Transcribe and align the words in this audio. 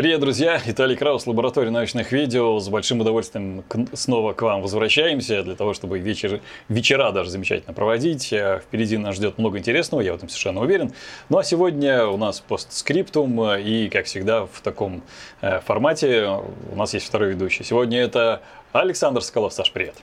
Привет, 0.00 0.20
друзья! 0.20 0.58
Виталий 0.64 0.96
Краус, 0.96 1.26
лаборатория 1.26 1.68
научных 1.68 2.10
видео. 2.10 2.58
С 2.58 2.70
большим 2.70 3.02
удовольствием 3.02 3.62
снова 3.92 4.32
к 4.32 4.40
вам 4.40 4.62
возвращаемся 4.62 5.42
для 5.42 5.54
того, 5.54 5.74
чтобы 5.74 5.98
вечер, 5.98 6.40
вечера 6.70 7.12
даже 7.12 7.28
замечательно 7.28 7.74
проводить. 7.74 8.32
Э, 8.32 8.62
впереди 8.64 8.96
нас 8.96 9.16
ждет 9.16 9.36
много 9.36 9.58
интересного, 9.58 10.00
я 10.00 10.14
в 10.14 10.16
этом 10.16 10.30
совершенно 10.30 10.62
уверен. 10.62 10.94
Ну 11.28 11.36
а 11.36 11.44
сегодня 11.44 12.06
у 12.06 12.16
нас 12.16 12.40
постскриптум 12.40 13.42
э, 13.42 13.60
и, 13.60 13.90
как 13.90 14.06
всегда, 14.06 14.46
в 14.46 14.62
таком 14.62 15.02
э, 15.42 15.60
формате 15.60 16.28
у 16.72 16.76
нас 16.76 16.94
есть 16.94 17.04
второй 17.04 17.32
ведущий. 17.32 17.62
Сегодня 17.62 18.00
это 18.00 18.40
Александр 18.72 19.20
Скалов. 19.20 19.52
Саш, 19.52 19.70
привет! 19.70 19.96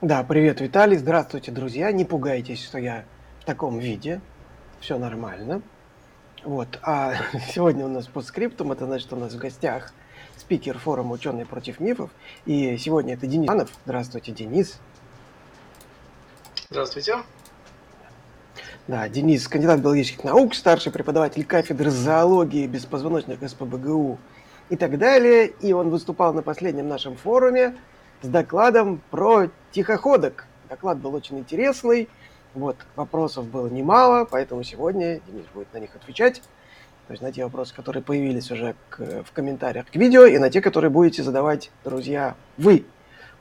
Да, 0.00 0.24
привет, 0.24 0.62
Виталий. 0.62 0.96
Здравствуйте, 0.96 1.52
друзья. 1.52 1.92
Не 1.92 2.06
пугайтесь, 2.06 2.64
что 2.64 2.78
я 2.78 3.04
в 3.40 3.44
таком 3.44 3.78
виде. 3.78 4.22
Все 4.80 4.96
нормально. 4.96 5.60
Вот. 6.44 6.78
А 6.82 7.14
сегодня 7.52 7.84
у 7.84 7.88
нас 7.88 8.06
по 8.06 8.20
скриптум, 8.22 8.72
это 8.72 8.86
значит, 8.86 9.12
у 9.12 9.16
нас 9.16 9.32
в 9.32 9.38
гостях 9.38 9.92
спикер 10.36 10.78
форума 10.78 11.12
«Ученые 11.12 11.46
против 11.46 11.78
мифов». 11.78 12.10
И 12.46 12.76
сегодня 12.78 13.14
это 13.14 13.26
Денис 13.26 13.48
Иванов. 13.48 13.70
Здравствуйте, 13.84 14.32
Денис. 14.32 14.78
Здравствуйте. 16.70 17.18
Да, 18.88 19.08
Денис, 19.08 19.46
кандидат 19.46 19.80
биологических 19.80 20.24
наук, 20.24 20.54
старший 20.54 20.90
преподаватель 20.90 21.44
кафедры 21.44 21.90
зоологии 21.90 22.66
беспозвоночных 22.66 23.38
СПБГУ 23.48 24.18
и 24.70 24.76
так 24.76 24.98
далее. 24.98 25.52
И 25.60 25.72
он 25.72 25.90
выступал 25.90 26.34
на 26.34 26.42
последнем 26.42 26.88
нашем 26.88 27.14
форуме 27.14 27.76
с 28.22 28.26
докладом 28.26 29.00
про 29.10 29.48
тихоходок. 29.70 30.46
Доклад 30.68 30.98
был 30.98 31.14
очень 31.14 31.38
интересный. 31.38 32.08
Вот, 32.54 32.76
вопросов 32.96 33.46
было 33.46 33.68
немало, 33.68 34.26
поэтому 34.30 34.62
сегодня 34.62 35.20
Денис 35.26 35.46
будет 35.54 35.72
на 35.72 35.78
них 35.78 35.94
отвечать. 35.96 36.42
То 37.06 37.12
есть 37.12 37.22
на 37.22 37.32
те 37.32 37.44
вопросы, 37.44 37.74
которые 37.74 38.02
появились 38.02 38.50
уже 38.50 38.74
к, 38.90 39.22
в 39.24 39.32
комментариях 39.32 39.86
к 39.90 39.96
видео, 39.96 40.24
и 40.24 40.38
на 40.38 40.50
те, 40.50 40.60
которые 40.60 40.90
будете 40.90 41.22
задавать, 41.22 41.70
друзья, 41.84 42.36
вы. 42.58 42.84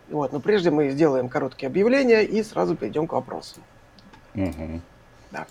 Вот, 0.09 0.33
но 0.33 0.39
прежде 0.39 0.71
мы 0.71 0.89
сделаем 0.89 1.29
короткие 1.29 1.67
объявления 1.67 2.23
и 2.23 2.43
сразу 2.43 2.75
перейдем 2.75 3.07
к 3.07 3.13
вопросам. 3.13 3.63
Угу. 4.35 4.81
Да. 5.31 5.45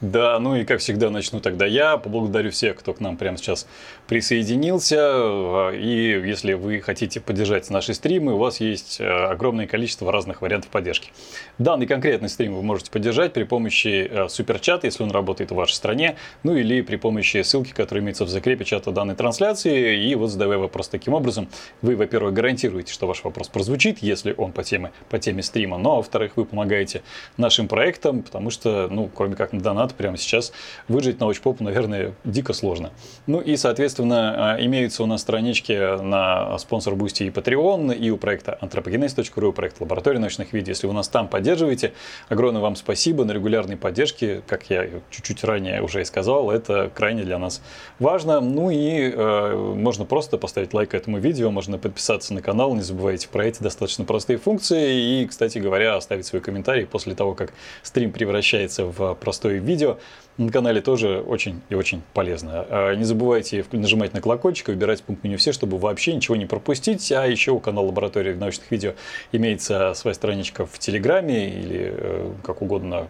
Да, 0.00 0.38
ну 0.38 0.54
и 0.54 0.64
как 0.64 0.78
всегда 0.78 1.10
начну 1.10 1.40
тогда 1.40 1.66
я. 1.66 1.96
Поблагодарю 1.96 2.52
всех, 2.52 2.76
кто 2.76 2.94
к 2.94 3.00
нам 3.00 3.16
прямо 3.16 3.36
сейчас 3.36 3.66
присоединился. 4.06 5.70
И 5.74 6.22
если 6.24 6.52
вы 6.52 6.80
хотите 6.80 7.20
поддержать 7.20 7.68
наши 7.68 7.94
стримы, 7.94 8.34
у 8.34 8.38
вас 8.38 8.60
есть 8.60 9.00
э, 9.00 9.04
огромное 9.04 9.66
количество 9.66 10.12
разных 10.12 10.40
вариантов 10.40 10.70
поддержки. 10.70 11.10
Данный 11.58 11.88
конкретный 11.88 12.28
стрим 12.28 12.54
вы 12.54 12.62
можете 12.62 12.92
поддержать 12.92 13.32
при 13.32 13.42
помощи 13.42 14.08
э, 14.08 14.28
суперчата, 14.28 14.86
если 14.86 15.02
он 15.02 15.10
работает 15.10 15.50
в 15.50 15.56
вашей 15.56 15.74
стране, 15.74 16.14
ну 16.44 16.54
или 16.54 16.80
при 16.82 16.94
помощи 16.94 17.42
ссылки, 17.42 17.72
которая 17.72 18.04
имеется 18.04 18.24
в 18.24 18.28
закрепе 18.28 18.64
чата 18.64 18.92
данной 18.92 19.16
трансляции. 19.16 20.08
И 20.08 20.14
вот 20.14 20.28
задавая 20.28 20.58
вопрос 20.58 20.88
таким 20.88 21.14
образом, 21.14 21.48
вы, 21.82 21.96
во-первых, 21.96 22.34
гарантируете, 22.34 22.92
что 22.92 23.08
ваш 23.08 23.24
вопрос 23.24 23.48
прозвучит, 23.48 23.98
если 23.98 24.32
он 24.38 24.52
по 24.52 24.62
теме, 24.62 24.92
по 25.10 25.18
теме 25.18 25.42
стрима, 25.42 25.76
но, 25.76 25.96
во-вторых, 25.96 26.36
вы 26.36 26.44
помогаете 26.44 27.02
нашим 27.36 27.66
проектам, 27.66 28.22
потому 28.22 28.50
что, 28.50 28.86
ну, 28.88 29.10
кроме 29.12 29.34
как 29.34 29.52
на 29.52 29.60
донат, 29.60 29.87
прямо 29.94 30.16
сейчас 30.16 30.52
выжить 30.88 31.20
на 31.20 31.28
научпопу, 31.28 31.62
наверное, 31.62 32.14
дико 32.24 32.52
сложно. 32.52 32.90
Ну 33.26 33.40
и, 33.40 33.56
соответственно, 33.56 34.54
а, 34.54 34.64
имеются 34.64 35.02
у 35.02 35.06
нас 35.06 35.20
странички 35.20 36.00
на 36.02 36.56
Sponsr, 36.58 36.94
Boosty 36.94 37.24
и 37.24 37.30
Patreon, 37.30 37.94
и 37.94 38.10
у 38.10 38.16
проекта 38.16 38.58
antropogenez.ru, 38.60 39.46
у 39.46 39.52
проекта 39.52 39.82
Лаборатория 39.82 40.18
научных 40.18 40.52
видео. 40.52 40.70
Если 40.70 40.86
вы 40.86 40.94
нас 40.94 41.08
там 41.08 41.28
поддерживаете, 41.28 41.92
огромное 42.28 42.60
вам 42.60 42.76
спасибо 42.76 43.24
на 43.24 43.32
регулярной 43.32 43.76
поддержке. 43.76 44.42
Как 44.46 44.70
я 44.70 44.88
чуть-чуть 45.10 45.44
ранее 45.44 45.82
уже 45.82 46.00
и 46.00 46.04
сказал, 46.04 46.50
это 46.50 46.90
крайне 46.94 47.24
для 47.24 47.38
нас 47.38 47.60
важно. 47.98 48.40
Ну 48.40 48.70
и 48.70 49.12
э, 49.14 49.74
можно 49.76 50.04
просто 50.04 50.38
поставить 50.38 50.74
лайк 50.74 50.94
этому 50.94 51.18
видео, 51.18 51.50
можно 51.50 51.78
подписаться 51.78 52.34
на 52.34 52.42
канал, 52.42 52.74
не 52.74 52.82
забывайте 52.82 53.28
про 53.28 53.46
эти 53.46 53.62
достаточно 53.62 54.04
простые 54.04 54.38
функции. 54.38 55.22
И, 55.22 55.26
кстати 55.26 55.58
говоря, 55.58 55.96
оставить 55.96 56.26
свой 56.26 56.40
комментарий 56.40 56.86
после 56.86 57.14
того, 57.14 57.34
как 57.34 57.52
стрим 57.82 58.12
превращается 58.12 58.86
в 58.86 59.14
простое 59.14 59.58
видео 59.58 59.77
видео 59.78 59.98
на 60.38 60.52
канале 60.52 60.80
тоже 60.80 61.20
очень 61.20 61.62
и 61.68 61.74
очень 61.74 62.02
полезно. 62.14 62.64
А, 62.68 62.94
не 62.94 63.04
забывайте 63.04 63.64
нажимать 63.72 64.12
на 64.12 64.20
колокольчик 64.20 64.68
и 64.68 64.72
выбирать 64.72 65.02
пункт 65.02 65.24
меню 65.24 65.36
«Все», 65.36 65.52
чтобы 65.52 65.78
вообще 65.78 66.14
ничего 66.14 66.36
не 66.36 66.46
пропустить. 66.46 67.10
А 67.12 67.26
еще 67.26 67.52
у 67.52 67.60
канала 67.60 67.86
Лаборатории 67.86 68.34
научных 68.34 68.70
видео 68.70 68.94
имеется 69.32 69.94
своя 69.94 70.14
страничка 70.14 70.64
в 70.66 70.78
Телеграме 70.78 71.48
или 71.48 71.92
э, 71.92 72.32
как 72.44 72.62
угодно 72.62 73.08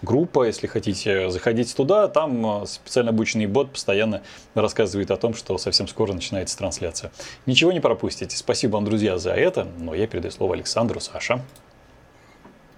группа, 0.00 0.46
если 0.46 0.66
хотите, 0.66 1.28
заходите 1.28 1.74
туда, 1.74 2.08
там 2.08 2.62
э, 2.62 2.66
специально 2.66 3.10
обученный 3.10 3.46
бот 3.46 3.72
постоянно 3.72 4.22
рассказывает 4.54 5.10
о 5.10 5.18
том, 5.18 5.34
что 5.34 5.58
совсем 5.58 5.86
скоро 5.86 6.14
начинается 6.14 6.56
трансляция. 6.56 7.12
Ничего 7.44 7.72
не 7.72 7.80
пропустите. 7.80 8.36
Спасибо 8.36 8.76
вам, 8.76 8.86
друзья, 8.86 9.18
за 9.18 9.32
это. 9.32 9.66
Но 9.78 9.94
я 9.94 10.06
передаю 10.06 10.32
слово 10.32 10.54
Александру, 10.54 11.00
Саша. 11.00 11.42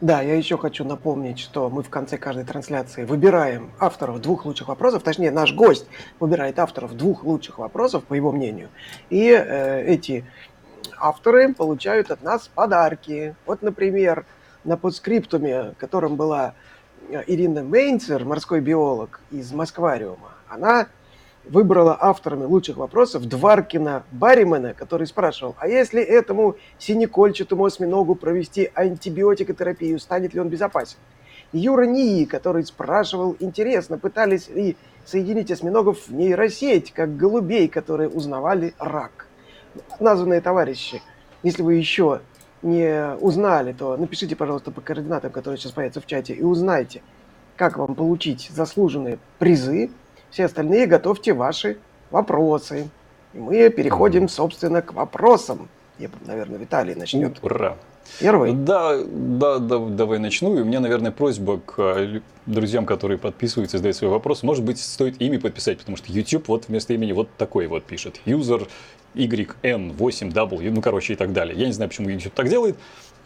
Да, 0.02 0.20
я 0.20 0.34
еще 0.34 0.58
хочу 0.58 0.84
напомнить, 0.84 1.38
что 1.38 1.70
мы 1.70 1.84
в 1.84 1.88
конце 1.88 2.18
каждой 2.18 2.44
трансляции 2.44 3.04
выбираем 3.04 3.70
авторов 3.78 4.20
двух 4.20 4.44
лучших 4.44 4.66
вопросов, 4.66 5.04
точнее 5.04 5.30
наш 5.30 5.54
гость 5.54 5.86
выбирает 6.18 6.58
авторов 6.58 6.96
двух 6.96 7.22
лучших 7.22 7.58
вопросов, 7.58 8.02
по 8.02 8.14
его 8.14 8.32
мнению, 8.32 8.68
и 9.10 9.30
э, 9.30 9.84
эти 9.86 10.24
авторы 10.98 11.54
получают 11.54 12.10
от 12.10 12.20
нас 12.20 12.50
подарки. 12.52 13.36
Вот, 13.46 13.62
например, 13.62 14.26
на 14.64 14.76
подскриптуме, 14.76 15.74
которым 15.78 16.16
была 16.16 16.54
э, 17.08 17.22
Ирина 17.28 17.62
Мейнцер, 17.62 18.24
морской 18.24 18.58
биолог 18.58 19.20
из 19.30 19.52
Москвариума, 19.52 20.32
она 20.48 20.88
выбрала 21.44 21.96
авторами 22.00 22.44
лучших 22.44 22.76
вопросов 22.76 23.26
Дваркина 23.26 24.04
Барримена, 24.12 24.74
который 24.74 25.06
спрашивал, 25.06 25.54
а 25.58 25.68
если 25.68 26.02
этому 26.02 26.56
синекольчатому 26.78 27.64
осьминогу 27.64 28.14
провести 28.14 28.70
антибиотикотерапию, 28.74 29.98
станет 29.98 30.34
ли 30.34 30.40
он 30.40 30.48
безопасен? 30.48 30.98
Юра 31.52 31.84
Нии, 31.84 32.24
который 32.24 32.64
спрашивал, 32.64 33.36
интересно, 33.38 33.98
пытались 33.98 34.48
ли 34.48 34.76
соединить 35.04 35.50
осьминогов 35.50 36.08
в 36.08 36.14
нейросеть, 36.14 36.92
как 36.92 37.16
голубей, 37.16 37.68
которые 37.68 38.08
узнавали 38.08 38.74
рак. 38.78 39.26
Названные 40.00 40.40
товарищи, 40.40 41.02
если 41.42 41.62
вы 41.62 41.74
еще 41.74 42.20
не 42.62 43.16
узнали, 43.20 43.72
то 43.72 43.96
напишите, 43.96 44.36
пожалуйста, 44.36 44.70
по 44.70 44.80
координатам, 44.80 45.32
которые 45.32 45.58
сейчас 45.58 45.72
появятся 45.72 46.00
в 46.00 46.06
чате, 46.06 46.32
и 46.34 46.42
узнайте, 46.42 47.02
как 47.56 47.76
вам 47.76 47.94
получить 47.94 48.50
заслуженные 48.50 49.18
призы 49.38 49.90
все 50.32 50.46
остальные 50.46 50.86
готовьте 50.86 51.34
ваши 51.34 51.78
вопросы. 52.10 52.88
И 53.34 53.38
мы 53.38 53.68
переходим, 53.68 54.28
собственно, 54.28 54.82
к 54.82 54.92
вопросам. 54.94 55.68
Я, 55.98 56.08
наверное, 56.26 56.58
Виталий 56.58 56.94
начнет. 56.94 57.38
Ура! 57.42 57.76
Первый? 58.18 58.52
Да, 58.52 58.98
да, 59.04 59.58
да, 59.58 59.78
давай 59.78 60.18
начну. 60.18 60.56
И 60.56 60.60
у 60.60 60.64
меня, 60.64 60.80
наверное, 60.80 61.12
просьба 61.12 61.60
к 61.60 61.78
э, 61.78 62.20
друзьям, 62.46 62.84
которые 62.84 63.18
подписываются 63.18 63.76
и 63.76 63.78
задают 63.78 63.96
свои 63.96 64.10
вопросы. 64.10 64.44
Может 64.44 64.64
быть, 64.64 64.80
стоит 64.80 65.20
ими 65.20 65.36
подписать, 65.36 65.78
потому 65.78 65.96
что 65.96 66.10
YouTube 66.12 66.48
вот 66.48 66.68
вместо 66.68 66.92
имени 66.94 67.12
вот 67.12 67.28
такой 67.38 67.68
вот 67.68 67.84
пишет. 67.84 68.20
User 68.26 68.68
YN8W, 69.14 70.70
ну, 70.70 70.82
короче, 70.82 71.12
и 71.12 71.16
так 71.16 71.32
далее. 71.32 71.56
Я 71.56 71.66
не 71.66 71.72
знаю, 71.72 71.90
почему 71.90 72.08
YouTube 72.08 72.34
так 72.34 72.48
делает. 72.48 72.76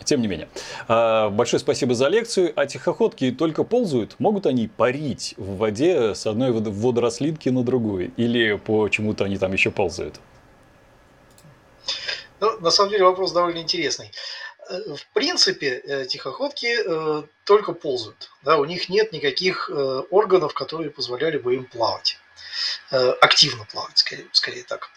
Тем 0.04 0.20
не 0.20 0.28
менее. 0.28 0.48
А, 0.88 1.30
большое 1.30 1.60
спасибо 1.60 1.94
за 1.94 2.08
лекцию. 2.08 2.52
А 2.56 2.66
тихоходки 2.66 3.30
только 3.32 3.64
ползают? 3.64 4.14
Могут 4.18 4.46
они 4.46 4.68
парить 4.68 5.34
в 5.36 5.56
воде 5.56 6.14
с 6.14 6.26
одной 6.26 6.52
водорослинки 6.52 7.48
на 7.48 7.62
другую? 7.62 8.12
Или 8.16 8.56
почему-то 8.56 9.24
они 9.24 9.38
там 9.38 9.52
еще 9.52 9.70
ползают? 9.70 10.20
Ну, 12.40 12.60
на 12.60 12.70
самом 12.70 12.90
деле 12.90 13.04
вопрос 13.04 13.32
довольно 13.32 13.58
интересный. 13.58 14.12
Э, 14.68 14.94
в 14.94 15.06
принципе, 15.12 15.82
э, 15.84 16.04
тихоходки 16.06 16.66
э, 16.66 17.22
только 17.44 17.72
ползают. 17.72 18.30
Да, 18.42 18.58
у 18.58 18.64
них 18.64 18.88
нет 18.88 19.12
никаких 19.12 19.70
органов, 20.10 20.54
которые 20.54 20.90
позволяли 20.90 21.38
бы 21.38 21.54
им 21.54 21.64
плавать. 21.64 22.18
Активно 22.90 23.64
плавать, 23.64 23.98
скорее, 23.98 24.26
скорее 24.32 24.62
так. 24.64 24.90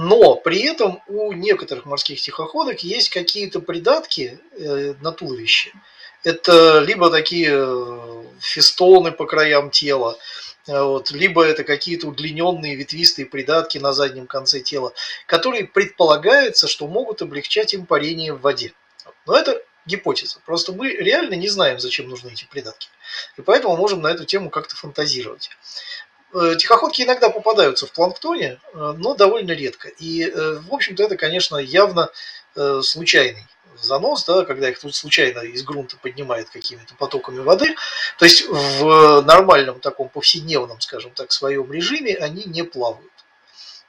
Но 0.00 0.36
при 0.36 0.62
этом 0.62 1.02
у 1.08 1.32
некоторых 1.32 1.84
морских 1.84 2.20
тихоходок 2.20 2.84
есть 2.84 3.08
какие-то 3.08 3.58
придатки 3.58 4.38
э, 4.52 4.94
на 5.00 5.10
туловище. 5.10 5.72
Это 6.22 6.78
либо 6.78 7.10
такие 7.10 7.50
э, 7.50 8.24
фестоны 8.38 9.10
по 9.10 9.26
краям 9.26 9.70
тела, 9.70 10.16
э, 10.68 10.80
вот, 10.80 11.10
либо 11.10 11.42
это 11.42 11.64
какие-то 11.64 12.06
удлиненные 12.06 12.76
ветвистые 12.76 13.26
придатки 13.26 13.78
на 13.78 13.92
заднем 13.92 14.28
конце 14.28 14.60
тела, 14.60 14.92
которые 15.26 15.64
предполагается, 15.64 16.68
что 16.68 16.86
могут 16.86 17.20
облегчать 17.20 17.74
им 17.74 17.84
парение 17.84 18.32
в 18.32 18.40
воде. 18.40 18.74
Но 19.26 19.36
это 19.36 19.60
гипотеза. 19.84 20.38
Просто 20.46 20.70
мы 20.70 20.92
реально 20.92 21.34
не 21.34 21.48
знаем, 21.48 21.80
зачем 21.80 22.08
нужны 22.08 22.28
эти 22.28 22.44
придатки. 22.44 22.88
И 23.36 23.42
поэтому 23.42 23.76
можем 23.76 24.00
на 24.02 24.12
эту 24.12 24.24
тему 24.26 24.48
как-то 24.48 24.76
фантазировать. 24.76 25.50
Э, 26.34 26.56
тихоходки 26.58 27.02
иногда 27.02 27.30
попадаются 27.30 27.86
в 27.86 27.92
планктоне, 27.92 28.60
э, 28.74 28.94
но 28.98 29.14
довольно 29.14 29.52
редко. 29.52 29.88
И, 29.88 30.24
э, 30.24 30.58
в 30.58 30.74
общем-то, 30.74 31.02
это, 31.02 31.16
конечно, 31.16 31.56
явно 31.56 32.10
случайный 32.82 33.46
занос, 33.80 34.24
да, 34.24 34.44
когда 34.44 34.68
их 34.68 34.80
тут 34.80 34.92
случайно 34.92 35.40
из 35.40 35.62
грунта 35.62 35.96
поднимает 35.96 36.50
какими-то 36.50 36.94
потоками 36.96 37.38
воды. 37.38 37.76
То 38.18 38.24
есть 38.24 38.48
в 38.48 39.20
нормальном 39.20 39.78
таком 39.78 40.08
повседневном, 40.08 40.80
скажем 40.80 41.12
так, 41.12 41.30
своем 41.30 41.70
режиме 41.70 42.16
они 42.16 42.42
не 42.46 42.64
плавают. 42.64 43.12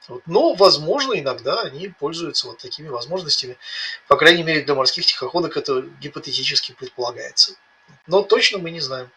Вот. 0.06 0.22
Но, 0.26 0.54
возможно, 0.54 1.18
иногда 1.18 1.62
они 1.62 1.88
пользуются 1.88 2.46
вот 2.46 2.58
такими 2.58 2.86
возможностями. 2.86 3.56
По 4.06 4.16
крайней 4.16 4.44
мере, 4.44 4.62
для 4.62 4.76
морских 4.76 5.04
тихоходок 5.04 5.56
это 5.56 5.80
гипотетически 6.00 6.70
предполагается. 6.72 7.56
Но 8.06 8.22
точно 8.22 8.58
мы 8.58 8.70
не 8.70 8.80
знаем. 8.80 9.10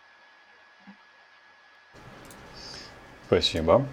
Спасибо. 3.34 3.88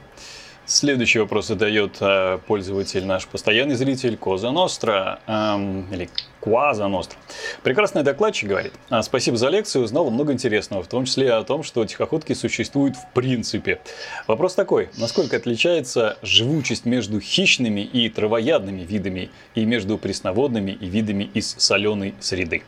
Следующий 0.67 1.19
вопрос 1.19 1.47
задает 1.47 1.97
э, 2.01 2.39
пользователь, 2.47 3.07
наш 3.07 3.27
постоянный 3.27 3.75
зритель 3.75 4.19
Коза 4.19 4.53
Ностра, 4.53 5.21
эм, 5.27 5.91
или 5.91 6.11
Кваза 6.41 6.89
Ностра. 6.89 7.19
Прекрасный 7.63 8.03
докладчик 8.03 8.51
говорит, 8.51 8.75
«А, 8.91 9.03
спасибо 9.03 9.39
за 9.39 9.49
лекцию, 9.49 9.85
узнал 9.85 10.11
много 10.11 10.35
интересного, 10.35 10.83
в 10.83 10.89
том 10.89 11.07
числе 11.07 11.33
о 11.33 11.43
том, 11.43 11.63
что 11.63 11.85
тихоходки 11.87 12.35
существуют 12.35 12.97
в 12.97 13.13
принципе. 13.15 13.81
Вопрос 14.27 14.55
такой, 14.55 14.91
насколько 14.99 15.39
отличается 15.39 16.19
живучесть 16.21 16.85
между 16.85 17.19
хищными 17.19 17.81
и 17.81 18.11
травоядными 18.11 18.83
видами 18.83 19.31
и 19.55 19.65
между 19.65 19.97
пресноводными 19.97 20.73
и 20.73 20.87
видами 20.87 21.31
из 21.33 21.55
соленой 21.57 22.15
среды? 22.21 22.63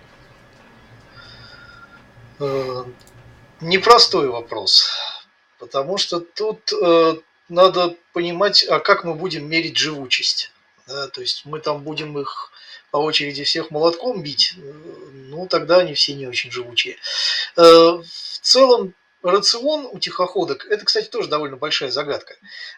Э, 2.40 2.84
непростой 3.60 4.30
вопрос, 4.30 4.88
потому 5.62 5.96
что 5.96 6.18
тут 6.18 6.72
э, 6.72 7.14
надо 7.48 7.94
понимать, 8.12 8.64
а 8.68 8.80
как 8.80 9.04
мы 9.04 9.14
будем 9.14 9.48
мерить 9.48 9.76
живучесть. 9.76 10.50
Да, 10.88 11.06
то 11.06 11.20
есть 11.20 11.44
мы 11.44 11.60
там 11.60 11.84
будем 11.84 12.18
их 12.18 12.50
по 12.90 12.96
очереди 12.96 13.44
всех 13.44 13.70
молотком 13.70 14.24
бить, 14.24 14.54
ну 14.56 15.46
тогда 15.46 15.78
они 15.78 15.94
все 15.94 16.14
не 16.14 16.26
очень 16.26 16.50
живучие. 16.50 16.96
Э, 17.56 17.62
в 17.62 18.38
целом 18.42 18.94
рацион 19.22 19.88
у 19.92 20.00
тихоходок, 20.00 20.66
это, 20.66 20.84
кстати, 20.84 21.06
тоже 21.06 21.28
довольно 21.28 21.56
большая 21.56 21.92
загадка, 21.92 22.34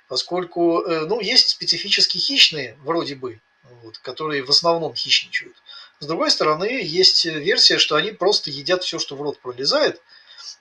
поскольку 0.06 0.82
э, 0.82 1.06
ну, 1.06 1.20
есть 1.20 1.48
специфически 1.48 2.18
хищные, 2.18 2.76
вроде 2.82 3.14
бы, 3.14 3.40
вот, 3.82 3.96
которые 3.96 4.42
в 4.42 4.50
основном 4.50 4.94
хищничают. 4.94 5.56
С 6.00 6.06
другой 6.06 6.30
стороны, 6.30 6.82
есть 6.82 7.24
версия, 7.24 7.78
что 7.78 7.96
они 7.96 8.10
просто 8.10 8.50
едят 8.50 8.84
все, 8.84 8.98
что 8.98 9.16
в 9.16 9.22
рот 9.22 9.38
пролезает, 9.38 10.02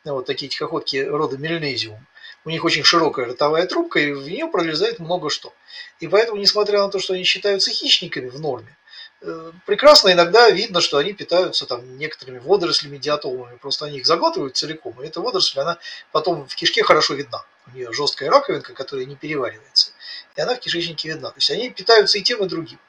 вот 0.06 0.26
такие 0.26 0.48
тихоходки 0.48 0.96
рода 0.96 1.38
Мельнезиум 1.38 2.08
у 2.46 2.50
них 2.50 2.64
очень 2.66 2.84
широкая 2.84 3.26
ротовая 3.26 3.66
трубка, 3.68 4.00
и 4.00 4.12
в 4.12 4.28
нее 4.28 4.48
пролезает 4.48 5.00
много 5.00 5.30
что. 5.30 5.54
И 6.00 6.08
поэтому, 6.08 6.40
несмотря 6.40 6.82
на 6.82 6.90
то, 6.90 7.00
что 7.00 7.14
они 7.14 7.24
считаются 7.24 7.72
хищниками 7.72 8.30
в 8.30 8.40
норме, 8.40 8.76
э, 9.22 9.52
прекрасно 9.66 10.12
иногда 10.12 10.50
видно, 10.50 10.82
что 10.82 10.98
они 10.98 11.14
питаются 11.14 11.66
там 11.66 11.98
некоторыми 11.98 12.40
водорослями, 12.40 12.98
диатомами. 12.98 13.58
Просто 13.58 13.86
они 13.86 14.00
их 14.00 14.06
заглатывают 14.06 14.58
целиком, 14.58 15.02
и 15.02 15.08
эта 15.08 15.22
водоросль, 15.22 15.60
она 15.60 15.78
потом 16.12 16.48
в 16.48 16.56
кишке 16.56 16.84
хорошо 16.84 17.14
видна. 17.14 17.46
У 17.68 17.76
нее 17.76 17.94
жесткая 17.94 18.30
раковинка, 18.30 18.74
которая 18.74 19.06
не 19.06 19.16
переваривается. 19.16 19.92
И 20.36 20.42
она 20.42 20.56
в 20.56 20.60
кишечнике 20.60 21.10
видна. 21.10 21.30
То 21.30 21.38
есть 21.38 21.52
они 21.52 21.70
питаются 21.70 22.18
и 22.18 22.22
тем, 22.22 22.44
и 22.44 22.48
другим. 22.48 22.80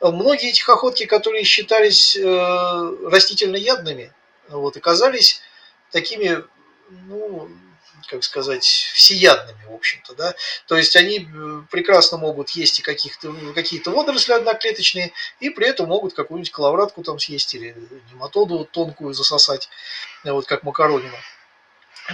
Э, 0.00 0.08
многие 0.08 0.52
тихоходки, 0.52 1.04
которые 1.04 1.44
считались 1.44 2.16
э, 2.16 2.96
растительноядными, 3.10 4.12
вот, 4.48 4.76
оказались 4.76 5.42
такими, 5.90 6.44
ну, 6.90 7.50
как 8.06 8.24
сказать, 8.24 8.64
всеядными, 8.64 9.64
в 9.68 9.74
общем-то, 9.74 10.14
да. 10.14 10.34
То 10.66 10.76
есть 10.76 10.96
они 10.96 11.20
э, 11.20 11.62
прекрасно 11.70 12.18
могут 12.18 12.50
есть 12.50 12.78
и 12.80 12.82
каких-то, 12.82 13.34
какие-то 13.54 13.90
водоросли 13.90 14.32
одноклеточные, 14.32 15.12
и 15.40 15.50
при 15.50 15.68
этом 15.68 15.88
могут 15.88 16.14
какую-нибудь 16.14 16.52
коловратку 16.52 17.02
там 17.02 17.18
съесть 17.18 17.54
или 17.54 17.76
нематоду 18.12 18.68
тонкую 18.70 19.14
засосать, 19.14 19.68
вот 20.24 20.46
как 20.46 20.62
макаронину. 20.62 21.16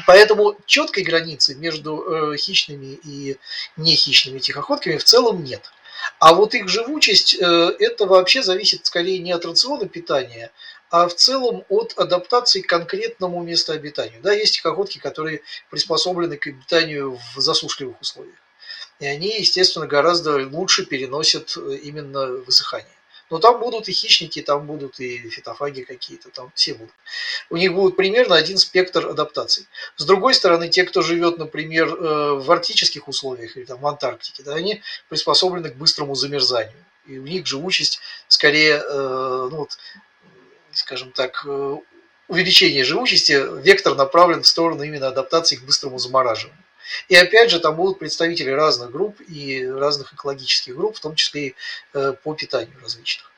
Поэтому 0.07 0.57
четкой 0.67 1.03
границы 1.03 1.55
между 1.55 2.33
э, 2.33 2.37
хищными 2.37 2.99
и 3.05 3.39
нехищными 3.77 4.39
тихоходками 4.39 4.99
в 4.99 5.05
целом 5.05 5.43
нет. 5.43 5.73
А 6.19 6.35
вот 6.35 6.55
их 6.55 6.69
живучесть, 6.69 7.35
э, 7.35 7.73
это 7.79 8.07
вообще 8.07 8.43
зависит 8.43 8.87
скорее 8.87 9.19
не 9.19 9.33
от 9.33 9.45
рациона 9.45 9.89
питания, 9.89 10.51
а 10.91 11.09
в 11.09 11.15
целом 11.15 11.65
от 11.69 11.95
адаптации 11.97 12.61
к 12.61 12.69
конкретному 12.69 13.43
местообитанию. 13.43 14.21
Да, 14.23 14.33
есть 14.33 14.55
тихоходки, 14.55 14.99
которые 14.99 15.43
приспособлены 15.71 16.37
к 16.37 16.47
обитанию 16.47 17.19
в 17.35 17.41
засушливых 17.41 18.01
условиях. 18.01 18.37
И 19.01 19.07
они, 19.07 19.39
естественно, 19.39 19.87
гораздо 19.87 20.49
лучше 20.49 20.85
переносят 20.85 21.57
э, 21.57 21.77
именно 21.83 22.27
высыхание. 22.27 22.89
Но 23.31 23.39
там 23.39 23.61
будут 23.61 23.89
и 23.89 23.93
хищники, 23.93 24.41
там 24.41 24.67
будут 24.67 25.01
и 25.01 25.29
фитофаги 25.29 25.83
какие-то, 25.83 26.31
там 26.31 26.51
все 26.55 26.75
будут. 26.75 26.95
У 27.51 27.57
них 27.57 27.75
будет 27.75 27.95
примерно 27.95 28.37
один 28.37 28.57
спектр 28.57 29.07
адаптаций. 29.07 29.67
С 29.97 30.05
другой 30.05 30.35
стороны, 30.35 30.69
те, 30.69 30.85
кто 30.85 31.03
живет, 31.03 31.39
например, 31.39 31.89
э, 31.89 32.33
в 32.35 32.51
арктических 32.51 33.07
условиях 33.07 33.57
или 33.57 33.65
там 33.65 33.81
в 33.81 33.87
Антарктике, 33.87 34.43
да, 34.43 34.55
они 34.55 34.83
приспособлены 35.09 35.71
к 35.71 35.77
быстрому 35.77 36.15
замерзанию. 36.15 36.85
И 37.07 37.19
у 37.19 37.23
них 37.23 37.47
живучесть 37.47 38.01
скорее 38.29 38.83
э, 38.85 39.49
ну, 39.51 39.59
вот, 39.59 39.79
скажем 40.73 41.13
так, 41.13 41.45
э, 41.47 41.77
увеличение 42.29 42.85
живучести, 42.85 43.63
вектор 43.63 43.95
направлен 43.95 44.43
в 44.43 44.47
сторону 44.47 44.83
именно 44.83 45.09
адаптации 45.09 45.57
к 45.57 45.63
быстрому 45.63 45.99
замораживанию. 45.99 46.63
И 47.09 47.17
опять 47.17 47.51
же, 47.51 47.61
там 47.61 47.77
будут 47.77 47.99
представители 47.99 48.51
разных 48.51 48.91
групп 48.91 49.21
и 49.21 49.67
разных 49.67 50.15
экологических 50.15 50.75
групп, 50.75 50.97
в 50.97 51.01
том 51.01 51.15
числе 51.15 51.49
и 51.49 51.55
э, 51.95 52.15
по 52.23 52.35
питанию 52.35 52.77
различных. 52.83 53.31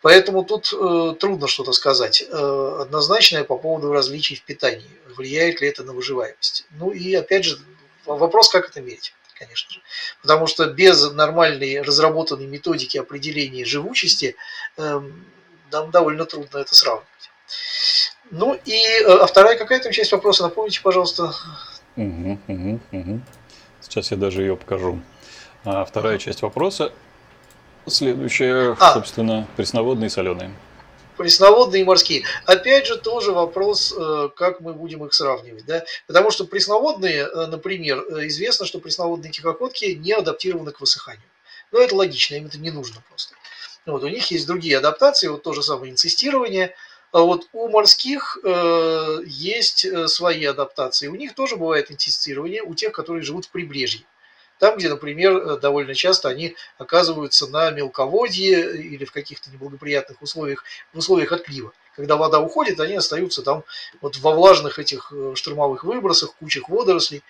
Поэтому 0.00 0.44
тут 0.44 0.72
э, 0.72 1.14
трудно 1.18 1.48
что-то 1.48 1.72
сказать 1.72 2.22
э, 2.22 2.78
однозначное 2.80 3.44
по 3.44 3.56
поводу 3.56 3.92
различий 3.92 4.36
в 4.36 4.42
питании. 4.42 4.90
Влияет 5.16 5.60
ли 5.60 5.68
это 5.68 5.82
на 5.82 5.92
выживаемость? 5.92 6.66
Ну 6.72 6.90
и 6.90 7.14
опять 7.14 7.44
же, 7.44 7.58
вопрос, 8.04 8.48
как 8.48 8.68
это 8.68 8.80
мерить 8.80 9.14
конечно 9.36 9.72
же. 9.72 9.80
Потому 10.22 10.46
что 10.46 10.66
без 10.66 11.10
нормальной 11.10 11.82
разработанной 11.82 12.46
методики 12.46 12.98
определения 12.98 13.64
живучести 13.64 14.36
эм, 14.76 15.26
нам 15.72 15.90
довольно 15.90 16.24
трудно 16.24 16.58
это 16.58 16.74
сравнивать. 16.74 17.08
Ну 18.30 18.58
и 18.64 18.76
э, 18.76 19.04
а 19.06 19.26
вторая 19.26 19.56
какая 19.56 19.80
там 19.80 19.92
часть 19.92 20.12
вопроса, 20.12 20.42
напомните, 20.44 20.80
пожалуйста. 20.82 21.34
Угу, 21.96 22.38
угу, 22.48 22.80
угу. 22.92 23.20
Сейчас 23.80 24.10
я 24.10 24.16
даже 24.16 24.42
ее 24.42 24.56
покажу. 24.56 25.00
А 25.64 25.84
вторая 25.84 26.18
часть 26.18 26.42
вопроса, 26.42 26.92
следующая, 27.86 28.76
а, 28.78 28.94
собственно, 28.94 29.46
пресноводные 29.56 30.08
и 30.08 30.10
соленые. 30.10 30.54
Пресноводные 31.16 31.82
и 31.82 31.84
морские. 31.84 32.24
Опять 32.44 32.86
же, 32.86 32.98
тоже 32.98 33.32
вопрос, 33.32 33.94
э, 33.96 34.30
как 34.34 34.60
мы 34.60 34.74
будем 34.74 35.04
их 35.04 35.14
сравнивать. 35.14 35.64
Да? 35.64 35.84
Потому 36.06 36.30
что 36.30 36.44
пресноводные, 36.44 37.28
э, 37.28 37.46
например, 37.46 38.00
известно, 38.26 38.66
что 38.66 38.80
пресноводные 38.80 39.30
тихоходки 39.30 39.84
не 39.84 40.12
адаптированы 40.12 40.72
к 40.72 40.80
высыханию. 40.80 41.22
Но 41.70 41.80
это 41.80 41.94
логично, 41.94 42.34
им 42.34 42.46
это 42.46 42.58
не 42.58 42.70
нужно 42.70 43.02
просто. 43.08 43.34
Вот, 43.86 44.02
у 44.02 44.08
них 44.08 44.30
есть 44.30 44.46
другие 44.46 44.78
адаптации, 44.78 45.28
вот 45.28 45.42
то 45.42 45.52
же 45.52 45.62
самое 45.62 45.92
инцестирование. 45.92 46.74
А 47.12 47.20
вот 47.20 47.48
у 47.52 47.68
морских 47.68 48.38
э, 48.42 49.18
есть 49.26 49.84
э, 49.84 50.08
свои 50.08 50.44
адаптации. 50.46 51.06
У 51.06 51.14
них 51.14 51.34
тоже 51.34 51.56
бывает 51.56 51.92
инцестирование, 51.92 52.62
у 52.62 52.74
тех, 52.74 52.92
которые 52.92 53.22
живут 53.22 53.44
в 53.44 53.50
прибрежье. 53.50 54.04
Там, 54.58 54.78
где, 54.78 54.88
например, 54.88 55.36
э, 55.36 55.60
довольно 55.60 55.94
часто 55.94 56.28
они 56.28 56.56
оказываются 56.78 57.46
на 57.46 57.70
мелководье 57.70 58.76
или 58.76 59.04
в 59.04 59.12
каких-то 59.12 59.50
неблагоприятных 59.50 60.22
условиях, 60.22 60.64
в 60.92 60.98
условиях 60.98 61.30
отлива 61.30 61.72
когда 61.96 62.16
вода 62.16 62.40
уходит, 62.40 62.80
они 62.80 62.94
остаются 62.94 63.42
там 63.42 63.64
вот 64.00 64.16
во 64.18 64.32
влажных 64.32 64.78
этих 64.78 65.12
э, 65.12 65.34
штормовых 65.34 65.84
выбросах, 65.84 66.34
кучах 66.34 66.68
водорослей. 66.68 67.22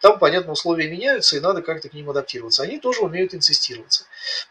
Там, 0.00 0.18
понятно, 0.18 0.52
условия 0.52 0.88
меняются, 0.88 1.36
и 1.36 1.40
надо 1.40 1.62
как-то 1.62 1.88
к 1.88 1.94
ним 1.94 2.10
адаптироваться. 2.10 2.62
Они 2.62 2.78
тоже 2.78 3.00
умеют 3.00 3.34
инцестироваться. 3.34 4.04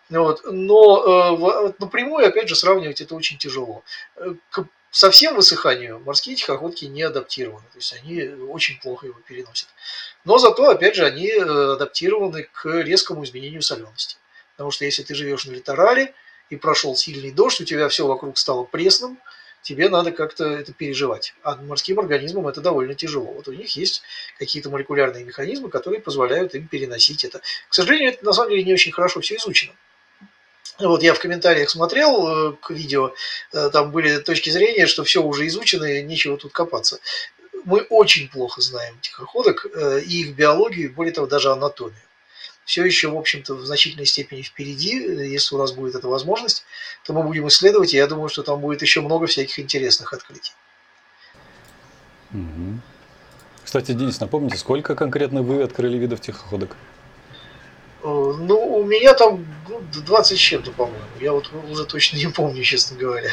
Вот. 0.10 0.42
Но 0.46 1.70
э, 1.70 1.74
напрямую, 1.80 2.28
опять 2.28 2.50
же, 2.50 2.56
сравнивать 2.56 3.01
это 3.01 3.16
очень 3.16 3.38
тяжело. 3.38 3.84
Э, 4.16 4.34
к 4.50 4.66
совсем 4.92 5.36
высыханию 5.36 6.01
морские 6.01 6.36
тихоходки 6.36 6.86
не 6.86 7.04
адаптированы. 7.04 7.66
То 7.72 7.78
есть 7.78 7.94
они 7.94 8.28
очень 8.50 8.80
плохо 8.80 9.08
его 9.08 9.20
переносят. 9.25 9.70
Но 10.25 10.38
зато, 10.38 10.70
опять 10.70 10.96
же, 10.96 11.06
они 11.06 11.30
адаптированы 11.32 12.48
к 12.51 12.66
резкому 12.66 13.24
изменению 13.24 13.62
солености. 13.62 14.18
Потому 14.56 14.72
что 14.72 14.86
если 14.86 15.04
ты 15.04 15.16
живешь 15.16 15.46
на 15.46 15.51
литорале 15.51 16.13
и 16.50 16.58
прошел 16.58 16.96
сильный 16.96 17.32
дождь, 17.32 17.62
у 17.62 17.66
тебя 17.66 17.88
все 17.88 18.06
вокруг 18.06 18.38
стало 18.38 18.63
пресным, 18.63 19.18
тебе 19.62 19.89
надо 19.89 20.12
как-то 20.12 20.46
это 20.46 20.74
переживать. 20.74 21.34
А 21.44 21.56
морским 21.56 22.00
организмам 22.00 22.48
это 22.48 22.62
довольно 22.62 22.96
тяжело. 22.96 23.32
Вот 23.32 23.48
у 23.48 23.53
них 23.53 23.75
есть 23.75 24.01
какие-то 24.38 24.70
молекулярные 24.70 25.24
механизмы, 25.24 25.70
которые 25.70 26.01
позволяют 26.01 26.56
им 26.56 26.68
переносить 26.68 27.24
это. 27.24 27.41
К 27.70 27.74
сожалению, 27.74 28.13
это 28.13 28.25
на 28.25 28.34
самом 28.34 28.51
деле 28.51 28.63
не 28.63 28.74
очень 28.74 28.91
хорошо 28.91 29.22
все 29.22 29.36
изучено. 29.36 29.74
Вот 30.80 31.03
я 31.03 31.13
в 31.13 31.20
комментариях 31.20 31.70
смотрел 31.70 32.27
э, 32.27 32.56
к 32.60 32.72
видео, 32.72 33.13
э, 33.53 33.70
там 33.72 33.91
были 33.91 34.18
точки 34.18 34.50
зрения, 34.50 34.88
что 34.88 35.03
все 35.03 35.22
уже 35.22 35.46
изучено, 35.48 35.86
и 35.86 36.01
нечего 36.01 36.38
тут 36.38 36.53
копаться. 36.53 37.00
Мы 37.65 37.82
очень 37.82 38.30
плохо 38.30 38.62
знаем 38.62 38.98
тихоходок 39.00 39.68
э, 39.68 40.01
и 40.01 40.22
их 40.22 40.36
биологию, 40.36 40.91
более 40.91 41.13
того, 41.13 41.27
даже 41.27 41.51
анатомию 41.51 42.01
все 42.65 42.86
еще, 42.86 43.10
в 43.10 43.18
общем-то, 43.18 43.56
в 43.56 43.65
значительной 43.65 44.06
степени 44.06 44.41
впереди. 44.41 44.91
Если 44.91 45.56
у 45.56 45.58
нас 45.58 45.72
будет 45.72 45.96
эта 45.96 46.08
возможность, 46.08 46.63
то 47.03 47.13
мы 47.13 47.24
будем 47.24 47.48
исследовать, 47.48 47.94
и 47.94 47.98
я 47.98 48.08
думаю, 48.08 48.30
что 48.30 48.44
там 48.44 48.60
будет 48.60 48.82
еще 48.82 49.01
много 49.01 49.27
всяких 49.27 49.60
интересных 49.60 50.13
открытий. 50.13 50.53
Кстати, 53.63 53.94
Денис, 53.94 54.20
напомните, 54.20 54.58
сколько 54.58 54.96
конкретно 54.96 55.41
вы 55.41 55.63
открыли 55.63 55.98
видов 55.98 56.22
тихоходок? 56.22 56.75
Ну, 58.03 58.77
у 58.80 58.84
меня 58.84 59.13
там 59.13 59.46
20 59.94 60.10
ну, 60.10 60.38
с 60.38 60.39
чем-то, 60.39 60.72
по-моему. 60.72 61.00
Я 61.20 61.34
вот 61.34 61.51
уже 61.70 61.86
точно 61.86 62.18
не 62.18 62.27
помню, 62.27 62.63
честно 62.63 62.98
говоря. 62.98 63.30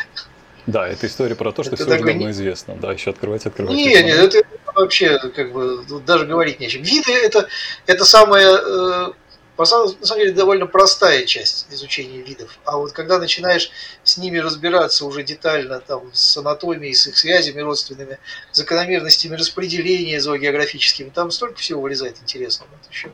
Да, 0.66 0.86
это 0.86 1.06
история 1.06 1.34
про 1.34 1.52
то, 1.52 1.62
что 1.62 1.74
это 1.74 1.84
все 1.84 1.94
уже 1.94 2.04
давно 2.04 2.26
не... 2.26 2.30
известно. 2.30 2.74
Да, 2.76 2.92
еще 2.92 3.10
открывать, 3.10 3.46
открывать. 3.46 3.74
Нет, 3.74 4.04
нет, 4.04 4.34
это 4.34 4.46
вообще 4.80 5.18
как 5.18 5.52
бы 5.52 5.84
даже 6.06 6.26
говорить 6.26 6.60
нечем. 6.60 6.82
Виды 6.82 7.12
это, 7.12 7.48
это 7.86 8.04
самое, 8.04 8.46
э, 8.46 9.12
на 9.56 9.64
самом 9.64 9.96
деле, 10.16 10.32
довольно 10.32 10.66
простая 10.66 11.24
часть 11.24 11.66
изучения 11.70 12.22
видов. 12.22 12.58
А 12.64 12.76
вот 12.76 12.92
когда 12.92 13.18
начинаешь 13.18 13.70
с 14.04 14.16
ними 14.16 14.38
разбираться 14.38 15.04
уже 15.04 15.22
детально, 15.22 15.80
там, 15.80 16.10
с 16.12 16.36
анатомией, 16.36 16.94
с 16.94 17.06
их 17.06 17.18
связями 17.18 17.60
родственными, 17.60 18.18
закономерностями 18.52 19.34
распределения 19.34 20.20
зоогеографическими, 20.20 21.10
там 21.10 21.30
столько 21.30 21.58
всего 21.58 21.80
вылезает 21.80 22.18
интересного. 22.22 22.70
Это 22.80 22.90
еще 22.90 23.10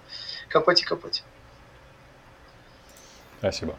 копать 0.48 0.82
и 0.82 0.84
копать. 0.84 1.22
Спасибо. 3.38 3.76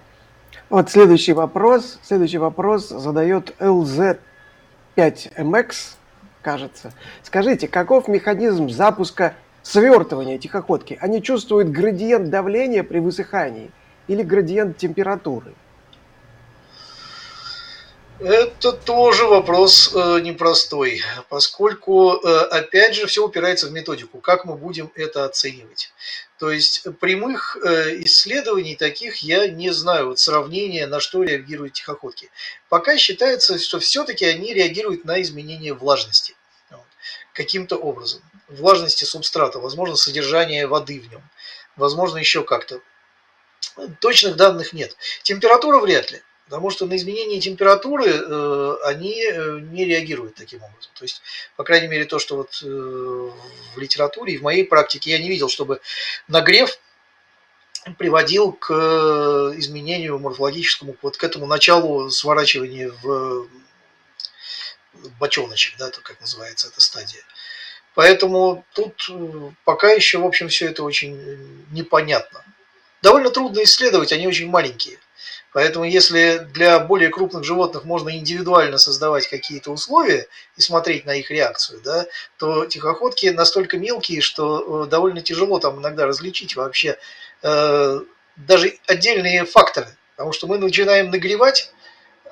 Вот 0.69 0.89
следующий 0.89 1.33
вопрос. 1.33 1.99
Следующий 2.03 2.39
вопрос 2.39 2.89
задает 2.89 3.53
LZ5MX, 3.59 5.75
кажется. 6.45 6.93
Скажите, 7.23 7.67
каков 7.67 8.07
механизм 8.07 8.69
запуска 8.69 9.33
свертывания 9.63 10.37
тихоходки? 10.37 10.95
Они 11.01 11.21
чувствуют 11.23 11.69
градиент 11.69 12.29
давления 12.29 12.83
при 12.83 12.99
высыхании 12.99 13.71
или 14.07 14.21
градиент 14.21 14.77
температуры? 14.77 15.55
Это 18.19 18.71
тоже 18.71 19.25
вопрос 19.25 19.91
э, 19.93 20.19
непростой, 20.21 21.01
поскольку, 21.27 22.13
э, 22.13 22.37
опять 22.45 22.95
же, 22.95 23.07
все 23.07 23.25
упирается 23.25 23.67
в 23.67 23.73
методику, 23.73 24.19
как 24.19 24.45
мы 24.45 24.55
будем 24.55 24.89
это 24.95 25.25
оценивать. 25.25 25.91
То 26.39 26.49
есть 26.49 26.87
прямых 27.01 27.57
э, 27.57 28.01
исследований 28.03 28.77
таких 28.77 29.17
я 29.17 29.49
не 29.49 29.71
знаю, 29.71 30.07
вот 30.07 30.19
сравнения, 30.19 30.87
на 30.87 31.01
что 31.01 31.23
реагируют 31.23 31.73
тихоходки. 31.73 32.29
Пока 32.69 32.97
считается, 32.97 33.59
что 33.59 33.79
все-таки 33.79 34.23
они 34.23 34.53
реагируют 34.53 35.03
на 35.03 35.21
изменение 35.21 35.73
влажности 35.73 36.35
каким-то 37.33 37.75
образом. 37.75 38.21
Влажности 38.47 39.03
субстрата, 39.03 39.59
возможно, 39.59 39.97
содержание 39.97 40.67
воды 40.67 41.01
в 41.01 41.11
нем, 41.11 41.21
возможно, 41.75 42.17
еще 42.17 42.43
как-то. 42.43 42.79
Точных 43.99 44.37
данных 44.37 44.71
нет. 44.71 44.95
Температура 45.23 45.79
вряд 45.79 46.11
ли. 46.11 46.21
Потому 46.45 46.69
что 46.69 46.85
на 46.85 46.95
изменение 46.95 47.39
температуры 47.39 48.05
э, 48.05 48.75
они 48.83 49.19
э, 49.19 49.59
не 49.61 49.83
реагируют 49.83 50.35
таким 50.35 50.61
образом. 50.61 50.91
То 50.93 51.03
есть, 51.03 51.21
по 51.55 51.63
крайней 51.63 51.87
мере, 51.87 52.05
то, 52.05 52.19
что 52.19 52.37
вот 52.37 52.61
э, 52.63 52.67
в 52.67 53.79
литературе 53.79 54.35
и 54.35 54.37
в 54.37 54.43
моей 54.43 54.63
практике 54.63 55.09
я 55.09 55.17
не 55.17 55.27
видел, 55.27 55.49
чтобы 55.49 55.81
нагрев 56.27 56.77
приводил 57.97 58.51
к 58.51 58.71
изменению 59.57 60.19
морфологическому, 60.19 60.95
вот 61.01 61.17
к 61.17 61.23
этому 61.23 61.47
началу 61.47 62.09
сворачивания 62.09 62.91
в 63.01 63.47
бочоночек, 65.19 65.77
да, 65.77 65.89
то 65.89 66.01
как 66.01 66.19
называется 66.21 66.67
эта 66.67 66.81
стадия. 66.81 67.21
Поэтому 67.93 68.65
тут 68.73 69.09
пока 69.65 69.91
еще, 69.91 70.17
в 70.17 70.25
общем, 70.25 70.47
все 70.49 70.67
это 70.67 70.83
очень 70.83 71.65
непонятно. 71.71 72.43
Довольно 73.03 73.29
трудно 73.29 73.63
исследовать, 73.63 74.11
они 74.11 74.27
очень 74.27 74.49
маленькие. 74.49 74.97
Поэтому 75.55 75.85
если 75.85 76.39
для 76.53 76.79
более 76.79 77.07
крупных 77.07 77.45
животных 77.45 77.85
можно 77.85 78.09
индивидуально 78.09 78.77
создавать 78.77 79.29
какие-то 79.29 79.71
условия 79.71 80.27
и 80.57 80.61
смотреть 80.61 81.05
на 81.05 81.15
их 81.15 81.31
реакцию, 81.31 81.79
да, 81.81 82.07
то 82.37 82.65
тихоходки 82.65 83.27
настолько 83.27 83.77
мелкие, 83.77 84.19
что 84.19 84.83
э, 84.83 84.89
довольно 84.89 85.21
тяжело 85.21 85.57
там 85.59 85.79
иногда 85.79 86.07
различить 86.07 86.57
вообще 86.57 86.99
э, 87.41 88.01
даже 88.35 88.77
отдельные 88.87 89.45
факторы. 89.45 89.87
Потому 90.17 90.33
что 90.33 90.47
мы 90.47 90.57
начинаем 90.57 91.09
нагревать, 91.09 91.71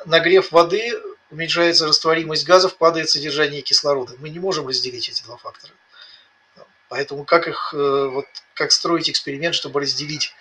нагрев 0.03 0.51
воды, 0.51 0.91
уменьшается 1.31 1.87
растворимость 1.87 2.45
газов, 2.45 2.75
падает 2.75 3.09
содержание 3.09 3.61
кислорода. 3.61 4.15
Мы 4.19 4.31
не 4.31 4.39
можем 4.39 4.67
разделить 4.67 5.07
эти 5.07 5.23
два 5.23 5.37
фактора. 5.37 5.71
Поэтому 6.89 7.23
как 7.23 7.47
их, 7.47 7.73
э, 7.73 8.07
вот, 8.11 8.25
как 8.53 8.73
строить 8.73 9.09
эксперимент, 9.09 9.55
чтобы 9.55 9.79
разделить 9.79 10.33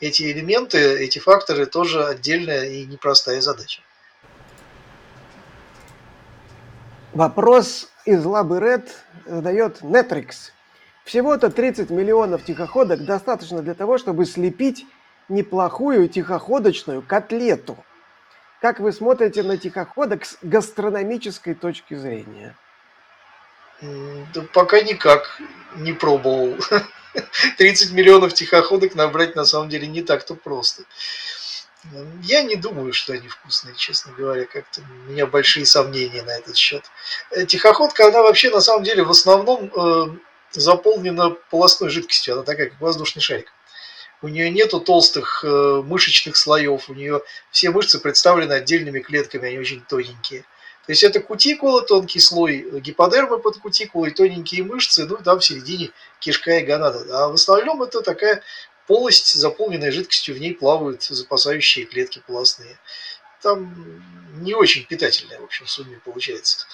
эти 0.00 0.32
элементы, 0.32 0.78
эти 0.78 1.18
факторы 1.18 1.66
тоже 1.66 2.04
отдельная 2.04 2.64
и 2.64 2.84
непростая 2.86 3.40
задача. 3.40 3.82
Вопрос 7.12 7.90
из 8.04 8.24
Лабы 8.24 8.58
Red 8.58 8.88
задает 9.26 9.82
Netrix. 9.82 10.52
Всего-то 11.04 11.50
30 11.50 11.90
миллионов 11.90 12.44
тихоходок 12.44 13.04
достаточно 13.04 13.62
для 13.62 13.74
того, 13.74 13.98
чтобы 13.98 14.24
слепить 14.26 14.86
неплохую 15.28 16.08
тихоходочную 16.08 17.02
котлету. 17.02 17.76
Как 18.60 18.78
вы 18.78 18.92
смотрите 18.92 19.42
на 19.42 19.56
тихоходок 19.56 20.24
с 20.24 20.38
гастрономической 20.42 21.54
точки 21.54 21.94
зрения? 21.94 22.54
Да 23.80 24.42
пока 24.52 24.80
никак 24.82 25.40
не 25.76 25.92
пробовал. 25.92 26.56
30 27.58 27.92
миллионов 27.92 28.34
тихоходок 28.34 28.94
набрать 28.94 29.36
на 29.36 29.44
самом 29.44 29.68
деле 29.68 29.86
не 29.86 30.02
так-то 30.02 30.34
просто. 30.34 30.84
Я 32.22 32.42
не 32.42 32.56
думаю, 32.56 32.92
что 32.92 33.14
они 33.14 33.28
вкусные, 33.28 33.74
честно 33.74 34.12
говоря. 34.12 34.44
Как-то 34.44 34.82
у 34.82 35.10
меня 35.10 35.26
большие 35.26 35.64
сомнения 35.64 36.22
на 36.22 36.36
этот 36.36 36.56
счет. 36.56 36.84
Э, 37.30 37.46
тихоходка, 37.46 38.08
она 38.08 38.22
вообще 38.22 38.50
на 38.50 38.60
самом 38.60 38.84
деле 38.84 39.02
в 39.02 39.10
основном 39.10 39.72
э, 39.74 40.16
заполнена 40.52 41.30
полостной 41.30 41.88
жидкостью. 41.88 42.34
Она 42.34 42.42
такая, 42.42 42.68
как 42.68 42.80
воздушный 42.80 43.22
шарик. 43.22 43.50
У 44.20 44.28
нее 44.28 44.50
нету 44.50 44.80
толстых 44.80 45.42
э, 45.42 45.82
мышечных 45.82 46.36
слоев. 46.36 46.90
У 46.90 46.94
нее 46.94 47.22
все 47.50 47.70
мышцы 47.70 47.98
представлены 47.98 48.52
отдельными 48.52 49.00
клетками, 49.00 49.48
они 49.48 49.58
очень 49.58 49.82
тоненькие. 49.88 50.44
То 50.86 50.92
есть 50.92 51.02
это 51.02 51.20
кутикула, 51.20 51.82
тонкий 51.82 52.20
слой 52.20 52.80
гиподермы 52.80 53.38
под 53.38 53.58
кутикулой, 53.58 54.10
тоненькие 54.12 54.64
мышцы, 54.64 55.06
ну 55.06 55.16
и 55.16 55.22
там 55.22 55.38
в 55.38 55.44
середине 55.44 55.90
кишка 56.18 56.58
и 56.58 56.64
гонада. 56.64 57.04
А 57.10 57.28
в 57.28 57.34
основном 57.34 57.82
это 57.82 58.00
такая 58.00 58.42
полость, 58.86 59.34
заполненная 59.34 59.92
жидкостью, 59.92 60.34
в 60.34 60.38
ней 60.38 60.54
плавают 60.54 61.02
запасающие 61.02 61.84
клетки 61.84 62.22
полостные. 62.26 62.78
Там 63.42 64.02
не 64.42 64.54
очень 64.54 64.86
питательная, 64.86 65.38
в 65.38 65.44
общем, 65.44 65.66
в 65.66 65.70
сумме 65.70 66.00
получается. 66.04 66.66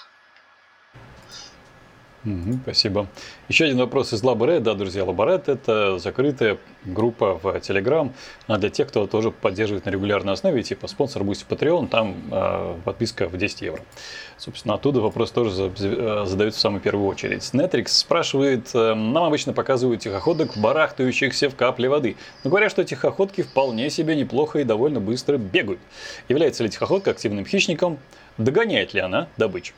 Спасибо. 2.63 3.07
Еще 3.47 3.65
один 3.65 3.77
вопрос 3.77 4.13
из 4.13 4.23
Лаборет. 4.23 4.63
Да, 4.63 4.73
друзья, 4.73 5.05
Лаборет– 5.05 5.47
это 5.49 5.97
закрытая 5.97 6.57
группа 6.83 7.35
в 7.35 7.45
Telegram 7.57 8.11
для 8.47 8.69
тех, 8.69 8.87
кто 8.87 9.07
тоже 9.07 9.31
поддерживает 9.31 9.85
на 9.85 9.91
регулярной 9.91 10.33
основе, 10.33 10.63
типа 10.63 10.87
Sponsr, 10.87 11.23
Boosty, 11.23 11.45
Patreon, 11.47 11.87
там 11.87 12.15
э, 12.31 12.75
подписка 12.83 13.27
в 13.27 13.37
10 13.37 13.61
евро. 13.61 13.81
Собственно, 14.37 14.75
оттуда 14.75 14.99
вопрос 14.99 15.31
тоже 15.31 15.71
э, 15.79 16.23
задают 16.25 16.55
в 16.55 16.59
самую 16.59 16.81
первую 16.81 17.07
очередь. 17.07 17.43
Netrix 17.53 17.87
спрашивает, 17.89 18.69
э, 18.73 18.93
нам 18.93 19.23
обычно 19.23 19.53
показывают 19.53 20.01
тихоходок, 20.01 20.57
барахтающихся 20.57 21.49
в 21.49 21.55
капле 21.55 21.87
воды, 21.87 22.17
но 22.43 22.49
говорят, 22.49 22.71
что 22.71 22.83
тихоходки 22.83 23.41
вполне 23.43 23.89
себе 23.89 24.15
неплохо 24.15 24.59
и 24.59 24.63
довольно 24.63 24.99
быстро 24.99 25.37
бегают. 25.37 25.79
Является 26.27 26.63
ли 26.63 26.69
тихоходка 26.69 27.11
активным 27.11 27.45
хищником? 27.45 27.99
Догоняет 28.37 28.93
ли 28.93 29.01
она 29.01 29.27
добычу? 29.37 29.73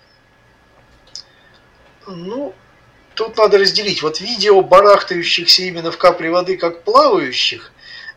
Ну, 2.10 2.56
тут 3.14 3.38
надо 3.38 3.60
разделить. 3.60 4.02
Вот 4.02 4.20
видео 4.20 4.62
барахтающихся 4.62 5.64
именно 5.64 5.92
в 5.92 5.98
капле 5.98 6.32
воды, 6.32 6.58
как 6.58 6.84
плавающих, 6.84 7.72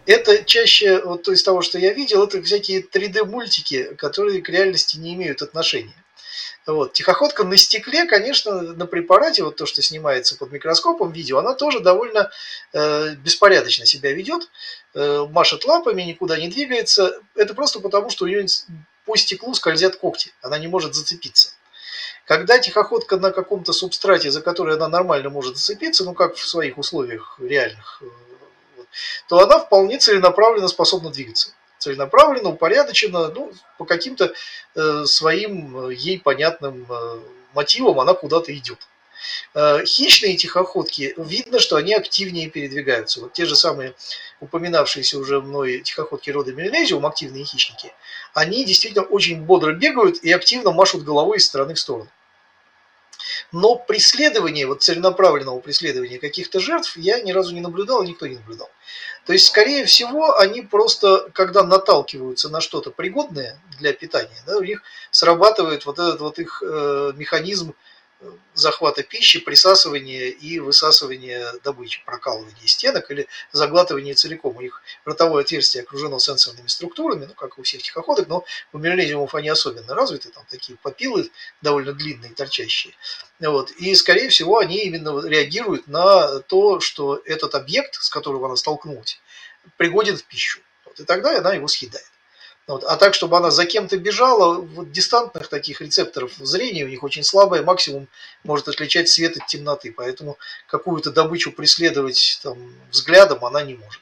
это 0.06 0.42
чаще, 0.44 1.00
вот 1.02 1.28
из 1.28 1.42
того, 1.42 1.62
что 1.62 1.78
я 1.78 1.92
видел, 1.92 2.25
это 2.25 2.42
всякие 2.42 2.80
3D-мультики, 2.82 3.94
которые 3.94 4.42
к 4.42 4.49
реальности 4.49 4.96
не 4.96 5.14
имеют 5.14 5.42
отношения. 5.42 5.94
Вот. 6.66 6.92
Тихоходка 6.92 7.44
на 7.44 7.56
стекле, 7.56 8.04
конечно, 8.06 8.62
на 8.62 8.87
препарате, 8.87 9.42
вот 9.44 9.56
то, 9.56 9.66
что 9.66 9.82
снимается 9.82 10.37
под 10.37 10.52
микроскопом 10.52 11.12
видео, 11.12 11.38
она 11.38 11.54
тоже 11.54 11.80
довольно 11.80 12.30
э, 12.72 13.14
беспорядочно 13.16 13.84
себя 13.84 14.12
ведет, 14.12 14.49
э, 14.94 15.26
машет 15.30 15.64
лапами, 15.64 16.02
никуда 16.02 16.38
не 16.38 16.49
двигается. 16.49 17.20
Это 17.34 17.54
просто 17.54 17.80
потому, 17.80 18.11
что 18.11 18.25
у 18.25 18.28
нее 18.28 18.46
по 19.04 19.16
стеклу 19.16 19.54
скользят 19.54 19.96
когти, 19.96 20.32
она 20.40 20.58
не 20.58 20.68
может 20.68 20.94
зацепиться. 20.94 21.50
Когда 22.26 22.59
тихоходка 22.59 23.17
на 23.17 23.33
каком-то 23.33 23.73
субстрате, 23.73 24.31
за 24.31 24.41
который 24.43 24.76
она 24.76 24.88
нормально 24.88 25.29
может 25.29 25.57
зацепиться, 25.57 26.05
ну 26.05 26.14
как 26.14 26.37
в 26.37 26.47
своих 26.47 26.79
условиях 26.79 27.37
реальных, 27.41 28.02
э, 28.02 28.83
то 29.29 29.41
она 29.41 29.59
вполне 29.59 29.99
целенаправленно 29.99 30.69
способна 30.69 31.11
двигаться. 31.11 31.50
Целенаправленно, 31.79 32.50
упорядоченно, 32.50 33.29
ну, 33.29 33.52
по 33.76 33.85
каким-то 33.85 34.33
э, 34.76 35.05
своим 35.05 35.88
э, 35.88 35.95
ей 35.95 36.21
понятным 36.21 36.87
мотивам 37.55 37.99
она 37.99 38.14
куда-то 38.14 38.57
идет. 38.57 38.79
Э, 39.55 39.85
хищные 39.85 40.37
тихоходки, 40.37 41.14
видно, 41.17 41.59
что 41.59 41.76
они 41.76 41.95
активнее 41.95 42.49
передвигаются. 42.49 43.21
Вот 43.21 43.33
те 43.33 43.45
же 43.45 43.57
самые 43.57 43.95
упоминавшиеся 44.41 45.19
уже 45.19 45.41
мной 45.41 45.81
тихоходки 45.81 46.31
рода 46.31 46.52
Мелезиум, 46.52 47.07
активные 47.07 47.45
хищники, 47.45 47.93
они 48.35 48.64
действительно 48.64 49.05
очень 49.05 49.43
бодро 49.43 49.73
бегают 49.73 50.23
и 50.23 50.33
активно 50.33 50.73
машут 50.73 51.05
головой 51.05 51.38
из 51.38 51.47
стороны 51.47 51.75
в 51.75 51.79
сторону. 51.79 52.09
Но 53.52 53.76
преследование, 53.76 54.67
вот 54.67 54.83
целенаправленного 54.83 55.61
преследования 55.61 56.19
каких-то 56.19 56.59
жертв 56.59 56.97
я 56.97 57.21
ни 57.21 57.33
разу 57.33 57.55
не 57.55 57.61
наблюдал, 57.61 58.02
никто 58.02 58.26
не 58.26 58.37
наблюдал. 58.37 58.71
То 59.26 59.33
есть, 59.33 59.47
скорее 59.47 59.85
всего, 59.85 60.38
они 60.38 60.62
просто, 60.62 61.31
когда 61.33 61.62
наталкиваются 61.62 62.49
на 62.49 62.61
что-то 62.61 62.91
пригодное 62.91 63.61
для 63.79 63.93
питания, 63.93 64.43
да, 64.47 64.57
у 64.57 64.62
них 64.62 64.83
срабатывает 65.11 65.87
вот 65.87 65.99
этот 65.99 66.21
вот 66.21 66.38
их 66.38 66.62
э, 66.64 67.12
механизм 67.17 67.75
захвата 68.55 69.02
пищи, 69.02 69.41
присасывания 69.41 70.29
и 70.29 70.59
высасывания 70.59 71.52
добычи, 71.64 72.02
прокалывания 72.05 72.67
стенок 72.67 73.11
или 73.11 73.26
заглатывания 73.52 74.14
целиком. 74.14 74.57
У 74.57 74.61
них 74.61 74.83
ротовое 75.05 75.43
отверстие 75.43 75.83
окружено 75.83 76.19
сенсорными 76.19 76.67
структурами, 76.67 77.25
ну, 77.25 77.35
как 77.35 77.59
у 77.59 77.62
всех 77.62 77.83
тихоходок, 77.83 78.29
но 78.29 78.45
у 78.73 78.79
мерлезиумов 78.79 79.35
они 79.35 79.49
особенно 79.49 79.95
развиты, 79.95 80.31
там 80.31 80.45
такие 80.50 80.76
попилы 80.79 81.31
довольно 81.62 81.93
длинные, 81.93 82.33
торчащие. 82.33 82.95
Вот. 83.41 83.71
И, 83.73 83.95
скорее 83.95 84.29
всего, 84.29 84.59
они 84.59 84.85
именно 84.85 85.26
реагируют 85.26 85.88
на 85.88 86.41
то, 86.41 86.81
что 86.81 87.21
этот 87.25 87.55
объект, 87.55 87.95
с 87.95 88.09
которым 88.09 88.45
она 88.45 88.57
столкнулась, 88.57 89.21
пригоден 89.76 90.17
в 90.17 90.25
пищу. 90.25 90.61
Вот. 90.85 91.00
И 91.00 91.05
тогда 91.05 91.38
она 91.38 91.55
его 91.55 91.69
съедает. 91.69 92.12
Вот. 92.69 92.85
А 92.85 92.97
так, 92.97 93.14
чтобы 93.14 93.37
она 93.37 93.50
за 93.50 93.66
кем-то 93.66 93.97
бежала, 93.99 94.61
вот 94.61 94.92
дистантных 94.92 95.49
таких 95.49 95.81
рецепторов 95.81 96.33
зрения 96.37 96.85
у 96.85 96.88
них 96.88 97.02
очень 97.02 97.25
слабое, 97.25 97.62
максимум 97.62 98.09
может 98.45 98.69
отличать 98.69 99.09
свет 99.09 99.37
от 99.37 99.47
темноты, 99.47 99.92
поэтому 99.92 100.38
какую-то 100.69 101.11
добычу 101.11 101.50
преследовать 101.52 102.40
там, 102.42 102.73
взглядом 102.90 103.45
она 103.45 103.62
не 103.62 103.75
может. 103.75 104.00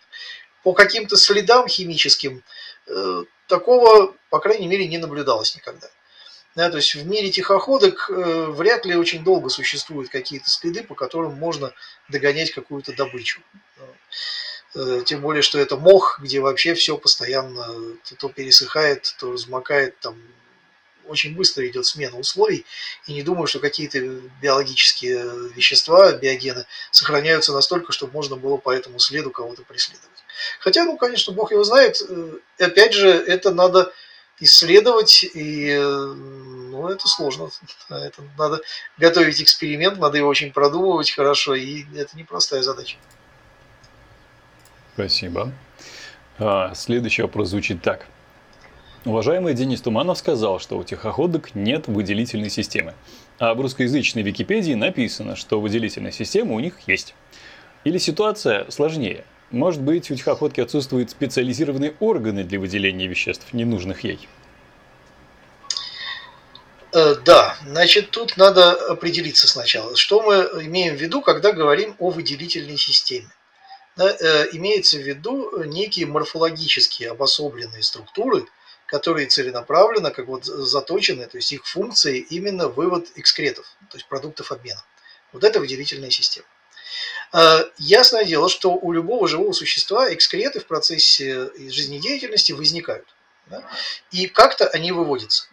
По 0.63 0.75
каким-то 0.75 1.17
следам 1.17 1.69
химическим 1.69 2.43
э, 2.87 3.25
такого, 3.47 4.15
по 4.29 4.41
крайней 4.41 4.67
мере, 4.67 4.87
не 4.87 4.99
наблюдалось 4.99 5.57
никогда. 5.57 5.89
Да, 6.55 6.69
то 6.69 6.77
есть 6.77 6.95
в 6.95 7.07
мире 7.07 7.31
тихоходок 7.31 8.11
э, 8.11 8.47
вряд 8.51 8.85
ли 8.85 8.95
очень 8.95 9.25
долго 9.25 9.49
существуют 9.49 10.11
какие-то 10.11 10.51
следы, 10.51 10.83
по 10.83 10.95
которым 10.95 11.35
можно 11.35 11.73
догонять 12.09 12.51
какую-то 12.51 12.93
добычу. 12.93 13.41
Э, 14.75 15.03
тем 15.05 15.21
более, 15.21 15.43
что 15.43 15.59
это 15.59 15.77
мох, 15.77 16.21
где 16.21 16.41
вообще 16.41 16.75
все 16.75 16.97
постоянно 16.97 17.97
то 18.19 18.29
пересыхает, 18.29 19.15
то 19.19 19.33
размокает, 19.33 19.99
там 20.01 20.17
очень 21.07 21.35
быстро 21.35 21.67
идет 21.67 21.87
смена 21.87 22.17
условий, 22.19 22.65
и 23.07 23.13
не 23.13 23.23
думаю, 23.23 23.49
что 23.49 23.59
какие-то 23.59 23.99
биологические 24.41 25.51
вещества, 25.57 26.13
биогены, 26.13 26.67
сохраняются 26.93 27.53
настолько, 27.53 27.93
чтобы 27.93 28.13
можно 28.13 28.37
было 28.37 28.59
по 28.59 28.71
этому 28.71 29.01
следу 29.01 29.31
кого-то 29.33 29.63
преследовать. 29.63 30.09
Хотя, 30.61 30.85
ну, 30.85 30.97
конечно, 30.97 31.33
Бог 31.33 31.51
его 31.51 31.65
знает, 31.65 32.01
э, 32.09 32.39
опять 32.59 32.95
же, 32.95 33.09
это 33.09 33.53
надо 33.53 33.93
исследовать, 34.39 35.25
и 35.35 35.77
ну, 36.81 36.89
это 36.89 37.09
сложно. 37.09 37.51
Это 37.91 38.23
надо 38.39 38.63
готовить 38.97 39.43
эксперимент, 39.43 39.99
надо 39.99 40.17
его 40.17 40.29
очень 40.29 40.51
продумывать 40.51 41.11
хорошо, 41.11 41.55
и 41.55 41.85
это 41.95 42.17
непростая 42.17 42.63
задача. 42.63 42.97
Спасибо. 45.01 45.51
А, 46.39 46.75
следующий 46.75 47.23
вопрос 47.23 47.49
звучит 47.49 47.81
так. 47.81 48.07
Уважаемый 49.07 49.55
Денис 49.55 49.81
Туманов 49.81 50.19
сказал, 50.19 50.61
что 50.61 50.77
у 50.77 50.85
тихоходок 50.85 51.55
нет 51.55 51.89
выделительной 51.89 52.51
системы. 52.51 52.93
А 53.39 53.55
в 53.55 53.61
русскоязычной 53.63 54.23
Википедии 54.23 54.75
написано, 54.75 55.37
что 55.37 55.59
выделительная 55.59 56.13
система 56.13 56.53
у 56.53 56.61
них 56.61 56.75
есть. 56.87 57.15
Или 57.85 57.97
ситуация 57.97 58.71
сложнее. 58.71 59.25
Может 59.51 59.81
быть, 59.81 60.11
у 60.11 60.15
тихоходки 60.15 60.61
отсутствуют 60.61 61.09
специализированные 61.09 61.95
органы 61.99 62.45
для 62.45 62.61
выделения 62.61 63.07
веществ, 63.07 63.55
ненужных 63.55 64.05
ей? 64.05 64.29
Э, 66.93 67.15
да, 67.25 67.57
значит, 67.67 68.11
тут 68.11 68.37
надо 68.37 68.73
определиться 68.73 69.49
сначала, 69.49 69.97
что 69.97 70.21
мы 70.21 70.67
имеем 70.67 70.95
в 70.95 71.01
виду, 71.01 71.23
когда 71.23 71.53
говорим 71.53 71.97
о 71.99 72.11
выделительной 72.11 72.77
системе 72.77 73.31
да, 73.97 74.11
э, 74.11 74.49
имеется 74.53 74.97
в 74.97 75.03
виду 75.03 75.65
некие 75.65 76.07
морфологические 76.07 77.11
обособленные 77.11 77.83
структуры, 77.83 78.47
которые 78.87 79.27
целенаправленно, 79.27 80.11
как 80.11 80.27
вот 80.27 80.45
заточены, 80.45 81.27
то 81.27 81.37
есть 81.37 81.53
их 81.53 81.67
функции 81.67 82.19
именно 82.19 82.69
вывод 82.69 83.09
экскретов, 83.17 83.67
то 83.91 83.97
есть 83.97 84.07
продуктов 84.07 84.53
обмена. 84.53 84.83
Вот 85.33 85.45
это 85.45 85.61
выделительная 85.61 86.11
система. 86.11 86.47
Э, 87.33 87.65
ясное 87.79 88.25
дело, 88.25 88.49
что 88.49 88.73
у 88.73 88.93
любого 88.93 89.29
живого 89.29 89.53
существа 89.53 90.13
экскреты 90.13 90.61
в 90.61 90.67
процессе 90.67 91.51
жизнедеятельности 91.71 92.53
возникают. 92.53 93.07
Да? 93.47 93.69
И 94.11 94.27
как-то 94.27 94.67
они 94.69 94.93
выводятся. 94.93 95.47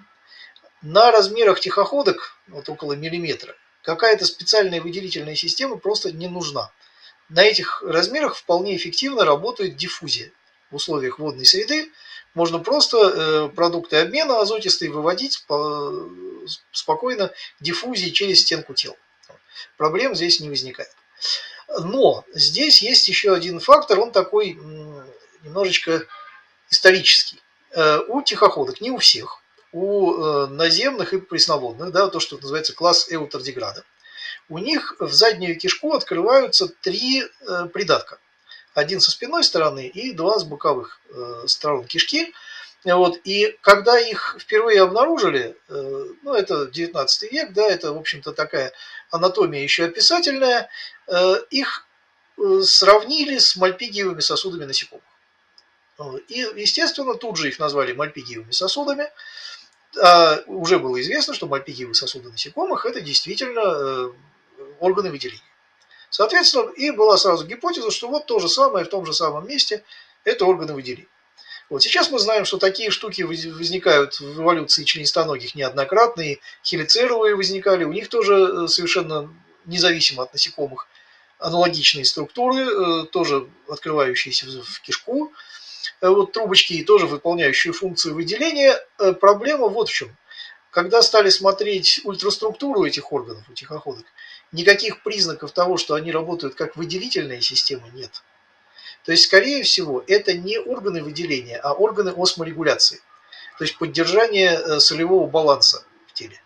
На 0.81 1.11
размерах 1.11 1.59
тихоходок, 1.59 2.37
вот 2.47 2.69
около 2.69 2.93
миллиметра, 2.93 3.55
какая-то 3.81 4.25
специальная 4.25 4.81
выделительная 4.81 5.35
система 5.35 5.77
просто 5.77 6.11
не 6.11 6.27
нужна 6.27 6.71
на 7.29 7.43
этих 7.43 7.81
размерах 7.83 8.35
вполне 8.35 8.75
эффективно 8.75 9.25
работает 9.25 9.75
диффузия. 9.75 10.31
В 10.71 10.75
условиях 10.75 11.19
водной 11.19 11.45
среды 11.45 11.91
можно 12.33 12.59
просто 12.59 12.97
э, 12.97 13.49
продукты 13.49 13.97
обмена 13.97 14.41
азотистые 14.41 14.91
выводить 14.91 15.45
спокойно 16.71 17.31
диффузией 17.59 18.11
через 18.11 18.41
стенку 18.41 18.73
тела. 18.73 18.95
Проблем 19.77 20.15
здесь 20.15 20.39
не 20.39 20.49
возникает. 20.49 20.95
Но 21.79 22.23
здесь 22.33 22.81
есть 22.81 23.07
еще 23.07 23.33
один 23.33 23.59
фактор, 23.59 23.99
он 23.99 24.11
такой 24.11 24.53
немножечко 25.43 26.05
исторический. 26.69 27.41
Э, 27.71 27.99
у 28.07 28.21
тихоходок, 28.21 28.81
не 28.81 28.91
у 28.91 28.97
всех, 28.97 29.41
у 29.71 30.13
э, 30.13 30.47
наземных 30.47 31.13
и 31.13 31.19
пресноводных, 31.19 31.91
да, 31.91 32.07
то, 32.07 32.19
что 32.19 32.37
называется 32.37 32.73
класс 32.73 33.07
эутердеграда, 33.09 33.83
у 34.49 34.57
них 34.57 34.95
в 34.99 35.11
заднюю 35.11 35.57
кишку 35.59 35.93
открываются 35.93 36.67
три 36.67 37.23
э, 37.23 37.65
придатка. 37.73 38.19
Один 38.73 38.99
со 38.99 39.11
спинной 39.11 39.43
стороны 39.43 39.87
и 39.87 40.13
два 40.13 40.39
с 40.39 40.43
боковых 40.43 41.01
э, 41.09 41.43
сторон 41.47 41.85
кишки. 41.85 42.33
Вот, 42.85 43.19
и 43.25 43.57
когда 43.61 43.99
их 43.99 44.37
впервые 44.39 44.81
обнаружили, 44.81 45.57
э, 45.67 46.05
ну 46.21 46.33
это 46.33 46.67
19 46.67 47.31
век, 47.31 47.53
да, 47.53 47.67
это, 47.67 47.91
в 47.91 47.97
общем-то, 47.97 48.33
такая 48.33 48.71
анатомия 49.09 49.63
еще 49.63 49.85
описательная, 49.85 50.69
их 51.49 51.87
сравнили 52.63 53.37
с 53.37 53.55
мальпигиевыми 53.55 54.19
сосудами 54.19 54.65
насекомых. 54.65 55.03
И, 56.27 56.45
естественно, 56.55 57.15
тут 57.15 57.37
же 57.37 57.47
их 57.47 57.57
назвали 57.59 57.93
мальпигиевыми 57.93 58.51
сосудами. 58.51 59.09
А 59.99 60.43
уже 60.45 60.77
было 60.77 60.99
известно, 61.01 61.33
что 61.33 61.47
мальпигиевые 61.47 61.95
сосуды 61.95 62.29
насекомых– 62.29 62.85
это 62.85 63.01
действительно 63.01 64.11
органы 64.79 65.11
выделения. 65.11 65.41
Соответственно, 66.09 66.69
и 66.71 66.91
была 66.91 67.17
сразу 67.17 67.45
гипотеза, 67.45 67.91
что 67.91 68.07
вот 68.07 68.25
то 68.25 68.39
же 68.39 68.47
самое 68.47 68.85
в 68.85 68.89
том 68.89 69.05
же 69.05 69.13
самом 69.13 69.47
месте– 69.47 69.83
это 70.23 70.45
органы 70.45 70.73
выделения. 70.73 71.07
Вот 71.69 71.83
сейчас 71.83 72.09
мы 72.11 72.19
знаем, 72.19 72.45
что 72.45 72.57
такие 72.57 72.91
штуки 72.91 73.23
возникают 73.23 74.19
в 74.19 74.41
эволюции 74.41 74.85
членистоногих 74.85 75.53
неоднократно, 75.53 76.21
и 76.21 76.39
хелицеровые 76.63 77.35
возникали, 77.35 77.83
у 77.83 77.91
них 77.91 78.07
тоже 78.07 78.35
э, 78.35 78.67
совершенно 78.67 79.33
независимо 79.65 80.23
от 80.23 80.31
насекомых 80.31 80.87
аналогичные 81.39 82.05
структуры, 82.05 82.61
э, 82.61 83.05
тоже 83.07 83.49
открывающиеся 83.67 84.45
в 84.63 84.79
кишку, 84.79 85.33
э, 85.99 86.07
вот 86.07 86.31
трубочки 86.31 86.71
и 86.73 86.85
тоже 86.85 87.05
выполняющие 87.05 87.73
функцию 87.73 88.15
выделения. 88.15 88.79
Проблема 89.19 89.67
вот 89.67 89.89
в 89.89 89.93
чем. 89.93 90.15
Когда 90.71 91.01
стали 91.01 91.29
смотреть 91.29 91.99
ультраструктуру 92.05 92.85
этих 92.85 93.11
органов, 93.11 93.43
у 93.49 93.53
тихоходок, 93.53 94.05
никаких 94.51 95.03
признаков 95.03 95.51
того, 95.51 95.77
что 95.77 95.95
они 95.95 96.11
работают 96.11 96.55
как 96.55 96.75
выделительная 96.75 97.41
система, 97.41 97.89
нет. 97.89 98.23
То 99.03 99.11
есть, 99.11 99.23
скорее 99.23 99.63
всего, 99.63 100.03
это 100.07 100.33
не 100.33 100.59
органы 100.59 101.01
выделения, 101.03 101.57
а 101.57 101.73
органы 101.73 102.13
осморегуляции. 102.15 102.99
То 103.57 103.63
есть 103.63 103.77
поддержание 103.77 104.51
э, 104.51 104.79
солевого 104.79 105.27
баланса 105.27 105.83
в 106.07 106.13
теле. 106.13 106.41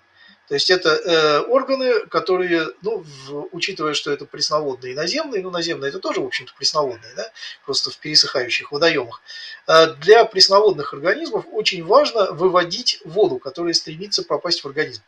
То 0.47 0.55
есть 0.55 0.69
это 0.69 0.89
э, 0.89 1.39
органы, 1.47 2.05
которые, 2.07 2.67
ну, 2.81 3.05
в, 3.05 3.47
учитывая, 3.53 3.93
что 3.93 4.11
это 4.11 4.25
пресноводные 4.25 4.91
и 4.91 4.95
наземные, 4.95 5.41
ну, 5.41 5.49
наземные 5.49 5.89
это 5.89 5.99
тоже, 5.99 6.19
в 6.19 6.25
общем-то, 6.25 6.53
пресноводные, 6.57 7.13
да, 7.15 7.31
просто 7.65 7.89
в 7.89 7.97
пересыхающих 7.97 8.71
водоемах. 8.71 9.21
Э, 9.67 9.93
для 9.95 10.25
пресноводных 10.25 10.93
организмов 10.93 11.45
очень 11.51 11.85
важно 11.85 12.33
выводить 12.33 12.99
воду, 13.05 13.39
которая 13.39 13.73
стремится 13.73 14.23
попасть 14.23 14.63
в 14.63 14.67
организм 14.67 15.03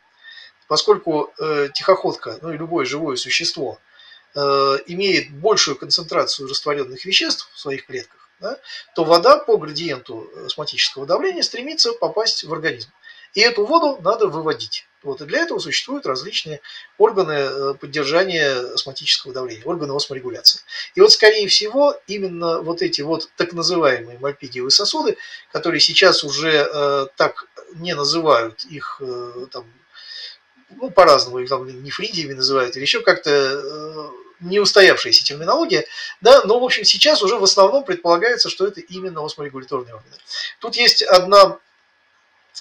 поскольку 0.74 1.32
э, 1.38 1.68
тихоходка, 1.72 2.36
ну 2.42 2.52
и 2.52 2.56
любое 2.56 2.84
живое 2.84 3.14
существо, 3.14 3.78
э, 4.34 4.40
имеет 4.86 5.30
большую 5.30 5.76
концентрацию 5.76 6.48
растворенных 6.48 7.04
веществ 7.04 7.48
в 7.54 7.60
своих 7.60 7.86
клетках, 7.86 8.28
да, 8.40 8.58
то 8.96 9.04
вода 9.04 9.38
по 9.38 9.56
градиенту 9.56 10.28
осмотического 10.46 11.06
давления 11.06 11.42
стремится 11.42 11.92
попасть 11.92 12.42
в 12.42 12.52
организм. 12.52 12.90
И 13.34 13.40
эту 13.40 13.64
воду 13.64 14.00
надо 14.02 14.26
выводить. 14.26 14.88
Вот, 15.04 15.20
и 15.20 15.26
для 15.26 15.42
этого 15.42 15.60
существуют 15.60 16.06
различные 16.06 16.60
органы 16.98 17.32
э, 17.32 17.74
поддержания 17.74 18.74
осмотического 18.74 19.32
давления, 19.32 19.64
органы 19.64 19.94
осморегуляции. 19.94 20.60
И 20.96 21.00
вот, 21.00 21.12
скорее 21.12 21.46
всего, 21.46 21.94
именно 22.08 22.62
вот 22.62 22.82
эти 22.82 23.02
вот 23.02 23.30
так 23.36 23.52
называемые 23.52 24.18
мальпигиевые 24.18 24.72
сосуды, 24.72 25.18
которые 25.52 25.78
сейчас 25.78 26.24
уже 26.24 26.68
э, 26.68 27.06
так 27.14 27.46
не 27.74 27.94
называют 27.94 28.64
их 28.64 29.00
э, 29.00 29.46
там, 29.52 29.66
ну, 30.70 30.90
по-разному, 30.90 31.38
их 31.38 31.48
там 31.48 31.66
нефридиями 31.82 32.32
называют, 32.32 32.76
или 32.76 32.82
еще 32.82 33.00
как-то, 33.00 33.30
э, 33.30 34.10
не 34.40 34.60
устоявшаяся 34.60 35.24
терминология, 35.24 35.86
да, 36.20 36.42
но, 36.44 36.60
в 36.60 36.64
общем, 36.64 36.84
сейчас 36.84 37.22
уже 37.22 37.36
в 37.36 37.44
основном 37.44 37.84
предполагается, 37.84 38.48
что 38.48 38.66
это 38.66 38.80
именно 38.80 39.24
осморегуляторные 39.24 39.94
органы. 39.94 40.16
Тут 40.58 40.76
есть 40.76 41.02
одна, 41.02 41.58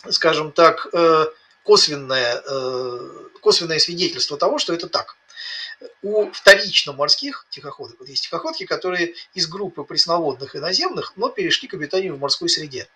скажем 0.10 0.52
так, 0.52 0.88
э, 0.94 1.26
косвенное, 1.64 2.42
э, 2.46 3.10
косвенное 3.42 3.80
свидетельство 3.80 4.38
того, 4.38 4.60
что 4.60 4.74
это 4.74 4.88
так. 4.88 5.18
У 6.02 6.32
вторично 6.32 6.94
морских 6.94 7.46
тихоходок, 7.50 8.00
вот 8.00 8.08
есть 8.08 8.24
тихоходки, 8.24 8.66
которые 8.66 9.16
из 9.34 9.48
группы 9.48 9.84
пресноводных 9.84 10.56
и 10.56 10.60
наземных, 10.60 11.14
но 11.18 11.30
перешли 11.30 11.68
к 11.68 11.74
обитанию 11.74 12.16
в 12.16 12.20
морской 12.20 12.48
среде. 12.48 12.88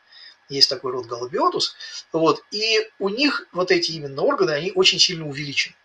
Есть 0.50 0.70
такой 0.70 0.92
род 0.92 1.08
галобиотус. 1.08 1.76
Вот, 2.14 2.44
и 2.52 2.90
у 3.00 3.10
них 3.10 3.48
вот 3.52 3.72
эти 3.72 3.92
именно 3.92 4.22
органы, 4.22 4.52
они 4.52 4.72
очень 4.74 5.00
сильно 5.00 5.28
увеличены. 5.28 5.76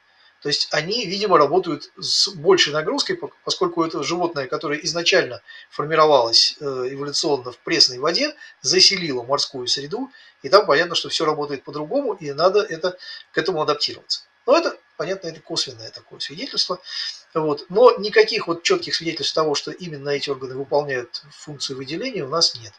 То 0.42 0.48
есть 0.48 0.68
они, 0.72 1.06
видимо, 1.06 1.38
работают 1.38 1.92
с 1.96 2.28
большей 2.30 2.72
нагрузкой, 2.72 3.18
поскольку 3.44 3.84
это 3.84 4.02
животное, 4.02 4.48
которое 4.48 4.80
изначально 4.84 5.40
формировалось 5.70 6.56
э, 6.58 6.64
эволюционно 6.90 7.52
в 7.52 7.58
пресной 7.58 7.98
воде, 7.98 8.34
заселило 8.60 9.22
морскую 9.22 9.68
среду, 9.68 10.10
и 10.42 10.48
там 10.48 10.66
понятно, 10.66 10.96
что 10.96 11.08
все 11.10 11.24
работает 11.24 11.62
по-другому, 11.62 12.14
и 12.14 12.32
надо 12.32 12.60
это, 12.60 12.98
к 13.30 13.38
этому 13.38 13.62
адаптироваться. 13.62 14.24
Но 14.44 14.58
это, 14.58 14.76
понятно, 14.96 15.28
это 15.28 15.40
косвенное 15.40 15.90
такое 15.90 16.18
свидетельство. 16.18 16.80
Вот. 17.34 17.66
Но 17.68 17.96
никаких 17.98 18.48
вот 18.48 18.64
четких 18.64 18.96
свидетельств 18.96 19.34
того, 19.34 19.54
что 19.54 19.70
именно 19.70 20.08
эти 20.08 20.28
органы 20.28 20.56
выполняют 20.56 21.22
функцию 21.30 21.76
выделения, 21.76 22.24
у 22.24 22.28
нас 22.28 22.56
нет. 22.56 22.72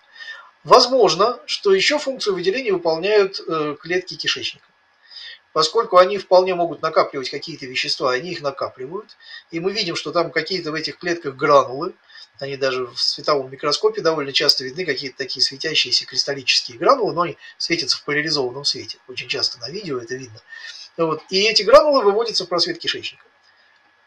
Возможно, 0.64 1.40
что 1.46 1.74
еще 1.74 2.00
функцию 2.00 2.36
выделения 2.36 2.72
выполняют 2.72 3.40
э, 3.40 3.76
клетки 3.80 4.16
кишечника 4.16 4.66
поскольку 5.54 5.98
они 5.98 6.18
вполне 6.18 6.56
могут 6.56 6.82
накапливать 6.82 7.30
какие-то 7.30 7.66
вещества, 7.66 8.12
они 8.12 8.32
их 8.32 8.42
накапливают, 8.42 9.16
и 9.52 9.60
мы 9.60 9.72
видим, 9.72 9.96
что 9.96 10.12
там 10.12 10.32
какие-то 10.32 10.72
в 10.72 10.74
этих 10.74 10.98
клетках 10.98 11.36
гранулы, 11.36 11.94
они 12.40 12.58
даже 12.58 12.88
в 12.88 13.00
световом 13.00 13.52
микроскопе 13.52 14.02
довольно 14.02 14.34
часто 14.34 14.64
видны, 14.64 14.86
какие-то 14.86 15.18
такие 15.18 15.44
светящиеся 15.44 16.06
кристаллические 16.06 16.80
гранулы, 16.80 17.14
но 17.14 17.22
они 17.22 17.38
светятся 17.58 17.98
в 17.98 18.04
поляризованном 18.04 18.66
свете. 18.66 18.98
Очень 19.08 19.28
часто 19.28 19.60
на 19.60 19.70
видео 19.70 20.00
это 20.00 20.16
видно. 20.16 20.42
Вот. 20.98 21.22
И 21.30 21.42
эти 21.44 21.62
гранулы 21.62 22.04
выводятся 22.04 22.46
в 22.46 22.50
просвет 22.50 22.80
кишечника. 22.80 23.24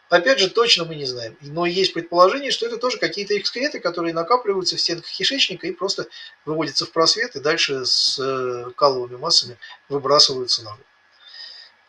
Опять 0.09 0.39
же, 0.39 0.49
точно 0.49 0.85
мы 0.85 0.95
не 0.95 1.05
знаем. 1.05 1.35
Но 1.41 1.65
есть 1.65 1.93
предположение, 1.93 2.51
что 2.51 2.65
это 2.65 2.77
тоже 2.77 2.97
какие-то 2.97 3.37
экскреты, 3.37 3.79
которые 3.79 4.13
накапливаются 4.13 4.77
в 4.77 4.81
стенках 4.81 5.09
кишечника 5.09 5.67
и 5.67 5.71
просто 5.71 6.07
выводятся 6.45 6.85
в 6.85 6.91
просвет 6.91 7.35
и 7.35 7.41
дальше 7.41 7.85
с 7.85 8.17
э, 8.17 8.71
каловыми 8.75 9.17
массами 9.17 9.57
выбрасываются 9.89 10.63
наружу. 10.63 10.83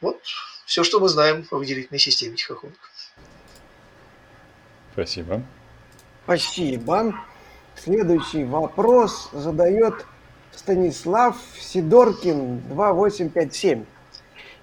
Вот 0.00 0.20
все, 0.66 0.82
что 0.82 0.98
мы 0.98 1.08
знаем 1.08 1.46
о 1.50 1.56
выделительной 1.56 2.00
системе 2.00 2.36
тихоходок. 2.36 2.78
Спасибо. 4.92 5.42
Спасибо. 6.24 7.14
Следующий 7.76 8.42
вопрос 8.42 9.30
задает 9.32 10.04
Станислав 10.50 11.36
Сидоркин 11.56 12.62
2857. 12.68 13.84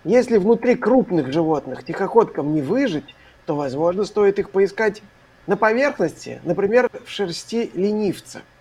Если 0.03 0.37
внутри 0.37 0.75
крупных 0.75 1.31
животных 1.31 1.85
тихоходкам 1.85 2.53
не 2.53 2.61
выжить, 2.61 3.15
то, 3.45 3.55
возможно, 3.55 4.05
стоит 4.05 4.39
их 4.39 4.49
поискать 4.49 5.01
на 5.47 5.57
поверхности, 5.57 6.41
например, 6.43 6.89
в 7.05 7.09
шерсти 7.09 7.71
ленивца– 7.73 8.41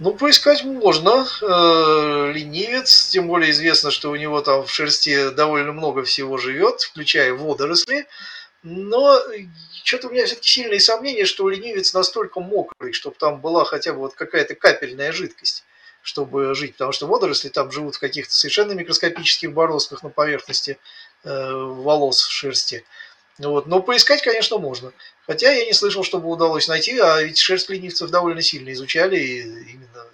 ну, 0.00 0.12
поискать 0.12 0.64
можно. 0.64 1.24
Э, 1.40 2.32
ленивец, 2.32 3.10
тем 3.10 3.28
более 3.28 3.52
известно, 3.52 3.92
что 3.92 4.10
у 4.10 4.16
него 4.16 4.40
там 4.40 4.66
в 4.66 4.70
шерсти 4.70 5.30
довольно 5.30 5.72
много 5.72 6.02
всего 6.02 6.36
живет, 6.36 6.80
включая 6.80 7.32
водоросли. 7.32 8.06
Но 8.64 9.20
что-то 9.84 10.08
у 10.08 10.10
меня 10.10 10.26
все-таки 10.26 10.48
сильные 10.48 10.80
сомнения, 10.80 11.26
что 11.26 11.48
ленивец 11.48 11.94
настолько 11.94 12.40
мокрый, 12.40 12.92
чтобы 12.92 13.14
там 13.18 13.40
была 13.40 13.64
хотя 13.64 13.92
бы 13.92 14.00
вот 14.00 14.14
какая-то 14.14 14.56
капельная 14.56 15.12
жидкость, 15.12 15.64
чтобы 16.04 16.54
жить. 16.54 16.74
Потому 16.74 16.92
что 16.92 17.06
водоросли 17.06 17.48
там 17.48 17.72
живут 17.72 17.96
в 17.96 18.00
каких-то 18.00 18.32
совершенно 18.32 18.72
микроскопических 18.72 19.52
бороздках 19.52 20.02
на 20.02 20.10
поверхности 20.10 20.78
э, 21.24 21.52
волос 21.52 22.24
шерсти. 22.26 22.84
Вот. 23.38 23.66
Но 23.66 23.80
поискать, 23.82 24.22
конечно, 24.22 24.58
можно. 24.58 24.92
Хотя 25.26 25.50
я 25.50 25.64
не 25.64 25.72
слышал, 25.72 26.04
чтобы 26.04 26.28
удалось 26.28 26.68
найти, 26.68 26.98
а 26.98 27.22
ведь 27.22 27.38
шерсть 27.38 27.70
ленивцев 27.70 28.10
довольно 28.10 28.42
сильно 28.42 28.70
изучали, 28.72 29.16
и 29.16 29.40
именно 29.40 30.06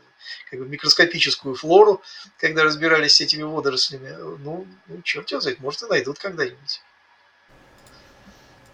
как 0.49 0.61
бы 0.61 0.69
микроскопическую 0.69 1.57
флору, 1.57 2.01
когда 2.39 2.63
разбирались 2.63 3.17
с 3.17 3.21
этими 3.21 3.43
водорослями. 3.43 4.11
Ну, 4.39 4.67
ну 4.87 5.03
черт 5.03 5.29
его 5.31 5.41
знает, 5.41 5.59
может 5.59 5.83
и 5.83 5.87
найдут 5.87 6.19
когда-нибудь. 6.21 6.81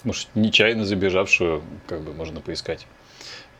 Может, 0.05 0.29
нечаянно 0.35 0.85
забежавшую, 0.85 1.64
как 1.88 2.02
бы 2.02 2.12
можно 2.12 2.40
поискать. 2.40 2.87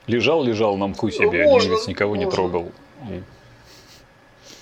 Лежал, 0.07 0.45
лежал 0.45 0.77
на 0.77 0.87
мху 0.87 1.11
себе, 1.11 1.45
можно, 1.45 1.71
ленивец 1.71 1.87
никого 1.89 2.15
можно. 2.15 2.25
не 2.27 2.31
трогал. 2.31 2.73
И 3.11 3.23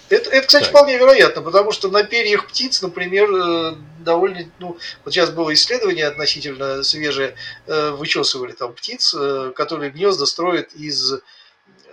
это, 0.09 0.31
это, 0.31 0.47
кстати, 0.47 0.65
так. 0.65 0.71
вполне 0.71 0.99
вероятно, 0.99 1.43
потому 1.43 1.73
что 1.73 1.89
на 1.89 2.05
перьях 2.05 2.47
птиц, 2.47 2.83
например, 2.83 3.31
э, 3.31 3.75
довольно, 4.01 4.51
ну, 4.59 4.79
вот 5.05 5.15
сейчас 5.15 5.31
было 5.31 5.53
исследование 5.55 6.07
относительно 6.07 6.83
свежее, 6.83 7.37
э, 7.67 7.91
вычесывали 7.91 8.53
там 8.53 8.75
птиц, 8.75 9.15
э, 9.19 9.53
которые 9.57 9.91
гнезда 9.91 10.27
строят 10.27 10.75
из 10.75 11.15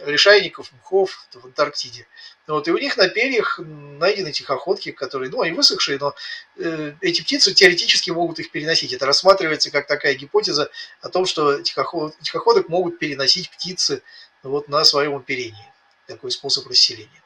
лишайников, 0.06 0.72
мхов 0.74 1.28
в 1.34 1.46
Антарктиде. 1.46 2.08
Вот, 2.48 2.68
и 2.68 2.72
у 2.72 2.78
них 2.78 2.98
на 2.98 3.08
перьях 3.08 3.60
найдены 3.60 4.32
тихоходки, 4.32 4.92
которые, 4.92 5.30
ну, 5.30 5.42
они 5.42 5.54
высохшие, 5.54 5.98
но 6.00 6.16
э, 6.58 6.94
эти 7.02 7.22
птицы 7.22 7.54
теоретически 7.54 8.10
могут 8.12 8.40
их 8.40 8.52
переносить. 8.52 8.94
Это 8.94 9.06
рассматривается 9.06 9.72
как 9.72 9.88
такая 9.88 10.16
гипотеза 10.16 10.70
о 11.02 11.10
том, 11.10 11.26
что 11.26 11.62
тихоход, 11.62 12.16
тихоходок 12.20 12.68
могут 12.68 13.00
переносить 13.00 13.50
птицы 13.52 14.02
вот, 14.44 14.68
на 14.68 14.84
своем 14.84 15.16
оперении. 15.16 15.66
Такой 16.08 16.32
способ 16.32 16.68
расселения. 16.68 17.21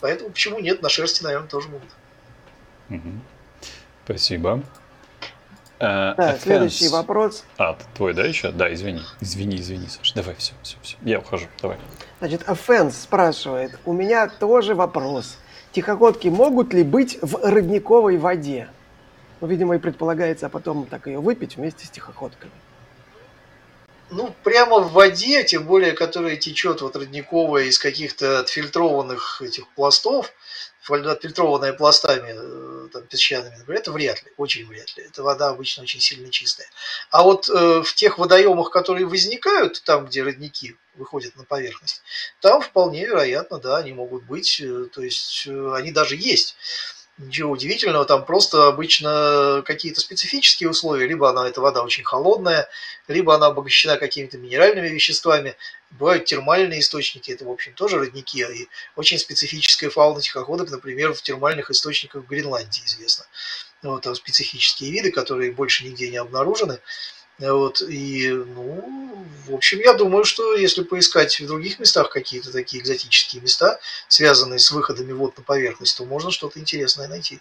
Поэтому 0.00 0.30
почему 0.30 0.58
нет, 0.58 0.82
на 0.82 0.88
шерсти, 0.88 1.22
наверное, 1.22 1.48
тоже 1.48 1.68
могут. 1.68 1.88
Угу. 2.90 3.12
Спасибо. 4.04 4.62
Uh, 5.78 6.14
да, 6.16 6.38
следующий 6.38 6.88
вопрос. 6.88 7.44
А, 7.58 7.76
твой, 7.94 8.14
да, 8.14 8.24
еще? 8.24 8.50
Да, 8.50 8.72
извини. 8.72 9.02
Извини, 9.20 9.56
извини, 9.56 9.88
Саша. 9.88 10.14
Давай, 10.14 10.34
все, 10.36 10.54
все, 10.62 10.76
все. 10.80 10.96
Я 11.02 11.18
ухожу, 11.18 11.46
давай. 11.60 11.76
Значит, 12.18 12.42
Offense 12.44 12.92
спрашивает, 12.92 13.78
у 13.84 13.92
меня 13.92 14.28
тоже 14.28 14.74
вопрос. 14.74 15.36
Тихоходки 15.72 16.28
могут 16.28 16.72
ли 16.72 16.82
быть 16.82 17.18
в 17.20 17.44
родниковой 17.44 18.16
воде? 18.16 18.68
Ну, 19.42 19.48
видимо, 19.48 19.76
и 19.76 19.78
предполагается, 19.78 20.46
а 20.46 20.48
потом 20.48 20.86
так 20.86 21.08
ее 21.08 21.18
выпить 21.18 21.56
вместе 21.56 21.86
с 21.86 21.90
тихоходками 21.90 22.52
ну, 24.10 24.34
прямо 24.44 24.78
в 24.80 24.92
воде, 24.92 25.44
тем 25.44 25.64
более, 25.64 25.92
которая 25.92 26.36
течет 26.36 26.80
вот 26.80 26.96
родниковая 26.96 27.64
из 27.64 27.78
каких-то 27.78 28.40
отфильтрованных 28.40 29.42
этих 29.42 29.68
пластов, 29.74 30.32
отфильтрованная 30.88 31.72
пластами 31.72 32.32
э, 32.32 32.88
там, 32.92 33.02
песчаными, 33.02 33.56
например, 33.56 33.80
это 33.80 33.92
вряд 33.92 34.22
ли, 34.24 34.32
очень 34.36 34.66
вряд 34.66 34.96
ли. 34.96 35.04
Эта 35.04 35.22
вода 35.22 35.48
обычно 35.48 35.82
очень 35.82 36.00
сильно 36.00 36.30
чистая. 36.30 36.68
А 37.10 37.24
вот 37.24 37.48
э, 37.48 37.82
в 37.82 37.94
тех 37.94 38.18
водоемах, 38.18 38.70
которые 38.70 39.06
возникают 39.06 39.82
там, 39.82 40.06
где 40.06 40.22
родники 40.22 40.76
выходят 40.94 41.34
на 41.36 41.44
поверхность, 41.44 42.02
там 42.40 42.62
вполне 42.62 43.06
вероятно, 43.06 43.58
да, 43.58 43.78
они 43.78 43.92
могут 43.92 44.24
быть, 44.24 44.60
э, 44.60 44.86
то 44.92 45.02
есть 45.02 45.46
э, 45.48 45.72
они 45.74 45.90
даже 45.90 46.14
есть. 46.16 46.56
Ничего 47.18 47.52
удивительного, 47.52 48.04
там 48.04 48.26
просто 48.26 48.68
обычно 48.68 49.62
какие-то 49.64 50.02
специфические 50.02 50.68
условия, 50.68 51.06
либо 51.06 51.30
она, 51.30 51.48
эта 51.48 51.62
вода 51.62 51.82
очень 51.82 52.04
холодная, 52.04 52.68
либо 53.08 53.34
она 53.34 53.46
обогащена 53.46 53.96
какими-то 53.96 54.36
минеральными 54.36 54.88
веществами, 54.88 55.56
бывают 55.92 56.26
термальные 56.26 56.80
источники, 56.80 57.30
это, 57.30 57.46
в 57.46 57.50
общем, 57.50 57.72
тоже 57.72 57.98
родники, 57.98 58.40
и 58.42 58.68
очень 58.96 59.18
специфическая 59.18 59.88
фауна 59.88 60.20
тихоходок, 60.20 60.70
например, 60.70 61.14
в 61.14 61.22
термальных 61.22 61.70
источниках 61.70 62.24
в 62.24 62.26
Гренландии 62.26 62.82
известно. 62.84 63.24
Вот, 63.82 64.02
там 64.02 64.14
специфические 64.14 64.90
виды, 64.90 65.10
которые 65.10 65.52
больше 65.52 65.84
нигде 65.84 66.10
не 66.10 66.18
обнаружены. 66.18 66.80
Вот, 67.38 67.82
и, 67.82 68.30
ну, 68.30 69.26
в 69.46 69.54
общем, 69.54 69.78
я 69.80 69.92
думаю, 69.92 70.24
что 70.24 70.54
если 70.54 70.82
поискать 70.82 71.38
в 71.38 71.46
других 71.46 71.78
местах 71.78 72.10
какие-то 72.10 72.50
такие 72.50 72.82
экзотические 72.82 73.42
места, 73.42 73.78
связанные 74.08 74.58
с 74.58 74.70
выходами 74.70 75.12
вод 75.12 75.36
на 75.36 75.42
поверхность, 75.42 75.96
то 75.96 76.04
можно 76.04 76.30
что-то 76.30 76.58
интересное 76.58 77.08
найти. 77.08 77.40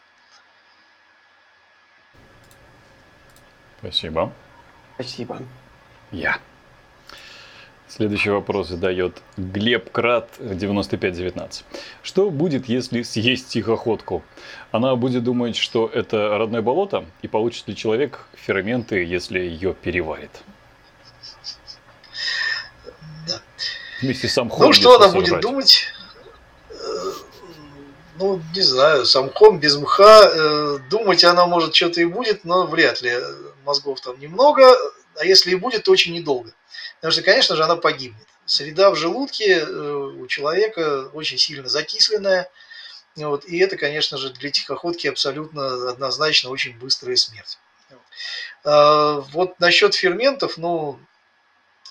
Спасибо. 3.79 4.33
Спасибо. 4.95 5.41
Я. 6.11 6.39
Следующий 7.87 8.31
вопрос 8.31 8.69
задает 8.69 9.21
Глеб 9.37 9.91
Крат 9.91 10.29
9519. 10.39 11.65
Что 12.01 12.31
будет, 12.31 12.67
если 12.67 13.03
съесть 13.03 13.49
тихоходку? 13.49 14.23
Она 14.71 14.95
будет 14.95 15.23
думать, 15.23 15.55
что 15.55 15.87
это 15.93 16.37
родное 16.37 16.63
болото, 16.63 17.05
и 17.21 17.27
получит 17.27 17.67
ли 17.67 17.75
человек 17.75 18.25
ферменты, 18.33 19.03
если 19.03 19.39
ее 19.39 19.75
переварит? 19.75 20.31
Да. 23.27 23.39
Вместе 24.01 24.27
с 24.27 24.35
Ну, 24.35 24.73
что 24.73 24.95
она 24.95 25.13
будет 25.13 25.41
думать? 25.41 25.85
Ну, 28.17 28.41
не 28.55 28.61
знаю, 28.61 29.05
сам 29.05 29.29
хом 29.29 29.59
без 29.59 29.77
мха, 29.77 30.31
э, 30.33 30.77
думать 30.89 31.23
она 31.25 31.47
может 31.47 31.75
что-то 31.75 32.01
и 32.01 32.05
будет, 32.05 32.45
но 32.45 32.65
вряд 32.65 33.01
ли. 33.01 33.11
Мозгов 33.65 33.99
там 33.99 34.19
немного, 34.19 34.63
а 35.17 35.25
если 35.25 35.51
и 35.51 35.55
будет, 35.55 35.83
то 35.83 35.91
очень 35.91 36.13
недолго. 36.13 36.53
Потому 36.95 37.11
что, 37.11 37.21
конечно 37.21 37.55
же, 37.55 37.63
она 37.63 37.75
погибнет. 37.75 38.27
Среда 38.45 38.91
в 38.91 38.95
желудке 38.95 39.59
э, 39.59 39.93
у 39.93 40.27
человека 40.27 41.09
очень 41.13 41.37
сильно 41.37 41.67
закисленная, 41.67 42.49
вот, 43.15 43.45
и 43.45 43.57
это, 43.59 43.77
конечно 43.77 44.17
же, 44.17 44.31
для 44.31 44.51
тихоходки 44.51 45.07
абсолютно 45.07 45.89
однозначно 45.89 46.49
очень 46.49 46.77
быстрая 46.77 47.15
смерть. 47.15 47.57
А, 48.65 49.21
вот 49.31 49.59
насчет 49.59 49.95
ферментов, 49.95 50.57
ну, 50.57 50.99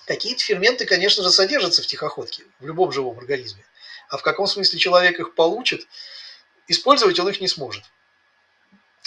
какие-то 0.05 0.43
ферменты, 0.43 0.85
конечно 0.85 1.23
же, 1.23 1.31
содержатся 1.31 1.81
в 1.81 1.87
тихоходке, 1.87 2.43
в 2.59 2.67
любом 2.67 2.91
живом 2.91 3.17
организме. 3.17 3.65
А 4.09 4.17
в 4.17 4.21
каком 4.21 4.45
смысле 4.45 4.77
человек 4.77 5.19
их 5.19 5.33
получит, 5.33 5.87
использовать 6.67 7.19
он 7.19 7.29
их 7.29 7.41
не 7.41 7.47
сможет. 7.47 7.83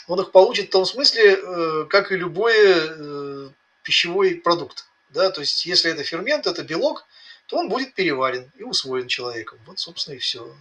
Он 0.09 0.21
их 0.21 0.33
получит 0.33 0.69
в 0.69 0.73
том 0.73 0.87
смысле, 0.87 1.37
э, 1.37 1.85
как 1.89 2.11
и 2.11 2.17
любой 2.17 2.55
э, 2.57 3.51
пищевой 3.89 4.35
продукт. 4.35 4.85
Да? 5.09 5.31
То 5.31 5.41
есть, 5.41 5.65
если 5.65 5.91
это 5.91 6.05
фермент, 6.05 6.47
это 6.47 6.63
белок, 6.63 7.07
то 7.47 7.57
он 7.57 7.71
будет 7.71 7.95
переварен 7.95 8.53
и 8.59 8.63
усвоен 8.63 9.09
человеком. 9.09 9.59
Вот, 9.67 9.79
собственно, 9.79 10.17
и 10.17 10.19
все. 10.19 10.55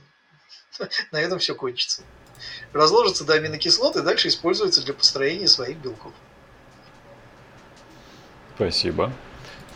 На 1.12 1.20
этом 1.20 1.38
все 1.40 1.54
кончится. 1.54 2.04
Разложится 2.72 3.26
до 3.26 3.34
аминокислот 3.34 3.98
и 3.98 4.02
дальше 4.02 4.30
используется 4.30 4.82
для 4.86 4.94
построения 4.94 5.50
своих 5.50 5.78
белков. 5.78 6.14
Спасибо. 8.56 9.12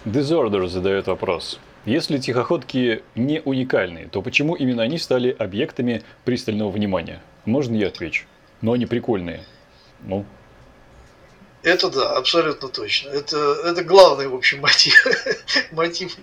Disorder 0.06 0.68
задает 0.68 1.08
вопрос. 1.08 1.60
Если 1.84 2.18
тихоходки 2.20 3.04
не 3.16 3.42
уникальные, 3.42 4.08
то 4.08 4.22
почему 4.22 4.56
именно 4.56 4.82
они 4.84 4.98
стали 4.98 5.36
объектами 5.38 6.04
пристального 6.24 6.72
внимания? 6.72 7.22
Можно 7.44 7.76
я 7.76 7.88
отвечу? 7.88 8.28
Но 8.62 8.72
они 8.74 8.86
прикольные. 8.86 9.44
Ну, 10.00 10.26
это 11.64 11.90
да, 11.90 12.16
абсолютно 12.18 12.70
точно. 12.70 13.10
Это, 13.10 13.38
это 13.66 13.84
главный, 13.84 14.28
в 14.28 14.36
общем, 14.36 14.60
мотив, 14.62 15.06
мотив 15.72 16.16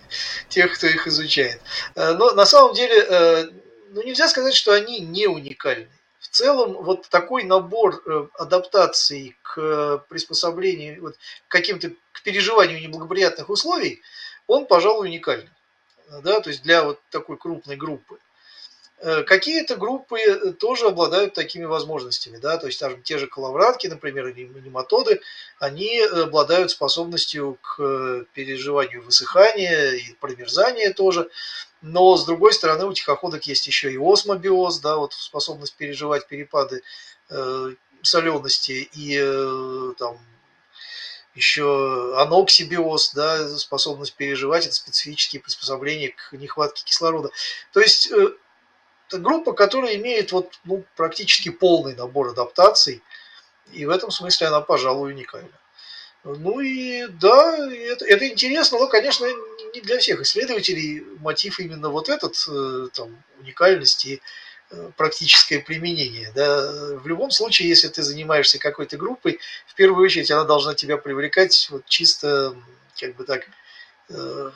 тех, 0.49 0.75
кто 0.75 0.87
их 0.87 1.07
изучает. 1.07 1.61
Э, 1.95 2.15
но 2.15 2.33
на 2.33 2.45
самом 2.45 2.75
деле, 2.75 3.05
э, 3.09 3.49
ну, 3.91 4.03
нельзя 4.03 4.29
сказать, 4.29 4.55
что 4.55 4.73
они 4.73 5.01
не 5.01 5.27
уникальны. 5.27 5.89
В 6.19 6.29
целом, 6.29 6.73
вот 6.83 7.09
такой 7.09 7.45
набор 7.45 8.03
э, 8.05 8.27
адаптаций 8.35 9.37
к 9.43 10.05
приспособлению, 10.09 11.01
вот, 11.03 11.17
к 11.47 11.51
каким-то 11.51 11.91
к 12.13 12.23
переживанию 12.23 12.81
неблагоприятных 12.81 13.49
условий, 13.49 14.03
он, 14.47 14.67
пожалуй, 14.67 15.09
уникальный. 15.09 15.51
Да, 16.23 16.41
то 16.41 16.49
есть 16.49 16.63
для 16.63 16.85
вот 16.85 17.01
такой 17.11 17.37
крупной 17.37 17.77
группы. 17.77 18.19
Э, 19.01 19.23
какие-то 19.23 19.77
группы 19.77 20.19
тоже 20.59 20.87
обладают 20.89 21.33
такими 21.33 21.65
возможностями, 21.65 22.39
да, 22.39 22.57
то 22.57 22.67
есть 22.67 22.81
там 22.81 23.01
те 23.03 23.19
же 23.19 23.29
коловратки, 23.29 23.87
например, 23.87 24.27
или 24.27 24.43
нематоды, 24.43 25.21
они 25.61 26.01
обладают 26.01 26.73
способностью 26.73 27.59
к 27.63 28.27
переживанию 28.33 29.03
высыхания 29.03 29.93
и 29.93 30.15
промерзания 30.15 30.93
тоже. 30.93 31.31
Но, 31.81 32.17
с 32.17 32.25
другой 32.27 32.53
стороны, 32.53 32.87
у 32.87 32.93
тихоходок 32.93 33.45
есть 33.47 33.69
еще 33.69 33.93
и 33.93 33.99
осмобиоз, 33.99 34.81
да, 34.81 34.97
вот 34.97 35.13
способность 35.13 35.77
переживать 35.77 36.27
перепады 36.27 36.83
э, 37.31 37.75
солености 38.03 38.91
и 38.95 39.17
э, 39.17 39.93
там 39.97 40.19
еще 41.37 42.17
аноксибиоз, 42.17 43.13
да, 43.15 43.49
способность 43.59 44.15
переживать, 44.15 44.67
это 44.67 44.75
специфические 44.75 45.41
приспособления 45.41 46.09
к 46.09 46.33
нехватке 46.33 46.83
кислорода. 46.85 47.31
То 47.73 47.79
есть 47.79 48.11
э, 48.11 48.31
группа, 49.13 49.53
которая 49.53 49.97
имеет 49.97 50.33
вот, 50.33 50.59
ну, 50.65 50.85
практически 50.97 51.51
полный 51.51 51.95
набор 51.95 52.29
адаптаций, 52.29 53.03
и 53.73 53.85
в 53.87 53.91
этом 53.91 54.11
смысле 54.11 54.49
она, 54.49 54.61
пожалуй, 54.61 55.13
уникальна. 55.13 55.59
Ну 56.25 56.61
и 56.61 57.07
да, 57.07 57.57
это, 57.71 58.05
это 58.05 58.29
интересно, 58.29 58.79
но, 58.79 58.89
конечно, 58.89 59.27
не 59.73 59.81
для 59.81 59.99
всех 59.99 60.21
исследователей 60.21 61.05
мотив 61.21 61.61
именно 61.61 61.89
вот 61.91 62.09
этот, 62.09 62.37
э, 62.49 62.89
там, 62.93 63.23
уникальность 63.39 64.05
и 64.05 64.21
э, 64.71 64.91
практическое 64.97 65.61
применение. 65.61 66.33
Да. 66.35 66.97
В 66.97 67.07
любом 67.07 67.31
случае, 67.31 67.69
если 67.69 67.89
ты 67.89 68.03
занимаешься 68.03 68.59
какой-то 68.59 68.97
группой, 68.97 69.39
в 69.67 69.75
первую 69.75 70.05
очередь 70.05 70.31
она 70.31 70.45
должна 70.45 70.75
тебя 70.75 70.97
привлекать 70.97 71.69
вот 71.71 71.87
чисто, 71.87 72.57
как 73.01 73.15
бы 73.17 73.25
так, 73.25 73.47
э, 74.11 74.51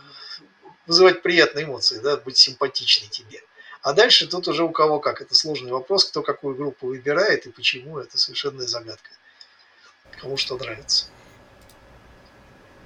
вызывать 0.86 1.22
приятные 1.22 1.64
эмоции, 1.64 2.00
да, 2.00 2.16
быть 2.16 2.36
симпатичной 2.36 3.08
тебе. 3.08 3.40
А 3.82 3.92
дальше 3.92 4.28
тут 4.28 4.46
уже 4.48 4.62
у 4.62 4.70
кого 4.70 5.00
как. 5.00 5.20
Это 5.20 5.34
сложный 5.34 5.72
вопрос, 5.72 6.04
кто 6.04 6.22
какую 6.22 6.54
группу 6.54 6.86
выбирает 6.86 7.46
и 7.46 7.50
почему, 7.50 7.98
это 7.98 8.16
совершенная 8.16 8.66
загадка. 8.66 9.10
Кому 10.20 10.36
что 10.36 10.56
нравится. 10.56 11.06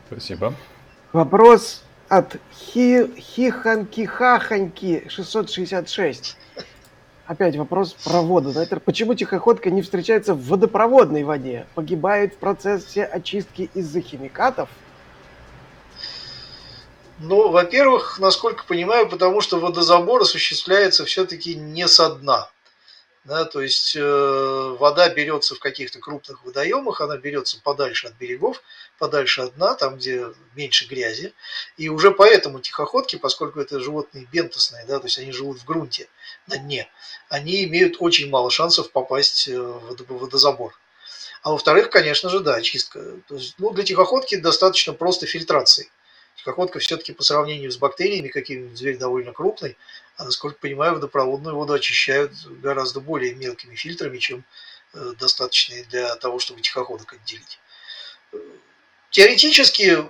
Спасибо. 0.06 0.54
Вопрос 1.12 1.82
от 2.08 2.36
Хи, 2.52 3.04
Хиханки-Хаханьки 3.18 5.08
666. 5.10 6.36
Опять 7.26 7.56
вопрос 7.56 7.92
про 7.92 8.22
воду. 8.22 8.54
Почему 8.84 9.14
тихоходка 9.14 9.70
не 9.70 9.82
встречается 9.82 10.32
в 10.32 10.46
водопроводной 10.46 11.24
воде? 11.24 11.66
Погибает 11.74 12.34
в 12.34 12.36
процессе 12.38 13.04
очистки 13.04 13.68
из-за 13.74 14.00
химикатов? 14.00 14.70
Ну, 17.18 17.48
во-первых, 17.48 18.18
насколько 18.18 18.64
понимаю, 18.64 19.08
потому 19.08 19.40
что 19.40 19.58
водозабор 19.58 20.22
осуществляется 20.22 21.06
все-таки 21.06 21.54
не 21.54 21.88
со 21.88 22.10
дна. 22.10 22.50
Да, 23.24 23.44
то 23.44 23.60
есть 23.60 23.96
э, 23.96 24.76
вода 24.78 25.08
берется 25.08 25.56
в 25.56 25.58
каких-то 25.58 25.98
крупных 25.98 26.44
водоемах, 26.44 27.00
она 27.00 27.16
берется 27.16 27.60
подальше 27.60 28.06
от 28.06 28.14
берегов, 28.14 28.62
подальше 28.98 29.40
от 29.40 29.56
дна, 29.56 29.74
там, 29.74 29.96
где 29.96 30.26
меньше 30.54 30.86
грязи. 30.86 31.32
И 31.76 31.88
уже 31.88 32.12
поэтому 32.12 32.60
тихоходки, 32.60 33.16
поскольку 33.16 33.58
это 33.58 33.80
животные 33.80 34.28
бентосные, 34.30 34.84
да, 34.86 35.00
то 35.00 35.06
есть 35.06 35.18
они 35.18 35.32
живут 35.32 35.58
в 35.58 35.64
грунте, 35.64 36.08
на 36.46 36.56
дне, 36.58 36.88
они 37.28 37.64
имеют 37.64 37.96
очень 37.98 38.30
мало 38.30 38.50
шансов 38.50 38.92
попасть 38.92 39.48
э, 39.48 39.58
в 39.58 39.96
водозабор. 40.08 40.78
А 41.42 41.50
во-вторых, 41.50 41.90
конечно 41.90 42.28
же, 42.28 42.40
да, 42.40 42.54
очистка. 42.54 43.00
То 43.26 43.36
есть, 43.36 43.54
ну, 43.58 43.70
для 43.70 43.82
тихоходки 43.82 44.36
достаточно 44.36 44.92
просто 44.92 45.26
фильтрации. 45.26 45.90
Тихоходка 46.46 46.78
все-таки 46.78 47.12
по 47.12 47.24
сравнению 47.24 47.72
с 47.72 47.76
бактериями, 47.76 48.28
какими 48.28 48.72
зверь 48.72 48.98
довольно 48.98 49.32
крупный, 49.32 49.76
а 50.16 50.24
насколько 50.24 50.60
понимаю, 50.60 50.94
водопроводную 50.94 51.56
воду 51.56 51.72
очищают 51.72 52.30
гораздо 52.62 53.00
более 53.00 53.34
мелкими 53.34 53.74
фильтрами, 53.74 54.18
чем 54.18 54.44
э, 54.94 55.14
достаточные 55.18 55.82
для 55.86 56.14
того, 56.14 56.38
чтобы 56.38 56.60
тихоходок 56.60 57.14
отделить. 57.14 57.58
Теоретически, 59.10 60.04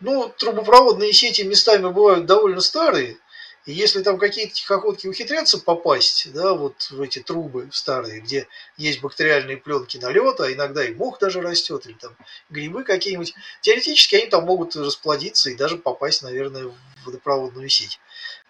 ну, 0.00 0.30
трубопроводные 0.30 1.12
сети 1.12 1.42
местами 1.42 1.92
бывают 1.92 2.24
довольно 2.24 2.62
старые, 2.62 3.18
и 3.66 3.72
если 3.72 4.02
там 4.02 4.18
какие-то 4.18 4.52
тихоходки 4.52 5.06
ухитрятся 5.06 5.58
попасть, 5.58 6.30
да, 6.32 6.52
вот 6.52 6.88
в 6.90 7.00
эти 7.00 7.20
трубы 7.20 7.68
старые, 7.72 8.20
где 8.20 8.46
есть 8.76 9.00
бактериальные 9.00 9.56
пленки 9.56 9.96
налета, 9.96 10.44
а 10.44 10.52
иногда 10.52 10.84
и 10.84 10.92
мох 10.92 11.18
даже 11.18 11.40
растет, 11.40 11.86
или 11.86 11.94
там 11.94 12.14
грибы 12.50 12.84
какие-нибудь, 12.84 13.34
теоретически 13.62 14.16
они 14.16 14.26
там 14.26 14.44
могут 14.44 14.76
расплодиться 14.76 15.48
и 15.50 15.56
даже 15.56 15.78
попасть, 15.78 16.22
наверное, 16.22 16.64
в 16.64 16.74
водопроводную 17.06 17.70
сеть. 17.70 17.98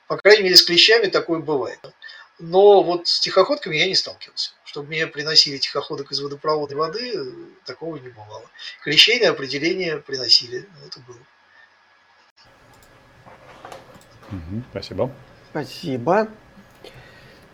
По 0.09 0.17
крайней 0.17 0.45
мере, 0.45 0.57
с 0.57 0.63
клещами 0.63 1.07
такое 1.07 1.39
бывает. 1.39 1.81
Но 2.41 2.83
вот 2.83 3.07
с 3.07 3.21
тихоходками 3.21 3.77
я 3.77 3.87
не 3.87 3.95
сталкивался. 3.95 4.51
Чтобы 4.65 4.89
мне 4.89 5.07
приносили 5.07 5.59
тихоходок 5.59 6.11
из 6.11 6.21
водопроводной 6.21 6.77
воды, 6.77 7.33
такого 7.65 7.97
не 7.97 8.09
бывало. 8.09 8.51
Клещей 8.83 9.21
на 9.21 9.31
определение 9.31 9.99
приносили. 9.99 10.69
Это 10.85 10.99
было. 11.01 11.19
Спасибо. 14.71 15.11
Спасибо. 15.51 16.29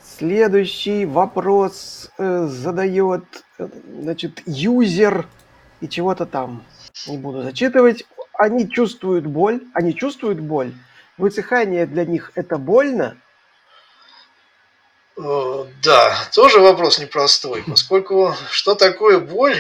Следующий 0.03 1.07
вопрос 1.07 2.11
э, 2.19 2.47
задает, 2.47 3.25
э, 3.59 3.69
значит, 4.01 4.43
юзер 4.47 5.27
и 5.81 5.89
чего-то 5.89 6.27
там. 6.27 6.65
Не 7.07 7.19
буду 7.19 7.43
зачитывать. 7.43 8.05
Они 8.35 8.69
чувствуют 8.69 9.27
боль. 9.27 9.63
Они 9.75 9.95
чувствуют 9.95 10.41
боль. 10.41 10.73
Высыхание 11.17 11.87
для 11.87 12.05
них 12.05 12.33
это 12.35 12.59
больно? 12.59 13.17
Э, 15.17 15.65
да, 15.83 16.17
тоже 16.35 16.61
вопрос 16.61 16.99
непростой, 16.99 17.63
поскольку 17.67 18.35
что 18.51 18.75
такое 18.75 19.19
боль, 19.19 19.57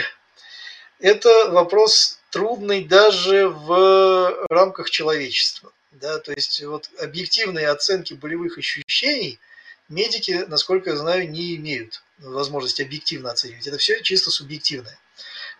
это 0.98 1.50
вопрос 1.50 2.18
трудный 2.30 2.84
даже 2.84 3.48
в 3.48 4.46
рамках 4.48 4.90
человечества. 4.90 5.72
Да, 5.92 6.18
то 6.18 6.32
есть 6.32 6.62
вот 6.62 6.88
объективные 6.98 7.68
оценки 7.68 8.14
болевых 8.14 8.58
ощущений 8.58 9.40
медики, 9.88 10.44
насколько 10.46 10.90
я 10.90 10.96
знаю, 10.96 11.28
не 11.28 11.56
имеют 11.56 12.02
возможности 12.18 12.82
объективно 12.82 13.30
оценивать. 13.32 13.66
Это 13.66 13.76
все 13.78 14.00
чисто 14.02 14.30
субъективное. 14.30 14.98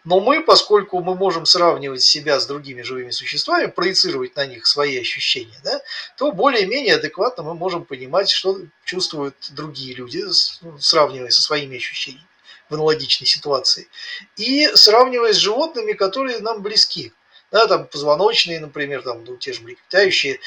Но 0.04 0.20
мы, 0.20 0.42
поскольку 0.42 1.00
мы 1.00 1.14
можем 1.14 1.44
сравнивать 1.44 2.02
себя 2.02 2.40
с 2.40 2.46
другими 2.46 2.82
живыми 2.82 3.10
существами, 3.10 3.66
проецировать 3.66 4.34
на 4.36 4.46
них 4.46 4.66
свои 4.66 4.98
ощущения, 4.98 5.60
да, 5.62 5.82
то 6.16 6.32
более-менее 6.32 6.94
адекватно 6.94 7.42
мы 7.42 7.54
можем 7.54 7.84
понимать, 7.84 8.30
что 8.30 8.60
чувствуют 8.84 9.34
другие 9.50 9.94
люди, 9.94 10.24
ну, 10.62 10.78
сравнивая 10.78 11.30
со 11.30 11.42
своими 11.42 11.76
ощущениями 11.76 12.26
в 12.70 12.74
аналогичной 12.74 13.26
ситуации. 13.26 13.88
И 14.36 14.68
сравнивая 14.74 15.34
с 15.34 15.36
животными, 15.36 15.92
которые 15.92 16.38
нам 16.38 16.62
близки. 16.62 17.12
Да, 17.50 17.66
там 17.66 17.86
позвоночные, 17.86 18.60
например, 18.60 19.02
там, 19.02 19.24
ну, 19.24 19.36
те 19.36 19.52
же 19.52 19.62
млекопитающие, 19.62 20.38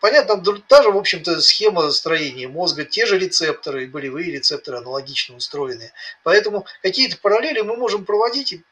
Понятно, 0.00 0.42
та 0.66 0.82
же, 0.82 0.90
в 0.90 0.96
общем-то, 0.96 1.40
схема 1.42 1.90
строения 1.90 2.48
мозга, 2.48 2.84
те 2.84 3.04
же 3.04 3.18
рецепторы, 3.18 3.86
болевые 3.86 4.32
рецепторы 4.32 4.78
аналогично 4.78 5.36
устроены. 5.36 5.92
Поэтому 6.22 6.64
какие-то 6.82 7.18
параллели 7.18 7.60
мы 7.60 7.76
можем 7.76 8.06
проводить 8.06 8.54
и 8.54 8.64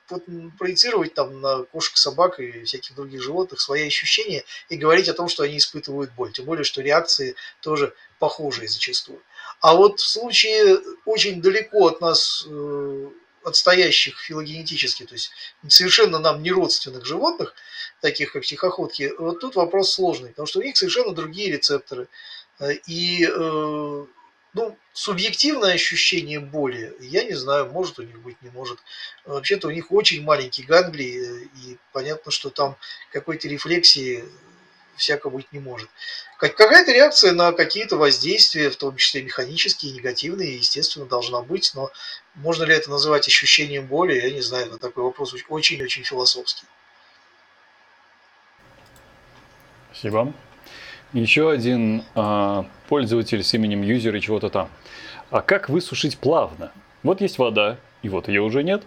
проецировать 0.59 1.13
там 1.13 1.43
на 1.43 1.65
кошек, 1.65 1.99
собак 1.99 2.41
и 2.41 2.65
всяких 2.65 2.95
других 2.95 3.23
животных 3.23 3.61
свои 3.61 3.87
ощущения 3.87 4.43
и 4.71 4.77
говорить 4.77 5.09
о 5.11 5.15
том, 5.15 5.29
что 5.29 5.43
они 5.43 5.59
испытывают 5.59 6.13
боль. 6.13 6.33
Тем 6.33 6.47
более, 6.47 6.65
что 6.65 6.81
реакции 6.81 7.35
тоже 7.61 7.93
похожие 8.19 8.67
зачастую. 8.67 9.21
А 9.61 9.75
вот 9.75 10.01
в 10.01 10.09
случае 10.09 10.79
очень 11.05 11.43
далеко 11.43 11.89
от 11.89 12.01
нас 12.01 12.47
э, 12.49 13.11
отстоящих 13.49 14.19
филогенетически, 14.19 15.05
то 15.05 15.15
есть 15.15 15.31
совершенно 15.69 16.19
нам 16.19 16.43
не 16.43 16.51
родственных 16.51 17.05
животных, 17.05 17.55
таких 18.01 18.33
как 18.33 18.45
тихоходки, 18.45 19.13
вот 19.19 19.41
тут 19.41 19.57
вопрос 19.57 19.93
сложный, 19.93 20.31
потому 20.31 20.47
что 20.47 20.61
у 20.61 20.63
них 20.63 20.77
совершенно 20.77 21.13
другие 21.13 21.51
рецепторы. 21.53 22.09
Э, 22.61 22.73
и 22.87 23.27
э, 23.27 24.07
ну, 24.55 24.79
субъективное 24.93 25.75
ощущение 25.75 26.41
боли, 26.41 26.95
я 27.01 27.25
не 27.25 27.35
знаю, 27.35 27.67
может 27.67 27.99
у 27.99 28.03
них 28.03 28.21
быть, 28.21 28.41
не 28.43 28.51
может. 28.51 28.79
Вообще-то 29.25 29.69
у 29.69 29.71
них 29.71 29.93
очень 29.93 30.23
маленький 30.23 30.63
ганглий, 30.63 31.19
э, 31.19 31.45
и 31.63 31.79
понятно, 31.93 32.31
что 32.31 32.51
там 32.51 32.77
какой-то 33.13 33.49
рефлексии 33.49 34.25
всяко 34.99 35.31
быть 35.31 35.51
не 35.53 35.61
может. 35.61 35.89
Какая-то 36.39 36.93
реакция 36.93 37.33
на 37.33 37.53
какие-то 37.53 37.97
воздействия, 37.97 38.71
в 38.71 38.77
том 38.77 38.97
числе 38.97 39.23
механические, 39.23 39.93
негативные, 39.93 40.57
естественно, 40.57 41.07
должна 41.07 41.41
быть, 41.41 41.73
но 41.75 41.91
можно 42.35 42.65
ли 42.65 42.75
это 42.75 42.91
называть 42.91 43.27
ощущением 43.27 43.87
боли, 43.87 44.15
я 44.15 44.31
не 44.31 44.41
знаю, 44.41 44.67
это 44.67 44.79
такой 44.79 45.05
вопрос 45.05 45.35
очень-очень 45.49 46.05
философский. 46.05 46.67
Спасибо. 49.93 50.33
Еще 51.13 51.51
один 51.51 52.05
а, 52.15 52.67
пользователь 52.89 53.43
с 53.43 53.55
именем 53.55 53.83
юзер 53.83 54.15
и 54.15 54.21
чего-то 54.21 54.51
там. 54.51 54.71
А 55.31 55.41
как 55.41 55.69
высушить 55.69 56.19
плавно? 56.19 56.73
Вот 57.03 57.21
есть 57.21 57.39
вода, 57.39 57.79
и 58.03 58.09
вот 58.09 58.29
ее 58.29 58.43
уже 58.43 58.63
нет. 58.63 58.85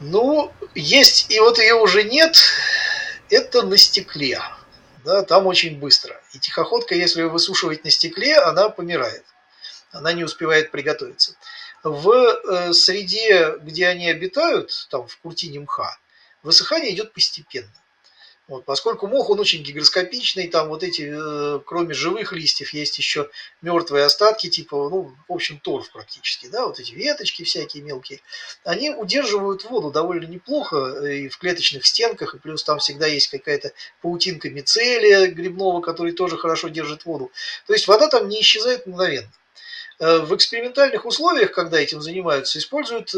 Ну, 0.00 0.52
есть, 0.74 1.30
и 1.30 1.40
вот 1.40 1.58
ее 1.58 1.74
уже 1.74 2.04
нет 2.04 2.36
это 3.34 3.62
на 3.62 3.76
стекле. 3.76 4.40
Да, 5.04 5.22
там 5.22 5.46
очень 5.46 5.78
быстро. 5.78 6.20
И 6.32 6.38
тихоходка, 6.38 6.94
если 6.94 7.20
ее 7.20 7.28
высушивать 7.28 7.84
на 7.84 7.90
стекле, 7.90 8.38
она 8.38 8.70
помирает. 8.70 9.24
Она 9.92 10.12
не 10.12 10.24
успевает 10.24 10.70
приготовиться. 10.70 11.36
В 11.82 12.10
э, 12.10 12.72
среде, 12.72 13.56
где 13.60 13.88
они 13.88 14.08
обитают, 14.08 14.86
там 14.90 15.06
в 15.06 15.18
куртине 15.18 15.60
мха, 15.60 15.98
высыхание 16.42 16.94
идет 16.94 17.12
постепенно. 17.12 17.70
Вот, 18.46 18.66
поскольку 18.66 19.06
мох, 19.06 19.30
он 19.30 19.40
очень 19.40 19.62
гигроскопичный, 19.62 20.48
там 20.48 20.68
вот 20.68 20.82
эти, 20.82 21.10
э, 21.10 21.60
кроме 21.64 21.94
живых 21.94 22.34
листьев, 22.34 22.74
есть 22.74 22.98
еще 22.98 23.30
мертвые 23.62 24.04
остатки, 24.04 24.50
типа, 24.50 24.90
ну, 24.90 25.14
в 25.26 25.32
общем, 25.32 25.58
торф 25.58 25.90
практически, 25.90 26.48
да, 26.48 26.66
вот 26.66 26.78
эти 26.78 26.92
веточки 26.92 27.42
всякие 27.42 27.82
мелкие, 27.82 28.20
они 28.62 28.90
удерживают 28.90 29.64
воду 29.64 29.90
довольно 29.90 30.26
неплохо 30.26 30.76
э, 30.76 31.14
и 31.20 31.28
в 31.28 31.38
клеточных 31.38 31.86
стенках, 31.86 32.34
и 32.34 32.38
плюс 32.38 32.62
там 32.62 32.80
всегда 32.80 33.06
есть 33.06 33.28
какая-то 33.28 33.72
паутинка 34.02 34.50
мицелия 34.50 35.26
грибного, 35.28 35.80
который 35.80 36.12
тоже 36.12 36.36
хорошо 36.36 36.68
держит 36.68 37.06
воду. 37.06 37.32
То 37.66 37.72
есть 37.72 37.88
вода 37.88 38.08
там 38.08 38.28
не 38.28 38.42
исчезает 38.42 38.86
мгновенно. 38.86 39.32
Э, 40.00 40.18
в 40.18 40.36
экспериментальных 40.36 41.06
условиях, 41.06 41.52
когда 41.52 41.80
этим 41.80 42.02
занимаются, 42.02 42.58
используют 42.58 43.10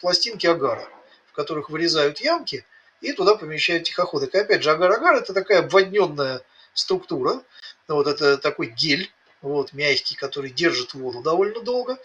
пластинки 0.00 0.48
агара, 0.48 0.88
в 1.26 1.32
которых 1.32 1.70
вырезают 1.70 2.18
ямки– 2.18 2.64
и 3.00 3.12
туда 3.12 3.34
помещают 3.34 3.84
тихоходок. 3.84 4.34
И 4.34 4.38
опять 4.38 4.62
же, 4.62 4.70
агар-агар 4.70 5.16
это 5.16 5.34
такая 5.34 5.60
обводненная 5.60 6.42
структура, 6.72 7.42
вот 7.88 8.06
это 8.06 8.38
такой 8.38 8.68
гель, 8.68 9.10
вот, 9.42 9.72
мягкий, 9.72 10.16
который 10.16 10.50
держит 10.50 10.94
воду 10.94 11.22
довольно 11.22 11.60
долго, 11.60 11.98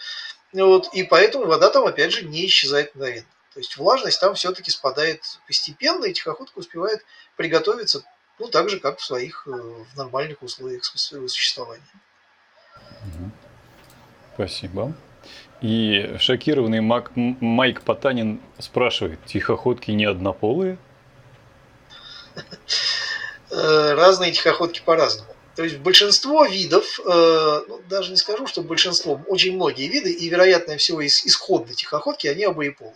вот, 0.52 0.94
и 0.94 1.04
поэтому 1.04 1.46
вода 1.46 1.70
там, 1.70 1.86
опять 1.86 2.12
же, 2.12 2.26
не 2.26 2.46
исчезает 2.46 2.96
мгновенно. 2.96 3.28
То 3.54 3.60
есть 3.60 3.78
влажность 3.78 4.20
там 4.20 4.36
все-таки 4.36 4.72
спадает 4.72 5.24
постепенно, 5.48 6.06
и 6.06 6.14
тихоходка 6.14 6.60
успевает 6.60 7.04
приготовиться, 7.36 8.04
ну, 8.38 8.48
так 8.48 8.70
же, 8.70 8.80
как 8.80 9.00
в 9.00 9.06
своих 9.06 9.48
э, 9.48 9.52
в 9.52 9.98
нормальных 9.98 10.42
условиях 10.42 10.84
существования. 10.86 11.84
Спасибо. 14.36 14.94
И 15.62 16.16
шокированный 16.20 16.80
Мак, 16.80 17.12
Майк 17.16 17.82
Потанин 17.82 18.40
спрашивает, 18.60 19.20
тихоходки 19.26 19.92
не 19.92 20.06
однополые? 20.06 20.78
Э, 23.52 23.94
разные 23.96 24.32
тихоходки 24.32 24.82
по-разному. 24.86 25.34
То 25.56 25.64
есть 25.64 25.80
большинство 25.80 26.46
видов, 26.46 27.00
э, 27.00 27.62
ну, 27.68 27.82
даже 27.90 28.12
не 28.12 28.18
скажу, 28.18 28.48
что 28.48 28.62
большинство, 28.62 29.20
очень 29.28 29.56
многие 29.56 29.88
виды, 29.88 30.12
и 30.12 30.30
вероятно 30.30 30.78
всего 30.78 31.02
из 31.02 31.26
исходной 31.26 31.76
тихоходки, 31.76 32.28
они 32.28 32.46
обоеполые. 32.46 32.96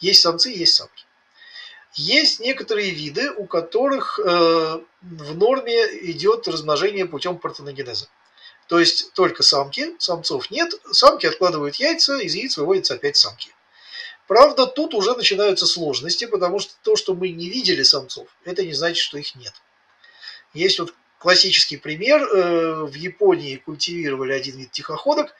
Есть 0.00 0.22
самцы, 0.22 0.50
есть 0.50 0.74
самки. 0.74 1.04
Есть 1.94 2.40
некоторые 2.40 2.92
виды, 2.92 3.30
у 3.32 3.44
которых 3.46 4.20
э, 4.20 4.80
в 5.02 5.36
норме 5.36 5.84
идет 6.12 6.46
размножение 6.46 7.06
путем 7.06 7.36
партеногенеза. 7.38 8.06
То 8.68 8.78
есть 8.78 9.14
только 9.14 9.42
самки, 9.42 9.96
самцов 9.98 10.50
нет, 10.50 10.74
самки 10.92 11.24
откладывают 11.24 11.76
яйца, 11.76 12.18
из 12.18 12.34
яиц 12.34 12.58
выводятся 12.58 12.94
опять 12.94 13.16
самки. 13.16 13.50
Правда, 14.26 14.66
тут 14.66 14.92
уже 14.92 15.14
начинаются 15.14 15.66
сложности, 15.66 16.26
потому 16.26 16.58
что 16.58 16.74
то, 16.82 16.94
что 16.94 17.14
мы 17.14 17.30
не 17.30 17.48
видели 17.48 17.82
самцов, 17.82 18.28
это 18.44 18.62
не 18.64 18.74
значит, 18.74 18.98
что 18.98 19.16
их 19.16 19.34
нет. 19.36 19.54
Есть 20.52 20.78
вот 20.80 20.94
классический 21.18 21.78
пример. 21.78 22.22
Э, 22.22 22.84
в 22.84 22.92
Японии 22.94 23.56
культивировали 23.56 24.32
один 24.32 24.58
вид 24.58 24.70
тихоходок, 24.70 25.34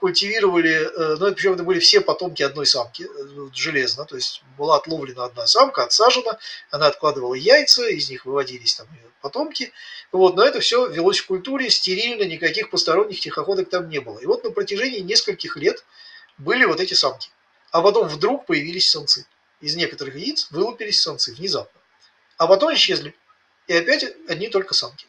культивировали, 0.00 0.72
э, 0.72 1.16
ну, 1.18 1.32
причем 1.32 1.52
это 1.52 1.62
были 1.62 1.78
все 1.78 2.00
потомки 2.00 2.42
одной 2.42 2.66
самки, 2.66 3.04
э, 3.04 3.48
железно, 3.54 4.04
то 4.04 4.16
есть 4.16 4.42
была 4.58 4.76
отловлена 4.76 5.26
одна 5.26 5.46
самка, 5.46 5.84
отсажена, 5.84 6.38
она 6.70 6.86
откладывала 6.86 7.34
яйца, 7.34 7.86
из 7.86 8.10
них 8.10 8.24
выводились 8.24 8.74
там 8.74 8.88
потомки, 9.20 9.72
вот, 10.12 10.34
но 10.34 10.44
это 10.44 10.60
все 10.60 10.86
велось 10.86 11.18
в 11.18 11.26
культуре, 11.26 11.70
стерильно, 11.70 12.24
никаких 12.24 12.70
посторонних 12.70 13.20
тихоходок 13.20 13.68
там 13.68 13.88
не 13.88 14.00
было. 14.00 14.18
И 14.18 14.26
вот 14.26 14.42
на 14.42 14.50
протяжении 14.50 15.00
нескольких 15.00 15.56
лет 15.56 15.84
были 16.38 16.64
вот 16.64 16.80
эти 16.80 16.94
самки. 16.94 17.30
А 17.70 17.82
потом 17.82 18.08
вдруг 18.08 18.46
появились 18.46 18.90
самцы. 18.90 19.26
Из 19.60 19.76
некоторых 19.76 20.16
яиц 20.16 20.48
вылупились 20.50 21.00
самцы 21.00 21.34
внезапно. 21.34 21.80
А 22.38 22.46
потом 22.46 22.74
исчезли. 22.74 23.14
И 23.68 23.74
опять 23.74 24.04
одни 24.26 24.48
только 24.48 24.74
самки. 24.74 25.06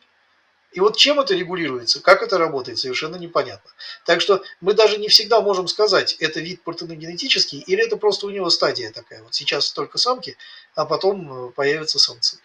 И 0.72 0.80
вот 0.80 0.96
чем 0.96 1.20
это 1.20 1.34
регулируется, 1.34 2.02
как 2.02 2.24
это 2.24 2.38
работает, 2.38 2.80
совершенно 2.80 3.18
непонятно. 3.18 3.70
Так 4.06 4.22
что 4.22 4.42
мы 4.62 4.74
даже 4.74 4.98
не 4.98 5.10
всегда 5.10 5.42
можем 5.42 5.68
сказать, 5.68 6.14
это 6.20 6.40
вид 6.40 6.64
партеногенетический 6.64 7.60
или 7.60 7.86
это 7.86 7.98
просто 7.98 8.28
у 8.28 8.30
него 8.30 8.50
стадия 8.50 8.92
такая. 8.92 9.22
Вот 9.22 9.34
сейчас 9.34 9.72
только 9.72 9.98
самки, 9.98 10.38
а 10.76 10.86
потом 10.86 11.50
э, 11.50 11.52
появятся 11.52 12.00
самцы. 12.00 12.40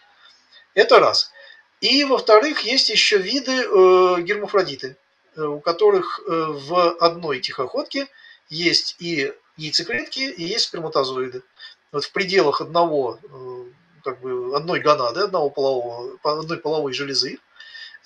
Это 0.75 0.99
раз. 0.99 1.31
И 1.81 2.05
во-вторых, 2.05 2.63
есть 2.63 2.89
еще 2.89 3.19
виды 3.19 3.53
э, 3.53 4.23
гермафродиты, 4.23 4.97
э, 5.37 5.43
у 5.43 5.61
которых 5.61 6.21
э, 6.21 6.31
в 6.31 6.97
одной 6.97 7.41
тихоходке 7.41 8.09
есть 8.49 8.97
и 8.99 9.33
яйцеклетки 9.57 10.21
и 10.21 10.43
есть 10.43 10.65
сперматозоиды. 10.65 11.43
Вот 11.93 12.05
в 12.05 12.13
пределах 12.13 12.61
одного, 12.61 13.19
как 14.05 14.21
бы 14.21 14.55
одной 14.55 14.81
гонады, 14.81 15.21
одного 15.21 15.49
полового, 15.49 16.19
одной 16.23 16.59
половой 16.59 16.93
железы 16.93 17.39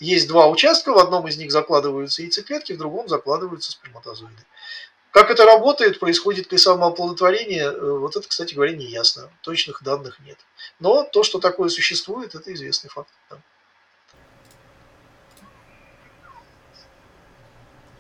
есть 0.01 0.29
два 0.29 0.49
участка, 0.49 0.93
в 0.93 0.99
одном 0.99 1.29
из 1.29 1.37
них 1.37 1.53
закладываются 1.53 2.23
яйцеклетки, 2.23 2.73
в 2.73 2.79
другом 2.79 3.09
закладываются 3.09 3.71
сперматозоиды. 3.71 4.43
Как 5.13 5.31
это 5.31 5.45
работает, 5.45 5.99
происходит 5.99 6.53
ли 6.53 6.59
самооплодотворение, 6.59 7.65
э, 7.65 7.99
вот 7.99 8.17
это, 8.17 8.29
кстати 8.29 8.55
говоря, 8.55 8.77
не 8.77 8.87
ясно. 8.87 9.31
Точных 9.43 9.83
данных 9.83 10.21
нет. 10.21 10.39
Но 10.79 11.03
то, 11.03 11.25
что 11.25 11.41
такое 11.41 11.69
существует, 11.69 12.35
это 12.35 12.53
известный 12.55 12.89
факт. 12.89 13.11
Да. 13.29 13.39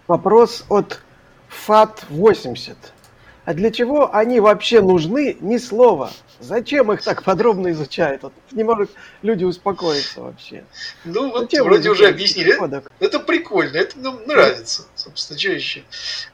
Вопрос 0.06 0.64
от 0.68 1.00
FAT80. 1.66 2.76
А 3.44 3.54
для 3.54 3.70
чего 3.72 4.14
они 4.14 4.38
вообще 4.38 4.80
нужны? 4.80 5.36
Ни 5.40 5.58
слова. 5.58 6.12
Зачем 6.40 6.90
их 6.90 7.02
так 7.02 7.22
подробно 7.22 7.70
изучают? 7.70 8.22
Вот 8.22 8.32
не 8.52 8.64
могут 8.64 8.90
люди 9.20 9.44
успокоиться 9.44 10.22
вообще. 10.22 10.64
Ну, 11.04 11.30
вот 11.30 11.42
Зачем 11.42 11.64
вроде 11.64 11.90
уже 11.90 12.08
объяснили. 12.08 12.52
Ходок? 12.52 12.90
Это 12.98 13.20
прикольно, 13.20 13.76
это 13.76 13.98
нам 13.98 14.22
нравится, 14.26 14.86
собственно, 14.94 15.38
что 15.38 15.50
еще. 15.50 15.84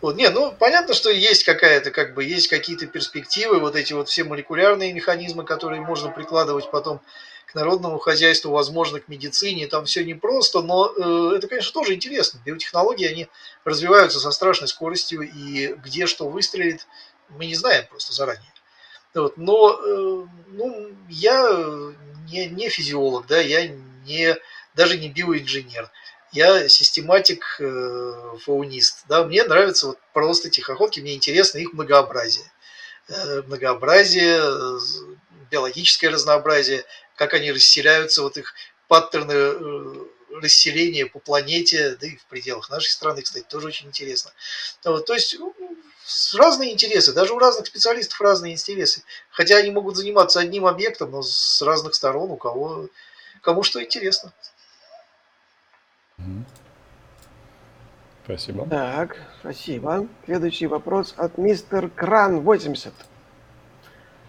Вот, 0.01 0.17
не, 0.17 0.29
ну, 0.31 0.55
понятно, 0.57 0.95
что 0.95 1.11
есть 1.11 1.43
какая-то, 1.43 1.91
как 1.91 2.15
бы, 2.15 2.23
есть 2.23 2.47
какие-то 2.47 2.87
перспективы, 2.87 3.59
вот 3.59 3.75
эти 3.75 3.93
вот 3.95 4.09
все 4.09 4.23
молекулярные 4.23 4.93
механизмы, 4.93 5.45
которые 5.45 5.81
можно 5.81 6.11
прикладывать 6.11 6.71
потом 6.71 7.01
к 7.47 7.55
народному 7.55 7.99
хозяйству, 7.99 8.53
возможно, 8.53 9.01
к 9.01 9.09
медицине, 9.09 9.67
там 9.67 9.87
все 9.87 10.05
непросто, 10.05 10.63
но 10.63 10.93
э, 10.97 11.37
это, 11.37 11.49
конечно, 11.49 11.73
тоже 11.73 11.95
интересно. 11.95 12.41
Биотехнологии, 12.45 13.07
они 13.07 13.29
развиваются 13.65 14.21
со 14.21 14.31
страшной 14.31 14.69
скоростью, 14.69 15.23
и 15.23 15.75
где 15.85 16.07
что 16.07 16.29
выстрелит, 16.29 16.87
мы 17.29 17.47
не 17.47 17.55
знаем 17.55 17.87
просто 17.89 18.13
заранее. 18.13 18.53
Вот. 19.17 19.37
Но 19.37 19.73
э, 19.73 20.27
ну, 20.49 20.91
я 21.09 21.95
не, 22.29 22.47
не 22.47 22.69
физиолог, 22.69 23.27
да, 23.27 23.41
я 23.41 23.69
не, 24.05 24.37
даже 24.75 24.99
не 24.99 25.09
биоинженер. 25.09 25.91
Я 26.33 26.69
систематик, 26.69 27.57
э, 27.61 28.37
фаунист. 28.45 29.05
Да, 29.09 29.25
мне 29.25 29.45
нравятся 29.45 29.89
вот 29.89 29.99
просто 30.13 30.51
тихоходки, 30.51 31.01
мне 31.01 31.15
интересно 31.15 31.59
их 31.59 31.73
многообразие. 31.73 32.51
Э, 33.09 33.43
многообразие, 33.47 34.41
биологическое 35.51 36.11
разнообразие, 36.11 36.85
как 37.15 37.35
они 37.35 37.53
расселяются, 37.53 38.23
вот 38.23 38.37
их 38.37 38.55
паттерны 38.89 40.07
расселения 40.41 41.07
по 41.07 41.19
планете, 41.19 41.97
да 42.01 42.07
и 42.07 42.17
в 42.17 42.25
пределах 42.27 42.71
нашей 42.71 42.91
страны, 42.91 43.23
кстати, 43.23 43.45
тоже 43.49 43.69
очень 43.69 43.89
интересно. 43.89 44.33
Вот, 44.85 45.07
то 45.07 45.15
есть 45.15 45.37
ну, 45.39 45.55
разные 46.37 46.73
интересы, 46.73 47.13
даже 47.13 47.35
у 47.35 47.39
разных 47.39 47.67
специалистов 47.67 48.21
разные 48.21 48.53
интересы. 48.55 49.03
Хотя 49.31 49.57
они 49.57 49.71
могут 49.71 49.97
заниматься 49.97 50.41
одним 50.41 50.67
объектом, 50.67 51.11
но 51.11 51.23
с 51.23 51.63
разных 51.63 51.95
сторон, 51.95 52.31
у 52.31 52.37
кого 52.37 52.89
кому 53.43 53.63
что 53.63 53.83
интересно. 53.83 54.33
Спасибо. 58.25 58.69
Так, 58.69 59.17
спасибо. 59.41 60.09
Следующий 60.25 60.67
вопрос 60.67 61.15
от 61.17 61.39
мистер 61.39 61.89
Кран 61.89 62.41
80. 62.41 62.93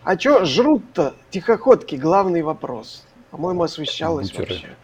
А 0.04 0.20
что 0.20 0.46
жрут-то 0.46 1.16
тихоходки? 1.32 1.96
Главный 1.96 2.44
вопрос. 2.44 3.04
По-моему, 3.32 3.64
освещалось 3.64 4.30
Бутеры. 4.30 4.54
вообще. 4.54 4.76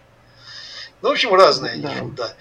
Ну, 1.04 1.10
в 1.10 1.12
общем, 1.12 1.34
разные 1.34 1.76
да. 1.76 1.92
они 1.92 2.12
да. 2.12 2.34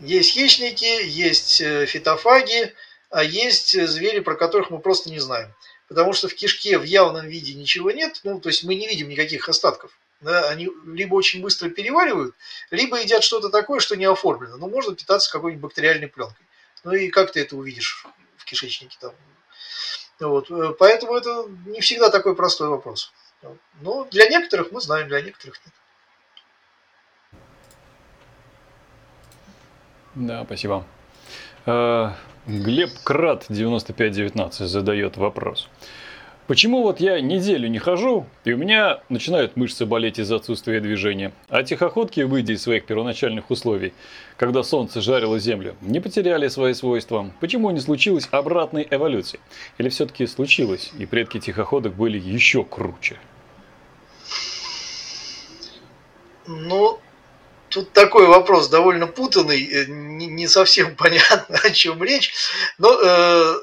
Есть 0.00 0.32
хищники, 0.32 1.04
есть 1.04 1.60
э, 1.60 1.86
фитофаги, 1.86 2.74
а 3.08 3.22
есть 3.22 3.76
э, 3.76 3.86
звери, 3.86 4.18
про 4.18 4.34
которых 4.34 4.70
мы 4.70 4.80
просто 4.80 5.10
не 5.10 5.20
знаем. 5.20 5.54
Потому 5.86 6.12
что 6.12 6.26
в 6.26 6.34
кишке 6.34 6.76
в 6.76 6.82
явном 6.82 7.28
виде 7.28 7.54
ничего 7.54 7.92
нет, 7.92 8.20
ну, 8.24 8.40
то 8.40 8.48
есть 8.48 8.64
мы 8.64 8.74
не 8.74 8.88
видим 8.88 9.08
никаких 9.08 9.48
остатков. 9.48 9.92
Да, 10.20 10.48
они 10.48 10.68
либо 10.86 11.14
очень 11.14 11.40
быстро 11.40 11.70
переваривают, 11.70 12.34
либо 12.72 13.00
едят 13.00 13.22
что-то 13.22 13.48
такое, 13.48 13.78
что 13.78 13.96
не 13.96 14.06
оформлено. 14.06 14.56
Но 14.56 14.68
можно 14.68 14.96
питаться 14.96 15.30
какой-нибудь 15.30 15.62
бактериальной 15.62 16.08
пленкой. 16.08 16.44
Ну 16.82 16.92
и 16.92 17.10
как 17.10 17.30
ты 17.30 17.40
это 17.40 17.54
увидишь 17.54 18.04
в 18.38 18.44
кишечнике 18.44 18.96
там, 19.00 19.14
вот. 20.18 20.50
Э, 20.50 20.74
поэтому 20.76 21.14
это 21.14 21.46
не 21.66 21.80
всегда 21.80 22.10
такой 22.10 22.34
простой 22.34 22.70
вопрос. 22.70 23.12
Но 23.80 24.04
для 24.06 24.28
некоторых 24.28 24.72
мы 24.72 24.80
знаем, 24.80 25.06
для 25.06 25.20
некоторых 25.22 25.60
нет. 25.64 25.74
Да, 30.14 30.44
спасибо. 30.44 30.84
Э, 31.66 32.10
Глеб 32.46 32.90
Крат 33.04 33.46
9519 33.48 34.68
задает 34.68 35.16
вопрос. 35.16 35.68
Почему 36.50 36.82
вот 36.82 36.98
я 36.98 37.20
неделю 37.20 37.68
не 37.68 37.78
хожу, 37.78 38.26
и 38.42 38.52
у 38.52 38.56
меня 38.56 39.02
начинают 39.08 39.54
мышцы 39.54 39.86
болеть 39.86 40.18
из-за 40.18 40.34
отсутствия 40.34 40.80
движения, 40.80 41.30
а 41.48 41.62
тихоходки, 41.62 42.22
выйдя 42.22 42.54
из 42.54 42.62
своих 42.62 42.86
первоначальных 42.86 43.52
условий, 43.52 43.92
когда 44.36 44.64
солнце 44.64 45.00
жарило 45.00 45.38
землю, 45.38 45.76
не 45.80 46.00
потеряли 46.00 46.48
свои 46.48 46.74
свойства? 46.74 47.30
Почему 47.38 47.70
не 47.70 47.78
случилось 47.78 48.26
обратной 48.32 48.84
эволюции? 48.90 49.38
Или 49.78 49.90
все-таки 49.90 50.26
случилось, 50.26 50.90
и 50.98 51.06
предки 51.06 51.38
тихоходок 51.38 51.94
были 51.94 52.18
еще 52.18 52.64
круче? 52.64 53.16
Ну, 56.48 56.98
тут 57.70 57.92
такой 57.92 58.26
вопрос 58.26 58.68
довольно 58.68 59.06
путанный, 59.06 59.64
э, 59.64 59.86
не 59.86 60.46
совсем 60.48 60.96
понятно, 60.96 61.58
о 61.62 61.70
чем 61.70 62.02
речь. 62.02 62.34
Но 62.78 63.00
э, 63.02 63.54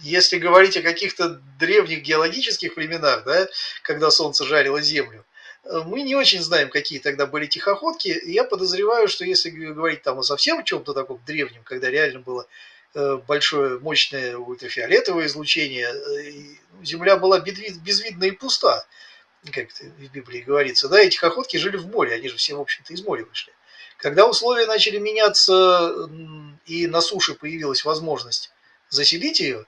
если 0.00 0.38
говорить 0.38 0.76
о 0.76 0.82
каких-то 0.82 1.40
древних 1.58 2.02
геологических 2.02 2.76
временах, 2.76 3.24
да, 3.24 3.48
когда 3.82 4.10
Солнце 4.10 4.44
жарило 4.44 4.82
Землю, 4.82 5.24
э, 5.64 5.80
мы 5.86 6.02
не 6.02 6.14
очень 6.14 6.42
знаем, 6.42 6.68
какие 6.68 6.98
тогда 6.98 7.26
были 7.26 7.46
тихоходки. 7.46 8.20
Я 8.24 8.44
подозреваю, 8.44 9.08
что 9.08 9.24
если 9.24 9.50
говорить 9.50 10.02
там 10.02 10.18
о 10.18 10.22
совсем 10.22 10.64
чем-то 10.64 10.92
таком 10.92 11.20
древнем, 11.24 11.62
когда 11.64 11.88
реально 11.88 12.20
было 12.20 12.46
э, 12.94 13.18
большое, 13.26 13.78
мощное 13.78 14.36
ультрафиолетовое 14.36 15.26
излучение, 15.26 15.88
Земля 16.82 17.16
была 17.16 17.38
безвидна 17.38 18.24
и 18.24 18.32
пуста, 18.32 18.84
как 19.50 19.70
в 19.70 20.12
Библии 20.12 20.40
говорится, 20.40 20.88
да, 20.88 21.02
и 21.02 21.10
тихоходки 21.10 21.56
жили 21.56 21.76
в 21.76 21.88
море, 21.88 22.14
они 22.14 22.28
же 22.28 22.36
все, 22.36 22.54
в 22.54 22.60
общем-то, 22.60 22.92
из 22.92 23.02
моря 23.02 23.24
вышли. 23.24 23.52
Когда 23.96 24.26
условия 24.26 24.66
начали 24.66 24.98
меняться 24.98 26.08
и 26.66 26.86
на 26.86 27.00
суше 27.00 27.34
появилась 27.34 27.84
возможность 27.84 28.52
заселить 28.88 29.40
ее, 29.40 29.66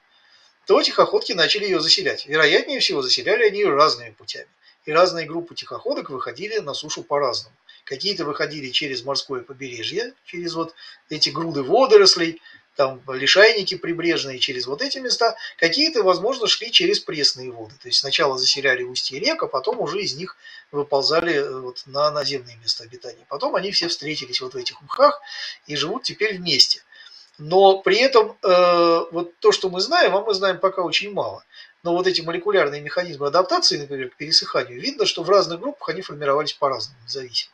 то 0.66 0.83
тихоходки 0.83 1.33
начали 1.33 1.64
ее 1.64 1.81
заселять. 1.81 2.27
Вероятнее 2.27 2.81
всего, 2.81 3.03
заселяли 3.03 3.45
они 3.45 3.61
ее 3.61 3.70
разными 3.70 4.11
путями. 4.11 4.49
И 4.87 4.93
разные 4.93 5.27
группы 5.27 5.55
тихоходок 5.55 6.11
выходили 6.11 6.59
на 6.59 6.75
сушу 6.75 7.03
по-разному. 7.03 7.57
Какие-то 7.85 8.25
выходили 8.25 8.70
через 8.70 9.05
морское 9.05 9.43
побережье, 9.43 10.14
через 10.25 10.55
вот 10.55 10.75
эти 11.11 11.31
груды 11.31 11.62
водорослей, 11.62 12.41
там 12.77 13.03
лишайники 13.09 13.77
прибрежные 13.77 14.39
через 14.39 14.66
вот 14.66 14.83
эти 14.83 14.99
места. 14.99 15.37
Какие-то, 15.59 16.03
возможно, 16.03 16.47
шли 16.47 16.72
через 16.72 17.01
пресные 17.01 17.51
воды. 17.51 17.75
То 17.81 17.89
есть 17.89 18.01
сначала 18.01 18.37
заселяли 18.37 18.83
устье 18.83 19.18
рек, 19.18 19.43
а 19.43 19.47
потом 19.47 19.81
уже 19.81 20.03
из 20.03 20.14
них 20.14 20.37
выползали 20.72 21.35
э, 21.35 21.61
вот 21.61 21.83
на 21.87 22.11
наземные 22.11 22.57
места 22.57 22.85
обитания. 22.85 23.25
Потом 23.29 23.55
они 23.55 23.70
все 23.70 23.89
встретились 23.89 24.41
вот 24.41 24.55
в 24.55 24.57
этих 24.57 24.81
мхах 24.83 25.20
и 25.66 25.77
живут 25.77 26.03
теперь 26.03 26.37
вместе– 26.39 26.83
но 27.39 27.79
при 27.79 27.99
этом 27.99 28.37
э, 28.43 29.01
вот 29.11 29.37
то, 29.41 29.51
что 29.51 29.68
мы 29.68 29.81
знаем, 29.81 30.14
а 30.14 30.20
мы 30.20 30.35
знаем 30.35 30.59
пока 30.59 30.83
очень 30.83 31.12
мало. 31.12 31.45
Но 31.83 31.93
вот 31.93 32.07
эти 32.07 32.20
молекулярные 32.20 32.81
механизмы 32.81 33.27
адаптации, 33.27 33.77
например, 33.77 34.11
к 34.11 34.16
пересыханию, 34.16 34.81
видно, 34.81 35.05
что 35.05 35.22
в 35.22 35.31
разных 35.31 35.61
группах 35.61 35.89
они 35.89 36.03
формировались 36.03 36.53
по-разному, 36.53 36.99
независимо. 37.03 37.53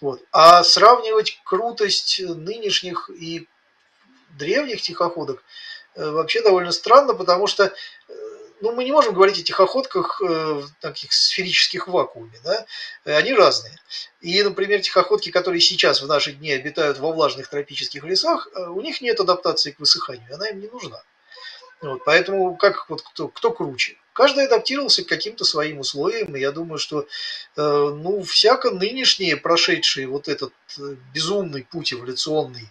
Вот. 0.00 0.22
А 0.30 0.62
сравнивать 0.62 1.40
крутость 1.44 2.20
нынешних 2.20 3.10
и 3.10 3.48
древних 4.32 4.82
тихоходок 4.82 5.42
э, 5.94 6.10
вообще 6.10 6.42
довольно 6.42 6.72
странно, 6.72 7.14
потому 7.14 7.46
что 7.46 7.64
э, 7.64 7.72
ну, 8.60 8.72
мы 8.72 8.84
не 8.84 8.92
можем 8.92 9.14
говорить 9.14 9.40
о 9.40 9.42
тихоходках 9.42 10.20
э, 10.20 10.24
в 10.24 10.70
таких 10.80 11.12
сферических 11.12 11.88
вакууме, 11.88 12.38
да? 12.44 12.64
они 13.04 13.32
разные. 13.32 13.78
И, 14.20 14.42
например, 14.42 14.80
тихоходки, 14.80 15.30
которые 15.30 15.60
сейчас 15.60 16.00
в 16.00 16.06
наши 16.06 16.32
дни 16.32 16.52
обитают 16.52 16.98
во 16.98 17.12
влажных 17.12 17.48
тропических 17.48 18.04
лесах, 18.04 18.48
у 18.54 18.80
них 18.80 19.00
нет 19.00 19.18
адаптации 19.18 19.72
к 19.72 19.80
высыханию, 19.80 20.34
она 20.34 20.48
им 20.48 20.60
не 20.60 20.68
нужна. 20.68 21.02
Вот, 21.80 22.04
поэтому 22.04 22.54
как 22.56 22.88
вот 22.88 23.02
кто, 23.02 23.26
кто 23.26 23.50
круче? 23.50 23.96
Каждый 24.12 24.44
адаптировался 24.44 25.04
к 25.04 25.08
каким-то 25.08 25.44
своим 25.44 25.80
условиям, 25.80 26.36
и 26.36 26.40
я 26.40 26.52
думаю, 26.52 26.78
что 26.78 27.00
э, 27.00 27.06
ну, 27.56 28.22
всяко 28.22 28.70
нынешние, 28.70 29.36
прошедшие 29.36 30.06
вот 30.06 30.28
этот 30.28 30.52
безумный 31.12 31.64
путь 31.64 31.92
эволюционный 31.92 32.70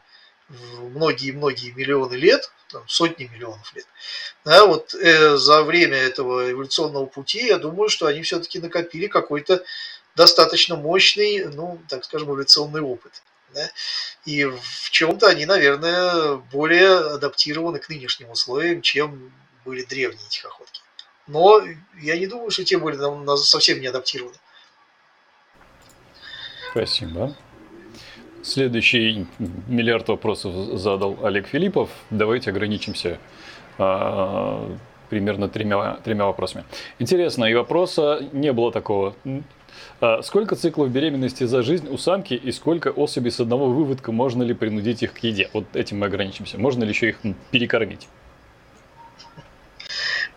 многие-многие 0.79 1.71
миллионы 1.71 2.15
лет, 2.15 2.51
там, 2.69 2.87
сотни 2.87 3.25
миллионов 3.25 3.73
лет. 3.75 3.85
Да, 4.45 4.65
вот 4.65 4.93
э, 4.93 5.37
за 5.37 5.63
время 5.63 5.97
этого 5.97 6.51
эволюционного 6.51 7.05
пути, 7.05 7.47
я 7.47 7.57
думаю, 7.57 7.89
что 7.89 8.05
они 8.05 8.21
все-таки 8.21 8.59
накопили 8.59 9.07
какой-то 9.07 9.63
достаточно 10.15 10.75
мощный, 10.75 11.45
ну, 11.45 11.81
так 11.87 12.03
скажем, 12.05 12.29
эволюционный 12.29 12.81
опыт. 12.81 13.23
Да? 13.53 13.69
И 14.25 14.45
в 14.45 14.89
чем-то 14.91 15.27
они, 15.27 15.45
наверное, 15.45 16.35
более 16.35 16.97
адаптированы 17.15 17.79
к 17.79 17.89
нынешним 17.89 18.29
условиям, 18.29 18.81
чем 18.81 19.33
были 19.65 19.83
древние 19.83 20.27
тихоходки. 20.29 20.81
Но 21.27 21.61
я 22.01 22.17
не 22.17 22.27
думаю, 22.27 22.51
что 22.51 22.63
те 22.63 22.77
были 22.77 22.97
совсем 23.37 23.79
не 23.79 23.87
адаптированы. 23.87 24.37
Спасибо. 26.71 27.35
Следующий 28.43 29.27
миллиард 29.67 30.07
вопросов 30.09 30.53
задал 30.79 31.17
Олег 31.23 31.47
Филиппов. 31.47 31.89
Давайте 32.09 32.49
ограничимся 32.49 33.19
а, 33.77 34.67
примерно 35.09 35.47
тремя, 35.47 35.99
тремя 36.03 36.25
вопросами. 36.25 36.63
Интересно, 36.97 37.45
и 37.45 37.53
вопроса 37.53 38.27
не 38.31 38.51
было 38.51 38.71
такого. 38.71 39.13
А 39.99 40.21
сколько 40.23 40.55
циклов 40.55 40.89
беременности 40.89 41.43
за 41.43 41.61
жизнь 41.61 41.87
у 41.89 41.97
самки 41.97 42.33
и 42.33 42.51
сколько 42.51 42.89
особей 42.89 43.31
с 43.31 43.39
одного 43.39 43.67
выводка 43.67 44.11
можно 44.11 44.43
ли 44.43 44.53
принудить 44.53 45.03
их 45.03 45.13
к 45.13 45.19
еде? 45.19 45.49
Вот 45.53 45.65
этим 45.75 45.99
мы 45.99 46.07
ограничимся. 46.07 46.57
Можно 46.57 46.83
ли 46.83 46.89
еще 46.89 47.09
их 47.09 47.19
перекормить? 47.51 48.07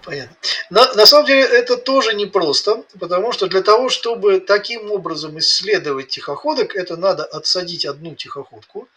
Понятно. 0.04 0.36
На, 0.70 0.92
на 0.94 1.06
самом 1.06 1.26
деле 1.26 1.42
это 1.42 1.76
тоже 1.76 2.14
непросто, 2.14 2.84
потому 3.00 3.32
что 3.32 3.46
для 3.46 3.62
того, 3.62 3.88
чтобы 3.88 4.40
таким 4.40 4.90
образом 4.90 5.38
исследовать 5.38 6.08
тихоходок, 6.08 6.76
это 6.76 6.96
надо 6.96 7.24
отсадить 7.24 7.86
одну 7.86 8.14
тихоходку 8.14 8.88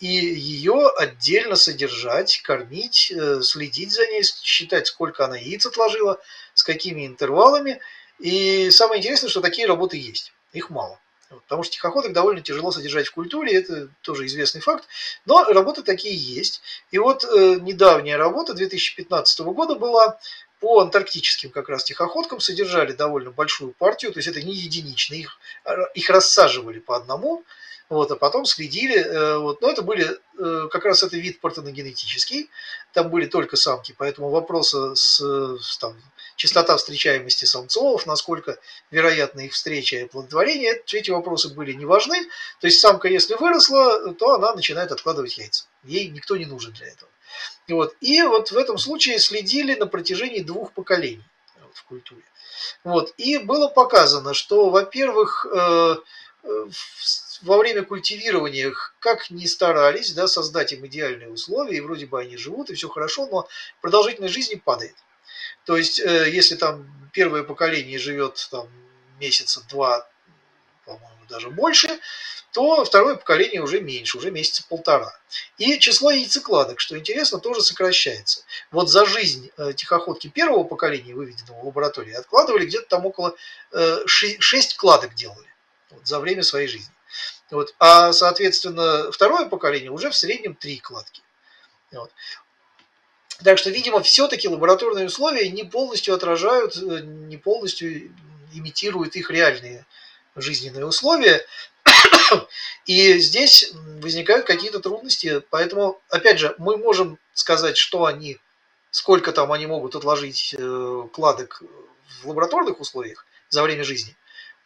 и 0.00 0.06
ее 0.06 0.88
отдельно 0.96 1.56
содержать, 1.56 2.40
кормить, 2.42 3.12
э, 3.14 3.42
следить 3.42 3.92
за 3.92 4.06
ней, 4.06 4.22
считать, 4.22 4.86
сколько 4.86 5.26
она 5.26 5.36
яиц 5.36 5.66
отложила, 5.66 6.18
с 6.54 6.62
какими 6.62 7.06
интервалами. 7.06 7.80
И 8.18 8.70
самое 8.70 9.00
интересное, 9.00 9.28
что 9.28 9.42
такие 9.42 9.66
работы 9.66 9.98
есть. 9.98 10.32
Их 10.52 10.70
мало. 10.70 10.98
Потому 11.28 11.62
что 11.62 11.74
тихоходок 11.74 12.12
довольно 12.12 12.40
тяжело 12.40 12.72
содержать 12.72 13.06
в 13.06 13.12
культуре, 13.12 13.54
это 13.54 13.88
тоже 14.02 14.26
известный 14.26 14.60
факт. 14.60 14.84
Но 15.26 15.44
работы 15.44 15.82
такие 15.82 16.16
есть. 16.16 16.60
И 16.90 16.98
вот 16.98 17.24
э, 17.24 17.58
недавняя 17.60 18.16
работа 18.16 18.54
2015 18.54 19.40
года 19.40 19.76
была 19.76 20.18
по 20.60 20.80
антарктическим 20.80 21.50
как 21.50 21.68
раз 21.68 21.84
тихоходкам, 21.84 22.40
содержали 22.40 22.92
довольно 22.92 23.30
большую 23.30 23.72
партию, 23.72 24.12
то 24.12 24.18
есть 24.18 24.28
это 24.28 24.42
не 24.42 24.54
единичные, 24.54 25.20
их, 25.20 25.38
их 25.94 26.10
рассаживали 26.10 26.78
по 26.78 26.96
одному, 26.96 27.44
вот, 27.88 28.10
а 28.12 28.16
потом 28.16 28.44
следили, 28.44 28.98
э, 28.98 29.38
вот, 29.38 29.60
но 29.62 29.68
это 29.68 29.82
были, 29.82 30.06
э, 30.38 30.68
как 30.70 30.84
раз 30.84 31.02
это 31.02 31.16
вид 31.16 31.40
партеногенетический, 31.40 32.48
там 32.92 33.10
были 33.10 33.26
только 33.26 33.56
самки, 33.56 33.94
поэтому 33.98 34.30
вопросы 34.30 34.94
с, 34.94 35.20
там, 35.80 35.96
частота 36.36 36.76
встречаемости 36.76 37.46
самцов, 37.46 38.06
насколько 38.06 38.58
вероятна 38.90 39.40
их 39.40 39.54
встреча 39.54 39.96
и 39.96 40.04
оплодотворение, 40.04 40.80
эти 40.92 41.10
вопросы 41.10 41.52
были 41.52 41.72
не 41.72 41.84
важны. 41.84 42.16
То 42.60 42.66
есть 42.66 42.80
самка, 42.80 43.08
если 43.08 43.34
выросла, 43.34 44.14
то 44.14 44.34
она 44.34 44.54
начинает 44.54 44.92
откладывать 44.92 45.36
яйца. 45.36 45.66
Ей 45.84 46.08
никто 46.08 46.36
не 46.36 46.46
нужен 46.46 46.72
для 46.72 46.86
этого. 46.86 47.10
Вот, 47.68 47.96
и 48.00 48.22
вот 48.22 48.50
в 48.50 48.56
этом 48.56 48.78
случае 48.78 49.18
следили 49.18 49.74
на 49.74 49.86
протяжении 49.86 50.40
двух 50.40 50.72
поколений 50.72 51.24
в 51.72 51.84
культуре. 51.84 52.22
Вот, 52.84 53.14
и 53.16 53.38
было 53.38 53.68
показано, 53.68 54.34
что, 54.34 54.70
во-первых, 54.70 55.46
э, 55.46 55.96
во 57.42 57.58
время 57.58 57.84
культивирования, 57.84 58.72
как 58.98 59.30
ни 59.30 59.46
старались 59.46 60.12
да, 60.12 60.26
создать 60.26 60.72
им 60.72 60.86
идеальные 60.86 61.30
условия, 61.30 61.76
и 61.76 61.80
вроде 61.80 62.06
бы 62.06 62.20
они 62.20 62.36
живут, 62.36 62.70
и 62.70 62.74
все 62.74 62.88
хорошо, 62.88 63.26
но 63.26 63.48
продолжительность 63.80 64.34
жизни 64.34 64.56
падает. 64.56 64.94
То 65.64 65.76
есть, 65.76 66.00
э, 66.00 66.30
если 66.30 66.56
там 66.56 66.86
первое 67.12 67.42
поколение 67.42 67.98
живет 67.98 68.48
там 68.50 68.68
месяца 69.18 69.62
два, 69.68 70.08
по-моему, 70.84 71.19
даже 71.30 71.50
больше, 71.50 71.88
то 72.52 72.84
второе 72.84 73.14
поколение 73.14 73.62
уже 73.62 73.80
меньше, 73.80 74.18
уже 74.18 74.30
месяца 74.30 74.64
полтора. 74.68 75.16
И 75.58 75.78
число 75.78 76.10
яйцекладок, 76.10 76.80
что 76.80 76.98
интересно, 76.98 77.38
тоже 77.38 77.62
сокращается. 77.62 78.42
Вот 78.70 78.90
за 78.90 79.06
жизнь 79.06 79.50
э, 79.56 79.72
тихоходки 79.74 80.28
первого 80.28 80.64
поколения, 80.64 81.14
выведенного 81.14 81.60
в 81.60 81.66
лаборатории, 81.66 82.12
откладывали 82.12 82.66
где-то 82.66 82.88
там 82.88 83.06
около 83.06 83.36
6 84.06 84.42
э, 84.52 84.76
кладок 84.76 85.14
делали 85.14 85.48
вот, 85.90 86.06
за 86.06 86.18
время 86.18 86.42
своей 86.42 86.66
жизни. 86.66 86.92
Вот. 87.50 87.74
А, 87.78 88.12
соответственно, 88.12 89.10
второе 89.12 89.46
поколение 89.46 89.90
уже 89.90 90.10
в 90.10 90.16
среднем 90.16 90.54
3 90.54 90.78
кладки. 90.78 91.22
Вот. 91.92 92.10
Так 93.44 93.58
что, 93.58 93.70
видимо, 93.70 94.02
все-таки 94.02 94.48
лабораторные 94.48 95.06
условия 95.06 95.48
не 95.48 95.64
полностью 95.64 96.14
отражают, 96.14 96.76
э, 96.76 97.00
не 97.02 97.36
полностью 97.36 98.12
имитируют 98.52 99.16
их 99.16 99.30
реальные 99.30 99.86
жизненные 100.40 100.86
условия. 100.86 101.44
И 102.86 103.18
здесь 103.18 103.72
возникают 104.00 104.46
какие-то 104.46 104.80
трудности. 104.80 105.42
Поэтому, 105.50 106.00
опять 106.08 106.38
же, 106.38 106.54
мы 106.58 106.76
можем 106.76 107.18
сказать, 107.34 107.76
что 107.76 108.04
они, 108.04 108.38
сколько 108.90 109.32
там 109.32 109.52
они 109.52 109.66
могут 109.66 109.94
отложить 109.96 110.54
э, 110.58 111.08
кладок 111.12 111.62
в 112.22 112.28
лабораторных 112.28 112.80
условиях 112.80 113.26
за 113.48 113.62
время 113.62 113.84
жизни. 113.84 114.16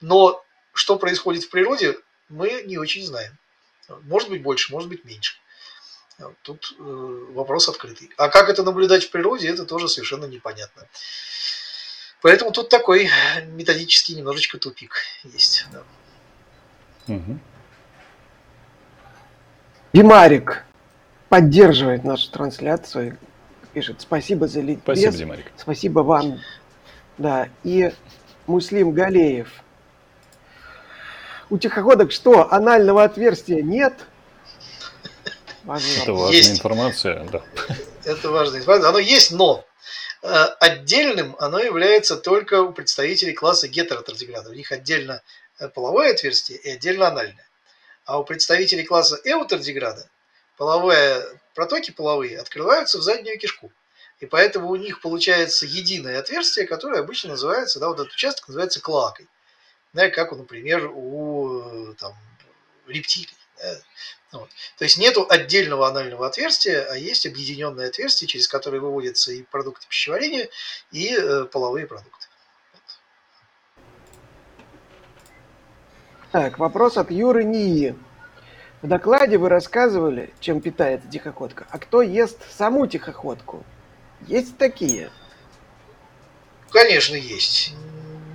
Но 0.01 0.45
что 0.72 0.97
происходит 0.99 1.45
в 1.45 1.51
природе, 1.51 1.99
мы 2.29 2.62
не 2.66 2.79
очень 2.79 3.05
знаем. 3.05 3.39
Может 4.03 4.31
быть 4.31 4.43
больше, 4.43 4.72
может 4.72 4.89
быть 4.89 5.05
меньше. 5.05 5.37
Тут 6.43 6.75
э, 6.79 6.83
вопрос 6.83 7.68
открытый. 7.68 8.11
А 8.16 8.29
как 8.29 8.49
это 8.49 8.62
наблюдать 8.62 9.05
в 9.05 9.11
природе, 9.11 9.49
это 9.49 9.64
тоже 9.64 9.89
совершенно 9.89 10.27
непонятно. 10.27 10.87
Поэтому 12.25 12.53
тут 12.53 12.70
такой 12.70 13.11
методический 13.49 14.14
немножечко 14.14 14.57
тупик 14.57 14.95
есть. 15.25 15.66
Да. 15.70 15.83
Угу. 17.14 17.39
Димарик 19.93 20.64
поддерживает 21.29 22.03
нашу 22.03 22.31
трансляцию. 22.31 23.18
Пишет, 23.75 24.01
спасибо 24.01 24.49
за 24.49 24.62
ликбез. 24.62 25.01
Спасибо, 25.01 25.12
Димарик. 25.12 25.53
Спасибо 25.59 26.01
вам. 26.01 26.41
Да, 27.18 27.51
и 27.62 27.93
Муслим 28.47 28.93
Галеев. 28.93 29.53
У 31.51 31.59
тихоходок 31.59 32.11
что, 32.11 32.51
анального 32.51 33.05
отверстия 33.05 33.62
нет? 33.62 34.07
Важный 35.64 36.03
Это 36.03 36.14
важная 36.14 36.37
есть. 36.39 36.53
информация, 36.53 37.25
да. 37.25 37.43
Это 38.07 38.31
важная 38.31 38.61
информация. 38.61 38.89
Оно 38.89 38.99
есть, 38.99 39.31
но 39.31 39.66
отдельным 40.25 41.37
оно 41.39 41.59
является 41.59 42.16
только 42.16 42.62
у 42.62 42.72
представителей 42.72 43.35
класса 43.35 43.68
гетеротардиграда. 43.68 44.51
У 44.51 44.55
них 44.55 44.72
отдельно 44.72 45.22
э, 45.59 45.68
половое 45.68 46.12
отверстие 46.12 46.59
и 46.59 46.70
отдельно 46.70 47.09
анальное. 47.09 47.47
А 48.07 48.18
у 48.18 48.25
представителей 48.25 48.85
класса 48.85 49.20
эутардиграда 49.25 50.09
половые 50.57 51.22
протоки 51.55 51.91
половые 51.91 52.39
открываются 52.39 52.99
в 52.99 53.03
заднюю 53.03 53.39
кишку. 53.39 53.70
И 54.20 54.27
поэтому 54.27 54.70
у 54.70 54.77
них 54.77 55.01
получается 55.01 55.66
единое 55.66 56.18
отверстие, 56.18 56.66
которое 56.66 57.01
обычно 57.01 57.31
называется, 57.31 57.79
да, 57.79 57.89
вот 57.89 58.01
этот 58.01 58.12
участок 58.12 58.49
называется 58.49 58.81
клакой. 58.81 59.27
Да, 59.93 60.09
как, 60.09 60.33
например, 60.33 60.91
у 60.93 61.91
э, 61.91 61.95
там, 61.99 62.14
рептилий. 62.87 63.37
Да. 63.59 63.76
Вот. 64.32 64.50
То 64.78 64.84
есть 64.84 64.98
нету 64.98 65.26
отдельного 65.28 65.86
анального 65.88 66.26
отверстия, 66.26 66.86
а 66.90 66.96
есть 66.96 67.24
объединенное 67.24 67.88
отверстие, 67.88 68.26
через 68.26 68.48
которое 68.48 68.80
выводятся 68.80 69.32
и 69.32 69.42
продукты 69.42 69.86
пищеварения, 69.88 70.48
и 70.90 71.14
э, 71.16 71.44
половые 71.44 71.86
продукты. 71.86 72.26
Так, 76.32 76.59
вопрос 76.59 76.96
от 76.96 77.12
Юры 77.12 77.44
Нии. 77.44 77.94
В 78.82 78.88
докладе 78.88 79.38
вы 79.38 79.48
рассказывали, 79.48 80.34
чем 80.40 80.61
питается 80.61 81.09
тихоходка. 81.09 81.66
А 81.70 81.78
кто 81.78 82.02
ест 82.02 82.38
саму 82.50 82.88
тихоходку? 82.88 83.64
Есть 84.26 84.59
такие? 84.59 85.11
Конечно, 86.70 87.14
есть. 87.14 87.72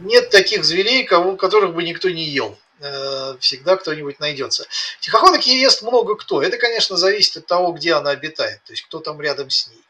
Нет 0.01 0.29
таких 0.29 0.63
зверей, 0.63 1.03
кого, 1.03 1.35
которых 1.35 1.73
бы 1.75 1.83
никто 1.83 2.09
не 2.09 2.23
ел. 2.23 2.57
Э, 2.81 3.35
всегда 3.41 3.75
кто-нибудь 3.75 4.19
найдется. 4.19 4.65
Тихоходок 5.01 5.45
ест 5.45 5.81
много 5.81 6.15
кто. 6.15 6.41
Это, 6.41 6.57
конечно, 6.57 6.95
зависит 6.95 7.37
от 7.37 7.45
того, 7.45 7.73
где 7.73 7.93
она 7.93 8.11
обитает, 8.11 8.61
то 8.63 8.71
есть 8.71 8.83
кто 8.83 8.99
там 8.99 9.19
рядом 9.19 9.49
с 9.49 9.67
ней. 9.67 9.83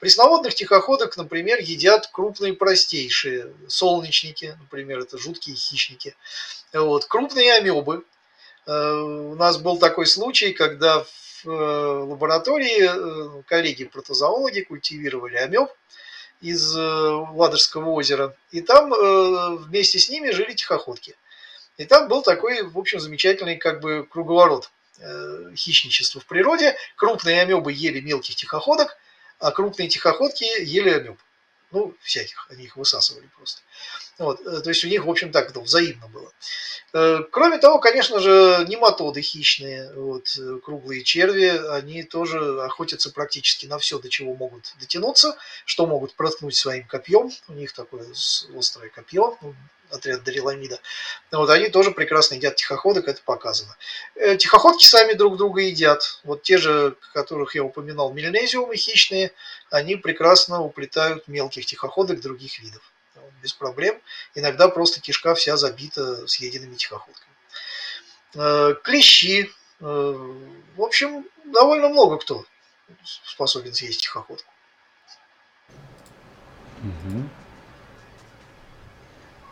Пресноводных 0.00 0.54
тихоходок, 0.54 1.16
например, 1.16 1.60
едят 1.60 2.08
крупные 2.12 2.54
простейшие 2.54 3.52
солнечники, 3.68 4.56
например, 4.60 4.98
это 4.98 5.18
жуткие 5.18 5.54
хищники. 5.54 6.16
Вот. 6.72 7.04
Крупные 7.04 7.52
амебы. 7.54 8.04
Э, 8.66 8.72
у 8.72 9.36
нас 9.36 9.58
был 9.58 9.78
такой 9.78 10.06
случай, 10.06 10.52
когда 10.52 11.04
в 11.04 11.48
э, 11.48 11.48
лаборатории 11.48 13.42
коллеги-протозоологи 13.44 14.62
культивировали 14.62 15.36
амеб 15.36 15.70
из 16.40 16.74
Ладожского 16.74 17.90
озера. 17.90 18.34
И 18.50 18.62
там 18.62 18.90
вместе 19.58 20.00
с 20.00 20.10
ними 20.10 20.30
жили 20.30 20.54
тихоходки. 20.54 21.14
И 21.76 21.84
там 21.84 22.08
был 22.08 22.22
такой, 22.22 22.62
в 22.62 22.78
общем, 22.78 23.00
замечательный 23.00 23.56
как 23.56 23.80
бы 23.80 24.06
круговорот 24.08 24.70
э, 24.98 25.54
хищничества 25.56 26.20
в 26.20 26.26
природе. 26.26 26.76
Крупные 26.96 27.40
амебы 27.40 27.72
ели 27.72 28.00
мелких 28.00 28.34
тихоходок, 28.34 28.96
а 29.38 29.50
крупные 29.50 29.88
тихоходки 29.88 30.44
ели 30.62 30.90
амеб. 30.90 31.18
Ну, 31.70 31.94
всяких, 32.02 32.46
они 32.50 32.64
их 32.64 32.76
высасывали 32.76 33.26
просто. 33.36 33.62
Вот, 34.22 34.40
э, 34.46 34.60
то 34.60 34.70
есть 34.70 34.84
у 34.84 34.88
них, 34.88 35.04
в 35.04 35.10
общем, 35.10 35.32
так 35.32 35.50
это 35.50 35.60
взаимно 35.60 36.06
было. 36.06 36.32
Э, 36.92 37.24
кроме 37.32 37.58
того, 37.58 37.80
конечно 37.80 38.20
же, 38.20 38.64
нематоды 38.68 39.20
хищные, 39.20 39.92
вот, 39.94 40.38
э, 40.38 40.58
круглые 40.62 41.02
черви, 41.02 41.48
они 41.70 42.04
тоже 42.04 42.62
охотятся 42.62 43.10
практически 43.10 43.66
на 43.66 43.78
все, 43.78 43.98
до 43.98 44.08
чего 44.08 44.36
могут 44.36 44.74
дотянуться, 44.78 45.36
что 45.64 45.86
могут 45.86 46.14
проткнуть 46.14 46.54
своим 46.54 46.86
копьем. 46.86 47.32
У 47.48 47.52
них 47.54 47.72
такое 47.72 48.06
острое 48.56 48.90
копье, 48.90 49.36
ну, 49.42 49.56
отряд 49.90 50.22
Дариламида. 50.22 50.78
Вот 51.32 51.50
они 51.50 51.68
тоже 51.68 51.90
прекрасно 51.90 52.36
едят 52.36 52.54
тихоходок, 52.54 53.08
это 53.08 53.20
показано. 53.24 53.76
Тихоходки 54.38 54.84
сами 54.84 55.14
друг 55.14 55.36
друга 55.36 55.62
едят. 55.62 56.20
Вот 56.22 56.44
те 56.44 56.58
же, 56.58 56.96
которых 57.12 57.56
я 57.56 57.64
упоминал, 57.64 58.12
мельнезиумы 58.12 58.76
хищные, 58.76 59.32
они 59.70 59.96
прекрасно 59.96 60.62
уплетают 60.62 61.26
мелких 61.26 61.66
тихоходок 61.66 62.20
других 62.20 62.60
видов 62.60 62.91
без 63.42 63.52
проблем. 63.52 64.00
Иногда 64.34 64.68
просто 64.68 65.00
кишка 65.00 65.34
вся 65.34 65.56
забита 65.56 66.26
съеденными 66.26 66.74
тихоходками. 66.76 67.34
Э, 68.34 68.74
клещи. 68.82 69.50
Э, 69.80 69.84
в 70.76 70.82
общем, 70.82 71.26
довольно 71.44 71.88
много 71.88 72.18
кто 72.18 72.44
способен 73.24 73.74
съесть 73.74 74.02
тихоходку. 74.02 74.50
Угу. 76.78 77.28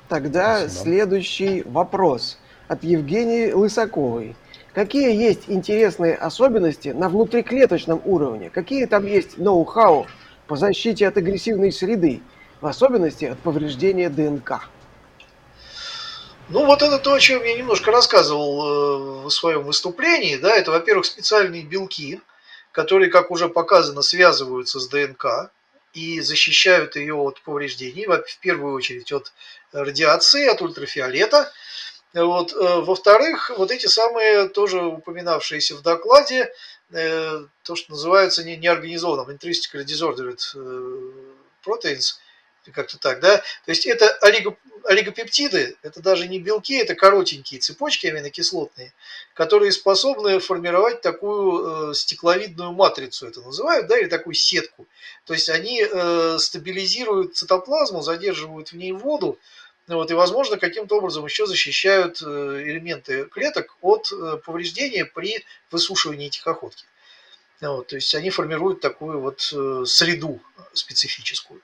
Тогда 0.08 0.60
Спасибо. 0.60 0.82
следующий 0.82 1.62
вопрос 1.62 2.38
от 2.68 2.82
Евгении 2.84 3.52
Лысаковой. 3.52 4.36
Какие 4.74 5.14
есть 5.14 5.44
интересные 5.48 6.14
особенности 6.14 6.88
на 6.88 7.08
внутриклеточном 7.08 8.00
уровне? 8.04 8.50
Какие 8.50 8.86
там 8.86 9.06
есть 9.06 9.38
ноу-хау 9.38 10.06
по 10.46 10.56
защите 10.56 11.06
от 11.06 11.16
агрессивной 11.16 11.72
среды, 11.72 12.22
в 12.60 12.66
особенности 12.66 13.24
от 13.24 13.38
повреждения 13.40 14.10
ДНК? 14.10 14.62
Ну, 16.48 16.66
вот 16.66 16.82
это 16.82 16.98
то, 16.98 17.14
о 17.14 17.20
чем 17.20 17.44
я 17.44 17.56
немножко 17.56 17.92
рассказывал 17.92 19.22
э, 19.22 19.26
в 19.26 19.30
своем 19.30 19.62
выступлении. 19.62 20.36
Да, 20.36 20.54
это, 20.56 20.72
во-первых, 20.72 21.06
специальные 21.06 21.62
белки, 21.62 22.20
которые, 22.72 23.08
как 23.08 23.30
уже 23.30 23.48
показано, 23.48 24.02
связываются 24.02 24.80
с 24.80 24.88
ДНК 24.88 25.52
и 25.94 26.20
защищают 26.20 26.96
ее 26.96 27.14
от 27.14 27.40
повреждений, 27.42 28.06
в 28.06 28.38
первую 28.40 28.74
очередь 28.74 29.12
от 29.12 29.32
радиации, 29.72 30.48
от 30.48 30.60
ультрафиолета. 30.60 31.52
Вот. 32.14 32.52
Э, 32.52 32.80
во-вторых, 32.80 33.52
вот 33.56 33.70
эти 33.70 33.86
самые 33.86 34.48
тоже 34.48 34.82
упоминавшиеся 34.82 35.76
в 35.76 35.82
докладе, 35.82 36.52
э, 36.92 37.44
то, 37.62 37.76
что 37.76 37.92
называется 37.92 38.42
неорганизованным, 38.42 39.30
intrinsic 39.30 39.84
disordered 39.84 40.40
proteins, 41.64 42.16
как-то 42.72 42.98
так, 42.98 43.20
да, 43.20 43.38
то 43.38 43.70
есть 43.70 43.86
это 43.86 44.08
олигоп 44.22 44.58
олигопептиды– 44.84 45.76
это 45.82 46.00
даже 46.00 46.26
не 46.28 46.38
белки, 46.38 46.74
это 46.74 46.94
коротенькие 46.94 47.60
цепочки 47.60 48.06
аминокислотные, 48.06 48.92
которые 49.34 49.72
способны 49.72 50.40
формировать 50.40 51.00
такую 51.00 51.90
э, 51.90 51.94
стекловидную 51.94 52.72
матрицу, 52.72 53.26
это 53.26 53.40
называют, 53.42 53.88
да, 53.88 53.98
или 53.98 54.08
такую 54.08 54.34
сетку. 54.34 54.86
То 55.26 55.34
есть 55.34 55.48
они 55.48 55.82
э, 55.82 56.38
стабилизируют 56.38 57.36
цитоплазму, 57.36 58.02
задерживают 58.02 58.72
в 58.72 58.76
ней 58.76 58.92
воду, 58.92 59.38
вот, 59.86 60.10
и, 60.10 60.14
возможно, 60.14 60.56
каким-то 60.56 60.98
образом 60.98 61.24
еще 61.24 61.46
защищают 61.46 62.22
э, 62.22 62.62
элементы 62.64 63.24
клеток 63.24 63.76
от 63.80 64.12
э, 64.12 64.38
повреждения 64.44 65.04
при 65.04 65.44
высушивании 65.70 66.28
тихоходки. 66.28 66.84
Вот, 67.60 67.88
то 67.88 67.96
есть 67.96 68.14
они 68.14 68.30
формируют 68.30 68.80
такую 68.80 69.20
вот 69.20 69.52
э, 69.52 69.84
среду 69.86 70.40
специфическую. 70.72 71.60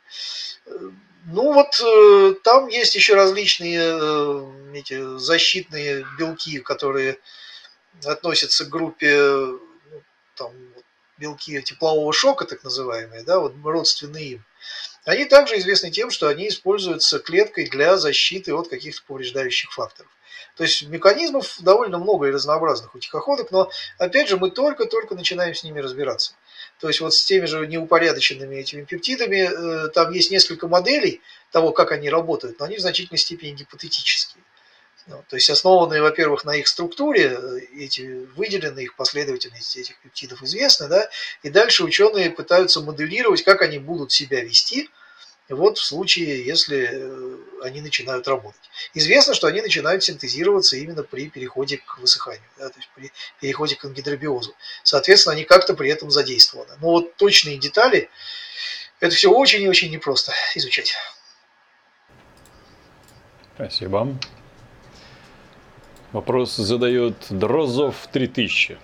Ну 1.29 1.53
вот 1.53 1.81
э, 1.81 2.35
там 2.45 2.69
есть 2.69 2.95
еще 2.95 3.15
различные 3.15 3.81
э, 3.81 4.53
эти 4.75 5.19
защитные 5.19 6.07
белки, 6.19 6.61
которые 6.61 7.19
относятся 8.05 8.65
к 8.65 8.69
группе 8.69 9.17
ну, 9.17 10.03
там, 10.37 10.53
белки 11.19 11.61
теплового 11.63 12.13
шока, 12.13 12.45
так 12.45 12.63
называемые, 12.63 13.25
да, 13.25 13.41
вот 13.41 13.55
родственные 13.65 14.27
им. 14.33 14.45
Они 15.05 15.25
также 15.25 15.59
известны 15.59 15.91
тем, 15.91 16.11
что 16.11 16.29
они 16.29 16.49
используются 16.49 17.19
клеткой 17.19 17.69
для 17.69 17.97
защиты 17.97 18.55
от 18.55 18.69
каких-то 18.69 19.03
повреждающих 19.07 19.73
факторов. 19.73 20.11
То 20.57 20.65
есть 20.65 20.89
механизмов 20.89 21.57
довольно 21.61 21.99
много 21.99 22.27
и 22.27 22.31
разнообразных 22.31 22.95
у 22.95 22.99
тихоходок, 22.99 23.51
но 23.51 23.71
опять 23.99 24.29
же 24.29 24.37
мы 24.37 24.51
только-только 24.51 25.15
начинаем 25.15 25.55
с 25.55 25.63
ними 25.63 25.81
разбираться. 25.81 26.35
То 26.81 26.89
есть 26.89 27.01
вот 27.01 27.15
с 27.15 27.25
теми 27.25 27.47
же 27.47 27.67
неупорядоченными 27.67 28.57
этими 28.57 28.85
пептидами, 28.85 29.49
э, 29.87 29.89
там 29.89 30.13
есть 30.13 30.31
несколько 30.31 30.69
моделей 30.69 31.23
того, 31.51 31.73
как 31.73 31.93
они 31.93 32.11
работают, 32.11 32.59
но 32.59 32.67
они 32.67 32.77
в 32.77 32.81
значительной 32.81 33.19
степени 33.19 33.53
гипотетические. 33.53 34.43
Ну, 35.07 35.23
то 35.29 35.37
есть 35.37 35.49
основанные, 35.49 36.03
во-первых, 36.03 36.45
на 36.45 36.57
их 36.57 36.67
структуре, 36.67 37.39
э, 37.39 37.59
эти 37.79 38.27
выделены, 38.37 38.81
их 38.81 38.97
последовательность 38.97 39.77
этих 39.77 39.99
пептидов 40.01 40.43
известны, 40.43 40.89
да, 40.89 41.09
и 41.43 41.49
дальше 41.49 41.85
ученые 41.85 42.31
пытаются 42.31 42.81
моделировать, 42.81 43.43
как 43.43 43.63
они 43.63 43.79
будут 43.79 44.13
себя 44.13 44.43
вести– 44.43 44.91
вот 45.55 45.79
в 45.79 45.85
случае, 45.85 46.45
если 46.45 46.89
э, 46.91 47.37
они 47.63 47.81
начинают 47.81 48.27
работать. 48.27 48.61
Известно, 48.95 49.33
что 49.35 49.47
они 49.47 49.63
начинают 49.63 50.03
синтезироваться 50.03 50.77
именно 50.77 51.05
при 51.05 51.29
переходе 51.29 51.79
к 51.79 51.99
высыханию, 51.99 52.43
да, 52.59 52.69
то 52.69 52.79
есть 52.79 52.91
при 52.95 53.13
переходе 53.41 53.77
к 53.77 53.85
ангидробиозу. 53.85 54.55
Соответственно, 54.83 55.35
они 55.35 55.45
как-то 55.45 55.75
при 55.75 55.89
этом 55.91 56.11
задействованы. 56.11 56.73
Но 56.81 56.91
вот 56.91 57.15
точные 57.17 57.59
детали, 57.59 58.11
это 58.99 59.15
все 59.15 59.31
очень 59.31 59.63
и 59.63 59.69
очень 59.69 59.91
непросто 59.91 60.33
изучать. 60.55 60.95
Спасибо. 63.55 64.17
Вопрос 66.13 66.57
задает 66.57 67.15
Дрозов 67.31 68.09
3000. 68.13 68.79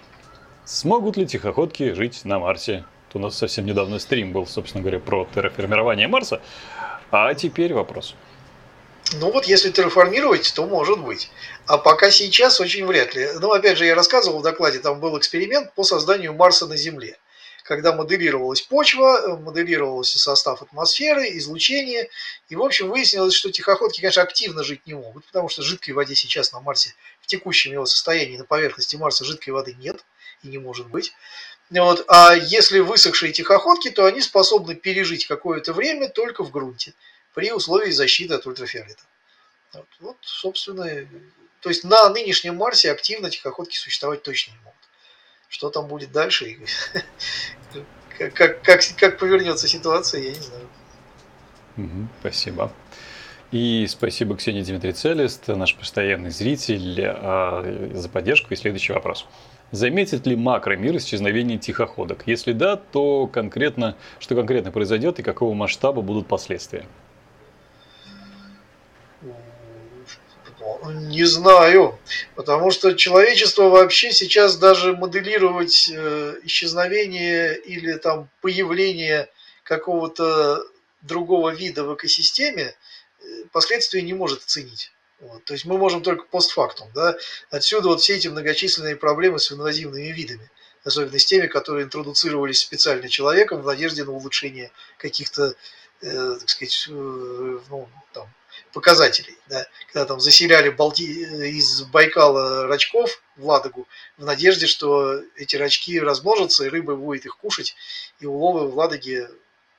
Смогут 0.65 1.17
ли 1.17 1.27
тихоходки 1.27 1.93
жить 1.93 2.25
на 2.25 2.39
Марсе? 2.39 2.85
У 3.15 3.19
нас 3.19 3.37
совсем 3.37 3.67
недавно 3.67 3.99
стрим 3.99 4.33
был, 4.33 4.47
собственно 4.47 4.83
говоря, 4.83 5.01
про 5.01 5.29
терраформирование 5.35 6.09
Марса. 6.09 6.41
А 7.11 7.35
теперь 7.35 7.75
вопрос. 7.75 8.15
Ну 9.15 9.31
вот, 9.31 9.47
если 9.47 9.71
терраформировать, 9.71 10.53
то 10.55 10.67
может 10.67 10.99
быть. 11.01 11.31
А 11.67 11.77
пока 11.77 12.11
сейчас 12.11 12.61
очень 12.61 12.87
вряд 12.87 13.15
ли. 13.15 13.29
Ну, 13.41 13.53
опять 13.53 13.77
же, 13.77 13.85
я 13.85 13.95
рассказывал 13.95 14.39
в 14.39 14.43
докладе, 14.43 14.79
там 14.79 15.01
был 15.01 15.19
эксперимент 15.19 15.75
по 15.75 15.85
созданию 15.85 16.33
Марса 16.33 16.67
на 16.67 16.77
Земле. 16.77 17.19
Когда 17.65 17.93
моделировалась 17.95 18.63
почва, 18.63 19.39
моделировался 19.41 20.19
состав 20.19 20.63
атмосферы, 20.63 21.37
излучение. 21.37 22.09
И, 22.49 22.57
в 22.57 22.63
общем, 22.63 22.89
выяснилось, 22.89 23.35
что 23.35 23.53
тихоходки, 23.53 24.01
конечно, 24.01 24.23
активно 24.23 24.65
жить 24.65 24.87
не 24.87 24.95
могут, 24.95 25.27
потому 25.27 25.49
что 25.49 25.63
жидкой 25.63 25.95
воде 25.95 26.15
сейчас 26.15 26.53
на 26.53 26.61
Марсе, 26.61 26.95
в 27.21 27.27
текущем 27.27 27.73
его 27.73 27.87
состоянии 27.87 28.37
на 28.37 28.45
поверхности 28.45 28.97
Марса 28.97 29.25
жидкой 29.25 29.53
воды 29.53 29.77
нет 29.79 30.05
и 30.43 30.49
не 30.49 30.59
может 30.59 30.89
быть. 30.89 31.13
Вот. 31.81 32.05
А 32.09 32.35
если 32.35 32.81
высохшие 32.81 33.33
тихоходки, 33.33 33.91
то 33.91 34.05
они 34.05 34.21
способны 34.21 34.75
пережить 34.75 35.27
какое-то 35.27 35.73
время 35.73 36.09
только 36.09 36.45
в 36.45 36.51
грунте 36.51 36.93
при 37.35 37.51
условии 37.51 37.91
защиты 37.91 38.35
от 38.35 38.47
ультрафиолета. 38.47 39.03
Вот, 39.73 39.87
вот, 40.01 40.17
собственно, 40.21 40.85
то 41.61 41.71
есть 41.71 41.83
на 41.85 42.11
нынешнем 42.11 42.57
Марсе 42.57 42.93
активно 42.93 43.31
тихоходки 43.31 43.77
существовать 43.77 44.23
точно 44.23 44.53
не 44.53 44.59
могут. 44.59 44.75
Что 45.49 45.71
там 45.71 45.87
будет 45.87 46.13
дальше, 46.13 46.59
как, 48.19 48.35
как, 48.35 48.63
как, 48.63 48.81
как 48.99 49.19
повернется 49.19 49.67
ситуация, 49.67 50.23
я 50.23 50.31
не 50.31 50.41
знаю. 50.41 50.69
Угу, 51.79 52.09
спасибо. 52.21 52.73
И 53.51 53.87
спасибо 53.89 54.37
Ксении 54.37 54.63
Дмитрий 54.63 54.93
Целест, 54.93 55.49
наш 55.49 55.75
постоянный 55.77 56.31
зритель, 56.31 57.03
а, 57.07 57.91
за 57.95 58.09
поддержку. 58.09 58.53
И 58.53 58.57
следующий 58.57 58.93
вопрос. 58.93 59.27
Заметит 59.73 60.27
ли 60.27 60.37
макромир 60.37 60.99
исчезновение 60.99 61.59
тихоходок? 61.59 62.25
Если 62.27 62.53
да, 62.53 62.77
то 62.77 63.27
конкретно, 63.27 63.97
что 64.19 64.35
конкретно 64.35 64.71
произойдет 64.71 65.19
и 65.19 65.23
какого 65.23 65.55
масштаба 65.55 66.03
будут 66.03 66.29
последствия? 66.29 66.87
Не 70.85 71.25
знаю, 71.25 71.99
потому 72.35 72.71
что 72.71 72.93
человечество 72.93 73.71
вообще 73.71 74.13
сейчас 74.13 74.59
даже 74.59 74.95
моделировать 74.95 75.91
э, 75.93 76.35
исчезновение 76.43 77.57
или 77.57 77.95
там 77.95 78.29
появление 78.43 79.29
какого-то 79.63 80.65
другого 81.01 81.51
вида 81.51 81.85
в 81.85 81.95
экосистеме 81.95 82.75
э, 83.21 83.25
последствия 83.53 84.03
не 84.03 84.13
может 84.13 84.43
оценить. 84.43 84.93
Вот. 85.23 85.45
То 85.45 85.53
есть 85.53 85.65
мы 85.65 85.79
можем 85.79 86.03
только 86.03 86.25
постфактум. 86.25 86.91
Да? 86.95 87.17
Отсюда 87.49 87.89
вот 87.89 88.01
все 88.01 88.17
эти 88.17 88.27
многочисленные 88.27 88.97
проблемы 88.97 89.39
с 89.39 89.53
инвазивными 89.53 90.09
видами, 90.09 90.51
особенно 90.83 91.17
с 91.17 91.25
теми, 91.25 91.47
которые 91.47 91.85
интродуцировались 91.85 92.61
специально 92.61 93.09
человеком 93.09 93.63
в 93.63 93.67
надежде 93.67 94.03
на 94.03 94.11
улучшение 94.11 94.73
каких-то, 94.99 95.55
э, 96.01 96.37
так 96.41 96.49
сказать, 96.49 96.89
э, 96.89 96.93
ну, 96.93 97.89
там, 98.13 98.29
показателей. 98.73 99.39
Да? 99.49 99.65
Когда 99.93 100.07
там 100.07 100.21
заселяли 100.21 100.71
Балти... 100.71 101.05
из 101.05 101.83
Байкала 101.83 102.67
рачков 102.67 103.23
в 103.37 103.47
Ладогу 103.47 103.87
в 104.19 104.25
надежде, 104.25 104.67
что 104.67 105.23
эти 105.37 105.55
рачки 105.55 106.01
размножатся, 106.01 106.65
и 106.65 106.69
рыба 106.69 106.97
будет 106.97 107.27
их 107.27 107.37
кушать, 107.37 107.77
и 108.19 108.27
уловы 108.27 108.69
в 108.69 108.77
Ладоге 108.77 109.31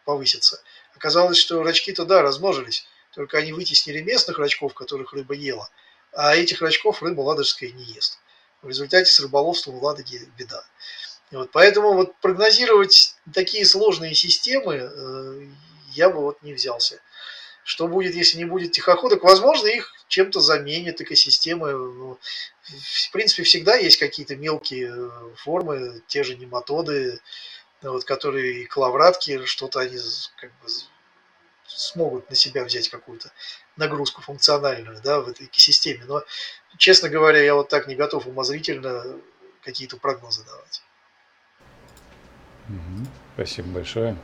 повысятся. 0.05 0.63
Оказалось, 0.95 1.37
что 1.37 1.63
рачки-то, 1.63 2.05
да, 2.05 2.21
размножились, 2.21 2.87
только 3.14 3.38
они 3.38 3.53
вытеснили 3.53 4.01
местных 4.01 4.38
рачков, 4.38 4.74
которых 4.74 5.14
рыба 5.14 5.34
ела, 5.34 5.70
а 6.11 6.36
этих 6.36 6.61
рачков 6.61 7.01
рыба 7.01 7.22
ладожская 7.22 7.70
не 7.70 7.84
ест. 7.84 8.20
В 8.61 8.70
результате 8.70 9.11
с 9.11 9.20
рыболовством 9.20 9.78
в 9.78 9.84
Ладоге 9.84 10.22
беда. 10.38 10.64
Вот, 11.32 11.51
поэтому 11.51 11.93
вот 11.93 12.16
прогнозировать 12.22 13.16
такие 13.34 13.66
сложные 13.66 14.14
системы 14.14 14.76
э, 14.76 15.47
я 15.93 16.09
бы 16.09 16.22
вот 16.22 16.41
не 16.43 16.53
взялся. 16.53 17.01
Что 17.64 17.88
будет, 17.88 18.14
если 18.14 18.38
не 18.38 18.45
будет 18.45 18.72
тихоходок? 18.72 19.24
Возможно, 19.24 19.68
их 19.68 19.93
чем-то 20.07 20.39
заменят 20.41 21.01
экосистемы. 21.01 21.72
Ну, 21.72 22.20
в 22.64 23.11
принципе, 23.11 23.43
всегда 23.43 23.76
есть 23.76 23.97
какие-то 23.97 24.36
мелкие 24.36 24.93
э, 24.93 25.09
формы, 25.38 26.01
те 26.07 26.24
же 26.24 26.36
нематоды, 26.36 27.20
вот, 27.82 28.03
которые 28.05 28.61
и 28.61 28.66
клавратки, 28.66 29.45
что-то 29.45 29.80
они 29.80 29.97
как 30.38 30.51
бы 30.59 30.70
смогут 31.76 32.30
на 32.30 32.36
себя 32.36 32.63
взять 32.63 32.89
какую-то 32.89 33.32
нагрузку 33.78 34.21
функциональную 34.21 35.01
да, 35.01 35.21
в 35.21 35.28
этой 35.28 35.47
экосистеме. 35.47 36.03
Но, 36.05 36.24
честно 36.78 37.09
говоря, 37.09 37.41
я 37.41 37.55
вот 37.55 37.69
так 37.69 37.88
не 37.88 37.95
готов 37.95 38.28
умозрительно 38.28 39.03
какие-то 39.63 39.97
прогнозы 39.97 40.43
давать. 40.45 40.82
Спасибо 43.36 43.69
большое. 43.69 44.17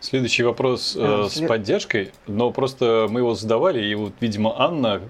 Следующий 0.00 0.42
вопрос 0.42 0.96
э, 0.98 1.28
с 1.30 1.46
поддержкой, 1.46 2.10
но 2.26 2.50
просто 2.50 3.06
мы 3.08 3.20
его 3.20 3.34
задавали, 3.34 3.84
и 3.84 3.94
вот, 3.94 4.12
видимо, 4.20 4.60
Анна, 4.60 5.08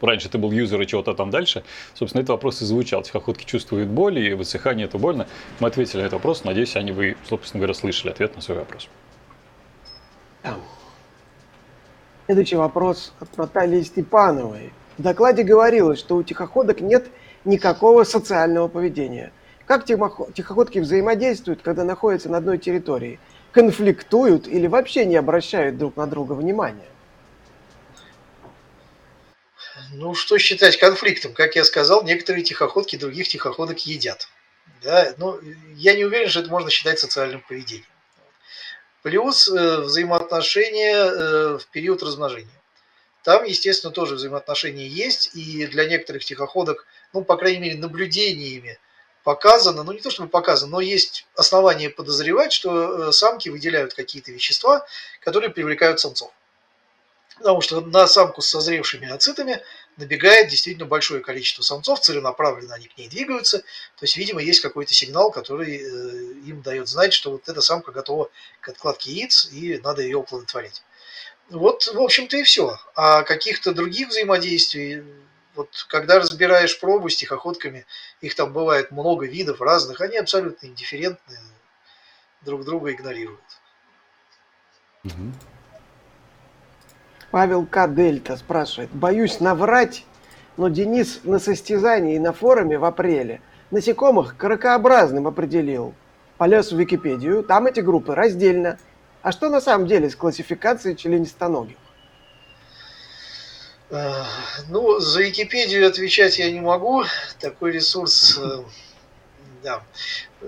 раньше 0.00 0.28
ты 0.28 0.36
был 0.36 0.50
юзер 0.50 0.80
и 0.80 0.86
чего-то 0.86 1.14
там 1.14 1.30
дальше, 1.30 1.62
собственно, 1.94 2.22
этот 2.22 2.30
вопрос 2.30 2.60
и 2.60 2.64
звучал. 2.64 3.02
Тихоходки 3.02 3.44
чувствуют 3.44 3.88
боль, 3.88 4.18
и 4.18 4.34
высыхание 4.34 4.86
это 4.86 4.98
больно. 4.98 5.28
Мы 5.60 5.68
ответили 5.68 5.98
на 5.98 6.06
этот 6.06 6.14
вопрос, 6.14 6.42
надеюсь, 6.42 6.74
они 6.74 6.90
вы, 6.90 7.16
собственно 7.28 7.60
говоря, 7.60 7.74
слышали 7.74 8.10
ответ 8.10 8.34
на 8.34 8.42
свой 8.42 8.58
вопрос. 8.58 8.88
Следующий 12.26 12.56
вопрос 12.56 13.12
от 13.20 13.36
Натальи 13.36 13.82
Степановой. 13.82 14.72
В 14.96 15.02
докладе 15.02 15.42
говорилось, 15.42 15.98
что 15.98 16.16
у 16.16 16.22
тихоходок 16.22 16.80
нет 16.80 17.08
никакого 17.44 18.04
социального 18.04 18.68
поведения. 18.68 19.32
Как 19.66 19.84
тихоходки 19.84 20.78
взаимодействуют, 20.78 21.62
когда 21.62 21.84
находятся 21.84 22.28
на 22.28 22.38
одной 22.38 22.58
территории? 22.58 23.18
Конфликтуют 23.52 24.48
или 24.48 24.66
вообще 24.66 25.04
не 25.04 25.16
обращают 25.16 25.76
друг 25.76 25.96
на 25.96 26.06
друга 26.06 26.32
внимания? 26.32 26.88
Ну, 29.92 30.14
что 30.14 30.38
считать 30.38 30.78
конфликтом? 30.78 31.34
Как 31.34 31.54
я 31.54 31.64
сказал, 31.64 32.02
некоторые 32.02 32.44
тихоходки 32.44 32.96
других 32.96 33.28
тихоходок 33.28 33.84
едят. 33.86 34.28
Да? 34.82 35.12
Но 35.18 35.32
ну, 35.32 35.50
я 35.74 35.94
не 35.94 36.04
уверен, 36.04 36.28
что 36.28 36.40
это 36.40 36.50
можно 36.50 36.70
считать 36.70 36.98
социальным 36.98 37.42
поведением. 37.46 37.84
Плюс 39.02 39.48
э, 39.48 39.80
взаимоотношения 39.80 40.94
э, 40.94 41.58
в 41.58 41.66
период 41.72 42.02
размножения. 42.02 42.62
Там, 43.24 43.44
естественно, 43.44 43.92
тоже 43.92 44.14
взаимоотношения 44.14 44.86
есть, 44.86 45.30
и 45.34 45.66
для 45.66 45.86
некоторых 45.86 46.24
тихоходок, 46.24 46.86
ну, 47.12 47.24
по 47.24 47.36
крайней 47.36 47.58
мере, 47.58 47.78
наблюдениями 47.78 48.78
показано, 49.24 49.82
ну, 49.82 49.92
не 49.92 50.00
то 50.00 50.10
чтобы 50.10 50.28
показано, 50.28 50.72
но 50.72 50.80
есть 50.80 51.26
основания 51.34 51.90
подозревать, 51.90 52.52
что 52.52 53.08
э, 53.08 53.12
самки 53.12 53.48
выделяют 53.48 53.94
какие-то 53.94 54.30
вещества, 54.30 54.86
которые 55.20 55.50
привлекают 55.50 55.98
самцов. 55.98 56.32
Потому 57.38 57.60
что 57.60 57.80
на 57.80 58.06
самку 58.06 58.40
с 58.40 58.48
созревшими 58.48 59.08
ацитами 59.08 59.62
набегает 59.96 60.48
действительно 60.48 60.86
большое 60.86 61.20
количество 61.20 61.62
самцов, 61.62 62.00
целенаправленно 62.00 62.74
они 62.74 62.88
к 62.88 62.96
ней 62.96 63.08
двигаются. 63.08 63.58
То 63.58 64.02
есть, 64.02 64.16
видимо, 64.16 64.40
есть 64.40 64.60
какой-то 64.60 64.94
сигнал, 64.94 65.30
который 65.30 65.76
им 65.76 66.62
дает 66.62 66.88
знать, 66.88 67.12
что 67.12 67.30
вот 67.30 67.48
эта 67.48 67.60
самка 67.60 67.92
готова 67.92 68.30
к 68.60 68.68
откладке 68.68 69.12
яиц, 69.12 69.48
и 69.52 69.78
надо 69.78 70.02
ее 70.02 70.20
оплодотворить. 70.20 70.82
Вот, 71.50 71.86
в 71.86 72.00
общем-то, 72.00 72.36
и 72.36 72.42
все. 72.42 72.78
А 72.94 73.22
каких-то 73.22 73.74
других 73.74 74.08
взаимодействий, 74.08 75.04
вот 75.54 75.86
когда 75.88 76.18
разбираешь 76.18 76.80
пробу 76.80 77.10
с 77.10 77.16
тихоходками, 77.16 77.84
их 78.22 78.34
там 78.34 78.52
бывает 78.52 78.90
много 78.90 79.26
видов 79.26 79.60
разных, 79.60 80.00
они 80.00 80.16
абсолютно 80.16 80.66
индифферентны, 80.66 81.38
друг 82.40 82.64
друга 82.64 82.92
игнорируют. 82.92 83.40
Павел 87.32 87.66
К. 87.66 87.88
Дельта 87.88 88.36
спрашивает. 88.36 88.90
Боюсь 88.92 89.40
наврать, 89.40 90.04
но 90.56 90.68
Денис 90.68 91.20
на 91.24 91.40
состязании 91.40 92.18
на 92.18 92.32
форуме 92.32 92.78
в 92.78 92.84
апреле 92.84 93.40
насекомых 93.72 94.36
кракообразным 94.36 95.26
определил. 95.26 95.94
Полез 96.38 96.70
в 96.70 96.78
Википедию, 96.78 97.42
там 97.42 97.66
эти 97.66 97.80
группы 97.80 98.14
раздельно– 98.14 98.78
а 99.22 99.30
что 99.30 99.48
на 99.48 99.60
самом 99.60 99.86
деле 99.86 100.10
с 100.10 100.16
классификацией 100.16 100.96
членистоногих? 100.96 101.76
Ну, 104.68 104.98
за 104.98 105.22
Википедию 105.22 105.86
отвечать 105.86 106.38
я 106.38 106.50
не 106.50 106.60
могу. 106.60 107.04
Такой 107.38 107.72
ресурс, 107.72 108.38
э, 108.38 108.62
да. 109.62 109.84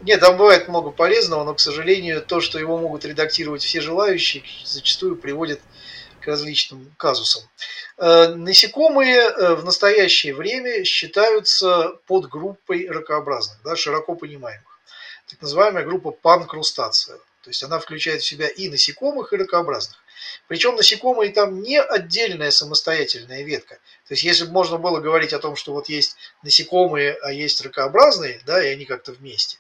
Нет, 0.03 0.21
там 0.21 0.37
бывает 0.37 0.67
много 0.67 0.91
полезного, 0.91 1.45
но, 1.45 1.55
к 1.55 1.61
сожалению, 1.61 2.23
то, 2.23 2.41
что 2.41 2.59
его 2.59 2.79
могут 2.79 3.05
редактировать 3.05 3.63
все 3.63 3.81
желающие, 3.81 4.43
зачастую 4.65 5.17
приводит 5.17 5.61
к 5.61 5.74
различным 6.27 6.95
казусам. 6.97 7.43
Э, 7.97 8.29
насекомые 8.35 9.19
э, 9.19 9.55
в 9.55 9.65
настоящее 9.65 10.35
время 10.35 10.85
считаются 10.85 11.99
подгруппой 12.07 12.89
ракообразных, 12.89 13.59
да, 13.65 13.77
широко 13.77 14.15
понимаемых. 14.15 14.81
Так 15.29 15.41
называемая 15.43 15.85
группа 15.85 16.11
панкрустация. 16.11 17.19
То 17.43 17.51
есть 17.51 17.63
она 17.63 17.79
включает 17.79 18.23
в 18.23 18.27
себя 18.27 18.49
и 18.49 18.69
насекомых, 18.69 19.33
и 19.33 19.37
ракообразных. 19.37 19.99
Причем 20.49 20.77
насекомые 20.77 21.33
там 21.33 21.61
не 21.61 21.81
отдельная 21.81 22.51
самостоятельная 22.51 23.43
ветка. 23.43 23.75
То 24.07 24.15
есть 24.15 24.23
если 24.23 24.45
бы 24.45 24.53
можно 24.53 24.79
было 24.79 25.01
говорить 25.01 25.33
о 25.33 25.39
том, 25.39 25.57
что 25.57 25.73
вот 25.73 25.89
есть 25.89 26.17
насекомые, 26.43 27.19
а 27.23 27.33
есть 27.33 27.61
ракообразные, 27.61 28.41
да, 28.47 28.63
и 28.65 28.73
они 28.73 28.85
как-то 28.85 29.13
вместе, 29.13 29.59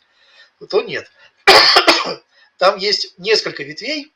то 0.68 0.82
нет. 0.82 1.10
Там 2.58 2.78
есть 2.78 3.18
несколько 3.18 3.62
ветвей, 3.64 4.12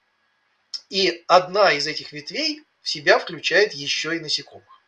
и 0.89 1.25
одна 1.27 1.73
из 1.73 1.87
этих 1.87 2.13
ветвей 2.13 2.65
в 2.83 2.89
себя 2.89 3.19
включает 3.19 3.73
еще 3.73 4.17
и 4.17 4.21
насекомых. 4.21 4.83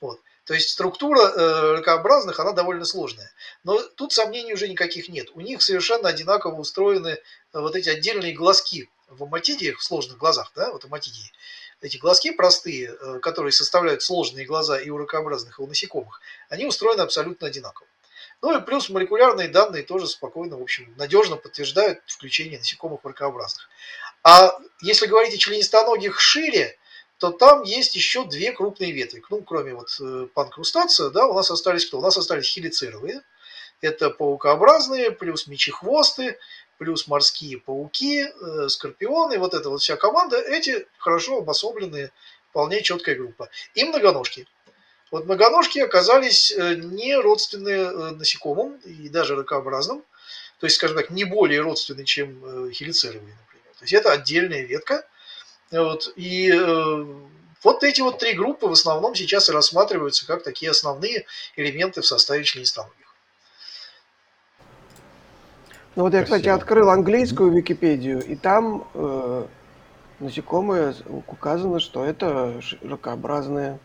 Вот. 0.00 0.20
То 0.44 0.54
есть 0.54 0.70
структура 0.70 1.20
э, 1.20 1.72
ракообразных, 1.76 2.40
она 2.40 2.52
довольно 2.52 2.84
сложная. 2.84 3.30
Но 3.62 3.80
тут 3.80 4.12
сомнений 4.12 4.54
уже 4.54 4.68
никаких 4.68 5.08
нет. 5.08 5.28
У 5.34 5.40
них 5.40 5.62
совершенно 5.62 6.08
одинаково 6.08 6.58
устроены 6.58 7.08
э, 7.08 7.18
вот 7.52 7.76
эти 7.76 7.88
отдельные 7.88 8.32
глазки 8.32 8.88
в 9.08 9.24
аматидиях, 9.24 9.78
в 9.78 9.84
сложных 9.84 10.18
глазах, 10.18 10.52
да, 10.54 10.72
вот 10.72 10.84
аматидии. 10.84 11.30
Эти 11.80 11.98
глазки 11.98 12.30
простые, 12.32 12.94
э, 12.94 13.18
которые 13.20 13.52
составляют 13.52 14.02
сложные 14.02 14.46
глаза 14.46 14.80
и 14.80 14.90
у 14.90 14.98
ракообразных, 14.98 15.58
и 15.58 15.62
у 15.62 15.66
насекомых, 15.66 16.20
они 16.48 16.66
устроены 16.66 17.02
абсолютно 17.02 17.46
одинаково. 17.46 17.86
Ну 18.42 18.58
и 18.58 18.64
плюс 18.64 18.88
молекулярные 18.88 19.48
данные 19.48 19.82
тоже 19.82 20.06
спокойно, 20.06 20.56
в 20.56 20.62
общем, 20.62 20.94
надежно 20.96 21.36
подтверждают 21.36 22.00
включение 22.06 22.58
насекомых 22.58 23.04
в 23.04 23.06
ракообразных. 23.06 23.68
А 24.22 24.52
если 24.82 25.06
говорить 25.06 25.34
о 25.34 25.38
членистоногих 25.38 26.20
шире, 26.20 26.76
то 27.18 27.30
там 27.30 27.62
есть 27.62 27.94
еще 27.94 28.24
две 28.24 28.52
крупные 28.52 28.92
ветви. 28.92 29.22
Ну, 29.30 29.42
кроме 29.42 29.74
вот 29.74 29.88
э, 30.00 30.26
панкрустация, 30.32 31.10
да, 31.10 31.26
у 31.26 31.34
нас 31.34 31.50
остались 31.50 31.86
кто? 31.86 31.98
У 31.98 32.02
нас 32.02 32.16
остались 32.16 32.50
хелицеровые. 32.50 33.22
Это 33.82 34.10
паукообразные, 34.10 35.10
плюс 35.10 35.46
мечехвосты, 35.46 36.38
плюс 36.78 37.06
морские 37.08 37.58
пауки, 37.58 38.24
э, 38.24 38.68
скорпионы, 38.68 39.38
вот 39.38 39.52
эта 39.52 39.68
вот 39.68 39.82
вся 39.82 39.96
команда, 39.96 40.38
эти 40.38 40.86
хорошо 40.98 41.38
обособленные, 41.38 42.10
вполне 42.50 42.82
четкая 42.82 43.16
группа. 43.16 43.50
И 43.74 43.84
многоножки. 43.84 44.46
Вот 45.10 45.26
многоножки 45.26 45.78
оказались 45.78 46.52
э, 46.52 46.74
не 46.76 47.16
родственные 47.16 47.90
насекомым 48.12 48.76
и 48.76 49.08
даже 49.10 49.36
ракообразным, 49.36 50.02
то 50.58 50.66
есть, 50.66 50.76
скажем 50.76 50.96
так, 50.96 51.10
не 51.10 51.24
более 51.24 51.60
родственные, 51.60 52.04
чем 52.06 52.70
хелицеровые, 52.72 53.34
например. 53.34 53.49
То 53.80 53.84
есть 53.84 53.94
это 53.94 54.12
отдельная 54.12 54.60
ветка, 54.60 55.06
вот, 55.70 56.12
и 56.16 56.52
э, 56.52 57.04
вот 57.62 57.82
эти 57.82 58.02
вот 58.02 58.18
три 58.18 58.34
группы 58.34 58.66
в 58.66 58.72
основном 58.72 59.14
сейчас 59.14 59.48
и 59.48 59.52
рассматриваются 59.52 60.26
как 60.26 60.42
такие 60.42 60.70
основные 60.70 61.24
элементы 61.56 62.02
в 62.02 62.06
составе 62.06 62.44
членистоногих. 62.44 63.14
Ну 65.96 66.02
вот 66.02 66.12
я, 66.12 66.22
кстати, 66.22 66.48
открыл 66.48 66.90
английскую 66.90 67.50
Википедию, 67.52 68.22
и 68.22 68.36
там 68.36 68.86
э, 68.92 69.46
насекомые 70.18 70.94
указано, 71.26 71.80
что 71.80 72.04
это 72.04 72.60
ракообразные. 72.82 73.78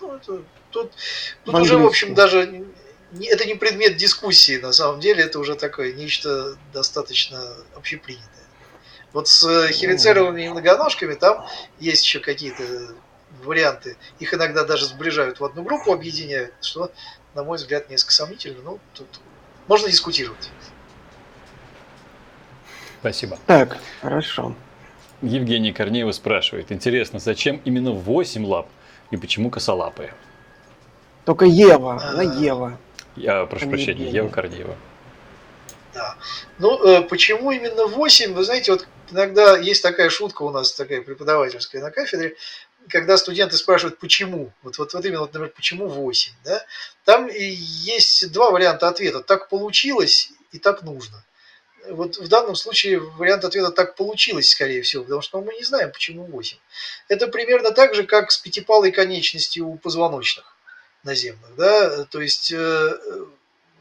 Ну, 0.00 0.14
это 0.14 0.42
тут, 0.70 0.92
тут 1.44 1.54
уже, 1.54 1.76
в 1.76 1.86
общем, 1.86 2.14
даже 2.14 2.64
это 3.12 3.44
не 3.46 3.54
предмет 3.54 3.96
дискуссии, 3.96 4.58
на 4.58 4.72
самом 4.72 5.00
деле, 5.00 5.24
это 5.24 5.38
уже 5.38 5.54
такое 5.54 5.92
нечто 5.92 6.56
достаточно 6.72 7.42
общепринятое. 7.74 8.28
Вот 9.12 9.28
с 9.28 9.42
э, 9.44 9.72
хелицеровыми 9.72 10.48
многоножками 10.48 11.14
там 11.14 11.46
есть 11.80 12.04
еще 12.04 12.20
какие-то 12.20 12.62
варианты. 13.42 13.96
Их 14.18 14.34
иногда 14.34 14.64
даже 14.64 14.84
сближают 14.84 15.40
в 15.40 15.44
одну 15.44 15.62
группу, 15.62 15.92
объединяют, 15.92 16.52
что, 16.60 16.92
на 17.34 17.44
мой 17.44 17.56
взгляд, 17.56 17.88
несколько 17.88 18.12
сомнительно. 18.12 18.60
Ну, 18.62 18.78
тут 18.94 19.08
можно 19.66 19.88
дискутировать. 19.88 20.50
Спасибо. 23.00 23.38
Так, 23.46 23.78
хорошо. 24.02 24.54
Евгений 25.22 25.72
Корнеева 25.72 26.12
спрашивает, 26.12 26.70
интересно, 26.70 27.18
зачем 27.18 27.60
именно 27.64 27.92
8 27.92 28.44
лап 28.46 28.68
и 29.10 29.16
почему 29.16 29.50
косолапые? 29.50 30.14
Только 31.24 31.44
Ева, 31.44 32.00
она 32.02 32.22
Ева. 32.22 32.78
Я 33.18 33.46
прошу 33.46 33.68
прощения, 33.68 34.10
Ева 34.10 34.28
Корнеева. 34.28 34.76
Да. 35.94 36.16
Ну, 36.58 36.84
э, 36.84 37.02
почему 37.02 37.50
именно 37.50 37.86
8? 37.86 38.32
Вы 38.32 38.44
знаете, 38.44 38.72
вот 38.72 38.86
иногда 39.10 39.56
есть 39.56 39.82
такая 39.82 40.10
шутка 40.10 40.42
у 40.42 40.50
нас, 40.50 40.72
такая 40.72 41.02
преподавательская 41.02 41.82
на 41.82 41.90
кафедре, 41.90 42.36
когда 42.88 43.16
студенты 43.16 43.56
спрашивают, 43.56 43.98
почему, 43.98 44.52
вот, 44.62 44.78
вот, 44.78 44.94
вот 44.94 45.04
именно, 45.04 45.20
вот, 45.20 45.32
например, 45.32 45.52
почему 45.54 45.88
8, 45.88 46.32
да? 46.44 46.64
там 47.04 47.28
есть 47.28 48.30
два 48.32 48.50
варианта 48.50 48.88
ответа, 48.88 49.20
так 49.20 49.48
получилось 49.48 50.30
и 50.52 50.58
так 50.58 50.82
нужно. 50.82 51.24
Вот 51.90 52.18
в 52.18 52.28
данном 52.28 52.54
случае 52.54 53.00
вариант 53.00 53.44
ответа 53.44 53.70
так 53.70 53.94
получилось, 53.94 54.50
скорее 54.50 54.82
всего, 54.82 55.04
потому 55.04 55.22
что 55.22 55.40
мы 55.40 55.54
не 55.54 55.64
знаем, 55.64 55.90
почему 55.90 56.24
8. 56.24 56.58
Это 57.08 57.28
примерно 57.28 57.70
так 57.72 57.94
же, 57.94 58.04
как 58.04 58.30
с 58.30 58.38
пятипалой 58.38 58.92
конечностью 58.92 59.66
у 59.66 59.76
позвоночных 59.76 60.57
наземных. 61.08 61.56
Да? 61.56 62.04
То 62.04 62.20
есть 62.20 62.52
э, 62.52 62.98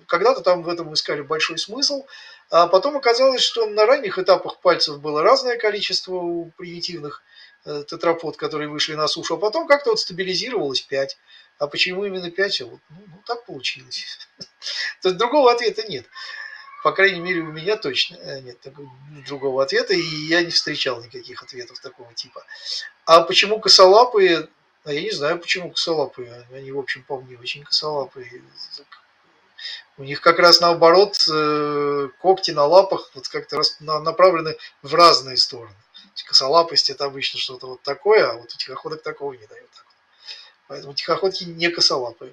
когда-то 0.08 0.42
там 0.42 0.64
в 0.64 0.70
этом 0.70 0.94
искали 0.94 1.22
большой 1.22 1.58
смысл, 1.58 2.06
А 2.50 2.68
потом 2.68 2.96
оказалось, 2.98 3.42
что 3.42 3.66
на 3.66 3.86
ранних 3.86 4.18
этапах 4.18 4.60
пальцев 4.62 5.00
было 5.02 5.22
разное 5.22 5.58
количество 5.58 6.16
у 6.16 6.52
примитивных 6.58 7.22
э, 7.66 7.84
тетрапод, 7.88 8.38
которые 8.38 8.70
вышли 8.70 8.96
на 8.96 9.08
сушу, 9.08 9.36
а 9.36 9.38
потом 9.38 9.68
как-то 9.68 9.92
вот 9.92 10.00
стабилизировалось 10.00 10.82
5. 10.82 11.18
А 11.60 11.68
почему 11.68 12.06
именно 12.06 12.32
5? 12.32 12.62
Вот, 12.62 12.80
ну, 12.90 12.98
ну, 13.08 13.22
так 13.26 13.46
получилось. 13.46 14.06
То 15.02 15.10
есть 15.10 15.18
другого 15.18 15.52
ответа 15.52 15.84
нет. 15.88 16.06
По 16.84 16.92
крайней 16.94 17.20
мере, 17.20 17.42
у 17.42 17.52
меня 17.52 17.76
точно 17.76 18.16
э, 18.16 18.40
нет 18.40 18.66
другого 19.28 19.64
ответа, 19.64 19.94
и 19.94 20.02
я 20.30 20.42
не 20.42 20.52
встречал 20.52 21.04
никаких 21.04 21.44
ответов 21.44 21.80
такого 21.82 22.14
типа. 22.14 22.46
А 23.06 23.22
почему 23.22 23.60
косолапые? 23.60 24.48
А 24.88 24.94
я 24.94 25.02
не 25.02 25.12
знаю, 25.12 25.38
почему 25.38 25.70
косолапые. 25.70 26.46
Они, 26.54 26.72
в 26.72 26.80
общем, 26.80 27.04
по 27.04 27.20
мне 27.20 27.38
очень 27.38 27.62
косолапые. 27.62 28.42
У 29.98 30.04
них 30.04 30.22
как 30.22 30.40
раз 30.40 30.62
наоборот 30.62 31.28
э, 31.30 32.08
когти 32.22 32.52
на 32.52 32.64
лапах 32.64 33.12
вот 33.14 33.28
как-то 33.28 33.62
направлены 33.82 34.56
в 34.82 34.96
разные 34.96 35.36
стороны. 35.36 35.76
Косолапость 36.26 36.90
это 36.90 37.04
обычно 37.04 37.38
что-то 37.38 37.68
вот 37.68 37.82
такое, 37.82 38.30
а 38.30 38.36
вот 38.36 38.46
у 38.46 38.58
тихоходок 38.58 39.04
такого 39.04 39.34
не 39.34 39.46
дают. 39.46 39.70
Поэтому 40.70 40.94
тихоходки 40.94 41.44
не 41.44 41.70
косолапые. 41.70 42.32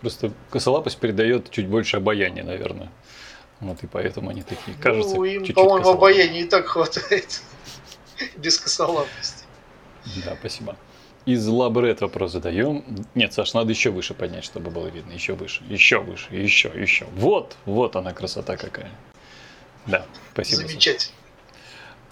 Просто 0.00 0.32
косолапость 0.48 0.98
передает 0.98 1.50
чуть 1.50 1.66
больше 1.66 1.96
обаяния, 1.96 2.44
наверное. 2.44 2.92
Вот 3.58 3.82
и 3.82 3.88
поэтому 3.88 4.30
они 4.30 4.44
такие, 4.44 4.76
кажется, 4.76 5.16
Ну, 5.16 5.24
им, 5.24 5.54
по-моему, 5.54 5.88
обаяния 5.88 6.42
и 6.42 6.48
так 6.48 6.68
хватает. 6.68 7.42
Без 8.36 8.60
косолапости. 8.60 9.37
Да, 10.24 10.36
спасибо. 10.38 10.76
Из 11.26 11.46
лабрет 11.46 12.00
вопрос 12.00 12.32
задаем. 12.32 12.84
Нет, 13.14 13.34
Саш, 13.34 13.52
надо 13.52 13.70
еще 13.70 13.90
выше 13.90 14.14
поднять, 14.14 14.44
чтобы 14.44 14.70
было 14.70 14.86
видно. 14.86 15.12
Еще 15.12 15.34
выше, 15.34 15.62
еще 15.68 15.98
выше, 15.98 16.34
еще, 16.34 16.72
еще. 16.74 17.06
Вот, 17.14 17.56
вот 17.66 17.96
она 17.96 18.12
красота 18.12 18.56
какая. 18.56 18.90
Да, 19.86 20.06
спасибо. 20.32 20.66
Замечательно. 20.66 21.14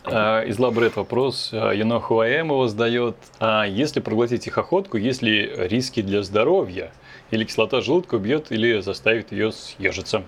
А, 0.05 0.43
из 0.43 0.59
лабрет 0.59 0.97
вопрос. 0.97 1.51
Янохуаэм 1.53 2.49
его 2.49 2.69
задает. 2.69 3.17
А 3.41 3.65
если 3.65 4.01
проглотить 4.01 4.45
тихоходку, 4.45 4.99
есть 4.99 5.23
ли 5.23 5.51
риски 5.57 6.03
для 6.03 6.23
здоровья? 6.23 6.93
Или 7.31 7.45
кислота 7.45 7.81
желудка 7.81 8.17
убьет 8.17 8.53
или 8.53 8.81
заставит 8.81 9.33
ее 9.33 9.51
съежиться? 9.51 10.23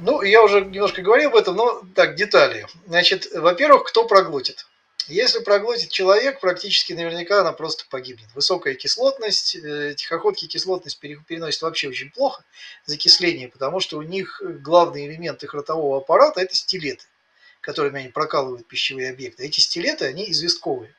Ну, 0.00 0.22
я 0.22 0.42
уже 0.42 0.64
немножко 0.64 1.02
говорил 1.02 1.30
об 1.30 1.36
этом, 1.36 1.56
но 1.56 1.82
так, 1.94 2.16
детали. 2.16 2.66
Значит, 2.86 3.28
во-первых, 3.34 3.84
кто 3.84 4.06
проглотит? 4.06 4.66
Если 5.06 5.40
проглотит 5.40 5.90
человек, 5.90 6.40
практически 6.40 6.94
наверняка 6.94 7.40
она 7.40 7.52
просто 7.52 7.84
погибнет. 7.90 8.28
Высокая 8.34 8.74
кислотность, 8.74 9.54
э, 9.56 9.94
тихоходки 9.96 10.46
кислотность 10.46 10.98
переносят 10.98 11.62
вообще 11.62 11.88
очень 11.88 12.10
плохо, 12.10 12.42
закисление, 12.86 13.48
потому 13.48 13.80
что 13.80 13.98
у 13.98 14.02
них 14.02 14.40
главный 14.62 15.06
элемент 15.06 15.42
их 15.42 15.52
ротового 15.52 15.98
аппарата– 15.98 16.40
это 16.42 16.54
стилеты, 16.54 17.04
которыми 17.60 18.00
они 18.00 18.08
прокалывают 18.08 18.66
пищевые 18.66 19.10
объекты. 19.10 19.44
Эти 19.44 19.60
стилеты, 19.60 20.06
они 20.06 20.30
известковые. 20.30 20.94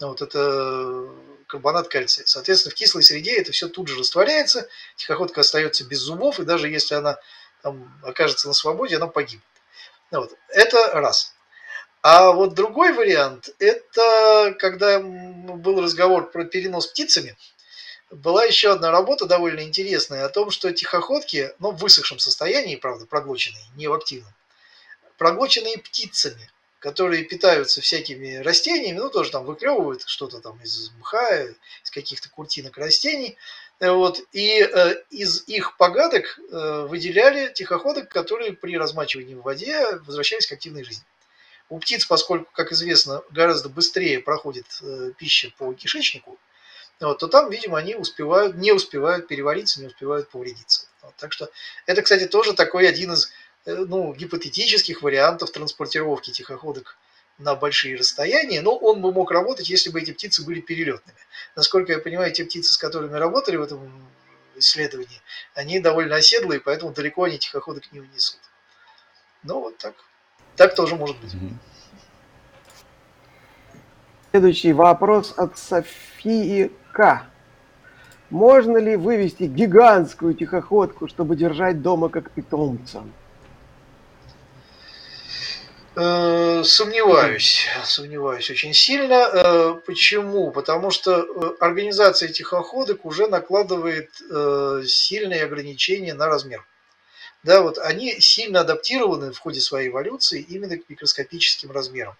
Вот 0.00 0.22
это 0.22 1.08
карбонат 1.48 1.88
кальция. 1.88 2.26
Соответственно, 2.26 2.72
в 2.72 2.74
кислой 2.74 3.02
среде 3.02 3.36
это 3.36 3.52
все 3.52 3.68
тут 3.68 3.88
же 3.88 3.98
растворяется, 3.98 4.68
тихоходка 4.96 5.40
остается 5.40 5.84
без 5.84 5.98
зубов, 5.98 6.38
и 6.38 6.44
даже 6.44 6.68
если 6.68 6.94
она 6.94 7.18
там, 7.62 7.92
окажется 8.02 8.46
на 8.46 8.54
свободе, 8.54 8.96
она 8.96 9.08
погибнет. 9.08 9.42
Вот. 10.10 10.36
Это 10.48 10.92
раз. 10.92 11.33
А 12.04 12.32
вот 12.32 12.52
другой 12.52 12.92
вариант, 12.92 13.48
это 13.58 14.54
когда 14.58 15.00
был 15.00 15.80
разговор 15.80 16.30
про 16.30 16.44
перенос 16.44 16.88
птицами, 16.88 17.34
была 18.10 18.44
еще 18.44 18.72
одна 18.72 18.90
работа 18.90 19.24
довольно 19.24 19.60
интересная 19.60 20.26
о 20.26 20.28
том, 20.28 20.50
что 20.50 20.70
тихоходки, 20.70 21.54
ну, 21.60 21.70
в 21.70 21.78
высохшем 21.78 22.18
состоянии, 22.18 22.76
правда, 22.76 23.06
проглоченные, 23.06 23.64
не 23.76 23.88
в 23.88 23.94
активном, 23.94 24.30
проглоченные 25.16 25.78
птицами, 25.78 26.50
которые 26.78 27.24
питаются 27.24 27.80
всякими 27.80 28.36
растениями, 28.36 28.98
ну, 28.98 29.08
тоже 29.08 29.30
там 29.30 29.46
выклевывают 29.46 30.02
что-то 30.04 30.40
там 30.40 30.60
из 30.62 30.90
мха, 30.98 31.44
из 31.84 31.90
каких-то 31.90 32.28
куртинок 32.28 32.76
растений, 32.76 33.38
вот, 33.80 34.20
и 34.32 34.60
э, 34.60 34.96
из 35.08 35.44
их 35.48 35.78
погадок 35.78 36.38
э, 36.38 36.86
выделяли 36.86 37.50
тихоходок, 37.50 38.10
которые 38.10 38.52
при 38.52 38.76
размачивании 38.76 39.36
в 39.36 39.40
воде 39.40 39.96
возвращались 40.04 40.46
к 40.46 40.52
активной 40.52 40.84
жизни. 40.84 41.06
У 41.68 41.78
птиц, 41.78 42.04
поскольку, 42.04 42.50
как 42.52 42.72
известно, 42.72 43.22
гораздо 43.30 43.68
быстрее 43.68 44.20
проходит 44.20 44.66
э, 44.82 45.12
пища 45.16 45.50
по 45.56 45.72
кишечнику, 45.72 46.38
вот, 47.00 47.18
то 47.18 47.28
там, 47.28 47.50
видимо, 47.50 47.78
они 47.78 47.94
успевают, 47.94 48.56
не 48.56 48.72
успевают 48.72 49.26
перевариться, 49.26 49.80
не 49.80 49.88
успевают 49.88 50.28
повредиться. 50.28 50.86
Вот, 51.02 51.14
так 51.16 51.32
что 51.32 51.50
это, 51.86 52.02
кстати, 52.02 52.26
тоже 52.26 52.52
такой 52.52 52.88
один 52.88 53.12
из 53.12 53.30
э, 53.64 53.74
ну, 53.74 54.14
гипотетических 54.14 55.02
вариантов 55.02 55.50
транспортировки 55.50 56.30
тихоходок 56.30 56.96
на 57.38 57.54
большие 57.54 57.96
расстояния, 57.96 58.60
но 58.60 58.76
он 58.76 59.00
бы 59.00 59.12
мог 59.12 59.30
работать, 59.30 59.68
если 59.68 59.90
бы 59.90 60.00
эти 60.00 60.12
птицы 60.12 60.44
были 60.44 60.60
перелетными. 60.60 61.18
Насколько 61.56 61.92
я 61.92 61.98
понимаю, 61.98 62.32
те 62.32 62.44
птицы, 62.44 62.74
с 62.74 62.78
которыми 62.78 63.16
работали 63.16 63.56
в 63.56 63.62
этом 63.62 64.08
исследовании, 64.56 65.20
они 65.54 65.80
довольно 65.80 66.16
оседлые, 66.16 66.60
поэтому 66.60 66.92
далеко 66.92 67.24
они 67.24 67.38
тихоходок 67.38 67.90
не 67.92 68.00
унесут. 68.00 68.40
Ну, 69.42 69.60
вот 69.60 69.76
так. 69.78 69.94
Так 70.56 70.74
тоже 70.74 70.96
может 70.96 71.16
быть. 71.20 71.32
Следующий 74.30 74.72
вопрос 74.72 75.34
от 75.36 75.58
Софии 75.58 76.70
К. 76.92 77.22
Можно 78.30 78.78
ли 78.78 78.96
вывести 78.96 79.44
гигантскую 79.44 80.34
тихоходку, 80.34 81.06
чтобы 81.06 81.36
держать 81.36 81.82
дома 81.82 82.08
как 82.08 82.30
питомца? 82.30 83.04
Э, 85.96 86.62
сомневаюсь, 86.64 87.68
сомневаюсь 87.84 88.50
очень 88.50 88.74
сильно. 88.74 89.28
Э, 89.32 89.74
почему? 89.86 90.50
Потому 90.50 90.90
что 90.90 91.20
э, 91.20 91.54
организация 91.60 92.28
тихоходок 92.28 93.04
уже 93.04 93.28
накладывает 93.28 94.10
сильные 94.88 95.44
ограничения 95.44 96.14
на 96.14 96.26
размер 96.26 96.66
да, 97.44 97.62
вот 97.62 97.78
они 97.78 98.18
сильно 98.20 98.60
адаптированы 98.60 99.32
в 99.32 99.38
ходе 99.38 99.60
своей 99.60 99.88
эволюции 99.88 100.44
именно 100.48 100.78
к 100.78 100.88
микроскопическим 100.88 101.70
размерам. 101.70 102.16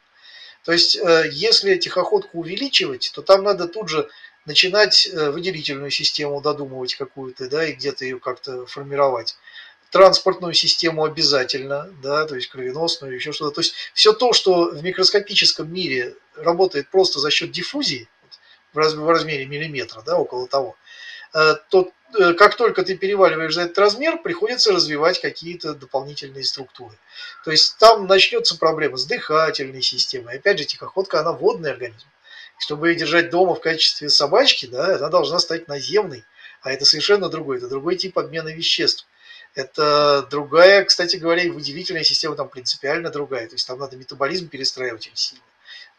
То 0.65 0.73
есть, 0.73 0.97
э, 0.97 1.29
если 1.33 1.77
тихоходку 1.77 2.39
увеличивать, 2.39 3.11
то 3.15 3.23
там 3.23 3.43
надо 3.43 3.67
тут 3.67 3.89
же 3.89 4.09
начинать 4.47 5.07
э, 5.07 5.31
выделительную 5.31 5.91
систему 5.91 6.41
додумывать 6.41 6.95
какую-то, 6.95 7.49
да, 7.49 7.67
и 7.67 7.73
где-то 7.73 8.05
ее 8.05 8.21
как-то 8.21 8.67
формировать. 8.67 9.37
Транспортную 9.91 10.55
систему 10.55 11.05
обязательно, 11.05 11.91
да, 12.03 12.27
то 12.27 12.35
есть 12.35 12.49
кровеносную, 12.49 13.15
еще 13.15 13.33
что-то. 13.33 13.57
То 13.57 13.61
есть 13.63 13.75
все 13.95 14.13
то, 14.13 14.33
что 14.33 14.71
в 14.71 14.83
микроскопическом 14.83 15.73
мире 15.73 16.17
работает 16.37 16.91
просто 16.91 17.19
за 17.19 17.31
счет 17.31 17.51
диффузии, 17.51 18.09
в 18.73 19.09
размере 19.09 19.47
миллиметра, 19.47 20.03
да, 20.03 20.19
около 20.19 20.49
того, 20.49 20.77
Э, 21.35 21.57
то 21.69 21.91
как 22.37 22.57
только 22.57 22.83
ты 22.83 22.97
переваливаешь 22.97 23.55
за 23.55 23.63
этот 23.63 23.79
размер, 23.79 24.19
приходится 24.23 24.73
развивать 24.73 25.21
какие-то 25.21 25.75
дополнительные 25.75 26.45
структуры. 26.45 26.97
То 27.45 27.51
есть 27.51 27.77
там 27.79 28.07
начнется 28.07 28.57
проблема 28.57 28.97
с 28.97 29.07
дыхательной 29.07 29.83
системой. 29.83 30.37
Опять 30.37 30.59
же, 30.59 30.65
тихоходка, 30.65 31.21
она 31.21 31.33
водный 31.33 31.73
организм. 31.73 32.07
Чтобы 32.59 32.91
ее 32.91 32.95
держать 32.95 33.31
дома 33.31 33.55
в 33.55 33.61
качестве 33.61 34.09
собачки, 34.09 34.67
да, 34.67 34.97
она 34.97 35.09
должна 35.09 35.39
стать 35.39 35.69
наземной. 35.69 36.25
А 36.63 36.73
это 36.73 36.85
совершенно 36.85 37.29
другой, 37.29 37.59
это 37.59 37.69
другой 37.69 37.97
тип 37.97 38.19
обмена 38.19 38.49
веществ. 38.49 39.07
Это 39.55 40.27
другая, 40.31 40.85
кстати 40.85 41.17
говоря, 41.17 41.43
и 41.43 41.51
выделительная 41.51 42.05
система 42.05 42.37
там 42.37 42.49
принципиально 42.49 43.11
другая. 43.11 43.47
То 43.47 43.55
есть 43.55 43.67
там 43.67 43.79
надо 43.79 43.97
метаболизм 43.97 44.49
перестраивать 44.49 45.07
очень 45.07 45.17
сильно. 45.17 45.45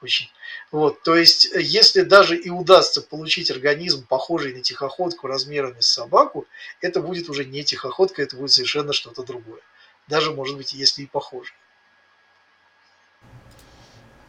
Очень. 0.06 0.30
Вот, 0.72 1.02
то 1.02 1.16
есть, 1.16 1.52
э, 1.52 1.60
если 1.60 2.02
даже 2.02 2.38
и 2.38 2.52
удастся 2.52 3.02
получить 3.02 3.50
организм, 3.50 4.06
похожий 4.06 4.54
на 4.54 4.62
тихоходку 4.62 5.26
размерами 5.26 5.80
с 5.80 5.88
собаку, 5.88 6.46
это 6.80 7.02
будет 7.02 7.28
уже 7.28 7.44
не 7.44 7.64
тихоходка, 7.64 8.22
это 8.22 8.36
будет 8.36 8.52
совершенно 8.52 8.94
что-то 8.94 9.24
другое. 9.24 9.62
Даже, 10.08 10.32
может 10.32 10.58
быть, 10.58 10.74
если 10.74 11.02
и 11.02 11.06
похоже. 11.08 11.54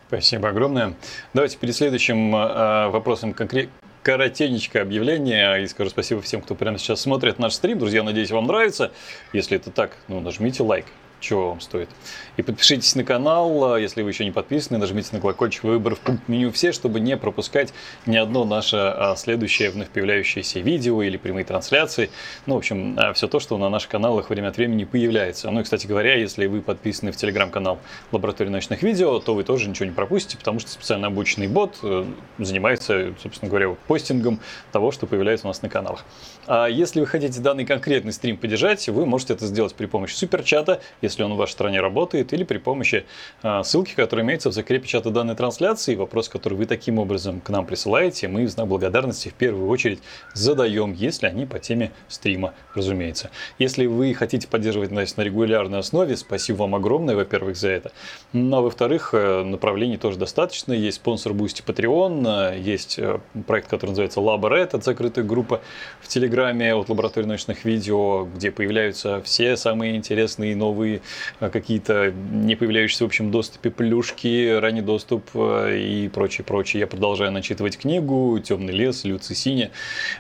Спасибо 0.08 0.48
огромное. 0.48 0.96
Давайте 1.34 1.58
перед 1.58 1.76
следующим 1.76 2.34
э, 2.34 2.88
вопросом 2.88 3.34
конкретно 3.34 3.74
коротенечкое 4.02 4.80
объявление. 4.80 5.62
И 5.62 5.66
скажу 5.66 5.90
спасибо 5.90 6.22
всем, 6.22 6.40
кто 6.40 6.54
прямо 6.54 6.78
сейчас 6.78 7.02
смотрит 7.02 7.38
наш 7.38 7.52
стрим. 7.52 7.78
Друзья, 7.78 8.02
надеюсь, 8.02 8.30
вам 8.30 8.46
нравится. 8.46 8.92
Если 9.34 9.58
это 9.58 9.70
так, 9.70 9.98
ну, 10.08 10.20
нажмите 10.20 10.62
лайк. 10.62 10.86
Чего 11.20 11.50
вам 11.50 11.60
стоит. 11.60 11.88
И 12.36 12.42
подпишитесь 12.42 12.94
на 12.94 13.04
канал, 13.04 13.74
а, 13.74 13.80
если 13.80 14.02
вы 14.02 14.10
еще 14.10 14.24
не 14.24 14.30
подписаны, 14.30 14.78
нажмите 14.78 15.10
на 15.12 15.20
колокольчик 15.20 15.64
выбор 15.64 15.94
в 15.94 16.00
пункт 16.00 16.28
меню 16.28 16.52
все, 16.52 16.72
чтобы 16.72 17.00
не 17.00 17.16
пропускать 17.16 17.72
ни 18.04 18.16
одно 18.16 18.44
наше 18.44 18.76
а, 18.76 19.16
следующее 19.16 19.70
вновь 19.70 19.88
появляющееся 19.88 20.60
видео 20.60 21.02
или 21.02 21.16
прямые 21.16 21.44
трансляции. 21.44 22.10
Ну, 22.46 22.54
в 22.54 22.58
общем, 22.58 22.96
а, 22.98 23.12
все 23.12 23.28
то, 23.28 23.40
что 23.40 23.56
на 23.58 23.68
наших 23.68 23.90
каналах 23.90 24.30
время 24.30 24.48
от 24.48 24.56
времени 24.56 24.84
появляется. 24.84 25.50
Ну 25.50 25.60
и, 25.60 25.62
кстати 25.62 25.86
говоря, 25.86 26.14
если 26.14 26.46
вы 26.46 26.60
подписаны 26.60 27.12
в 27.12 27.16
телеграм-канал 27.16 27.78
Лаборатории 28.12 28.50
научных 28.50 28.82
видео, 28.82 29.18
то 29.18 29.34
вы 29.34 29.44
тоже 29.44 29.68
ничего 29.68 29.86
не 29.86 29.92
пропустите, 29.92 30.38
потому 30.38 30.60
что 30.60 30.70
специально 30.70 31.06
обученный 31.06 31.48
бот 31.48 31.78
э, 31.82 32.04
занимается, 32.38 33.14
собственно 33.22 33.48
говоря, 33.48 33.74
постингом 33.86 34.40
того, 34.72 34.92
что 34.92 35.06
появляется 35.06 35.46
у 35.46 35.50
нас 35.50 35.62
на 35.62 35.68
каналах. 35.68 36.04
А 36.46 36.66
если 36.66 37.00
вы 37.00 37.06
хотите 37.06 37.40
данный 37.40 37.64
конкретный 37.64 38.12
стрим 38.12 38.36
поддержать, 38.36 38.88
вы 38.88 39.06
можете 39.06 39.34
это 39.34 39.46
сделать 39.46 39.74
при 39.74 39.86
помощи 39.86 40.14
суперчата, 40.14 40.80
если 41.06 41.22
он 41.22 41.34
в 41.34 41.36
вашей 41.36 41.52
стране 41.52 41.80
работает, 41.80 42.32
или 42.32 42.44
при 42.44 42.58
помощи 42.58 43.04
а, 43.42 43.62
ссылки, 43.62 43.94
которая 43.94 44.24
имеется 44.24 44.50
в 44.50 44.52
закрепе 44.52 44.86
чата 44.86 45.10
данной 45.10 45.34
трансляции. 45.34 45.94
Вопрос, 45.94 46.28
который 46.28 46.54
вы 46.54 46.66
таким 46.66 46.98
образом 46.98 47.40
к 47.40 47.48
нам 47.50 47.66
присылаете, 47.66 48.28
мы 48.28 48.44
в 48.44 48.50
знак 48.50 48.66
благодарности 48.68 49.28
в 49.28 49.34
первую 49.34 49.68
очередь 49.68 50.00
задаем, 50.34 50.92
если 50.92 51.26
они 51.26 51.46
по 51.46 51.58
теме 51.58 51.92
стрима, 52.08 52.54
разумеется. 52.74 53.30
Если 53.58 53.86
вы 53.86 54.14
хотите 54.14 54.48
поддерживать 54.48 54.90
нас 54.90 55.16
на 55.16 55.22
регулярной 55.22 55.78
основе, 55.78 56.16
спасибо 56.16 56.58
вам 56.58 56.74
огромное, 56.74 57.16
во-первых, 57.16 57.56
за 57.56 57.68
это. 57.68 57.92
Ну, 58.32 58.56
а 58.56 58.60
во-вторых, 58.60 59.10
э, 59.12 59.42
направлений 59.44 59.96
тоже 59.96 60.18
достаточно. 60.18 60.72
Есть 60.72 60.96
спонсор 60.96 61.32
Boosty 61.32 61.64
Patreon, 61.64 62.54
э, 62.54 62.60
есть 62.60 62.98
э, 62.98 63.20
проект, 63.46 63.68
который 63.68 63.90
называется 63.90 64.20
LabRed, 64.20 64.56
это 64.56 64.80
закрытая 64.80 65.24
группа 65.24 65.60
в 66.00 66.08
Телеграме 66.08 66.74
от 66.74 66.88
лаборатории 66.88 67.26
научных 67.26 67.64
видео, 67.64 68.24
где 68.24 68.50
появляются 68.50 69.22
все 69.22 69.56
самые 69.56 69.96
интересные 69.96 70.56
новые 70.56 70.95
э, 71.40 71.50
какие-то 71.50 72.12
не 72.12 72.56
появляющиеся 72.56 73.04
в 73.04 73.06
общем 73.06 73.30
доступе 73.30 73.70
плюшки, 73.70 74.58
ранний 74.58 74.82
доступ 74.82 75.28
э, 75.34 75.78
и 75.78 76.08
прочее, 76.08 76.44
прочее. 76.44 76.80
Я 76.80 76.86
продолжаю 76.86 77.32
начитывать 77.32 77.78
книгу 77.78 78.38
«Темный 78.40 78.72
лес», 78.72 79.04
Люци 79.04 79.34
Синя. 79.34 79.70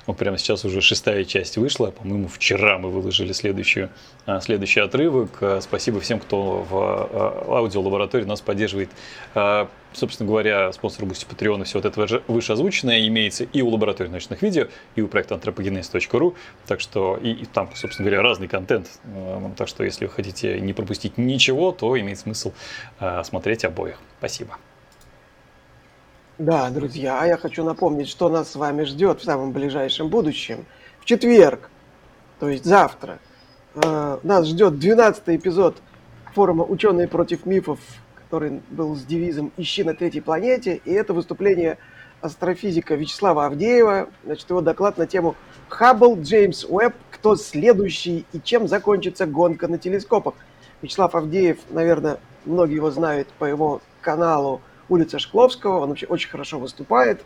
Вот 0.06 0.16
прямо 0.16 0.38
сейчас 0.38 0.64
уже 0.64 0.80
шестая 0.80 1.24
часть 1.24 1.56
вышла. 1.56 1.90
По-моему, 1.90 2.28
вчера 2.28 2.78
мы 2.78 2.90
выложили 2.90 3.32
следующую, 3.32 3.90
э, 4.26 4.40
следующий 4.40 4.80
отрывок. 4.80 5.42
Спасибо 5.60 6.00
всем, 6.00 6.20
кто 6.20 6.66
в 6.68 7.56
аудиолаборатории 7.56 8.24
нас 8.24 8.40
поддерживает 8.40 8.90
собственно 9.96 10.28
говоря, 10.28 10.72
Sponsr, 10.72 11.06
Boosty, 11.06 11.24
Патреона, 11.24 11.64
все 11.64 11.78
вот 11.78 11.86
это 11.86 12.22
выше 12.28 12.52
озвученное 12.52 13.06
имеется 13.08 13.44
и 13.44 13.62
у 13.62 13.68
лаборатории 13.68 14.10
научных 14.10 14.42
видео, 14.42 14.68
и 14.94 15.00
у 15.00 15.08
проекта 15.08 15.34
antropogenez.ru, 15.34 16.36
так 16.66 16.80
что 16.80 17.16
и, 17.16 17.30
и 17.30 17.46
там, 17.46 17.70
собственно 17.74 18.08
говоря, 18.08 18.22
разный 18.22 18.48
контент, 18.48 18.88
э, 19.04 19.50
так 19.56 19.68
что 19.68 19.84
если 19.84 20.04
вы 20.04 20.12
хотите 20.12 20.60
не 20.60 20.72
пропустить 20.72 21.18
ничего, 21.18 21.72
то 21.72 21.98
имеет 21.98 22.18
смысл 22.18 22.52
э, 23.00 23.24
смотреть 23.24 23.64
обоих. 23.64 23.96
Спасибо. 24.18 24.56
Да, 26.38 26.68
друзья, 26.68 27.18
а 27.20 27.26
я 27.26 27.38
хочу 27.38 27.64
напомнить, 27.64 28.08
что 28.08 28.28
нас 28.28 28.52
с 28.52 28.56
вами 28.56 28.84
ждет 28.84 29.20
в 29.20 29.24
самом 29.24 29.52
ближайшем 29.52 30.08
будущем. 30.08 30.66
В 31.00 31.06
четверг, 31.06 31.70
то 32.38 32.50
есть 32.50 32.64
завтра, 32.64 33.18
э, 33.74 34.18
нас 34.22 34.46
ждет 34.46 34.78
12 34.78 35.22
эпизод 35.28 35.78
форума 36.34 36.64
«Ученые 36.64 37.08
против 37.08 37.46
мифов» 37.46 37.78
который 38.26 38.60
был 38.70 38.96
с 38.96 39.04
девизом 39.04 39.52
«Ищи 39.56 39.84
на 39.84 39.94
третьей 39.94 40.20
планете», 40.20 40.80
и 40.84 40.92
это 40.92 41.14
выступление 41.14 41.78
астрофизика 42.20 42.96
Вячеслава 42.96 43.46
Авдеева, 43.46 44.08
значит, 44.24 44.50
его 44.50 44.60
доклад 44.60 44.98
на 44.98 45.06
тему 45.06 45.36
«Хаббл, 45.68 46.20
Джеймс 46.20 46.64
Уэбб, 46.64 46.94
кто 47.12 47.36
следующий 47.36 48.26
и 48.32 48.40
чем 48.42 48.66
закончится 48.66 49.26
гонка 49.26 49.68
на 49.68 49.78
телескопах». 49.78 50.34
Вячеслав 50.82 51.14
Авдеев, 51.14 51.58
наверное, 51.70 52.18
многие 52.44 52.74
его 52.74 52.90
знают 52.90 53.28
по 53.38 53.44
его 53.44 53.80
каналу 54.00 54.60
«Улица 54.88 55.20
Шкловского», 55.20 55.78
он 55.78 55.90
вообще 55.90 56.06
очень 56.06 56.30
хорошо 56.30 56.58
выступает, 56.58 57.22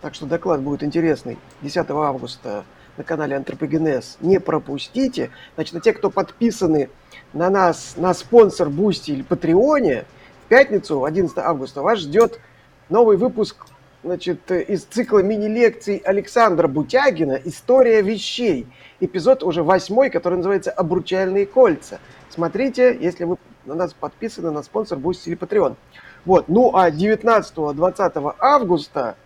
так 0.00 0.14
что 0.14 0.24
доклад 0.24 0.62
будет 0.62 0.82
интересный 0.82 1.36
10 1.60 1.90
августа 1.90 2.64
на 2.96 3.04
канале 3.04 3.36
Антропогенез. 3.36 4.16
Не 4.20 4.40
пропустите. 4.40 5.30
Значит, 5.56 5.76
а 5.76 5.80
те, 5.80 5.92
кто 5.92 6.10
подписаны 6.10 6.88
на 7.32 7.50
нас, 7.50 7.94
на 7.96 8.14
Sponsr, 8.14 8.70
Boosty 8.70 9.10
или 9.10 9.22
Патреоне– 9.22 10.06
пятницу, 10.48 11.04
11 11.04 11.38
августа, 11.38 11.82
вас 11.82 12.00
ждет 12.00 12.40
новый 12.88 13.16
выпуск 13.16 13.66
значит, 14.02 14.50
из 14.50 14.84
цикла 14.84 15.20
мини-лекций 15.20 15.96
Александра 15.98 16.68
Бутягина 16.68 17.40
«История 17.44 18.02
вещей». 18.02 18.66
Эпизод 19.00 19.42
уже 19.42 19.62
восьмой, 19.62 20.10
который 20.10 20.36
называется 20.36 20.70
«Обручальные 20.70 21.46
кольца». 21.46 22.00
Смотрите, 22.30 22.96
если 22.98 23.24
вы 23.24 23.36
на 23.64 23.74
нас 23.74 23.92
подписаны 23.92 24.50
на 24.50 24.62
Sponsr, 24.62 24.98
Boosty 24.98 25.28
или 25.28 25.38
Patreon. 25.38 25.76
Вот. 26.24 26.48
Ну, 26.48 26.74
а 26.74 26.90
19-20 26.90 28.34
августа, 28.38 29.16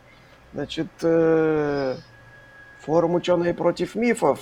значит, 0.53 0.89
э, 1.03 1.97
форум 2.81 3.15
«Ученые 3.15 3.55
против 3.55 3.95
мифов» 3.95 4.41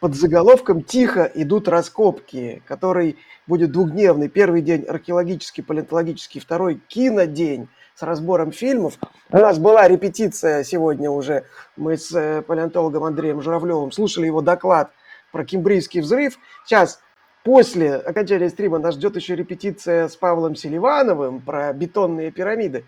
под 0.00 0.14
заголовком 0.14 0.82
«Тихо 0.82 1.30
идут 1.34 1.68
раскопки», 1.68 2.62
который 2.66 3.16
будет 3.46 3.72
двухдневный. 3.72 4.28
Первый 4.28 4.62
день 4.62 4.84
археологический, 4.84 5.62
палеонтологический, 5.62 6.40
второй 6.40 6.80
кинодень 6.88 7.68
с 7.94 8.02
разбором 8.02 8.52
фильмов. 8.52 8.98
У 9.30 9.36
нас 9.36 9.58
была 9.58 9.88
репетиция 9.88 10.64
сегодня 10.64 11.10
уже. 11.10 11.44
Мы 11.76 11.96
с 11.96 12.12
э, 12.14 12.42
палеонтологом 12.42 13.04
Андреем 13.04 13.40
Журавлевым 13.40 13.92
слушали 13.92 14.26
его 14.26 14.40
доклад 14.40 14.90
про 15.32 15.44
кембрийский 15.44 16.00
взрыв. 16.00 16.38
Сейчас 16.64 17.00
после 17.44 17.96
окончания 17.96 18.50
стрима 18.50 18.78
нас 18.78 18.94
ждет 18.94 19.16
еще 19.16 19.34
репетиция 19.34 20.08
с 20.08 20.16
Павлом 20.16 20.54
Селивановым 20.54 21.40
про 21.40 21.72
бетонные 21.72 22.30
пирамиды. 22.30 22.84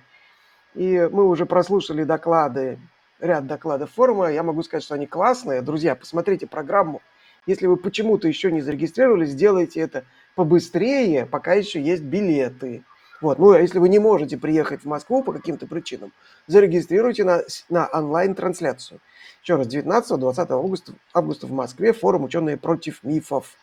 И 0.75 1.09
мы 1.11 1.27
уже 1.27 1.47
прослушали 1.47 2.05
доклады 2.05 2.79
ряд 3.21 3.47
докладов 3.47 3.91
форума. 3.93 4.33
Я 4.33 4.43
могу 4.43 4.63
сказать, 4.63 4.85
что 4.85 4.95
они 4.95 5.07
классные. 5.07 5.63
Друзья, 5.63 5.95
посмотрите 5.95 6.47
программу. 6.47 7.03
Если 7.47 7.67
вы 7.67 7.77
почему-то 7.77 8.29
еще 8.29 8.53
не 8.53 8.61
зарегистрировались, 8.61 9.31
сделайте 9.31 9.81
это 9.81 10.05
побыстрее, 10.35 11.27
пока 11.27 11.55
еще 11.55 11.81
есть 11.81 12.03
билеты. 12.03 12.83
Вот. 13.21 13.39
Ну, 13.39 13.51
а 13.51 13.61
если 13.61 13.79
вы 13.79 13.89
не 13.89 13.99
можете 13.99 14.39
приехать 14.39 14.83
в 14.83 14.87
Москву 14.87 15.23
по 15.23 15.33
каким-то 15.33 15.67
причинам, 15.67 16.13
зарегистрируйте 16.47 17.25
на, 17.25 17.43
на 17.69 17.87
онлайн-трансляцию. 17.87 19.01
Еще 19.43 19.57
раз, 19.57 19.67
19-20 19.69 20.47
августа, 20.51 20.93
августа 21.13 21.47
в 21.47 21.53
Москве 21.53 21.93
форум 21.93 22.25
«Ученые 22.25 22.57
против 22.57 23.03
мифов». 23.03 23.55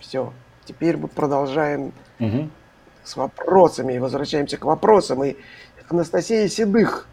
Все. 0.00 0.32
Теперь 0.64 0.96
мы 0.96 1.08
продолжаем 1.08 1.92
угу. 2.18 2.48
с 3.02 3.16
вопросами. 3.16 3.98
Возвращаемся 3.98 4.56
к 4.56 4.64
вопросам. 4.64 5.24
И 5.24 5.36
Анастасия 5.88 6.48
Седых 6.48 7.08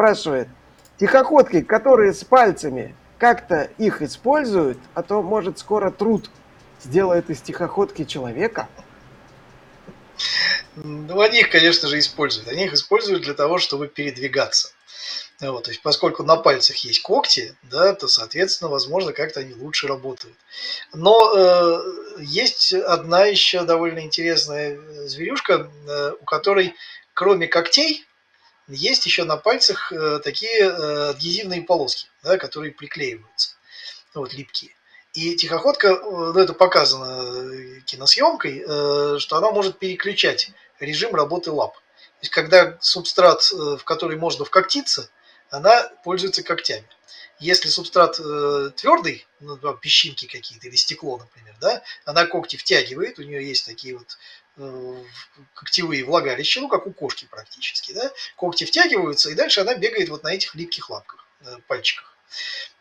спрашивает, 0.00 0.48
тихоходки, 0.98 1.60
которые 1.60 2.14
с 2.14 2.24
пальцами, 2.24 2.96
как-то 3.18 3.70
их 3.76 4.00
используют, 4.00 4.78
а 4.94 5.02
то, 5.02 5.20
может, 5.20 5.58
скоро 5.58 5.90
труд 5.90 6.30
сделает 6.82 7.28
из 7.28 7.42
тихоходки 7.42 8.04
человека? 8.04 8.70
Ну, 10.74 11.20
они 11.20 11.40
их, 11.40 11.50
конечно 11.50 11.86
же, 11.86 11.98
используют. 11.98 12.48
Они 12.48 12.64
их 12.64 12.72
используют 12.72 13.24
для 13.24 13.34
того, 13.34 13.58
чтобы 13.58 13.88
передвигаться. 13.88 14.70
Вот, 15.38 15.64
то 15.64 15.70
есть, 15.70 15.82
поскольку 15.82 16.22
на 16.22 16.36
пальцах 16.36 16.76
есть 16.78 17.02
когти, 17.02 17.54
да, 17.64 17.92
то, 17.92 18.08
соответственно, 18.08 18.70
возможно, 18.70 19.12
как-то 19.12 19.40
они 19.40 19.52
лучше 19.52 19.86
работают. 19.86 20.36
Но 20.94 21.34
э, 21.36 21.78
есть 22.20 22.72
одна 22.72 23.26
еще 23.26 23.64
довольно 23.64 24.00
интересная 24.00 24.78
зверюшка, 25.08 25.70
э, 25.86 26.12
у 26.18 26.24
которой, 26.24 26.74
кроме 27.12 27.48
когтей, 27.48 28.06
есть 28.70 29.06
еще 29.06 29.24
на 29.24 29.36
пальцах 29.36 29.92
э, 29.92 30.20
такие 30.22 30.60
э, 30.60 31.10
адгезивные 31.10 31.62
полоски, 31.62 32.08
да, 32.22 32.38
которые 32.38 32.72
приклеиваются, 32.72 33.56
вот, 34.14 34.32
липкие. 34.32 34.72
И 35.12 35.34
тихоходка, 35.36 35.88
э, 35.88 36.00
ну, 36.02 36.38
это 36.38 36.54
показано 36.54 37.80
киносъемкой, 37.82 38.62
что 39.18 39.36
она 39.36 39.50
может 39.50 39.78
переключать 39.78 40.50
режим 40.78 41.14
работы 41.14 41.50
лап. 41.50 41.74
То 41.74 42.22
есть, 42.22 42.32
когда 42.32 42.78
субстрат, 42.80 43.42
в 43.50 43.82
который 43.84 44.16
можно 44.16 44.44
вкоктиться, 44.44 45.10
она 45.50 45.90
пользуется 46.04 46.42
когтями. 46.42 46.86
Если 47.38 47.68
субстрат 47.68 48.16
твердый, 48.76 49.26
ну, 49.40 49.56
песчинки 49.74 50.26
какие-то 50.26 50.68
или 50.68 50.76
стекло, 50.76 51.16
например, 51.16 51.56
да, 51.58 51.82
она 52.04 52.26
когти 52.26 52.56
втягивает, 52.56 53.18
у 53.18 53.22
нее 53.22 53.46
есть 53.48 53.64
такие 53.64 53.96
вот 53.96 54.18
Э, 54.49 54.49
когтевые 55.54 56.04
влагалища, 56.04 56.60
ну, 56.60 56.68
как 56.68 56.86
у 56.86 56.92
кошки 56.92 57.26
практически, 57.30 57.92
да, 57.92 58.10
когти 58.36 58.64
втягиваются, 58.64 59.30
и 59.30 59.34
дальше 59.34 59.60
она 59.60 59.74
бегает 59.74 60.08
вот 60.08 60.22
на 60.22 60.32
этих 60.32 60.54
липких 60.54 60.90
лапках, 60.90 61.24
э, 61.42 61.56
пальчиках. 61.66 62.14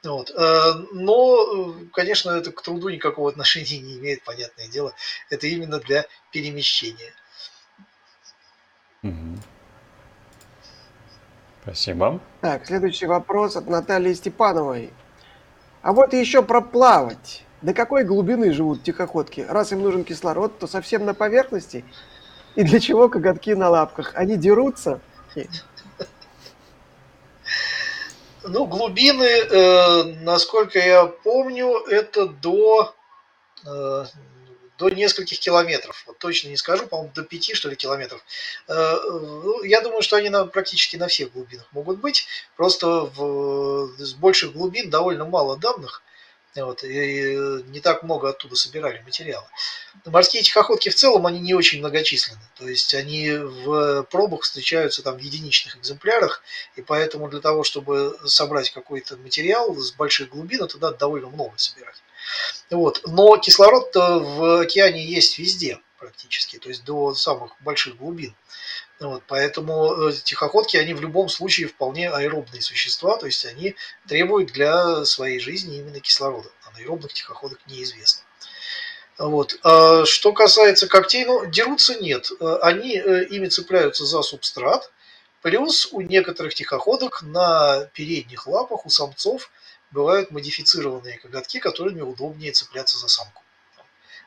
Вот. 0.04 0.32
Э, 0.32 0.74
но, 0.92 1.76
конечно, 1.94 2.32
это 2.32 2.52
к 2.52 2.62
труду 2.62 2.90
никакого 2.90 3.30
отношения 3.30 3.80
не 3.80 3.98
имеет, 3.98 4.24
понятное 4.24 4.68
дело. 4.68 4.94
Это 5.30 5.48
именно 5.48 5.80
для 5.80 6.06
перемещения. 6.32 7.14
Спасибо. 11.62 12.20
Так, 12.42 12.66
следующий 12.66 13.06
вопрос 13.06 13.56
от 13.56 13.68
Натальи 13.68 14.14
Степановой. 14.14 14.92
А 15.82 15.94
вот 15.94 16.14
еще 16.14 16.42
про 16.42 16.62
плавать. 16.62 17.44
До 17.62 17.74
какой 17.74 18.06
глубины 18.06 18.54
живут 18.54 18.84
тихоходки? 18.84 19.46
Раз 19.48 19.72
им 19.74 19.82
нужен 19.82 20.06
кислород, 20.06 20.58
то 20.60 20.68
совсем 20.68 21.06
на 21.06 21.14
поверхности? 21.14 21.84
И 22.56 22.64
для 22.64 22.80
чего 22.80 23.10
коготки 23.10 23.54
на 23.54 23.70
лапках? 23.70 24.14
Они 24.16 24.38
дерутся? 24.38 25.02
Ну, 28.44 28.66
глубины, 28.66 29.24
э, 29.24 30.04
насколько 30.22 30.80
я 30.80 31.06
помню, 31.06 31.76
это 31.86 32.28
до, 32.28 32.96
э, 33.66 34.06
до 34.78 34.90
нескольких 34.90 35.40
километров. 35.40 36.04
Вот 36.08 36.18
точно 36.20 36.48
не 36.48 36.56
скажу, 36.56 36.88
по-моему, 36.88 37.12
до 37.14 37.24
пяти, 37.24 37.54
что 37.54 37.70
ли, 37.70 37.76
километров. 37.76 38.24
Э, 38.70 38.96
ну, 39.04 39.64
я 39.64 39.82
думаю, 39.82 40.02
что 40.02 40.16
они 40.16 40.30
на, 40.30 40.46
практически 40.46 40.96
на 40.96 41.08
всех 41.08 41.34
глубинах 41.34 41.68
могут 41.74 42.00
быть. 42.00 42.28
Просто 42.56 42.88
в, 42.88 43.90
с 43.98 44.14
больших 44.14 44.54
глубин 44.54 44.90
довольно 44.90 45.26
мало 45.26 45.58
данных. 45.58 46.02
Вот, 46.56 46.84
и 46.84 47.36
не 47.68 47.80
так 47.80 48.02
много 48.02 48.30
оттуда 48.30 48.56
собирали 48.56 49.00
материала. 49.02 49.48
Морские 50.06 50.42
тихоходки 50.42 50.90
в 50.90 50.96
целом, 50.96 51.28
они 51.28 51.40
не 51.40 51.54
очень 51.54 51.80
многочисленны. 51.80 52.42
То 52.58 52.68
есть 52.68 52.94
они 52.96 53.32
в 53.32 54.04
пробах 54.04 54.42
встречаются 54.42 55.04
там 55.04 55.18
в 55.18 55.22
единичных 55.22 55.78
экземплярах, 55.78 56.42
и 56.76 56.82
поэтому 56.82 57.30
для 57.30 57.40
того, 57.40 57.64
чтобы 57.64 58.18
собрать 58.26 58.72
какой-то 58.72 59.16
материал 59.18 59.76
с 59.76 59.92
больших 59.92 60.30
глубин, 60.30 60.64
это 60.64 60.80
надо 60.80 60.98
довольно 60.98 61.28
много 61.28 61.54
собирать. 61.58 62.02
Вот. 62.72 63.02
Но 63.06 63.38
кислород 63.38 63.94
в 63.96 64.62
океане 64.62 65.06
есть 65.06 65.38
везде 65.38 65.80
практически, 66.00 66.58
то 66.58 66.70
есть 66.70 66.84
до 66.84 67.14
самых 67.14 67.52
больших 67.62 67.98
глубин. 67.98 68.34
Вот, 69.00 69.24
поэтому 69.28 70.10
э, 70.10 70.12
тихоходки, 70.12 70.76
они 70.76 70.94
в 70.94 71.02
любом 71.02 71.30
случае 71.30 71.68
вполне 71.68 72.10
аэробные 72.10 72.62
существа, 72.62 73.18
то 73.18 73.28
есть 73.28 73.46
они 73.46 73.76
требуют 74.08 74.52
для 74.52 75.06
своей 75.06 75.40
жизни 75.40 75.78
именно 75.78 76.02
кислорода. 76.02 76.50
А 76.64 76.78
аэробных 76.78 77.14
тихоходок 77.14 77.60
неизвестно. 77.68 78.24
Вот. 79.18 79.58
А 79.64 80.06
что 80.06 80.34
касается 80.34 80.88
когтей, 80.88 81.26
ну, 81.26 81.46
дерутся 81.46 81.96
нет. 81.96 82.30
Э, 82.40 82.60
они 82.62 82.98
э, 82.98 83.26
ими 83.26 83.48
цепляются 83.48 84.06
за 84.06 84.22
субстрат. 84.22 84.92
Плюс 85.42 85.88
у 85.94 86.02
некоторых 86.02 86.54
тихоходок 86.54 87.22
на 87.22 87.86
передних 87.94 88.48
лапах 88.48 88.86
у 88.86 88.90
самцов 88.90 89.50
бывают 89.92 90.32
модифицированные 90.32 91.18
коготки, 91.20 91.60
которыми 91.60 92.02
удобнее 92.02 92.52
цепляться 92.52 92.98
за 92.98 93.08
самку. 93.08 93.44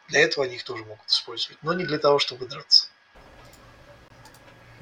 Для 0.09 0.21
этого 0.21 0.47
они 0.47 0.57
их 0.57 0.65
тоже 0.65 0.85
могут 0.85 1.07
использовать, 1.09 1.59
но 1.63 1.75
не 1.75 1.85
для 1.85 1.99
того, 1.99 2.19
чтобы 2.19 2.47
драться. 2.47 2.89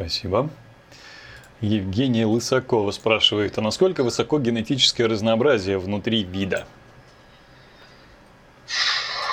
Спасибо. 0.01 0.48
Евгения 1.61 2.24
Лысакова 2.24 2.90
спрашивает, 2.90 3.59
а 3.59 3.61
насколько 3.61 4.03
высоко 4.03 4.38
генетическое 4.38 5.07
разнообразие 5.07 5.78
внутри 5.78 6.24
вида? 6.24 6.66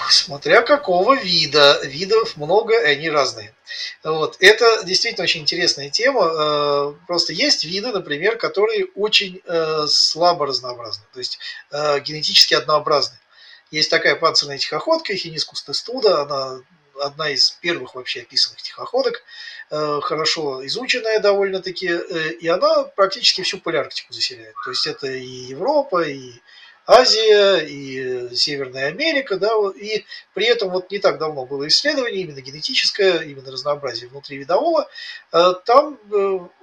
Смотря 0.09 0.63
какого 0.63 1.15
вида. 1.15 1.79
Видов 1.85 2.35
много, 2.35 2.77
и 2.81 2.85
они 2.85 3.09
разные. 3.09 3.53
Вот. 4.03 4.35
Это 4.41 4.83
действительно 4.83 5.23
очень 5.23 5.41
интересная 5.43 5.89
тема. 5.89 6.25
Э, 6.25 6.93
просто 7.07 7.31
есть 7.31 7.63
виды, 7.63 7.93
например, 7.93 8.35
которые 8.35 8.87
очень 8.95 9.41
э, 9.45 9.85
слабо 9.87 10.47
разнообразны, 10.47 11.05
то 11.13 11.19
есть 11.19 11.39
э, 11.71 12.01
генетически 12.01 12.55
однообразны. 12.55 13.17
Есть 13.71 13.89
такая 13.89 14.17
панцирная 14.17 14.57
тихоходка, 14.57 15.15
хинискус 15.15 15.63
тестуда, 15.63 16.23
она 16.23 16.59
одна 17.01 17.29
из 17.29 17.51
первых 17.51 17.95
вообще 17.95 18.21
описанных 18.21 18.61
тихоходок, 18.61 19.23
хорошо 19.69 20.65
изученная 20.65 21.19
довольно-таки, 21.19 21.87
э, 21.87 22.29
и 22.39 22.47
она 22.47 22.83
практически 22.83 23.41
всю 23.41 23.59
полярктику 23.59 24.13
заселяет. 24.13 24.55
То 24.63 24.71
есть 24.71 24.87
это 24.87 25.07
и 25.07 25.25
Европа, 25.25 26.03
и 26.03 26.31
Азия, 26.85 27.57
и 27.57 28.33
Северная 28.33 28.87
Америка, 28.87 29.37
да, 29.37 29.51
и 29.75 30.05
при 30.33 30.45
этом 30.45 30.69
вот 30.69 30.89
не 30.89 30.99
так 30.99 31.17
давно 31.17 31.45
было 31.45 31.67
исследование, 31.67 32.21
именно 32.21 32.39
генетическое, 32.39 33.19
именно 33.23 33.51
разнообразие 33.51 34.09
внутривидового, 34.09 34.87
э, 35.33 35.53
там 35.65 35.99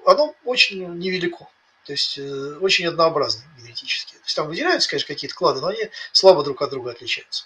оно 0.07 0.35
очень 0.45 0.99
невелико. 0.99 1.49
То 1.85 1.93
есть 1.93 2.19
очень 2.63 2.87
однообразно 2.87 3.43
генетически. 3.59 4.13
То 4.13 4.25
есть 4.25 4.35
там 4.35 4.49
выделяются, 4.49 4.89
конечно, 4.89 5.09
какие-то 5.09 5.37
клады, 5.37 5.61
но 5.61 5.67
они 5.67 5.91
слабо 6.13 6.43
друг 6.43 6.63
от 6.63 6.71
друга 6.71 6.93
отличаются. 6.93 7.45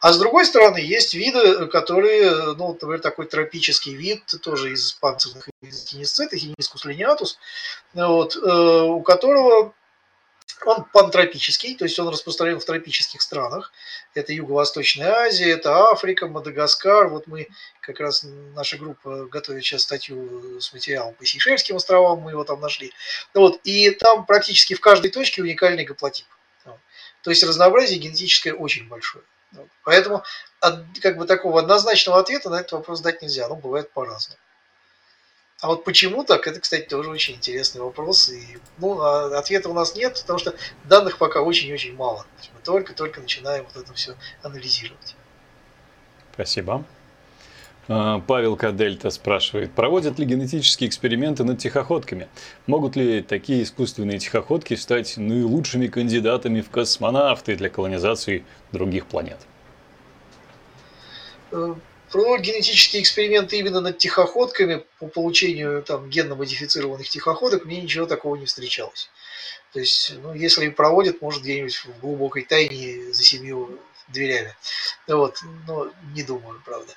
А 0.00 0.12
с 0.12 0.18
другой 0.18 0.44
стороны, 0.44 0.78
есть 0.78 1.14
виды, 1.14 1.66
которые, 1.66 2.54
ну, 2.54 2.68
например, 2.68 3.00
такой 3.00 3.26
тропический 3.26 3.94
вид, 3.94 4.24
тоже 4.42 4.72
из 4.72 4.92
панцирных 4.92 5.48
тенисцитов, 5.60 6.38
хинискус 6.38 6.84
линиатус, 6.84 7.38
вот, 7.94 8.36
э, 8.36 8.40
у 8.40 9.00
которого 9.02 9.74
он 10.64 10.84
пантропический, 10.84 11.76
то 11.76 11.84
есть 11.84 11.98
он 11.98 12.08
распространен 12.08 12.58
в 12.58 12.64
тропических 12.64 13.20
странах. 13.20 13.72
Это 14.14 14.32
Юго-Восточная 14.32 15.12
Азия, 15.12 15.50
это 15.50 15.90
Африка, 15.90 16.28
Мадагаскар. 16.28 17.08
Вот 17.08 17.26
мы 17.26 17.48
как 17.80 18.00
раз, 18.00 18.24
наша 18.54 18.78
группа 18.78 19.26
готовит 19.26 19.64
сейчас 19.64 19.82
статью 19.82 20.60
с 20.60 20.72
материалом 20.72 21.14
по 21.14 21.24
Сейшельским 21.24 21.76
островам, 21.76 22.20
мы 22.20 22.30
его 22.30 22.44
там 22.44 22.60
нашли. 22.60 22.92
Вот, 23.34 23.60
и 23.64 23.90
там 23.90 24.24
практически 24.24 24.74
в 24.74 24.80
каждой 24.80 25.10
точке 25.10 25.42
уникальный 25.42 25.84
гаплотип. 25.84 26.26
То 27.22 27.30
есть 27.30 27.42
разнообразие 27.42 27.98
генетическое 27.98 28.52
очень 28.52 28.88
большое. 28.88 29.24
Поэтому 29.84 30.22
как 30.60 31.16
бы 31.16 31.26
такого 31.26 31.60
однозначного 31.60 32.20
ответа 32.20 32.50
на 32.50 32.56
этот 32.56 32.72
вопрос 32.72 33.00
дать 33.00 33.22
нельзя, 33.22 33.48
но 33.48 33.56
бывает 33.56 33.90
по-разному. 33.92 34.38
А 35.60 35.68
вот 35.68 35.84
почему 35.84 36.22
так, 36.22 36.46
это, 36.46 36.60
кстати, 36.60 36.82
тоже 36.82 37.08
очень 37.08 37.36
интересный 37.36 37.80
вопрос. 37.80 38.28
И, 38.28 38.58
ну, 38.76 39.00
а 39.00 39.38
ответа 39.38 39.70
у 39.70 39.72
нас 39.72 39.94
нет, 39.94 40.20
потому 40.20 40.38
что 40.38 40.54
данных 40.84 41.16
пока 41.16 41.40
очень-очень 41.40 41.94
мало. 41.94 42.26
мы 42.54 42.60
только-только 42.62 43.20
начинаем 43.20 43.64
вот 43.64 43.82
это 43.82 43.94
все 43.94 44.16
анализировать. 44.42 45.16
Спасибо. 46.34 46.84
А, 47.88 48.20
Павел 48.20 48.56
Кадельта 48.56 49.10
спрашивает, 49.10 49.72
проводят 49.72 50.18
ли 50.18 50.26
генетические 50.26 50.88
эксперименты 50.88 51.44
над 51.44 51.58
тихоходками? 51.58 52.28
Могут 52.66 52.96
ли 52.96 53.22
такие 53.22 53.62
искусственные 53.62 54.18
тихоходки 54.18 54.74
стать 54.74 55.16
наилучшими 55.16 55.86
кандидатами 55.86 56.60
в 56.60 56.70
космонавты 56.70 57.54
для 57.54 57.68
колонизации 57.68 58.44
других 58.72 59.06
планет? 59.06 59.38
Э, 61.52 61.74
про 62.10 62.38
генетические 62.38 63.02
эксперименты 63.02 63.58
именно 63.58 63.80
над 63.80 63.98
тихоходками 63.98 64.84
по 64.98 65.06
получению 65.06 65.82
там, 65.82 66.08
генно-модифицированных 66.10 67.08
тихоходок 67.08 67.66
мне 67.66 67.80
ничего 67.80 68.06
такого 68.06 68.34
не 68.34 68.46
встречалось. 68.46 69.08
То 69.72 69.78
есть, 69.78 70.14
ну, 70.22 70.34
если 70.34 70.68
проводят, 70.70 71.22
может, 71.22 71.42
где-нибудь 71.42 71.76
в 71.76 72.00
глубокой 72.00 72.42
тайне 72.42 73.12
за 73.12 73.22
семью 73.22 73.78
дверями. 74.08 74.54
Вот, 75.06 75.40
но 75.66 75.90
не 76.14 76.22
думаю, 76.22 76.60
правда. 76.64 76.92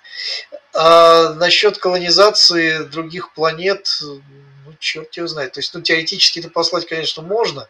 А 0.73 1.33
насчет 1.33 1.77
колонизации 1.77 2.83
других 2.83 3.33
планет, 3.33 3.99
ну, 4.01 4.75
черт 4.79 5.15
его 5.15 5.27
знает. 5.27 5.53
То 5.53 5.59
есть, 5.59 5.73
ну, 5.73 5.81
теоретически 5.81 6.39
это 6.39 6.49
послать, 6.49 6.87
конечно, 6.87 7.23
можно, 7.23 7.67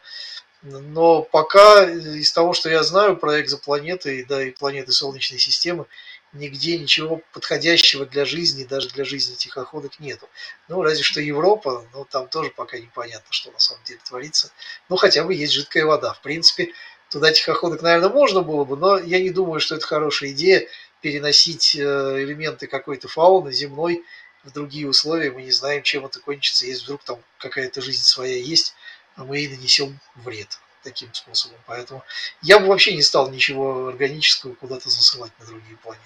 но 0.61 1.21
пока 1.21 1.89
из 1.89 2.31
того, 2.33 2.53
что 2.53 2.69
я 2.69 2.83
знаю 2.83 3.15
про 3.15 3.39
экзопланеты, 3.39 4.25
да, 4.27 4.43
и 4.43 4.51
планеты 4.51 4.91
Солнечной 4.91 5.39
системы, 5.39 5.85
нигде 6.33 6.77
ничего 6.77 7.21
подходящего 7.33 8.05
для 8.05 8.25
жизни, 8.25 8.65
даже 8.65 8.89
для 8.89 9.05
жизни 9.05 9.35
тихоходок 9.35 9.99
нету. 9.99 10.29
Ну, 10.67 10.81
разве 10.83 11.03
что 11.03 11.21
Европа, 11.21 11.87
но 11.93 12.03
там 12.03 12.27
тоже 12.27 12.51
пока 12.51 12.77
непонятно, 12.77 13.27
что 13.31 13.51
на 13.51 13.59
самом 13.59 13.83
деле 13.85 13.99
творится. 14.03 14.51
Ну, 14.89 14.95
хотя 14.97 15.23
бы 15.23 15.33
есть 15.33 15.53
жидкая 15.53 15.85
вода. 15.85 16.13
В 16.13 16.21
принципе, 16.21 16.73
туда 17.09 17.31
тихоходок, 17.31 17.81
наверное, 17.81 18.09
можно 18.09 18.41
было 18.41 18.63
бы, 18.65 18.77
но 18.77 18.97
я 18.97 19.19
не 19.19 19.29
думаю, 19.29 19.59
что 19.59 19.75
это 19.75 19.85
хорошая 19.85 20.31
идея 20.31 20.67
переносить 21.01 21.75
э, 21.75 21.79
элементы 21.79 22.67
какой-то 22.67 23.07
фауны 23.07 23.51
земной 23.51 24.03
в 24.43 24.51
другие 24.51 24.87
условия. 24.87 25.31
Мы 25.31 25.43
не 25.43 25.51
знаем, 25.51 25.83
чем 25.83 26.05
это 26.05 26.19
кончится, 26.19 26.65
если 26.65 26.83
вдруг 26.85 27.03
там 27.03 27.19
какая-то 27.37 27.81
жизнь 27.81 28.03
своя 28.03 28.37
есть, 28.37 28.75
а 29.15 29.23
мы 29.23 29.37
ей 29.37 29.49
нанесем 29.49 29.99
вред 30.15 30.59
таким 30.83 31.13
способом. 31.13 31.57
Поэтому 31.65 32.03
я 32.41 32.59
бы 32.59 32.67
вообще 32.67 32.95
не 32.95 33.01
стал 33.01 33.29
ничего 33.29 33.87
органического 33.87 34.53
куда-то 34.53 34.89
засылать 34.89 35.31
на 35.39 35.45
другие 35.45 35.77
планеты. 35.77 36.05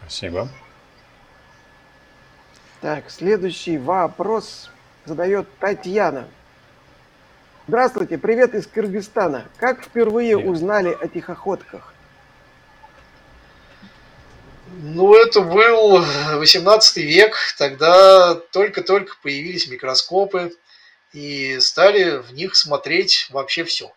Спасибо. 0.00 0.48
Так, 2.80 3.10
следующий 3.10 3.78
вопрос 3.78 4.70
задает 5.04 5.48
Татьяна. 5.58 6.28
Здравствуйте, 7.68 8.16
привет 8.16 8.54
из 8.54 8.64
Кыргызстана. 8.68 9.48
Как 9.56 9.82
впервые 9.82 10.36
привет. 10.36 10.52
узнали 10.52 10.96
о 11.00 11.08
тихоходках? 11.08 11.92
Ну, 14.68 15.16
это 15.16 15.40
был 15.40 16.04
18 16.36 16.96
век, 16.98 17.34
тогда 17.58 18.36
только-только 18.36 19.16
появились 19.20 19.66
микроскопы, 19.66 20.52
и 21.12 21.58
стали 21.58 22.18
в 22.18 22.32
них 22.34 22.54
смотреть 22.54 23.26
вообще 23.30 23.64
все. 23.64 23.92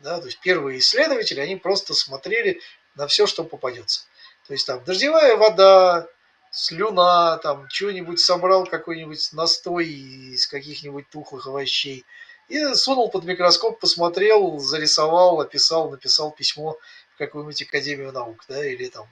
Да? 0.00 0.20
То 0.20 0.26
есть 0.26 0.40
первые 0.40 0.80
исследователи, 0.80 1.40
они 1.40 1.56
просто 1.56 1.94
смотрели 1.94 2.60
на 2.94 3.06
все, 3.06 3.26
что 3.26 3.42
попадется. 3.42 4.02
То 4.46 4.52
есть 4.52 4.66
там 4.66 4.84
дождевая 4.84 5.38
вода, 5.38 6.06
слюна, 6.50 7.38
там 7.38 7.70
что-нибудь 7.70 8.20
собрал, 8.20 8.66
какой-нибудь 8.66 9.30
настой 9.32 9.86
из 9.88 10.46
каких-нибудь 10.46 11.08
тухлых 11.08 11.46
овощей. 11.46 12.04
И 12.48 12.74
сунул 12.74 13.10
под 13.10 13.24
микроскоп, 13.24 13.80
посмотрел, 13.80 14.58
зарисовал, 14.58 15.40
описал, 15.40 15.90
написал 15.90 16.30
письмо 16.30 16.78
в 17.14 17.18
какую-нибудь 17.18 17.62
Академию 17.62 18.12
наук, 18.12 18.44
да, 18.48 18.64
или 18.64 18.88
там 18.88 19.06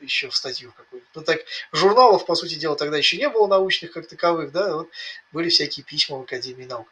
еще 0.00 0.28
в 0.28 0.36
статью 0.36 0.72
какую-нибудь. 0.76 1.10
Ну 1.14 1.22
так, 1.22 1.40
журналов, 1.72 2.26
по 2.26 2.34
сути 2.34 2.54
дела, 2.54 2.76
тогда 2.76 2.96
еще 2.96 3.16
не 3.16 3.28
было 3.28 3.46
научных 3.46 3.92
как 3.92 4.06
таковых, 4.06 4.52
да, 4.52 4.76
вот 4.76 4.90
были 5.32 5.48
всякие 5.48 5.84
письма 5.84 6.18
в 6.18 6.22
Академии 6.22 6.64
наук. 6.64 6.88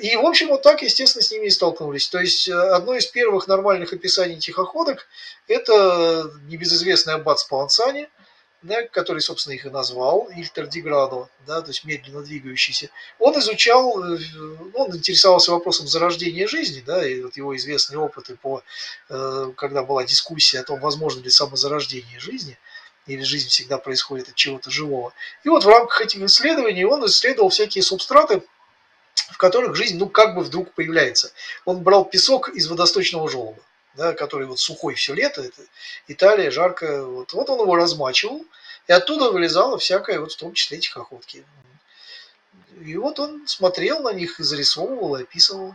И, 0.00 0.16
в 0.16 0.24
общем, 0.24 0.48
вот 0.48 0.62
так, 0.62 0.82
естественно, 0.82 1.22
с 1.22 1.30
ними 1.30 1.46
и 1.46 1.50
столкнулись. 1.50 2.08
То 2.08 2.20
есть, 2.20 2.48
э, 2.48 2.52
одно 2.52 2.94
из 2.94 3.06
первых 3.06 3.48
нормальных 3.48 3.92
описаний 3.92 4.38
тихоходок– 4.38 5.08
это 5.48 6.32
небезызвестный 6.44 7.14
аббат 7.14 7.40
Спалансани– 7.40 8.08
да, 8.62 8.82
который, 8.88 9.20
собственно, 9.20 9.54
их 9.54 9.66
и 9.66 9.70
назвал, 9.70 10.28
Ильтер 10.34 10.66
Деградо, 10.66 11.28
да, 11.46 11.60
то 11.62 11.68
есть 11.68 11.84
медленно 11.84 12.22
двигающийся, 12.22 12.90
он 13.18 13.38
изучал, 13.38 14.02
э, 14.02 14.18
он 14.74 14.96
интересовался 14.96 15.52
вопросом 15.52 15.86
зарождения 15.86 16.46
жизни, 16.46 16.82
да, 16.84 17.06
и 17.06 17.20
вот 17.20 17.36
его 17.36 17.54
известные 17.56 17.98
опыты 17.98 18.36
по, 18.36 18.62
э, 19.08 19.52
когда 19.56 19.82
была 19.82 20.04
дискуссия 20.04 20.60
о 20.60 20.64
том, 20.64 20.80
возможно 20.80 21.22
ли 21.22 21.30
самозарождение 21.30 22.18
жизни, 22.18 22.58
или 23.06 23.22
жизнь 23.22 23.48
всегда 23.48 23.78
происходит 23.78 24.30
от 24.30 24.34
чего-то 24.34 24.70
живого. 24.70 25.12
И 25.44 25.48
вот 25.48 25.64
в 25.64 25.68
рамках 25.68 26.00
этих 26.00 26.22
исследований 26.22 26.84
он 26.84 27.06
исследовал 27.06 27.50
всякие 27.50 27.82
субстраты, 27.82 28.42
в 29.30 29.36
которых 29.36 29.76
жизнь, 29.76 29.96
ну, 29.96 30.08
как 30.08 30.34
бы 30.34 30.42
вдруг 30.42 30.72
появляется. 30.72 31.30
Он 31.64 31.82
брал 31.82 32.04
песок 32.04 32.48
из 32.48 32.66
водосточного 32.66 33.28
желоба 33.28 33.62
да, 33.96 34.12
который 34.12 34.46
вот 34.46 34.58
сухой 34.58 34.94
все 34.94 35.14
лето, 35.14 35.42
это 35.42 35.62
Италия, 36.08 36.50
жарко, 36.50 37.04
вот, 37.04 37.32
вот 37.32 37.50
он 37.50 37.60
его 37.60 37.74
размачивал, 37.76 38.44
и 38.86 38.92
оттуда 38.92 39.30
вылезало 39.30 39.78
всякое, 39.78 40.20
вот 40.20 40.32
в 40.32 40.36
том 40.36 40.52
числе 40.52 40.78
тихоходки. 40.78 41.44
И 42.80 42.96
вот 42.96 43.18
он 43.18 43.46
смотрел 43.46 44.00
на 44.00 44.12
них, 44.12 44.38
зарисовывал 44.38 45.16
и 45.16 45.22
описывал. 45.22 45.74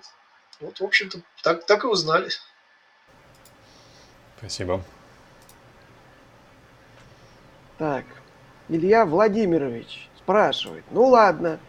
Вот, 0.60 0.80
в 0.80 0.84
общем-то, 0.84 1.22
так, 1.42 1.66
так 1.66 1.84
и 1.84 1.88
узнали. 1.88 2.30
Спасибо. 4.38 4.84
Так, 7.78 8.06
Илья 8.70 9.06
Владимирович 9.06 10.08
спрашивает. 10.20 10.86
Ну 10.92 11.08
ладно, 11.08 11.60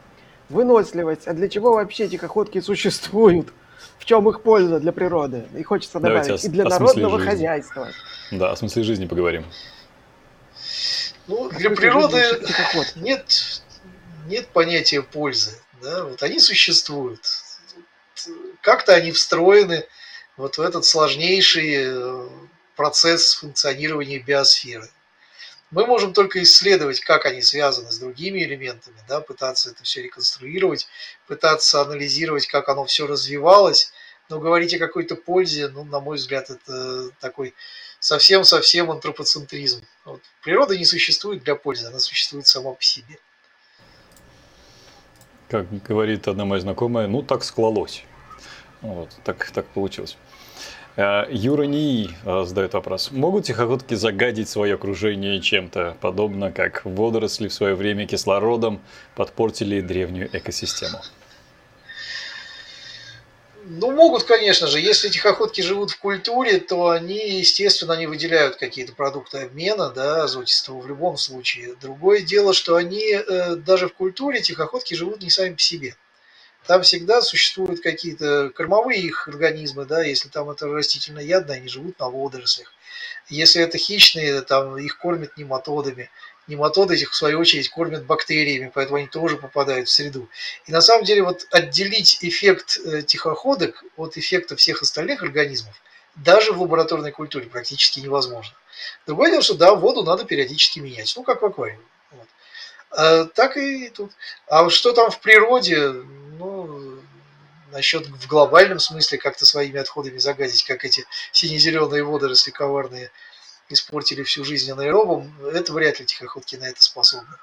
выносливость, 0.51 1.27
а 1.27 1.33
для 1.33 1.49
чего 1.49 1.73
вообще 1.73 2.07
тихоходки 2.07 2.61
существуют? 2.61 3.53
В 3.99 4.05
чем 4.05 4.29
их 4.29 4.43
польза 4.43 4.81
для 4.81 4.93
природы. 4.93 5.47
И 5.57 5.63
хочется 5.63 6.01
добавить, 6.01 6.27
Давайте 6.27 6.47
и 6.47 6.51
для 6.51 6.65
народного 6.65 7.19
жизни. 7.19 7.31
хозяйства. 7.31 7.89
Да, 8.31 8.51
о 8.53 8.57
смысле 8.57 8.83
жизни 8.83 9.07
поговорим. 9.07 9.45
Ну, 11.29 11.49
для 11.51 11.71
природы 11.71 12.23
нет, 12.97 13.63
нет 14.27 14.49
понятия 14.49 15.03
пользы. 15.03 15.53
Да? 15.83 16.05
Вот 16.05 16.23
они 16.23 16.39
существуют. 16.39 17.21
Как-то 18.61 18.95
они 18.95 19.13
встроены 19.13 19.85
вот 20.37 20.59
в 20.59 20.61
этот 20.61 20.85
сложнейший 20.85 21.75
э, 21.77 22.29
процесс 22.77 23.35
функционирования 23.35 24.19
биосферы. 24.19 24.89
Мы 25.73 25.87
можем 25.87 26.13
только 26.13 26.43
исследовать, 26.43 27.01
как 27.01 27.25
они 27.25 27.41
связаны 27.41 27.91
с 27.91 27.99
другими 27.99 28.41
элементами, 28.41 28.99
да, 29.09 29.23
пытаться 29.23 29.71
это 29.71 29.83
все 29.85 30.03
реконструировать, 30.03 30.87
пытаться 31.27 31.81
анализировать, 31.81 32.47
как 32.47 32.69
оно 32.69 32.85
все 32.85 33.07
развивалось, 33.07 33.91
но 34.29 34.39
говорить 34.39 34.75
о 34.75 34.79
какой-то 34.79 35.17
пользе, 35.17 35.69
ну, 35.69 35.85
на 35.85 35.99
мой 35.99 36.19
взгляд, 36.19 36.51
это 36.51 37.09
такой 37.21 37.55
совсем-совсем 38.01 38.91
антропоцентризм. 38.91 39.83
Вот. 40.05 40.21
Природа 40.43 40.77
не 40.77 40.85
существует 40.85 41.43
для 41.43 41.55
пользы, 41.55 41.87
она 41.87 42.01
существует 42.01 42.47
сама 42.47 42.73
по 42.73 42.83
себе. 42.83 43.17
Как 45.49 45.67
говорит 45.85 46.29
одна 46.29 46.45
моя 46.45 46.61
знакомая, 46.61 47.07
ну 47.07 47.23
так 47.23 47.45
склалось. 47.45 48.05
Вот, 48.83 49.09
так, 49.25 49.51
так 49.53 49.67
получилось. 49.69 50.19
Э, 50.97 51.25
Юра 51.31 51.63
НИИ 51.63 52.11
э, 52.25 52.45
задает 52.45 52.75
вопрос. 52.75 53.11
Могут 53.13 53.47
тихоходки 53.47 53.95
загадить 53.95 54.49
свое 54.49 54.75
окружение 54.75 55.41
чем-то, 55.41 55.97
подобно 56.01 56.53
как 56.53 56.85
водоросли 56.85 57.49
в 57.49 57.55
свое 57.55 57.75
время 57.75 58.07
кислородом 58.07 58.81
подпортили 59.15 59.81
древнюю 59.81 60.29
экосистему? 60.37 61.01
Ну, 63.65 63.93
могут, 63.93 64.25
конечно 64.25 64.67
же. 64.67 64.81
Если 64.81 65.09
тихоходки 65.09 65.61
живут 65.61 65.93
в 65.93 65.99
культуре, 65.99 66.59
то 66.59 66.91
они, 66.91 67.39
естественно, 67.39 67.95
они 67.95 68.07
выделяют 68.07 68.57
какие-то 68.57 68.93
продукты 68.93 69.39
обмена, 69.39 69.91
да, 69.91 70.25
азотистого 70.25 70.81
в 70.81 70.89
любом 70.89 71.17
случае. 71.17 71.75
Другое 71.81 72.21
дело, 72.21 72.53
что 72.53 72.77
они 72.77 73.13
э, 73.13 73.57
даже 73.57 73.89
в 73.89 73.95
культуре 73.95 74.43
тихоходки 74.43 74.95
живут 74.95 75.23
не 75.23 75.31
сами 75.31 75.55
по 75.55 75.61
себе 75.61 75.97
там 76.67 76.83
всегда 76.83 77.23
существуют 77.23 77.81
какие-то 77.81 78.51
кормовые 78.51 79.01
их 79.01 79.29
организмы, 79.29 79.85
да, 79.85 80.03
если 80.03 80.29
там 80.29 80.51
это 80.51 80.67
растительноядные, 80.69 81.59
они 81.59 81.69
живут 81.69 81.99
на 81.99 82.09
водорослях. 82.09 82.73
Если 83.29 83.63
это 83.63 83.79
хищные, 83.79 84.43
там 84.43 84.77
их 84.79 84.99
кормят 84.99 85.37
нематодами. 85.37 86.11
Нематоды 86.49 86.95
этих, 86.95 87.13
в 87.13 87.17
свою 87.17 87.39
очередь, 87.39 87.69
кормят 87.69 88.05
бактериями, 88.05 88.71
поэтому 88.75 88.99
они 88.99 89.07
тоже 89.07 89.37
попадают 89.37 89.89
в 89.89 89.93
среду. 89.93 90.29
И 90.67 90.73
на 90.73 90.81
самом 90.81 91.05
деле 91.05 91.23
вот 91.23 91.47
отделить 91.51 92.19
эффект 92.21 92.79
э, 92.85 93.03
тихоходок 93.03 93.85
от 93.97 94.17
эффекта 94.17 94.57
всех 94.57 94.83
остальных 94.83 95.23
организмов 95.23 95.81
даже 96.17 96.53
в 96.53 96.61
лабораторной 96.61 97.13
культуре 97.13 97.47
практически 97.47 98.01
невозможно. 98.01 98.55
Другое 99.07 99.31
дело, 99.31 99.43
что 99.43 99.55
да, 99.55 99.75
воду 99.75 100.03
надо 100.03 100.25
периодически 100.25 100.79
менять, 100.79 101.13
ну 101.17 101.23
как 101.23 101.43
в 101.43 101.47
аквариуме. 101.47 101.85
Вот. 102.11 102.27
А, 102.91 103.25
так 103.25 103.57
и 103.57 103.89
тут. 103.89 104.13
А 104.47 104.69
что 104.71 104.93
там 104.93 105.11
в 105.11 105.21
природе, 105.21 105.95
ну, 106.43 106.99
насчет 107.71 108.07
в 108.07 108.27
глобальном 108.29 108.79
смысле 108.79 109.19
как-то 109.19 109.47
своими 109.47 109.79
отходами 109.79 110.19
загадить, 110.19 110.65
как 110.65 110.85
эти 110.85 111.05
сине-зеленые 111.33 112.05
водоросли 112.05 112.51
коварные 112.51 113.11
испортили 113.69 114.23
всю 114.23 114.45
жизнь 114.45 114.71
анаэробам, 114.71 115.33
это 115.53 115.73
вряд 115.73 116.01
ли 116.01 116.07
тихоходки 116.07 116.57
на 116.57 116.65
это 116.65 116.83
способны. 116.83 117.35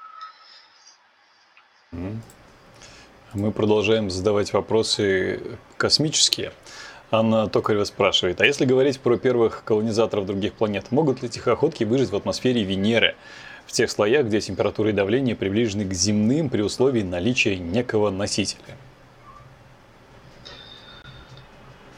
Мы 3.32 3.52
продолжаем 3.52 4.10
задавать 4.10 4.52
вопросы 4.52 5.40
космические. 5.76 6.52
Анна 7.12 7.48
Токарева 7.48 7.84
спрашивает, 7.84 8.40
а 8.40 8.46
если 8.46 8.64
говорить 8.64 9.00
про 9.00 9.16
первых 9.16 9.64
колонизаторов 9.64 10.26
других 10.26 10.54
планет, 10.54 10.92
могут 10.92 11.22
ли 11.22 11.28
тихоходки 11.28 11.82
выжить 11.82 12.10
в 12.10 12.16
атмосфере 12.16 12.62
Венеры? 12.62 13.16
в 13.70 13.72
тех 13.72 13.88
слоях, 13.88 14.26
где 14.26 14.40
температура 14.40 14.90
и 14.90 14.92
давление 14.92 15.36
приближены 15.36 15.84
к 15.84 15.92
земным 15.92 16.50
при 16.50 16.60
условии 16.60 17.02
наличия 17.02 17.56
некого 17.56 18.10
носителя. 18.10 18.76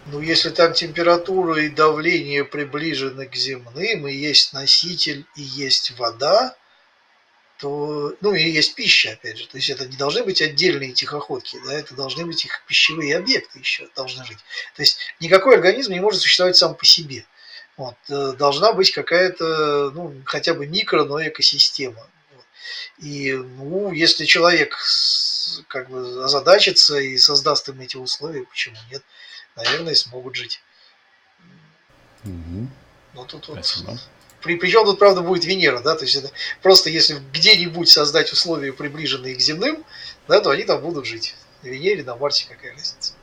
Ну, 0.07 0.21
если 0.21 0.51
там 0.51 0.73
температура 0.73 1.63
и 1.63 1.69
давление 1.69 2.45
приближены 2.45 3.27
к 3.27 3.37
земным, 3.37 4.09
и 4.09 4.13
есть 4.13 4.53
носитель, 4.53 5.27
и 5.37 5.43
есть 5.43 5.93
вода, 5.93 6.57
то, 7.59 8.13
ну, 8.21 8.35
и 8.35 8.43
есть 8.43 8.75
пища, 8.75 9.13
опять 9.13 9.39
же. 9.39 9.47
То 9.47 9.57
есть 9.57 9.71
это 9.71 9.87
не 9.87 9.97
должны 9.97 10.25
быть 10.25 10.43
отдельные 10.43 10.93
тихоходки, 10.93 11.61
да, 11.65 11.75
это 11.75 11.95
должны 11.95 12.27
быть 12.27 12.45
их 12.45 12.65
пищевые 12.67 13.17
объекты 13.17 13.61
еще 13.61 13.89
должны 13.95 14.25
жить. 14.27 14.39
То 14.75 14.83
есть 14.83 14.99
никакой 15.21 15.55
организм 15.55 15.93
не 15.93 16.01
может 16.01 16.21
существовать 16.21 16.57
сам 16.57 16.75
по 16.75 16.85
себе. 16.85 17.25
Вот, 17.77 17.95
э, 18.09 18.33
должна 18.33 18.73
быть 18.73 18.91
какая-то, 18.91 19.93
ну, 19.95 20.21
хотя 20.25 20.55
бы 20.55 20.67
микро, 20.67 21.05
но 21.05 21.23
экосистема. 21.25 22.05
И, 22.99 23.33
ну, 23.33 23.93
если 23.93 24.25
человек 24.25 24.77
как 25.69 25.89
бы 25.89 26.25
озадачится 26.25 26.99
и 26.99 27.17
создаст 27.17 27.69
им 27.69 27.81
эти 27.81 27.97
условия, 27.97 28.45
почему 28.45 28.77
нет? 28.91 29.03
Наверное, 29.57 29.95
смогут 29.95 30.37
жить. 30.37 30.63
Угу. 32.25 32.69
Ну, 33.15 33.25
тут 33.27 33.49
вот... 33.49 34.09
При, 34.41 34.57
причем 34.57 34.85
тут, 34.85 34.99
правда, 34.99 35.23
будет 35.23 35.45
Венера, 35.45 35.81
да, 35.81 35.95
то 35.95 36.05
есть 36.05 36.17
это 36.17 36.33
просто 36.63 36.91
если 36.91 37.21
где-нибудь 37.33 37.89
создать 37.89 38.33
условия, 38.33 38.73
приближенные 38.73 39.37
к 39.37 39.41
земным, 39.41 39.85
да, 40.27 40.41
то 40.41 40.51
они 40.51 40.65
там 40.65 40.81
будут 40.81 41.07
жить. 41.07 41.37
На 41.63 41.69
Венере, 41.69 42.03
на 42.03 42.17
Марсе 42.17 42.49
какая 42.49 42.73
разница. 42.73 43.15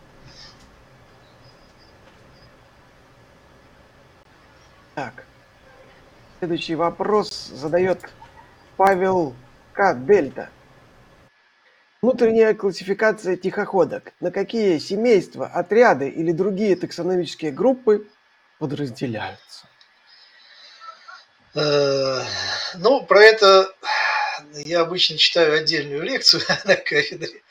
Так. 4.96 5.26
Следующий 6.40 6.76
вопрос 6.76 7.48
задает 7.48 8.02
Павел 8.78 9.36
К. 9.74 9.94
Дельта. 9.94 10.50
Внутренняя 12.02 12.54
классификация 12.54 13.36
тихоходок. 13.36 14.14
На 14.22 14.32
какие 14.32 14.78
семейства, 14.78 15.48
отряды 15.48 16.08
или 16.08 16.32
другие 16.32 16.78
таксономические 16.78 17.52
группы 17.52 18.08
подразделяются? 18.58 19.68
Э, 21.56 22.22
ну, 22.76 23.06
про 23.06 23.22
это 23.22 23.76
я 24.54 24.80
обычно 24.80 25.18
читаю 25.18 25.54
отдельную 25.58 26.02
лекцию 26.02 26.42
на 26.64 26.78
кафедре, 26.78 27.42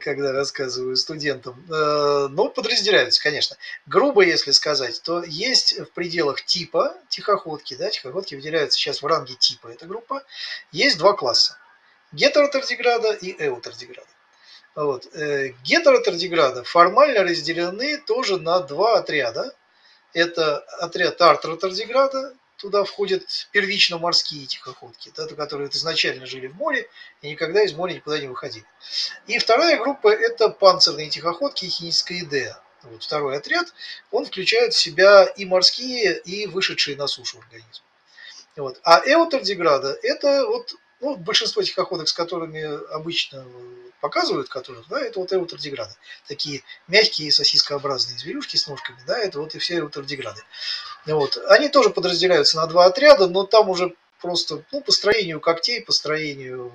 когда 0.00 0.32
рассказываю 0.32 0.96
студентам. 0.96 1.64
Э, 1.70 2.26
ну, 2.28 2.48
подразделяются, 2.48 3.22
конечно. 3.22 3.56
Грубо, 3.86 4.22
если 4.22 4.50
сказать, 4.50 5.00
то 5.02 5.22
есть 5.22 5.78
в 5.78 5.92
пределах 5.92 6.44
типа 6.44 6.96
тихоходки, 7.08 7.74
да, 7.74 7.88
тихоходки 7.90 8.34
выделяются 8.34 8.76
сейчас 8.76 9.00
в 9.00 9.06
ранге 9.06 9.34
типа 9.34 9.68
эта 9.68 9.86
группа, 9.86 10.24
есть 10.72 10.98
два 10.98 11.12
класса. 11.12 11.56
Гетеротардиграда 12.12 13.12
и 13.12 13.32
эутардиграда. 13.46 14.08
Вот. 14.74 15.06
Э, 15.14 15.48
гетеротардиграды 15.64 16.62
формально 16.62 17.24
разделены 17.24 17.98
тоже 17.98 18.38
на 18.38 18.60
два 18.60 18.98
отряда. 18.98 19.54
Это 20.12 20.58
отряд 20.58 21.20
артротардиграда, 21.20 22.34
туда 22.56 22.84
входят 22.84 23.22
первично 23.52 23.98
морские 23.98 24.46
тихоходки, 24.46 25.12
да, 25.16 25.26
которые 25.28 25.68
изначально 25.70 26.26
жили 26.26 26.46
в 26.46 26.56
море 26.56 26.88
и 27.22 27.30
никогда 27.30 27.62
из 27.62 27.72
моря 27.74 27.94
никуда 27.94 28.18
не 28.18 28.28
выходили. 28.28 28.64
И 29.26 29.38
вторая 29.38 29.78
группа– 29.78 30.08
это 30.12 30.48
панцирные 30.48 31.10
тихоходки 31.10 31.66
хиническая 31.66 32.60
Вот 32.82 33.02
второй 33.02 33.36
отряд, 33.36 33.72
он 34.10 34.24
включает 34.24 34.74
в 34.74 34.78
себя 34.78 35.24
и 35.24 35.44
морские, 35.44 36.18
и 36.18 36.46
вышедшие 36.46 36.96
на 36.96 37.06
сушу 37.06 37.38
организмы. 37.38 37.84
Вот. 38.56 38.80
А 38.84 39.02
эутардиграда– 39.04 39.98
это 40.02 40.46
вот 40.46 40.74
ну, 41.00 41.16
большинство 41.16 41.62
тихоходок, 41.62 42.08
с 42.08 42.12
которыми 42.12 42.62
обычно 42.94 43.44
показывают, 44.00 44.48
которых, 44.48 44.88
да, 44.88 45.00
это 45.00 45.20
вот 45.20 45.32
эутардиграды. 45.32 45.94
Такие 46.26 46.62
мягкие 46.88 47.32
сосискообразные 47.32 48.18
зверюшки 48.18 48.56
с 48.56 48.66
ножками, 48.66 48.98
да, 49.06 49.18
это 49.18 49.40
вот 49.40 49.54
и 49.54 49.58
все 49.58 49.78
эутардиграды. 49.78 50.42
Вот. 51.06 51.38
Они 51.48 51.68
тоже 51.68 51.90
подразделяются 51.90 52.56
на 52.56 52.66
два 52.66 52.86
отряда, 52.86 53.26
но 53.26 53.44
там 53.44 53.68
уже 53.68 53.94
просто 54.20 54.64
ну, 54.72 54.80
по 54.80 54.92
строению 54.92 55.40
когтей, 55.40 55.82
по 55.82 55.92
строению 55.92 56.72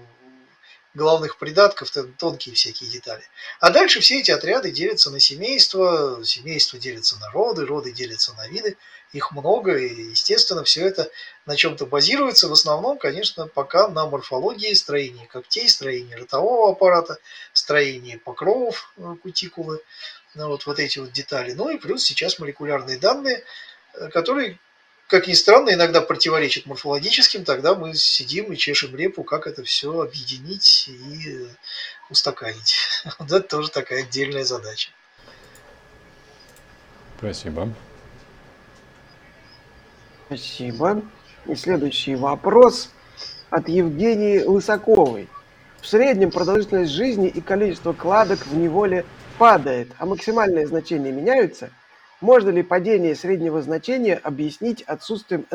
головных 0.94 1.38
придатков, 1.38 1.92
там 1.92 2.14
тонкие 2.14 2.56
всякие 2.56 2.90
детали. 2.90 3.24
А 3.60 3.70
дальше 3.70 4.02
все 4.02 4.20
эти 4.20 4.32
отряды 4.32 4.72
делятся 4.72 5.10
на 5.10 5.20
семейства, 5.20 6.22
семейства 6.24 6.78
делятся 6.80 7.18
на 7.18 7.30
роды, 7.32 7.66
роды 7.66 7.92
делятся 7.92 8.34
на 8.34 8.48
виды. 8.48 8.78
Их 9.14 9.32
много, 9.32 9.76
и, 9.76 10.12
естественно, 10.12 10.64
все 10.64 10.86
это 10.86 11.10
на 11.46 11.56
чем-то 11.56 11.86
базируется. 11.86 12.48
В 12.48 12.54
основном, 12.54 12.98
конечно, 12.98 13.48
пока 13.48 13.90
на 13.90 14.08
морфологии, 14.08 14.74
строении 14.74 15.26
когтей, 15.26 15.68
строении 15.68 16.14
ротового 16.14 16.72
аппарата, 16.72 17.18
строении 17.52 18.16
покровов 18.16 18.94
э, 18.98 19.16
кутикулы, 19.22 19.82
ну, 20.34 20.48
вот, 20.48 20.66
вот 20.66 20.80
эти 20.80 21.00
вот 21.00 21.12
детали. 21.12 21.52
Ну 21.52 21.70
и 21.70 21.78
плюс 21.78 22.04
сейчас 22.04 22.40
молекулярные 22.40 22.98
данные, 22.98 23.44
э, 23.94 24.08
которые 24.10 24.58
как 25.12 25.28
ни 25.28 25.34
странно, 25.34 25.74
иногда 25.74 26.00
противоречит 26.00 26.66
морфологическим, 26.66 27.44
тогда 27.44 27.76
мы 27.76 27.94
сидим 27.96 28.54
и 28.54 28.56
чешем 28.56 28.96
репу, 28.96 29.26
как 29.26 29.46
это 29.46 29.62
все 29.66 30.00
объединить 30.00 30.88
и 30.88 31.48
устаканить. 32.10 32.78
Вот 33.20 33.30
это 33.30 33.42
тоже 33.42 33.70
такая 33.72 34.04
отдельная 34.04 34.46
задача. 34.46 34.90
Спасибо. 37.18 37.74
Спасибо. 40.32 41.02
И 41.46 41.56
следующий 41.56 42.16
вопрос 42.16 42.90
от 43.50 43.68
Евгении 43.68 44.42
Лысаковой. 44.44 45.28
В 45.82 45.88
среднем 45.88 46.32
продолжительность 46.32 46.92
жизни 46.92 47.28
и 47.28 47.42
количество 47.42 47.92
кладок 47.92 48.40
в 48.46 48.56
неволе 48.56 49.04
падает, 49.38 49.90
а 49.98 50.06
максимальные 50.06 50.68
значения 50.68 51.12
меняются– 51.12 51.70
можно 52.22 52.52
ли 52.52 52.62
падение 52.62 53.16
среднего 53.16 53.64
значения 53.64 54.16
объяснить 54.16 54.84
отсутствием 54.84 55.48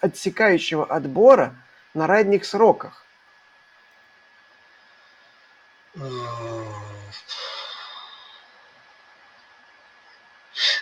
отсекающего 0.00 0.86
отбора 0.86 1.54
на 1.92 2.06
ранних 2.06 2.46
сроках? 2.46 3.04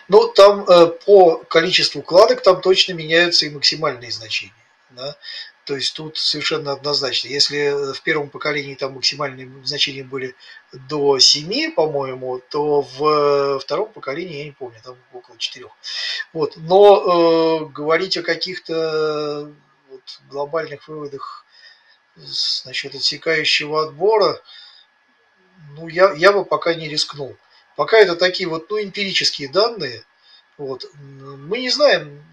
Ну, 0.09 0.29
там 0.29 0.65
э, 0.69 0.87
по 1.07 1.37
количеству 1.49 2.03
кладок 2.03 2.43
там 2.43 2.61
точно 2.61 2.93
меняются 2.93 3.47
и 3.47 3.51
максимальные 3.51 4.11
значения. 4.11 4.53
Да? 4.91 5.17
То 5.65 5.77
есть 5.77 5.95
тут 5.95 6.19
совершенно 6.19 6.73
однозначно. 6.73 7.29
Если 7.29 7.93
в 7.95 8.03
первом 8.03 8.29
поколении 8.29 8.75
там 8.75 8.95
максимальные 8.95 9.51
значения 9.65 10.05
были 10.05 10.35
до 10.73 11.19
7, 11.19 11.73
по-моему, 11.73 12.41
то 12.51 12.83
в 12.83 13.61
втором 13.61 13.91
поколении, 13.91 14.39
я 14.39 14.45
не 14.45 14.53
помню, 14.53 14.79
там 14.85 14.97
около 15.13 15.39
4. 15.39 15.67
Вот. 16.35 16.57
Но 16.57 17.63
э, 17.63 17.73
говорить 17.73 18.17
о 18.19 18.23
каких-то 18.23 19.51
вот, 19.89 20.03
глобальных 20.29 20.87
выводах 20.87 21.47
насчет 22.67 22.95
отсекающего 22.95 23.85
отбора, 23.85 24.41
ну, 25.77 25.89
я, 25.89 26.13
я 26.13 26.33
бы 26.33 26.45
пока 26.45 26.75
не 26.75 26.89
рискнул. 26.89 27.37
Пока 27.77 27.99
это 27.99 28.17
такие 28.17 28.49
вот, 28.49 28.71
ну, 28.71 28.83
эмпирические 28.83 29.49
данные, 29.49 30.05
вот, 30.57 30.87
мы 30.95 31.59
не 31.59 31.71
знаем, 31.71 32.25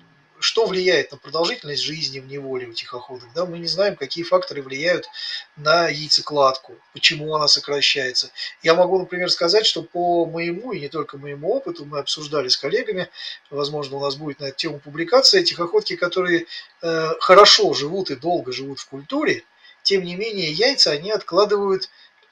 что 0.41 0.65
влияет 0.65 1.11
на 1.11 1.17
продолжительность 1.17 1.83
жизни 1.83 2.19
в 2.19 2.27
неволе 2.27 2.67
у 2.67 2.73
тихоходок. 2.73 3.29
Да? 3.35 3.45
Мы 3.45 3.59
не 3.59 3.67
знаем, 3.67 3.95
какие 3.95 4.23
факторы 4.23 4.61
влияют 4.61 5.07
на 5.55 5.87
яйцекладку, 5.87 6.75
почему 6.93 7.35
она 7.35 7.47
сокращается. 7.47 8.31
Я 8.63 8.73
могу, 8.73 8.97
например, 8.99 9.29
сказать, 9.29 9.65
что 9.65 9.83
по 9.83 10.25
моему 10.25 10.71
и 10.71 10.79
не 10.79 10.89
только 10.89 11.17
моему 11.17 11.51
опыту, 11.53 11.85
мы 11.85 11.99
обсуждали 11.99 12.47
с 12.47 12.57
коллегами, 12.57 13.09
возможно, 13.49 13.97
у 13.97 14.01
нас 14.01 14.15
будет 14.15 14.39
на 14.39 14.45
эту 14.45 14.57
тему 14.57 14.79
публикация, 14.79 15.43
тихоходки, 15.43 15.95
которые 15.95 16.47
э, 16.81 17.09
хорошо 17.19 17.73
живут 17.73 18.09
и 18.09 18.15
долго 18.15 18.51
живут 18.51 18.79
в 18.79 18.87
культуре, 18.87 19.43
тем 19.83 20.03
не 20.03 20.15
менее 20.15 20.51
яйца 20.51 20.91
они 20.91 21.11
откладывают 21.11 21.89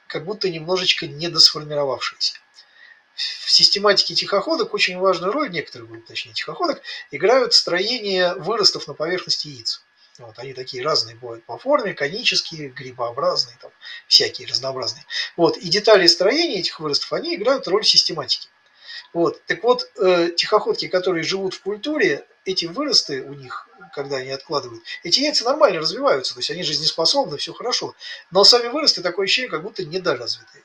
как 0.07 0.25
будто 0.25 0.49
немножечко 0.49 1.07
недосформировавшиеся 1.07 2.39
в 3.19 3.51
систематике 3.51 4.15
тихоходок 4.15 4.73
очень 4.73 4.97
важную 4.97 5.33
роль, 5.33 5.49
некоторые 5.49 5.87
группы, 5.87 6.07
точнее 6.07 6.33
тихоходок, 6.33 6.81
играют 7.11 7.53
строение 7.53 8.33
выростов 8.35 8.87
на 8.87 8.93
поверхности 8.93 9.47
яиц. 9.47 9.83
Вот, 10.19 10.37
они 10.37 10.53
такие 10.53 10.83
разные 10.83 11.15
бывают 11.15 11.45
по 11.45 11.57
форме, 11.57 11.93
конические, 11.93 12.69
грибообразные, 12.69 13.57
там, 13.61 13.71
всякие 14.07 14.47
разнообразные. 14.47 15.05
Вот, 15.37 15.57
и 15.57 15.69
детали 15.69 16.07
строения 16.07 16.59
этих 16.59 16.79
выростов, 16.79 17.13
они 17.13 17.35
играют 17.35 17.67
роль 17.67 17.85
систематики. 17.85 18.49
Вот, 19.13 19.43
так 19.45 19.63
вот, 19.63 19.89
э, 19.97 20.31
тихоходки, 20.35 20.87
которые 20.87 21.23
живут 21.23 21.53
в 21.53 21.61
культуре, 21.61 22.25
эти 22.45 22.65
выросты 22.65 23.23
у 23.23 23.33
них, 23.33 23.67
когда 23.93 24.17
они 24.17 24.31
откладывают, 24.31 24.83
эти 25.03 25.21
яйца 25.21 25.45
нормально 25.45 25.79
развиваются, 25.79 26.33
то 26.33 26.39
есть 26.39 26.51
они 26.51 26.63
жизнеспособны, 26.63 27.37
все 27.37 27.53
хорошо. 27.53 27.95
Но 28.31 28.43
сами 28.43 28.67
выросты 28.67 29.01
такое 29.01 29.25
ощущение, 29.25 29.49
как 29.49 29.63
будто 29.63 29.83
недоразвитые. 29.83 30.63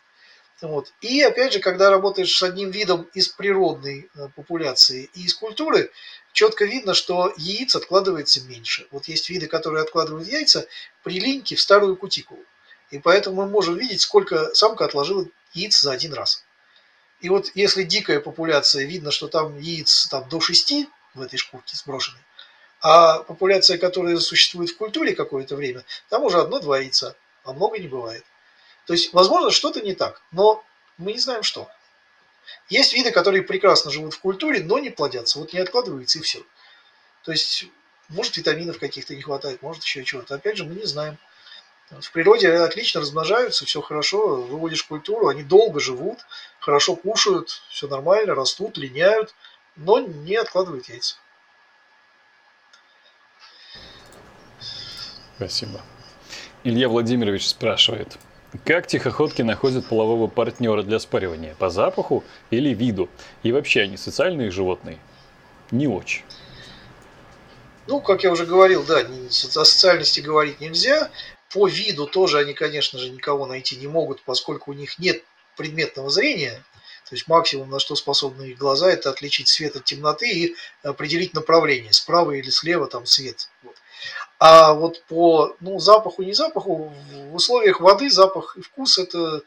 Вот. 0.64 0.94
И 1.02 1.20
опять 1.20 1.52
же, 1.52 1.60
когда 1.60 1.90
работаешь 1.90 2.34
с 2.34 2.42
одним 2.42 2.70
видом 2.70 3.02
из 3.12 3.28
природной 3.28 4.08
э, 4.14 4.28
популяции 4.34 5.10
и 5.12 5.24
из 5.26 5.34
культуры, 5.34 5.90
четко 6.32 6.64
видно, 6.64 6.94
что 6.94 7.34
яиц 7.36 7.76
откладывается 7.76 8.40
меньше. 8.44 8.86
Вот 8.90 9.06
есть 9.06 9.28
виды, 9.28 9.46
которые 9.46 9.82
откладывают 9.82 10.26
яйца 10.26 10.66
при 11.02 11.20
линьке 11.20 11.54
в 11.56 11.60
старую 11.60 11.96
кутикулу. 11.96 12.42
И 12.90 12.98
поэтому 12.98 13.42
мы 13.42 13.48
можем 13.48 13.76
видеть, 13.76 14.00
сколько 14.00 14.54
самка 14.54 14.86
отложила 14.86 15.26
яиц 15.52 15.82
за 15.82 15.92
один 15.92 16.14
раз. 16.14 16.42
И 17.20 17.28
вот 17.28 17.50
если 17.54 17.82
дикая 17.82 18.20
популяция, 18.20 18.86
видно, 18.86 19.10
что 19.10 19.28
там 19.28 19.58
яиц 19.58 20.06
там, 20.06 20.26
до 20.30 20.40
6 20.40 20.86
в 21.12 21.20
этой 21.20 21.36
шкурке 21.36 21.76
сброшенной, 21.76 22.22
а 22.80 23.18
популяция, 23.18 23.76
которая 23.76 24.16
существует 24.16 24.70
в 24.70 24.78
культуре 24.78 25.14
какое-то 25.14 25.56
время, 25.56 25.84
там 26.08 26.22
уже 26.22 26.40
одно-два 26.40 26.78
яйца, 26.78 27.16
а 27.44 27.52
много 27.52 27.78
не 27.78 27.86
бывает. 27.88 28.24
То 28.86 28.92
есть, 28.92 29.12
возможно, 29.12 29.50
что-то 29.50 29.80
не 29.80 29.94
так, 29.94 30.22
но 30.30 30.64
мы 30.98 31.12
не 31.12 31.18
знаем 31.18 31.42
что. 31.42 31.68
Есть 32.68 32.92
виды, 32.92 33.10
которые 33.10 33.42
прекрасно 33.42 33.90
живут 33.90 34.14
в 34.14 34.20
культуре, 34.20 34.62
но 34.62 34.78
не 34.78 34.90
плодятся. 34.90 35.38
Вот 35.38 35.52
не 35.52 35.60
откладывается 35.60 36.18
и 36.18 36.22
все. 36.22 36.42
То 37.22 37.32
есть, 37.32 37.66
может, 38.08 38.36
витаминов 38.36 38.78
каких-то 38.78 39.14
не 39.14 39.22
хватает, 39.22 39.62
может, 39.62 39.82
еще 39.82 40.04
чего-то. 40.04 40.34
Опять 40.34 40.58
же, 40.58 40.64
мы 40.64 40.74
не 40.74 40.84
знаем. 40.84 41.18
В 41.90 42.12
природе 42.12 42.50
отлично 42.50 43.00
размножаются, 43.00 43.66
все 43.66 43.80
хорошо, 43.82 44.36
выводишь 44.36 44.84
культуру, 44.84 45.28
они 45.28 45.42
долго 45.42 45.80
живут, 45.80 46.18
хорошо 46.58 46.96
кушают, 46.96 47.62
все 47.68 47.86
нормально, 47.88 48.34
растут, 48.34 48.78
линяют, 48.78 49.34
но 49.76 50.00
не 50.00 50.36
откладывают 50.36 50.88
яйца. 50.88 51.16
Спасибо. 55.36 55.82
Илья 56.62 56.88
Владимирович 56.88 57.46
спрашивает, 57.46 58.16
как 58.64 58.86
тихоходки 58.86 59.42
находят 59.42 59.86
полового 59.86 60.28
партнера 60.28 60.82
для 60.82 60.98
спаривания? 60.98 61.54
По 61.56 61.70
запаху 61.70 62.24
или 62.50 62.72
виду? 62.72 63.08
И 63.42 63.52
вообще 63.52 63.82
они 63.82 63.96
социальные 63.96 64.50
животные? 64.50 64.98
Не 65.70 65.88
очень. 65.88 66.22
Ну, 67.86 68.00
как 68.00 68.22
я 68.24 68.30
уже 68.30 68.46
говорил, 68.46 68.84
да, 68.84 69.00
о 69.00 69.30
социальности 69.30 70.20
говорить 70.20 70.60
нельзя. 70.60 71.10
По 71.52 71.68
виду 71.68 72.06
тоже 72.06 72.38
они, 72.38 72.54
конечно 72.54 72.98
же, 72.98 73.10
никого 73.10 73.46
найти 73.46 73.76
не 73.76 73.86
могут, 73.86 74.22
поскольку 74.22 74.70
у 74.70 74.74
них 74.74 74.98
нет 74.98 75.22
предметного 75.56 76.10
зрения. 76.10 76.64
То 77.08 77.14
есть 77.14 77.28
максимум, 77.28 77.70
на 77.70 77.78
что 77.78 77.94
способны 77.96 78.44
их 78.44 78.58
глаза, 78.58 78.90
это 78.90 79.10
отличить 79.10 79.48
свет 79.48 79.76
от 79.76 79.84
темноты 79.84 80.30
и 80.30 80.56
определить 80.82 81.34
направление, 81.34 81.92
справа 81.92 82.32
или 82.32 82.48
слева 82.48 82.86
там 82.86 83.04
свет. 83.04 83.48
Вот. 83.62 83.73
А 84.38 84.74
вот 84.74 85.02
по 85.04 85.56
ну, 85.60 85.78
запаху, 85.78 86.22
не 86.22 86.34
запаху, 86.34 86.92
в 87.12 87.34
условиях 87.34 87.80
воды 87.80 88.10
запах 88.10 88.56
и 88.56 88.62
вкус 88.62 88.98
это 88.98 89.42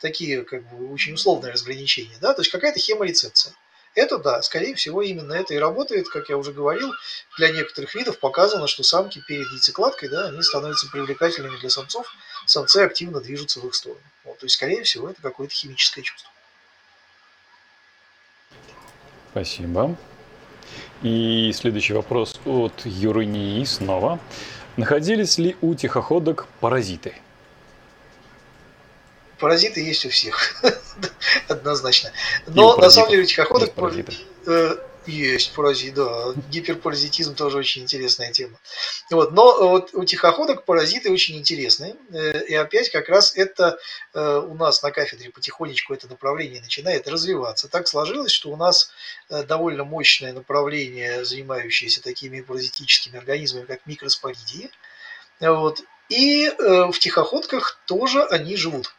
такие 0.00 0.42
как 0.42 0.68
бы 0.68 0.92
очень 0.92 1.14
условные 1.14 1.52
разграничения. 1.52 2.16
Да? 2.20 2.34
То 2.34 2.42
есть 2.42 2.50
какая-то 2.50 2.80
хеморецепция. 2.80 3.54
Это 3.94 4.18
да, 4.18 4.40
скорее 4.40 4.74
всего, 4.74 5.02
именно 5.02 5.34
это 5.34 5.52
и 5.52 5.58
работает, 5.58 6.08
как 6.08 6.30
я 6.30 6.38
уже 6.38 6.52
говорил, 6.52 6.92
для 7.36 7.50
некоторых 7.50 7.94
видов 7.94 8.18
показано, 8.18 8.66
что 8.66 8.82
самки 8.82 9.22
перед 9.26 9.46
яйцекладкой, 9.52 10.08
да, 10.08 10.28
они 10.28 10.42
становятся 10.42 10.88
привлекательными 10.90 11.58
для 11.58 11.68
самцов, 11.68 12.06
самцы 12.46 12.78
активно 12.78 13.20
движутся 13.20 13.60
в 13.60 13.66
их 13.66 13.74
сторону. 13.74 14.00
Вот, 14.24 14.38
то 14.38 14.46
есть, 14.46 14.56
скорее 14.56 14.82
всего, 14.84 15.10
это 15.10 15.20
какое-то 15.20 15.52
химическое 15.52 16.00
чувство. 16.00 16.30
Спасибо. 19.30 19.96
И 21.02 21.52
следующий 21.54 21.94
вопрос 21.94 22.40
от 22.44 22.72
Юрынии 22.84 23.64
снова. 23.64 24.20
Находились 24.76 25.36
ли 25.38 25.56
у 25.60 25.74
тихоходок 25.74 26.46
паразиты? 26.60 27.14
Паразиты 29.38 29.80
есть 29.80 30.06
у 30.06 30.08
всех, 30.08 30.62
однозначно. 31.48 32.12
Но 32.46 32.76
на 32.76 32.88
самом 32.88 33.10
деле 33.10 33.24
у 33.24 33.26
тихоходок 33.26 33.72
э, 34.46 34.76
есть 35.06 35.52
паразит, 35.52 35.94
да. 35.94 36.32
Гиперпаразитизм 36.50 37.34
тоже 37.34 37.58
очень 37.58 37.82
интересная 37.82 38.32
тема. 38.32 38.58
Вот, 39.10 39.32
но 39.32 39.68
вот 39.68 39.94
у 39.94 40.04
тихоходок 40.04 40.64
паразиты 40.64 41.10
очень 41.10 41.38
интересные. 41.38 41.96
Э, 42.10 42.44
и 42.44 42.54
опять 42.54 42.90
как 42.90 43.08
раз 43.08 43.36
это 43.36 43.78
э, 44.14 44.42
у 44.46 44.54
нас 44.54 44.82
на 44.82 44.90
кафедре 44.90 45.30
потихонечку 45.30 45.94
это 45.94 46.08
направление 46.08 46.60
начинает 46.60 47.08
развиваться. 47.08 47.68
Так 47.68 47.88
сложилось, 47.88 48.32
что 48.32 48.50
у 48.50 48.56
нас 48.56 48.90
э, 49.28 49.42
довольно 49.42 49.84
мощное 49.84 50.32
направление, 50.32 51.24
занимающееся 51.24 52.02
такими 52.02 52.40
паразитическими 52.40 53.18
организмами, 53.18 53.66
как 53.66 53.86
микроспоридии. 53.86 54.70
Вот. 55.40 55.82
И 56.08 56.50
в 56.58 56.92
тихоходках 56.98 57.80
тоже 57.86 58.22
они 58.24 58.56
живут. 58.56 58.94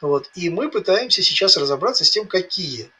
Вот. 0.00 0.30
И 0.34 0.50
мы 0.50 0.70
пытаемся 0.70 1.22
сейчас 1.22 1.56
разобраться 1.56 2.04
с 2.04 2.10
тем, 2.10 2.26
какие 2.26 2.90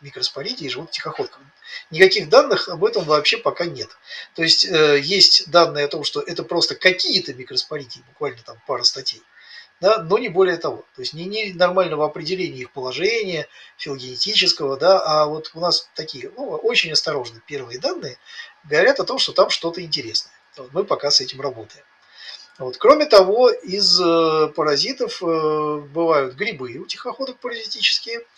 микроспоридии 0.00 0.68
живут 0.68 0.90
тихоходками. 0.90 1.46
Никаких 1.90 2.28
данных 2.28 2.68
об 2.68 2.84
этом 2.84 3.04
вообще 3.04 3.38
пока 3.38 3.66
нет. 3.66 3.88
То 4.34 4.42
есть 4.42 4.64
э, 4.64 5.00
есть 5.00 5.50
данные 5.50 5.84
о 5.84 5.88
том, 5.88 6.04
что 6.04 6.20
это 6.20 6.42
просто 6.42 6.74
какие-то 6.74 7.34
микроспоридии, 7.34 8.02
буквально 8.08 8.38
там 8.42 8.60
пара 8.66 8.82
статей, 8.82 9.22
да, 9.80 10.02
но 10.02 10.18
не 10.18 10.28
более 10.28 10.56
того. 10.56 10.84
То 10.94 11.02
есть 11.02 11.12
не, 11.12 11.24
не 11.24 11.52
нормального 11.52 12.06
определения 12.06 12.60
их 12.60 12.72
положения, 12.72 13.48
филогенетического, 13.76 14.76
да, 14.76 15.00
а 15.00 15.26
вот 15.26 15.50
у 15.54 15.60
нас 15.60 15.88
такие 15.94 16.30
ну, 16.36 16.48
очень 16.50 16.92
осторожные 16.92 17.42
первые 17.46 17.78
данные 17.78 18.18
говорят 18.64 19.00
о 19.00 19.04
том, 19.04 19.18
что 19.18 19.32
там 19.32 19.50
что-то 19.50 19.82
интересное. 19.82 20.32
Вот 20.56 20.72
мы 20.72 20.84
пока 20.84 21.10
с 21.10 21.20
этим 21.20 21.40
работаем. 21.40 21.84
Вот. 22.58 22.76
Кроме 22.76 23.06
того, 23.06 23.48
из 23.48 23.98
э, 23.98 24.48
паразитов 24.54 25.22
э, 25.22 25.26
бывают 25.26 26.34
грибы 26.34 26.76
у 26.76 26.86
тихоходок 26.86 27.38
паразитические– 27.38 28.20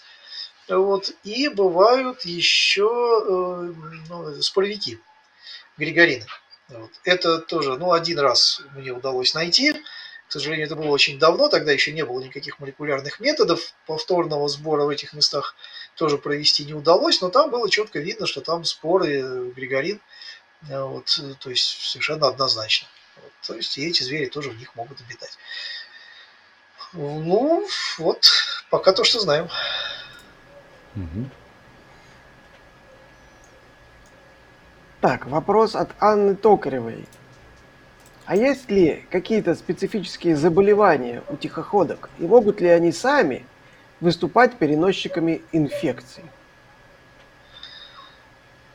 вот. 0.76 1.12
И 1.24 1.48
бывают 1.48 2.24
еще 2.24 2.88
э, 2.88 3.72
ну, 4.08 4.42
споровики, 4.42 5.00
григорины. 5.76 6.26
Вот. 6.68 6.90
Это 7.04 7.38
тоже, 7.38 7.76
ну, 7.76 7.92
один 7.92 8.18
раз 8.18 8.62
мне 8.74 8.92
удалось 8.92 9.34
найти. 9.34 9.72
К 10.28 10.32
сожалению, 10.32 10.66
это 10.66 10.76
было 10.76 10.88
очень 10.88 11.18
давно, 11.18 11.48
тогда 11.48 11.72
еще 11.72 11.92
не 11.92 12.06
было 12.06 12.18
никаких 12.18 12.58
молекулярных 12.58 13.20
методов 13.20 13.74
повторного 13.86 14.48
сбора 14.48 14.84
в 14.84 14.88
этих 14.88 15.12
местах 15.12 15.54
тоже 15.94 16.16
провести 16.16 16.64
не 16.64 16.72
удалось, 16.72 17.20
но 17.20 17.28
там 17.28 17.50
было 17.50 17.68
четко 17.68 17.98
видно, 17.98 18.26
что 18.26 18.40
там 18.40 18.64
споры 18.64 19.20
э, 19.20 19.50
григорин, 19.54 20.00
э, 20.70 20.82
вот, 20.82 21.20
то 21.38 21.50
есть 21.50 21.82
совершенно 21.82 22.28
однозначно. 22.28 22.88
Вот, 23.16 23.32
то 23.46 23.54
есть 23.54 23.76
и 23.76 23.86
эти 23.86 24.02
звери 24.02 24.26
тоже 24.26 24.50
в 24.50 24.58
них 24.58 24.74
могут 24.74 25.02
обитать. 25.02 25.36
Ну, 26.94 27.66
вот, 27.98 28.30
пока 28.70 28.92
то, 28.92 29.04
что 29.04 29.20
знаем. 29.20 29.48
Угу. 30.96 31.26
Так, 35.00 35.26
вопрос 35.26 35.74
от 35.74 35.90
Анны 35.98 36.36
Токаревой. 36.36 37.06
А 38.24 38.36
есть 38.36 38.70
ли 38.70 39.04
какие-то 39.10 39.54
специфические 39.54 40.36
заболевания 40.36 41.22
у 41.28 41.36
тихоходок? 41.36 42.08
И 42.18 42.22
могут 42.22 42.60
ли 42.60 42.68
они 42.68 42.92
сами 42.92 43.44
выступать 44.00 44.58
переносчиками 44.58 45.42
инфекций? 45.50 46.22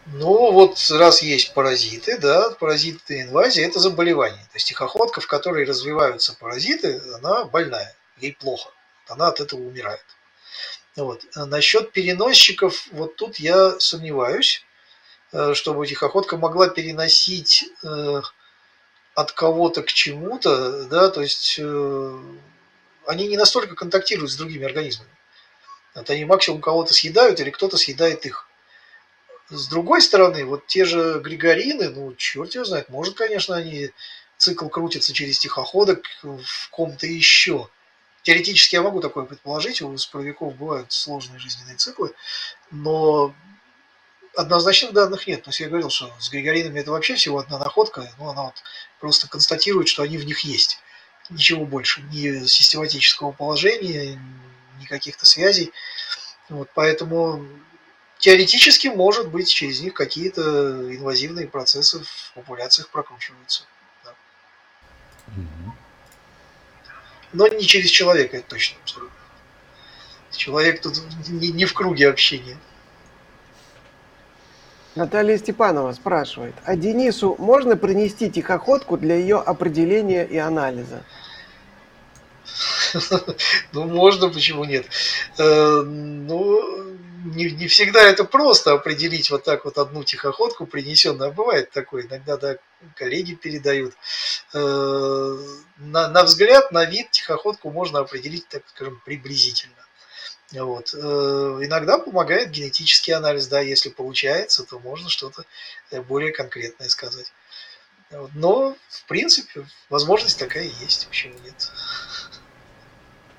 Ну, 0.07 0.51
вот 0.51 0.77
раз 0.91 1.21
есть 1.21 1.53
паразиты, 1.53 2.17
да, 2.17 2.51
паразиты 2.51 3.21
инвазии– 3.21 3.63
это 3.65 3.79
заболевание. 3.79 4.43
То 4.43 4.55
есть 4.55 4.67
тихоходка, 4.67 5.19
в 5.19 5.27
которой 5.27 5.65
развиваются 5.65 6.35
паразиты, 6.37 7.01
она 7.15 7.45
больная, 7.45 7.93
ей 8.17 8.33
плохо, 8.33 8.69
она 9.07 9.27
от 9.27 9.41
этого 9.41 9.59
умирает. 9.59 10.05
Вот. 10.97 11.21
А 11.35 11.45
насчет 11.45 11.91
переносчиков, 11.91 12.87
вот 12.91 13.15
тут 13.17 13.37
я 13.37 13.79
сомневаюсь, 13.79 14.65
э, 15.31 15.53
чтобы 15.53 15.85
тихоходка 15.85 16.37
могла 16.37 16.69
переносить 16.69 17.65
э, 17.83 18.21
от 19.13 19.31
кого-то 19.31 19.83
к 19.83 19.93
чему-то, 19.93 20.85
да, 20.85 21.09
то 21.09 21.21
есть 21.21 21.57
э, 21.59 22.19
они 23.05 23.27
не 23.27 23.37
настолько 23.37 23.75
контактируют 23.75 24.31
с 24.31 24.37
другими 24.37 24.65
организмами. 24.65 25.11
Это 25.93 26.13
они 26.13 26.25
максимум 26.25 26.61
кого-то 26.61 26.95
съедают 26.95 27.39
или 27.39 27.51
кто-то 27.51 27.77
съедает 27.77 28.25
их. 28.25 28.49
С 29.49 29.67
другой 29.67 30.01
стороны, 30.01 30.45
вот 30.45 30.65
те 30.65 30.83
же 30.83 31.19
григорины, 31.19 31.89
ну, 31.89 32.15
черт 32.15 32.55
его 32.55 32.65
знает, 32.65 32.89
может, 32.89 33.15
конечно, 33.15 33.55
они 33.55 33.91
цикл 34.37 34.67
крутится 34.67 35.13
через 35.13 35.37
тихоходок 35.37 36.05
в 36.23 36.69
ком-то 36.71 37.05
еще. 37.05 37.69
Теоретически 38.27 38.75
я 38.75 38.81
могу 38.81 38.99
такое 38.99 39.23
предположить, 39.23 39.81
у 39.81 39.97
споровиков 39.97 40.53
бывают 40.57 40.91
сложные 40.91 41.39
жизненные 41.39 41.77
циклы, 41.77 42.13
но 42.71 43.33
однозначных 44.35 44.91
данных 44.91 45.27
нет. 45.27 45.43
То 45.43 45.49
есть 45.51 45.61
я 45.61 45.69
говорил, 45.69 45.89
что 45.89 46.13
с 46.19 46.29
григоринами 46.29 46.81
это 46.81 46.91
вообще 46.91 47.15
всего 47.15 47.39
одна 47.39 47.57
находка, 47.57 48.11
но 48.17 48.31
она 48.31 48.43
вот 48.43 48.55
просто 48.99 49.29
констатирует, 49.29 49.87
что 49.87 50.03
они 50.03 50.17
в 50.17 50.25
них 50.25 50.41
есть. 50.41 50.77
Ничего 51.29 51.65
больше, 51.65 52.01
ни 52.01 52.45
систематического 52.45 53.31
положения, 53.31 54.19
ни 54.81 54.85
каких-то 54.87 55.25
связей. 55.25 55.71
Вот, 56.49 56.67
поэтому 56.75 57.47
теоретически, 58.19 58.89
может 58.89 59.29
быть, 59.29 59.47
через 59.47 59.79
них 59.79 59.93
какие-то 59.93 60.93
инвазивные 60.93 61.47
процессы 61.47 62.03
в 62.03 62.33
популяциях 62.35 62.89
прокручиваются. 62.89 63.63
Да. 64.03 64.13
Mm-hmm. 65.29 65.86
Но 67.37 67.47
не 67.47 67.61
через 67.61 67.91
человека, 67.91 68.37
это 68.37 68.49
точно 68.49 68.77
абсолютно. 68.81 69.15
Человек 70.31 70.81
тут 70.81 70.99
не, 71.27 71.49
не 71.49 71.65
в 71.65 71.73
круге 71.75 72.09
общения. 72.09 72.57
Наталья 74.95 75.37
Степанова 75.37 75.93
спрашивает, 75.93 76.55
а 76.65 76.75
Денису 76.75 77.35
можно 77.37 77.77
принести 77.77 78.31
тихоходку 78.31 78.97
для 78.97 79.17
ее 79.17 79.37
определения 79.37 80.25
и 80.25 80.37
анализа? 80.37 81.03
Ну, 83.73 83.83
можно, 83.83 84.29
почему 84.29 84.63
нет? 84.63 84.87
Э, 85.37 85.81
ну, 85.85 86.96
не, 87.35 87.51
не 87.51 87.67
всегда 87.67 88.01
это 88.01 88.23
просто 88.23 88.73
определить 88.73 89.29
вот 89.29 89.43
так 89.43 89.65
вот 89.65 89.77
одну 89.77 90.03
тихоходку 90.03 90.65
принесенную. 90.65 91.29
А 91.29 91.33
бывает 91.33 91.71
такое, 91.71 92.03
иногда 92.03 92.37
да, 92.37 92.57
коллеги 92.95 93.35
передают. 93.35 93.93
Э, 94.53 95.37
на, 95.77 96.07
на 96.07 96.23
взгляд, 96.23 96.71
на 96.71 96.85
вид 96.85 97.11
тихоходку 97.11 97.71
можно 97.71 97.99
определить, 97.99 98.47
так 98.47 98.63
скажем, 98.67 99.01
приблизительно. 99.05 99.75
Вот. 100.51 100.93
Э, 100.93 100.97
иногда 101.61 101.97
помогает 101.97 102.51
генетический 102.51 103.13
анализ, 103.13 103.47
да, 103.47 103.59
если 103.59 103.89
получается, 103.89 104.63
то 104.63 104.79
можно 104.79 105.09
что-то 105.09 105.45
более 106.07 106.31
конкретное 106.31 106.89
сказать. 106.89 107.31
Но, 108.33 108.75
в 108.89 109.05
принципе, 109.05 109.67
возможность 109.89 110.39
такая 110.39 110.63
есть, 110.81 111.07
почему 111.07 111.35
нет. 111.39 111.71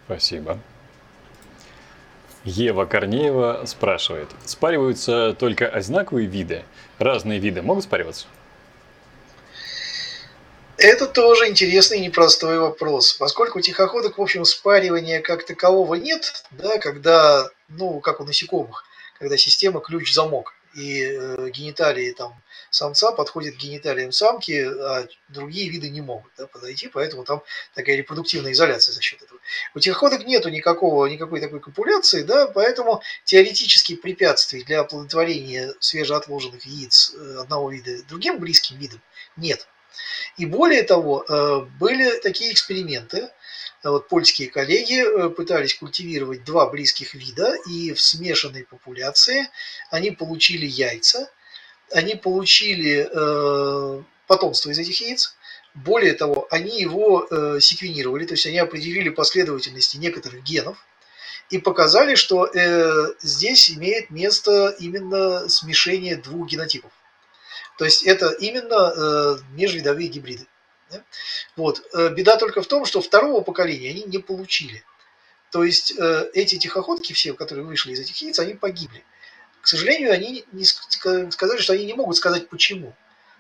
Спасибо. 0.05 0.60
Ева 2.48 2.86
Корнеева 2.86 3.64
спрашивает, 3.66 4.28
спариваются 4.46 5.36
только 5.38 5.68
одинаковые 5.68 6.26
виды? 6.26 6.64
Разные 6.98 7.38
виды 7.38 7.62
могут 7.62 7.84
спариваться? 7.84 8.26
Это 10.78 11.06
тоже 11.06 11.48
интересный 11.48 11.98
и 11.98 12.02
непростой 12.02 12.58
вопрос. 12.58 13.12
Поскольку 13.14 13.60
тихоходок, 13.60 14.16
в 14.16 14.22
общем, 14.22 14.44
спаривания 14.44 15.20
как 15.20 15.44
такового 15.44 15.96
нет, 15.96 16.44
да, 16.52 16.78
когда, 16.78 17.48
ну, 17.68 18.00
как 18.00 18.20
у 18.20 18.24
насекомых, 18.24 18.84
когда 19.18 19.36
система 19.36 19.80
ключ-замок, 19.80 20.54
и 20.74 21.02
э, 21.02 21.50
гениталии 21.50 22.12
там 22.12 22.34
самца 22.70 23.12
подходят 23.12 23.57
к 23.57 23.59
гениталиям 23.59 24.12
самки, 24.12 24.53
а 24.53 25.07
другие 25.28 25.69
виды 25.70 25.89
не 25.89 26.01
могут 26.01 26.32
да, 26.36 26.47
подойти, 26.47 26.89
поэтому 26.89 27.24
там 27.24 27.43
такая 27.74 27.97
репродуктивная 27.97 28.53
изоляция 28.53 28.93
за 28.93 29.01
счет 29.01 29.23
этого. 29.23 29.40
У 29.74 29.81
тихоходок 29.81 30.27
нету 30.27 30.49
никакого, 30.49 31.07
никакой 31.07 31.40
такой 31.40 31.61
копуляции, 31.61 32.23
да, 32.23 32.47
поэтому 32.47 33.03
теоретических 33.24 34.01
препятствий 34.01 34.65
для 34.65 34.81
оплодотворения 34.81 35.74
свежеотложенных 35.81 36.65
яиц 36.66 37.15
э, 37.15 37.36
одного 37.40 37.70
вида 37.70 38.03
другим 38.05 38.39
близким 38.39 38.78
видом 38.78 39.01
нет. 39.36 39.66
И 40.36 40.47
более 40.47 40.82
того, 40.82 41.24
э, 41.28 41.61
были 41.78 42.20
такие 42.20 42.53
эксперименты, 42.53 43.31
вот 43.85 44.09
польские 44.09 44.51
коллеги 44.51 45.01
э, 45.01 45.31
пытались 45.31 45.74
культивировать 45.74 46.45
два 46.45 46.69
близких 46.69 47.15
вида, 47.15 47.55
и 47.69 47.93
в 47.93 48.01
смешанной 48.01 48.65
популяции 48.65 49.49
они 49.90 50.11
получили 50.11 50.66
яйца, 50.66 51.31
они 51.93 52.15
получили 52.15 53.09
э, 53.10 54.02
потомство 54.27 54.70
из 54.70 54.78
этих 54.78 55.01
яиц, 55.01 55.36
более 55.74 56.15
того, 56.15 56.47
они 56.51 56.81
его 56.81 57.27
э, 57.31 57.60
секвенировали, 57.60 58.24
то 58.27 58.35
есть 58.35 58.47
они 58.47 58.59
определили 58.59 59.10
последовательности 59.10 59.97
некоторых 59.97 60.43
генов 60.43 60.85
и 61.51 61.59
показали, 61.59 62.15
что 62.15 62.47
э, 62.47 63.15
здесь 63.20 63.70
имеет 63.70 64.10
место 64.10 64.74
именно 64.78 65.48
смешение 65.48 66.16
двух 66.16 66.48
генотипов. 66.48 66.93
То 67.78 67.85
есть 67.85 68.02
это 68.02 68.31
именно 68.31 68.93
э, 68.94 69.39
межвидовые 69.52 70.09
гибриды. 70.09 70.47
Да? 70.90 71.02
Вот. 71.56 71.82
Э, 71.94 72.09
беда 72.10 72.36
только 72.36 72.60
в 72.60 72.66
том, 72.66 72.85
что 72.85 73.01
второго 73.01 73.40
поколения 73.40 73.90
они 73.90 74.02
не 74.02 74.19
получили. 74.19 74.82
То 75.51 75.62
есть 75.65 75.94
э, 75.97 76.31
эти 76.35 76.59
тихоходки 76.59 77.12
все, 77.12 77.35
которые 77.35 77.65
вышли 77.65 77.93
из 77.93 78.01
этих 78.01 78.16
яиц, 78.20 78.39
они 78.40 78.55
погибли. 78.55 79.05
К 79.60 79.66
сожалению, 79.66 80.12
они 80.12 80.44
не 80.52 80.64
сказали, 80.64 81.60
что 81.60 81.72
они 81.72 81.85
не 81.85 81.94
могут 81.94 82.16
сказать 82.16 82.48
почему 82.48 82.94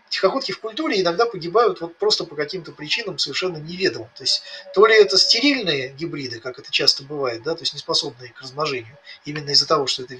тихоходки 0.08 0.52
в 0.52 0.60
культуре 0.60 1.00
иногда 1.00 1.26
погибают 1.26 1.80
вот 1.80 1.96
просто 1.96 2.24
по 2.24 2.34
каким-то 2.34 2.72
причинам 2.72 3.18
совершенно 3.18 3.58
неведомым. 3.58 4.08
То 4.14 4.24
есть 4.24 4.42
то 4.74 4.86
ли 4.86 4.94
это 4.94 5.16
стерильные 5.18 5.90
гибриды, 5.90 6.40
как 6.40 6.58
это 6.58 6.70
часто 6.70 7.02
бывает, 7.02 7.42
да, 7.42 7.54
то 7.54 7.62
есть 7.62 7.74
не 7.74 7.78
способные 7.78 8.32
к 8.32 8.40
размножению, 8.40 8.96
именно 9.24 9.50
из-за 9.50 9.66
того, 9.66 9.86
что 9.86 10.02
это 10.02 10.16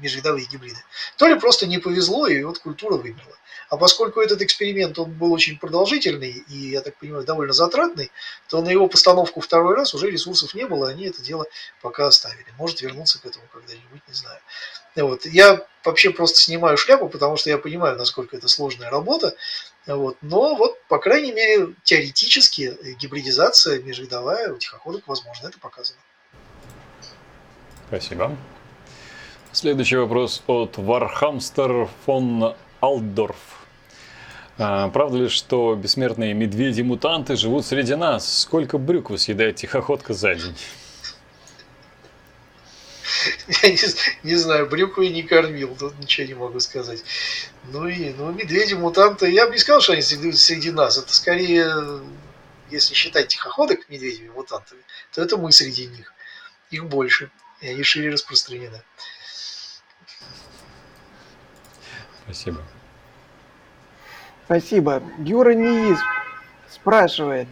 межвидовые 0.00 0.46
гибриды, 0.46 0.78
то 1.16 1.26
ли 1.26 1.38
просто 1.38 1.66
не 1.66 1.78
повезло, 1.78 2.26
и 2.26 2.42
вот 2.42 2.58
культура 2.58 2.96
вымерла. 2.96 3.36
А 3.68 3.76
поскольку 3.76 4.20
этот 4.20 4.42
эксперимент 4.42 4.98
он 4.98 5.12
был 5.12 5.32
очень 5.32 5.58
продолжительный 5.58 6.44
и, 6.48 6.70
я 6.70 6.82
так 6.82 6.96
понимаю, 6.96 7.24
довольно 7.24 7.52
затратный, 7.52 8.12
то 8.48 8.62
на 8.62 8.68
его 8.68 8.86
постановку 8.86 9.40
второй 9.40 9.74
раз 9.74 9.92
уже 9.92 10.08
ресурсов 10.08 10.54
не 10.54 10.66
было, 10.66 10.88
они 10.88 11.06
это 11.06 11.20
дело 11.20 11.46
пока 11.82 12.06
оставили. 12.06 12.46
Может 12.58 12.80
вернуться 12.80 13.20
к 13.20 13.26
этому 13.26 13.44
когда-нибудь, 13.52 14.02
не 14.06 14.14
знаю. 14.14 14.38
Вот. 14.96 15.26
Я 15.26 15.64
вообще 15.84 16.10
просто 16.10 16.40
снимаю 16.40 16.76
шляпу, 16.76 17.08
потому 17.08 17.36
что 17.36 17.50
я 17.50 17.58
понимаю, 17.58 17.96
насколько 17.96 18.36
это 18.36 18.48
сложная 18.48 18.90
работа. 18.90 19.34
Вот. 19.86 20.16
Но 20.20 20.54
вот, 20.56 20.82
по 20.88 20.98
крайней 20.98 21.32
мере, 21.32 21.74
теоретически 21.84 22.76
гибридизация 22.98 23.80
межвидовая 23.80 24.52
у 24.52 24.58
тихоходок 24.58 25.06
возможно, 25.06 25.48
это 25.48 25.58
показано. 25.58 25.98
Спасибо. 27.88 28.36
Следующий 29.52 29.96
вопрос 29.96 30.42
от 30.48 30.76
Вархамстер 30.76 31.88
фон 32.04 32.56
Алдорф. 32.80 33.36
А, 34.58 34.88
правда 34.88 35.18
ли, 35.18 35.28
что 35.28 35.74
бессмертные 35.74 36.34
медведи-мутанты 36.34 37.36
живут 37.36 37.64
среди 37.64 37.94
нас? 37.94 38.40
Сколько 38.40 38.78
брюк 38.78 39.10
вы 39.10 39.18
съедает 39.18 39.56
тихоходка 39.56 40.14
за 40.14 40.34
день? 40.34 40.56
Я 43.62 43.70
не, 43.70 43.78
не 44.22 44.34
знаю, 44.36 44.66
брюкву 44.68 45.02
я 45.02 45.10
не 45.10 45.22
кормил, 45.22 45.76
тут 45.76 45.98
ничего 45.98 46.26
не 46.26 46.34
могу 46.34 46.60
сказать. 46.60 47.02
Ну 47.64 47.86
и 47.86 48.12
ну, 48.12 48.32
медведи-мутанты, 48.32 49.30
я 49.30 49.46
бы 49.46 49.52
не 49.52 49.58
сказал, 49.58 49.80
что 49.80 49.92
они 49.92 50.02
среди, 50.02 50.32
среди 50.32 50.70
нас. 50.70 50.98
Это 50.98 51.12
скорее, 51.14 52.02
если 52.70 52.94
считать 52.94 53.28
тихоходок 53.28 53.88
медведями-мутантами, 53.88 54.82
то 55.12 55.22
это 55.22 55.36
мы 55.36 55.52
среди 55.52 55.86
них. 55.86 56.12
Их 56.70 56.84
больше, 56.86 57.30
и 57.60 57.68
они 57.68 57.82
шире 57.82 58.10
распространены. 58.10 58.82
Спасибо. 62.24 62.62
Спасибо. 64.46 65.02
Юра 65.18 65.54
Ниис 65.54 65.98
спрашивает, 66.70 67.48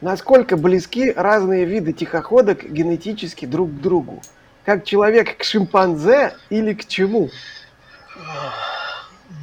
насколько 0.00 0.56
близки 0.56 1.10
разные 1.12 1.66
виды 1.66 1.92
тихоходок 1.92 2.64
генетически 2.64 3.44
друг 3.44 3.70
к 3.70 3.80
другу? 3.80 4.22
Как 4.64 4.84
человек 4.84 5.38
к 5.38 5.44
шимпанзе 5.44 6.36
или 6.50 6.74
к 6.74 6.86
чему? 6.86 7.30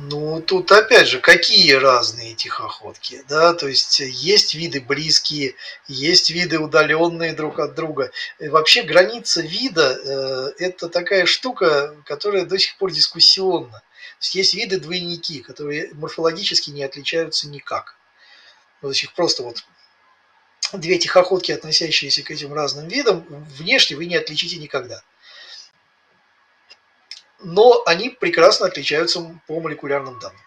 Ну, 0.10 0.42
тут 0.42 0.72
опять 0.72 1.08
же, 1.08 1.20
какие 1.20 1.74
разные 1.74 2.34
тихоходки, 2.36 3.24
да, 3.28 3.54
то 3.54 3.68
есть 3.68 4.00
есть 4.00 4.54
виды 4.54 4.80
близкие, 4.80 5.56
есть 5.88 6.30
виды 6.30 6.60
удаленные 6.60 7.34
друг 7.34 7.60
от 7.60 7.74
друга. 7.74 8.12
И 8.40 8.48
вообще 8.48 8.84
граница 8.84 9.42
вида 9.42 10.00
э,– 10.02 10.52
это 10.60 10.88
такая 10.88 11.26
штука, 11.26 11.96
которая 12.06 12.46
до 12.46 12.58
сих 12.58 12.78
пор 12.78 12.92
дискуссионна. 12.92 13.82
есть, 14.22 14.36
есть 14.36 14.54
виды 14.54 14.80
двойники, 14.80 15.42
которые 15.42 15.90
морфологически 15.94 16.70
не 16.70 16.84
отличаются 16.84 17.50
никак. 17.50 17.96
То 18.82 18.90
есть 18.90 19.04
их 19.04 19.14
просто 19.14 19.44
вот 19.44 19.66
две 20.74 20.98
тихоходки, 20.98 21.52
относящиеся 21.52 22.24
к 22.24 22.32
этим 22.32 22.54
разным 22.54 22.88
видам, 22.88 23.26
внешне 23.58 23.96
вы 23.96 24.06
не 24.06 24.16
отличите 24.16 24.58
никогда. 24.58 25.02
Но 27.40 27.84
они 27.86 28.10
прекрасно 28.10 28.68
отличаются 28.68 29.40
по 29.48 29.60
молекулярным 29.60 30.20
данным. 30.20 30.42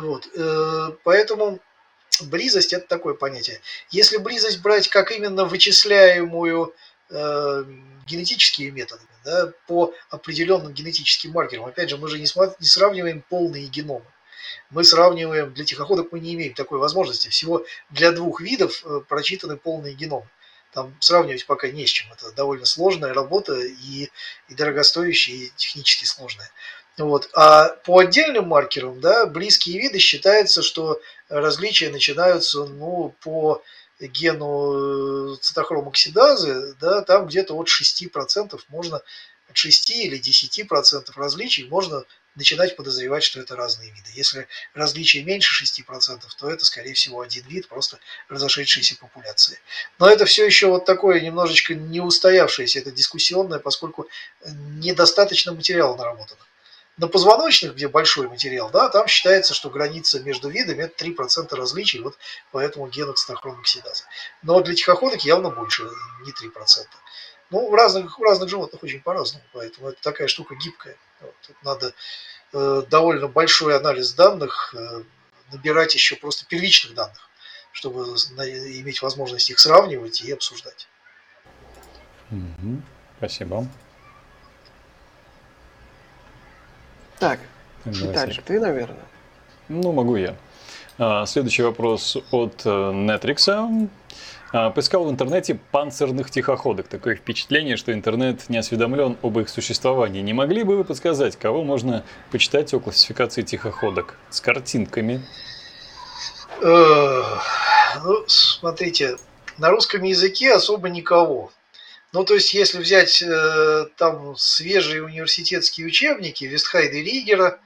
Вот. 0.00 0.28
Э, 0.34 0.92
поэтому 1.04 1.60
близость 2.22 2.72
это 2.72 2.86
такое 2.86 3.14
понятие. 3.14 3.60
Если 3.90 4.16
близость 4.18 4.60
брать 4.62 4.88
как 4.88 5.10
именно 5.10 5.44
вычисляемую 5.44 6.74
э, 7.10 7.64
генетическими 8.06 8.70
методами, 8.70 9.08
да, 9.24 9.52
по 9.66 9.92
определенным 10.10 10.72
генетическим 10.72 11.32
маркерам, 11.32 11.66
опять 11.66 11.90
же, 11.90 11.96
мы 11.96 12.08
же 12.08 12.18
не 12.18 12.26
сравниваем 12.26 13.22
полные 13.28 13.66
геномы 13.66 14.06
мы 14.70 14.84
сравниваем, 14.84 15.52
для 15.54 15.64
тихоходок 15.64 16.12
мы 16.12 16.20
не 16.20 16.34
имеем 16.34 16.54
такой 16.54 16.78
возможности. 16.78 17.28
Всего 17.28 17.64
для 17.90 18.12
двух 18.12 18.40
видов 18.40 18.84
э, 18.84 19.00
прочитаны 19.08 19.56
полные 19.56 19.94
геномы. 19.94 20.28
Там 20.72 20.94
сравнивать 21.00 21.46
пока 21.46 21.68
не 21.68 21.86
с 21.86 21.90
чем. 21.90 22.12
Это 22.12 22.30
довольно 22.32 22.66
сложная 22.66 23.14
работа 23.14 23.58
и, 23.58 24.10
и 24.48 24.54
дорогостоящая, 24.54 25.36
и 25.36 25.52
технически 25.56 26.04
сложная. 26.04 26.50
Вот. 26.98 27.30
А 27.32 27.68
по 27.84 27.98
отдельным 27.98 28.48
маркерам, 28.48 29.00
да, 29.00 29.26
близкие 29.26 29.78
виды 29.80 29.98
считается, 29.98 30.62
что 30.62 31.00
различия 31.28 31.90
начинаются 31.90 32.64
ну, 32.64 33.14
по 33.20 33.62
гену 34.00 35.32
э, 35.32 35.36
цитохромоксидазы, 35.40 36.74
да, 36.80 37.02
там 37.02 37.26
где-то 37.26 37.56
от 37.56 37.68
6% 37.68 38.60
можно, 38.68 39.00
от 39.48 39.56
6 39.56 39.90
или 39.90 40.20
10% 40.20 41.10
различий 41.16 41.68
можно 41.68 42.04
начинать 42.38 42.76
подозревать, 42.76 43.24
что 43.24 43.40
это 43.40 43.56
разные 43.56 43.90
виды. 43.90 44.10
Если 44.14 44.46
различие 44.72 45.24
меньше 45.24 45.64
6%, 45.64 46.22
то 46.38 46.50
это, 46.50 46.64
скорее 46.64 46.94
всего, 46.94 47.20
один 47.20 47.44
вид, 47.46 47.68
просто 47.68 47.98
разошедшиеся 48.28 48.96
популяции. 48.96 49.58
Но 49.98 50.08
это 50.08 50.24
все 50.24 50.46
еще 50.46 50.68
вот 50.68 50.84
такое 50.84 51.20
немножечко 51.20 51.74
не 51.74 52.00
устоявшееся, 52.00 52.78
это 52.78 52.92
дискуссионное, 52.92 53.58
поскольку 53.58 54.08
недостаточно 54.46 55.52
материала 55.52 55.96
наработано. 55.96 56.40
На 56.96 57.06
позвоночных, 57.06 57.74
где 57.74 57.86
большой 57.86 58.28
материал, 58.28 58.70
да, 58.70 58.88
там 58.88 59.06
считается, 59.06 59.54
что 59.54 59.70
граница 59.70 60.20
между 60.20 60.48
видами 60.48 60.82
это 60.82 61.04
3% 61.04 61.54
различий, 61.54 62.00
вот 62.00 62.16
по 62.50 62.58
этому 62.58 62.88
гену 62.88 63.12
цитохромоксидазы. 63.12 64.04
Но 64.42 64.60
для 64.60 64.74
тихоходок 64.74 65.24
явно 65.24 65.50
больше, 65.50 65.88
не 66.24 66.32
3%. 66.32 66.86
Ну, 67.50 67.70
в 67.70 67.74
разных, 67.74 68.18
в 68.18 68.22
разных 68.22 68.48
животных 68.48 68.82
очень 68.82 69.00
по-разному, 69.00 69.44
поэтому 69.52 69.88
это 69.88 70.02
такая 70.02 70.28
штука 70.28 70.54
гибкая. 70.56 70.96
Тут 71.46 71.56
надо 71.62 71.94
э, 72.52 72.82
довольно 72.88 73.28
большой 73.28 73.76
анализ 73.76 74.12
данных, 74.12 74.74
э, 74.76 75.02
набирать 75.52 75.94
еще 75.94 76.16
просто 76.16 76.46
первичных 76.46 76.94
данных, 76.94 77.28
чтобы 77.72 78.04
иметь 78.04 79.02
возможность 79.02 79.50
их 79.50 79.58
сравнивать 79.58 80.20
и 80.22 80.32
обсуждать. 80.32 80.88
Угу. 82.30 82.82
Спасибо. 83.18 83.66
Так, 87.18 87.40
Виталик, 87.84 88.42
ты, 88.42 88.60
наверное. 88.60 89.06
Ну, 89.68 89.92
могу 89.92 90.16
я. 90.16 90.36
А, 90.98 91.26
следующий 91.26 91.62
вопрос 91.62 92.16
от 92.32 92.64
Нетрикса. 92.64 93.68
А, 94.52 94.70
поискал 94.70 95.04
в 95.04 95.10
интернете 95.10 95.54
панцирных 95.70 96.30
тихоходок. 96.30 96.88
Такое 96.88 97.14
впечатление, 97.14 97.76
что 97.76 97.92
интернет 97.92 98.48
не 98.48 98.58
осведомлен 98.58 99.16
об 99.22 99.38
их 99.38 99.48
существовании. 99.48 100.22
Не 100.22 100.32
могли 100.32 100.64
бы 100.64 100.76
вы 100.76 100.84
подсказать, 100.84 101.36
кого 101.36 101.62
можно 101.62 102.04
почитать 102.32 102.74
о 102.74 102.80
классификации 102.80 103.42
тихоходок 103.42 104.16
с 104.30 104.40
картинками? 104.40 105.24
Ну, 106.60 108.24
смотрите, 108.26 109.16
на 109.58 109.70
русском 109.70 110.02
языке 110.02 110.52
особо 110.52 110.88
никого. 110.88 111.52
Ну, 112.12 112.24
то 112.24 112.34
есть, 112.34 112.54
если 112.54 112.78
взять 112.78 113.22
э, 113.22 113.86
там 113.96 114.34
свежие 114.36 115.04
университетские 115.04 115.86
учебники 115.86 116.44
Вестхайда 116.44 116.96
и 116.96 117.02
Ригера, 117.02 117.60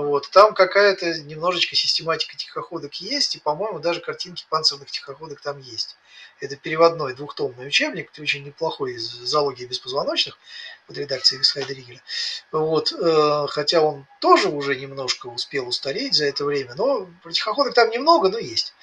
вот. 0.00 0.30
Там 0.30 0.54
какая-то 0.54 1.20
немножечко 1.22 1.76
систематика 1.76 2.36
тихоходок 2.36 2.94
есть, 2.96 3.36
и, 3.36 3.40
по-моему, 3.40 3.78
даже 3.78 4.00
картинки 4.00 4.44
панцирных 4.48 4.90
тихоходок 4.90 5.40
там 5.40 5.58
есть. 5.58 5.96
Это 6.40 6.56
переводной 6.56 7.14
двухтомный 7.14 7.66
учебник, 7.66 8.10
очень 8.18 8.44
неплохой 8.44 8.94
из 8.94 9.04
зоологии 9.04 9.66
беспозвоночных 9.66 10.38
под 10.86 10.98
редакцией 10.98 11.38
Висхайда 11.38 11.72
Ригеля. 11.72 12.02
Вот. 12.52 12.92
Э, 12.92 13.46
хотя 13.48 13.80
он 13.80 14.06
тоже 14.20 14.48
уже 14.48 14.76
немножко 14.76 15.28
успел 15.28 15.68
устареть 15.68 16.14
за 16.14 16.26
это 16.26 16.44
время, 16.44 16.74
но 16.76 17.08
про 17.22 17.32
тихоходок 17.32 17.74
там 17.74 17.90
немного, 17.90 18.28
но 18.28 18.38
есть. 18.38 18.74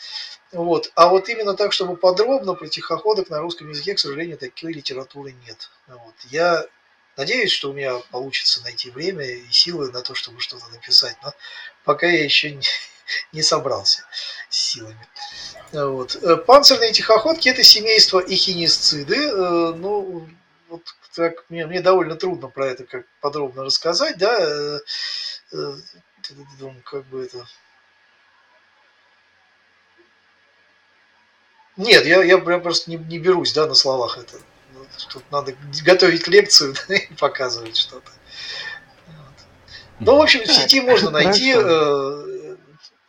Вот. 0.51 0.91
А 0.95 1.09
вот 1.09 1.29
именно 1.29 1.55
так, 1.55 1.73
чтобы 1.73 1.97
подробно 1.97 2.53
про 2.53 2.67
тихоходок 2.67 3.29
на 3.29 3.39
русском 3.39 3.69
языке, 3.69 3.95
к 3.95 3.99
сожалению, 3.99 4.37
такой 4.37 4.73
литературы 4.73 5.33
нет. 5.45 5.69
Вот. 5.87 6.15
Я 6.29 6.65
надеюсь, 7.17 7.51
что 7.51 7.69
у 7.69 7.73
меня 7.73 7.99
получится 8.11 8.61
найти 8.63 8.89
время 8.89 9.25
и 9.25 9.51
силы 9.51 9.91
на 9.91 10.01
то, 10.01 10.15
чтобы 10.15 10.39
что-то 10.39 10.67
написать, 10.69 11.15
но 11.23 11.33
пока 11.83 12.07
я 12.07 12.23
еще 12.23 12.51
не, 12.51 12.65
не 13.31 13.41
собрался 13.41 14.03
с 14.49 14.57
силами. 14.57 15.07
Вот. 15.71 16.15
Э, 16.15 16.37
панцирные 16.37 16.91
тихоходки– 16.93 17.49
это 17.49 17.63
семейство 17.63 18.19
эхинисциды. 18.19 19.15
Э, 19.15 19.73
ну, 19.75 20.27
вот 20.69 20.83
так, 21.15 21.45
мне, 21.49 21.65
мне 21.65 21.81
довольно 21.81 22.15
трудно 22.15 22.47
про 22.47 22.67
это 22.67 22.83
как 22.85 23.05
подробно 23.21 23.63
рассказать, 23.63 24.17
да, 24.17 24.39
э, 24.39 24.79
как 26.83 27.05
бы 27.05 27.25
это 27.25 27.45
Нет, 31.75 32.05
я, 32.05 32.23
я 32.23 32.37
прям 32.37 32.61
просто 32.61 32.91
не, 32.91 32.97
не 32.97 33.17
берусь, 33.17 33.53
да, 33.53 33.65
на 33.65 33.73
словах 33.73 34.17
это. 34.17 34.37
Тут 35.09 35.23
надо 35.31 35.55
готовить 35.85 36.27
лекцию 36.27 36.75
да, 36.87 36.95
и 36.95 37.13
показывать 37.13 37.77
что-то. 37.77 38.11
Вот. 39.07 39.33
Ну, 39.99 40.17
в 40.17 40.21
общем, 40.21 40.41
в 40.41 40.47
сети 40.47 40.81
можно 40.81 41.09
найти, 41.11 41.53
э, 41.55 42.55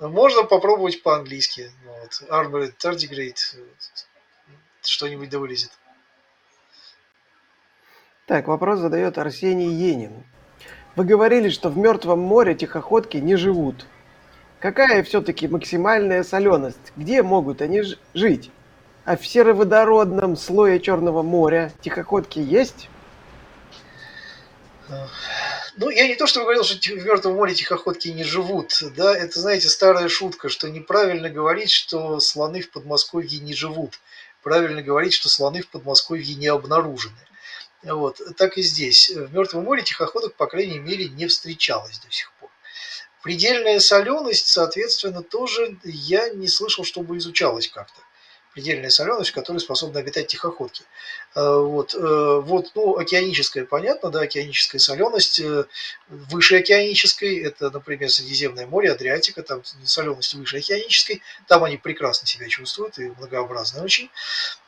можно 0.01 0.45
попробовать 0.45 1.03
по-английски. 1.03 1.71
Вот. 1.87 2.23
Armored 2.31 2.75
Tardigrade, 2.77 3.39
что-нибудь 4.83 5.31
да 5.31 5.39
вылезет. 5.39 5.71
Так, 8.27 8.49
вопрос 8.49 8.79
задает 8.79 9.19
Арсений 9.19 9.71
Енин. 9.71 10.25
Вы 10.97 11.05
говорили, 11.05 11.51
что 11.51 11.69
в 11.69 11.77
Мертвом 11.77 12.21
море 12.21 12.55
тихоходки 12.55 13.19
не 13.19 13.37
живут. 13.37 13.87
Какая 14.61 15.03
все-таки 15.03 15.47
максимальная 15.47 16.23
соленость? 16.23 16.93
Где 16.97 17.23
могут 17.23 17.61
они 17.61 17.83
жить? 18.15 18.51
А 19.05 19.19
в 19.19 19.27
сероводородном 19.27 20.35
слое 20.35 20.81
Черного 20.81 21.23
моря 21.23 21.73
тихоходки 21.83 22.39
есть? 22.39 22.89
Ну, 25.77 25.91
я 25.91 26.09
не 26.09 26.15
то, 26.15 26.27
что 26.27 26.41
говорил, 26.41 26.65
что 26.65 26.77
в 26.77 27.05
Мертвом 27.05 27.35
море 27.35 27.55
тихоходки 27.55 28.09
не 28.09 28.25
живут. 28.25 28.73
Да, 28.97 29.15
это, 29.15 29.41
знаете, 29.41 29.69
старая 29.69 30.09
шутка, 30.09 30.49
что 30.49 30.71
неправильно 30.71 31.29
говорить, 31.29 31.71
что 31.71 32.19
слоны 32.21 32.63
в 32.63 32.71
Подмосковье 32.71 33.41
не 33.41 33.53
живут. 33.55 34.01
Правильно 34.43 34.83
говорить, 34.83 35.13
что 35.13 35.29
слоны 35.29 35.63
в 35.63 35.69
Подмосковье 35.69 36.35
не 36.37 36.47
обнаружены. 36.47 37.19
Вот. 37.83 38.21
Так 38.39 38.57
и 38.57 38.63
здесь. 38.63 39.11
В 39.11 39.35
Мертвом 39.35 39.65
море 39.65 39.83
тихоходок, 39.83 40.35
по 40.37 40.47
крайней 40.47 40.79
мере, 40.79 41.09
не 41.09 41.27
встречалось 41.27 41.99
до 41.99 42.11
сих 42.11 42.33
пор. 42.41 42.51
Предельная 43.23 43.81
соленость, 43.81 44.47
соответственно, 44.47 45.23
тоже 45.23 45.77
я 45.83 46.31
не 46.31 46.49
слышал, 46.49 46.85
чтобы 46.85 47.19
изучалась 47.19 47.69
как-то 47.69 48.01
предельная 48.55 48.89
соленость, 48.89 49.31
в 49.31 49.35
которой 49.35 49.59
способны 49.59 49.99
обитать 49.99 50.29
тихоходки. 50.29 50.85
Э, 51.35 51.59
вот, 51.59 51.95
э, 51.95 52.41
вот, 52.45 52.71
ну, 52.75 52.97
океаническая, 52.97 53.65
понятно, 53.65 54.11
да, 54.11 54.21
океаническая 54.21 54.79
соленость, 54.79 55.41
э, 55.41 55.65
выше 56.09 56.57
океанической, 56.57 57.43
это, 57.43 57.71
например, 57.71 58.09
Средиземное 58.09 58.67
море, 58.67 58.93
Адриатика, 58.93 59.43
там 59.43 59.63
соленость 59.85 60.35
выше 60.35 60.59
океанической, 60.59 61.21
там 61.49 61.65
они 61.65 61.77
прекрасно 61.77 62.29
себя 62.29 62.49
чувствуют 62.49 62.99
и 62.99 63.13
многообразны 63.19 63.83
очень. 63.83 64.11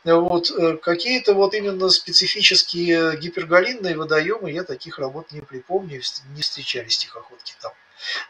Вот, 0.04 0.52
какие-то 0.82 1.34
вот 1.34 1.54
именно 1.54 1.88
специфические 1.88 3.16
гипергалинные 3.16 3.96
водоемы, 3.96 4.50
я 4.50 4.64
таких 4.64 4.98
работ 4.98 5.32
не 5.32 5.40
припомню, 5.40 6.00
не 6.34 6.42
встречались 6.42 6.98
тихоходки 6.98 7.54
там. 7.60 7.72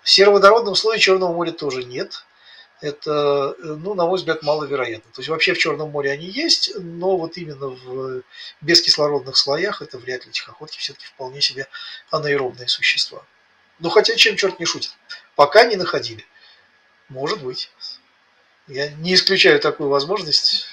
В 0.03 0.11
сероводородном 0.11 0.75
слое 0.75 0.99
Черного 0.99 1.33
моря 1.33 1.53
тоже 1.53 1.85
нет 1.85 2.25
это, 2.81 3.57
э, 3.59 3.63
ну, 3.63 3.95
на 3.95 4.07
мой 4.07 4.17
взгляд, 4.17 4.43
маловероятно. 4.43 5.11
То 5.13 5.21
есть 5.21 5.29
вообще 5.29 5.55
в 5.55 5.59
Черном 5.59 5.91
море 5.91 6.11
они 6.11 6.27
есть, 6.27 6.73
но 6.77 7.17
вот 7.17 7.37
именно 7.37 7.69
в 7.69 8.23
бескислородных 8.61 9.37
слоях 9.37 9.81
это 9.83 9.99
вряд 9.99 10.27
ли 10.27 10.33
тихоходки 10.33 10.79
все-таки 10.79 11.07
вполне 11.07 11.41
себе 11.41 11.69
анаэробные 12.11 12.69
существа. 12.69 13.25
Ну 13.79 13.89
хотя 13.89 14.15
чем 14.17 14.37
черт 14.37 14.59
не 14.61 14.67
шутит. 14.67 14.93
Пока 15.35 15.65
не 15.65 15.77
находили. 15.77 16.25
Может 17.09 17.43
быть. 17.43 17.71
Я 18.67 18.91
не 18.91 19.15
исключаю 19.15 19.61
такую 19.61 19.89
возможность. 19.89 20.67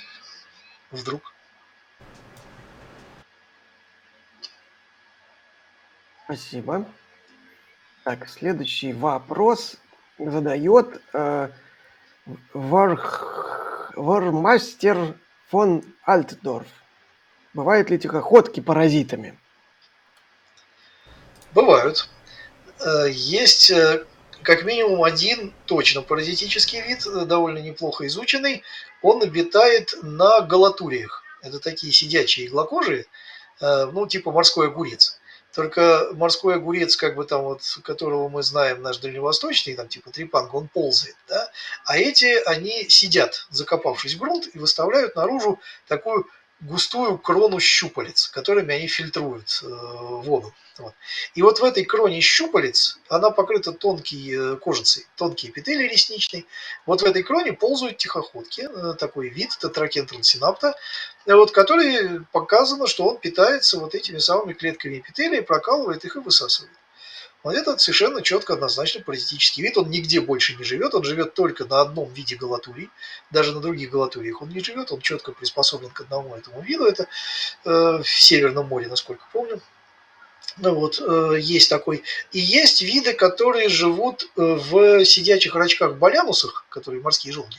Вдруг. 0.92 1.34
Спасибо. 6.26 6.90
Так, 8.04 8.28
следующий 8.28 8.94
вопрос 8.94 9.78
задает 10.18 11.02
э. 11.14 11.50
Вармастер 13.96 15.18
фон 15.50 15.84
Альтдорф. 16.04 16.68
Бывают 17.54 17.90
ли 17.90 18.00
тихоходки 18.00 18.60
паразитами? 18.60 19.38
Бывают. 21.54 22.10
Э, 22.80 23.08
есть 23.12 23.70
э, 23.70 24.06
как 24.42 24.64
минимум 24.64 25.04
один 25.04 25.54
точно 25.66 26.02
паразитический 26.02 26.82
вид, 26.82 27.06
э, 27.06 27.26
довольно 27.26 27.60
неплохо 27.60 28.08
изученный. 28.08 28.64
Он 29.02 29.22
обитает 29.22 29.94
на 30.02 30.42
галатуриях. 30.42 31.24
Это 31.42 31.60
такие 31.60 31.92
сидячие 31.92 32.48
иглокожие, 32.48 33.06
ну, 33.60 34.08
типа 34.08 34.32
морской 34.32 34.68
огурец. 34.68 35.20
Только 35.54 36.10
морской 36.14 36.56
огурец, 36.56 36.96
как 36.96 37.16
бы 37.16 37.26
там 37.26 37.44
вот, 37.44 37.62
которого 37.84 38.28
мы 38.28 38.42
знаем, 38.42 38.82
наш 38.82 38.98
дальневосточный, 38.98 39.76
там 39.76 39.88
типа 39.88 40.10
трепанга, 40.10 40.56
он 40.56 40.68
ползает, 40.68 41.16
да? 41.30 41.50
А 41.86 41.98
эти, 41.98 42.42
они 42.48 42.90
сидят, 42.90 43.46
закопавшись 43.52 44.16
в 44.16 44.20
грунт, 44.20 44.48
и 44.54 44.58
выставляют 44.58 45.16
наружу 45.16 45.60
такую 45.88 46.26
густую 46.64 47.18
крону 47.18 47.60
щупалец, 47.60 48.28
которыми 48.28 48.74
они 48.74 48.88
фильтруют 48.88 49.62
э, 49.64 49.68
воду. 49.68 50.54
Вот. 50.78 50.94
И 51.36 51.42
вот 51.44 51.60
в 51.60 51.64
этой 51.64 51.86
кроне 51.86 52.22
щупалец, 52.22 52.98
она 53.10 53.30
покрыта 53.30 53.74
тонкой 53.74 54.32
э, 54.32 54.56
кожицей, 54.56 55.06
тонкие 55.16 55.52
эпителий 55.52 55.88
ресничный. 55.88 56.48
Вот 56.86 57.02
в 57.02 57.06
этой 57.06 57.22
кроне 57.22 57.54
ползают 57.54 57.98
тихоходки, 57.98 58.62
э, 58.62 58.94
такой 58.98 59.30
вид 59.30 59.52
тетракентрон 59.60 60.24
синапта, 60.24 60.76
вот, 61.26 61.52
который 61.52 62.26
показано, 62.32 62.88
что 62.88 63.08
он 63.08 63.18
питается 63.18 63.80
вот 63.80 63.94
этими 63.94 64.18
самыми 64.18 64.54
клетками 64.54 65.00
эпителия, 65.00 65.42
прокалывает 65.42 66.06
их 66.06 66.16
и 66.16 66.20
высасывает. 66.20 66.72
Вот 67.44 67.56
этот 67.56 67.82
совершенно 67.82 68.22
четко, 68.22 68.54
однозначно 68.54 69.02
паразитический 69.02 69.64
вид. 69.64 69.78
Он 69.78 69.90
нигде 69.90 70.22
больше 70.22 70.56
не 70.56 70.64
живет. 70.64 70.96
Он 70.96 71.04
живет 71.04 71.34
только 71.34 71.66
на 71.66 71.82
одном 71.82 72.12
виде 72.14 72.38
галатурий. 72.38 72.90
Даже 73.32 73.52
на 73.52 73.60
других 73.60 73.92
галатуриях 73.92 74.42
он 74.42 74.50
не 74.50 74.62
живет. 74.62 74.94
Он 74.94 75.02
четко 75.02 75.34
приспособлен 75.34 75.90
к 75.90 76.02
одному 76.02 76.36
этому 76.36 76.62
виду. 76.62 76.86
Это 76.86 77.08
э, 77.66 78.02
в 78.02 78.08
Северном 78.08 78.68
море, 78.68 78.88
насколько 78.88 79.26
помню. 79.34 79.60
Ну 80.58 80.74
вот, 80.74 81.02
э, 81.02 81.38
есть 81.40 81.70
такой. 81.70 82.04
И 82.32 82.40
есть 82.40 82.82
виды, 82.82 83.14
которые 83.14 83.68
живут 83.68 84.24
э, 84.24 84.42
в 84.42 85.04
сидячих 85.04 85.54
рачках-балянусах, 85.54 86.66
которые 86.70 87.02
морские 87.02 87.34
желуди. 87.34 87.58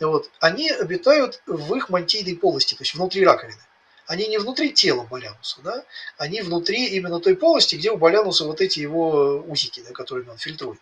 Вот, 0.00 0.30
они 0.40 0.70
обитают 0.70 1.42
в 1.46 1.74
их 1.74 1.90
мантийной 1.90 2.34
полости, 2.34 2.74
то 2.74 2.82
есть 2.82 2.94
внутри 2.94 3.24
раковины 3.24 3.60
они 4.06 4.28
не 4.28 4.38
внутри 4.38 4.72
тела 4.72 5.02
Балянуса, 5.04 5.60
да, 5.62 5.84
они 6.16 6.42
внутри 6.42 6.86
именно 6.88 7.20
той 7.20 7.36
полости, 7.36 7.76
где 7.76 7.90
у 7.90 7.96
Балянуса 7.96 8.44
вот 8.44 8.60
эти 8.60 8.80
его 8.80 9.44
усики, 9.46 9.82
да, 9.86 9.92
которыми 9.92 10.30
он 10.30 10.38
фильтрует. 10.38 10.80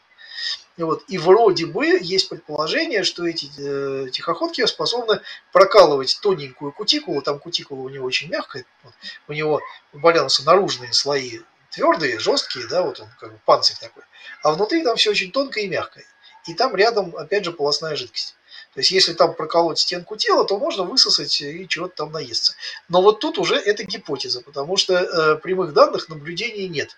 Вот, 0.76 1.04
и 1.06 1.18
вроде 1.18 1.66
бы 1.66 1.86
есть 1.86 2.28
предположение, 2.28 3.04
что 3.04 3.26
эти 3.26 3.48
э, 3.56 4.10
тихоходки 4.10 4.66
способны 4.66 5.20
прокалывать 5.52 6.18
тоненькую 6.20 6.72
кутикулу, 6.72 7.22
там 7.22 7.38
кутикула 7.38 7.80
у 7.80 7.88
него 7.88 8.06
очень 8.06 8.28
мягкая, 8.28 8.64
вот, 8.82 8.92
у 9.28 9.32
него 9.32 9.60
у 9.92 9.98
Балянуса 9.98 10.44
наружные 10.44 10.92
слои 10.92 11.40
твердые, 11.70 12.18
жесткие, 12.18 12.66
да, 12.66 12.82
вот 12.82 13.00
он 13.00 13.08
как 13.20 13.32
бы 13.32 13.40
панцирь 13.44 13.76
такой, 13.80 14.02
а 14.42 14.52
внутри 14.52 14.82
там 14.82 14.96
все 14.96 15.10
очень 15.10 15.30
тонкое 15.30 15.64
и 15.64 15.68
мягкое. 15.68 16.04
И 16.46 16.54
там 16.54 16.74
рядом, 16.76 17.16
опять 17.16 17.44
же, 17.44 17.52
полостная 17.52 17.96
жидкость. 17.96 18.36
То 18.74 18.80
есть, 18.80 18.90
если 18.90 19.12
там 19.12 19.34
проколоть 19.34 19.78
стенку 19.78 20.16
тела, 20.16 20.44
то 20.44 20.58
можно 20.58 20.82
высосать 20.82 21.40
и 21.40 21.68
чего-то 21.68 21.94
там 21.94 22.12
наесться. 22.12 22.54
Но 22.88 23.02
вот 23.02 23.20
тут 23.20 23.38
уже 23.38 23.54
это 23.54 23.84
гипотеза, 23.84 24.40
потому 24.40 24.76
что 24.76 24.94
э, 24.94 25.36
прямых 25.36 25.72
данных 25.72 26.08
наблюдений 26.08 26.68
нет. 26.68 26.96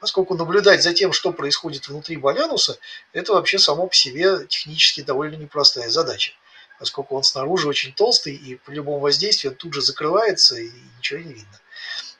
Поскольку 0.00 0.34
наблюдать 0.34 0.82
за 0.82 0.92
тем, 0.92 1.12
что 1.12 1.32
происходит 1.32 1.86
внутри 1.86 2.16
Балянуса, 2.16 2.76
это 3.12 3.34
вообще 3.34 3.60
само 3.60 3.86
по 3.86 3.94
себе 3.94 4.46
технически 4.48 5.02
довольно 5.02 5.36
непростая 5.36 5.90
задача. 5.90 6.32
Поскольку 6.80 7.14
он 7.16 7.22
снаружи 7.22 7.68
очень 7.68 7.92
толстый, 7.92 8.34
и 8.34 8.56
при 8.56 8.74
любом 8.74 9.00
воздействии 9.00 9.48
он 9.48 9.54
тут 9.54 9.74
же 9.74 9.80
закрывается, 9.80 10.56
и 10.56 10.70
ничего 10.98 11.20
не 11.20 11.34
видно. 11.34 11.60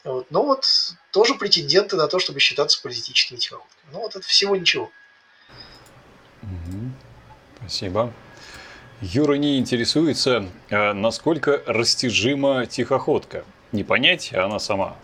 Вот. 0.05 0.31
Но 0.31 0.45
вот 0.45 0.65
тоже 1.11 1.35
претенденты 1.35 1.97
на 1.97 2.07
то, 2.07 2.21
чтобы 2.21 2.39
считаться 2.39 2.81
паразитическими 2.81 3.39
тихоходками. 3.39 3.93
Но 3.93 3.99
вот 4.03 4.15
это 4.15 4.25
всего 4.25 4.55
ничего. 4.55 4.93
Спасибо. 7.59 8.13
Юра 9.03 9.35
не 9.35 9.59
интересуется, 9.59 10.49
а 10.71 10.95
насколько 10.95 11.61
растяжима 11.67 12.67
тихоходка. 12.67 13.45
Не 13.73 13.83
понять, 13.83 14.33
а 14.33 14.45
она 14.45 14.61
сама. 14.61 14.97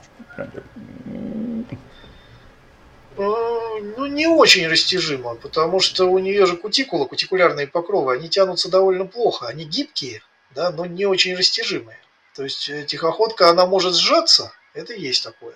Ну, 3.16 4.06
не 4.06 4.28
очень 4.28 4.68
растяжимо, 4.68 5.34
потому 5.34 5.80
что 5.80 6.04
у 6.04 6.18
нее 6.18 6.46
же 6.46 6.56
кутикула, 6.56 7.06
кутикулярные 7.06 7.66
покровы, 7.66 8.12
они 8.14 8.28
тянутся 8.28 8.70
довольно 8.70 9.04
плохо, 9.04 9.48
они 9.48 9.64
гибкие, 9.64 10.22
да, 10.54 10.70
но 10.70 10.86
не 10.86 11.04
очень 11.04 11.34
растяжимые. 11.34 11.98
То 12.36 12.44
есть 12.44 12.68
э, 12.68 12.84
тихоходка, 12.84 13.50
она 13.50 13.66
может 13.66 13.96
сжаться, 13.96 14.52
это 14.74 14.94
есть 14.94 15.24
такое. 15.24 15.54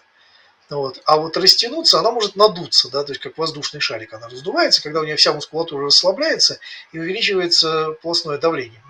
Вот. 0.71 1.03
А 1.05 1.19
вот 1.19 1.37
растянуться, 1.37 1.99
она 1.99 2.13
может 2.13 2.37
надуться, 2.37 2.91
да, 2.91 3.05
то 3.05 3.13
есть 3.13 3.21
как 3.21 3.37
воздушный 3.37 3.81
шарик 3.81 4.15
она 4.15 4.29
раздувается, 4.29 4.83
когда 4.83 5.01
у 5.01 5.05
нее 5.05 5.17
вся 5.17 5.33
мускулатура 5.33 5.87
расслабляется 5.87 6.59
и 6.93 6.99
увеличивается 6.99 7.93
пластное 8.01 8.39
давление. 8.39 8.83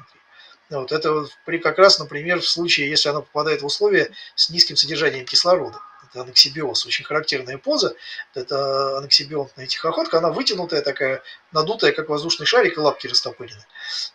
Вот. 0.71 0.93
Это 0.93 1.27
при, 1.45 1.59
как 1.59 1.79
раз, 1.79 1.99
например, 1.99 2.41
в 2.41 2.49
случае, 2.49 2.89
если 2.89 3.09
она 3.09 3.21
попадает 3.21 3.63
в 3.63 3.67
условия 3.67 4.11
с 4.37 4.49
низким 4.49 4.77
содержанием 4.77 5.27
кислорода 5.27 5.81
это 6.13 6.23
анаксибиоз, 6.23 6.87
очень 6.87 7.05
характерная 7.05 7.59
поза, 7.59 7.95
это 8.35 8.99
анаксибионтная 8.99 9.67
тихоходка, 9.67 10.19
она 10.19 10.31
вытянутая 10.31 10.83
такая, 10.83 11.23
надутая, 11.53 11.93
как 11.93 12.09
воздушный 12.09 12.47
шарик, 12.47 12.77
и 12.77 12.81
лапки 12.81 13.07
растопырены. 13.07 13.65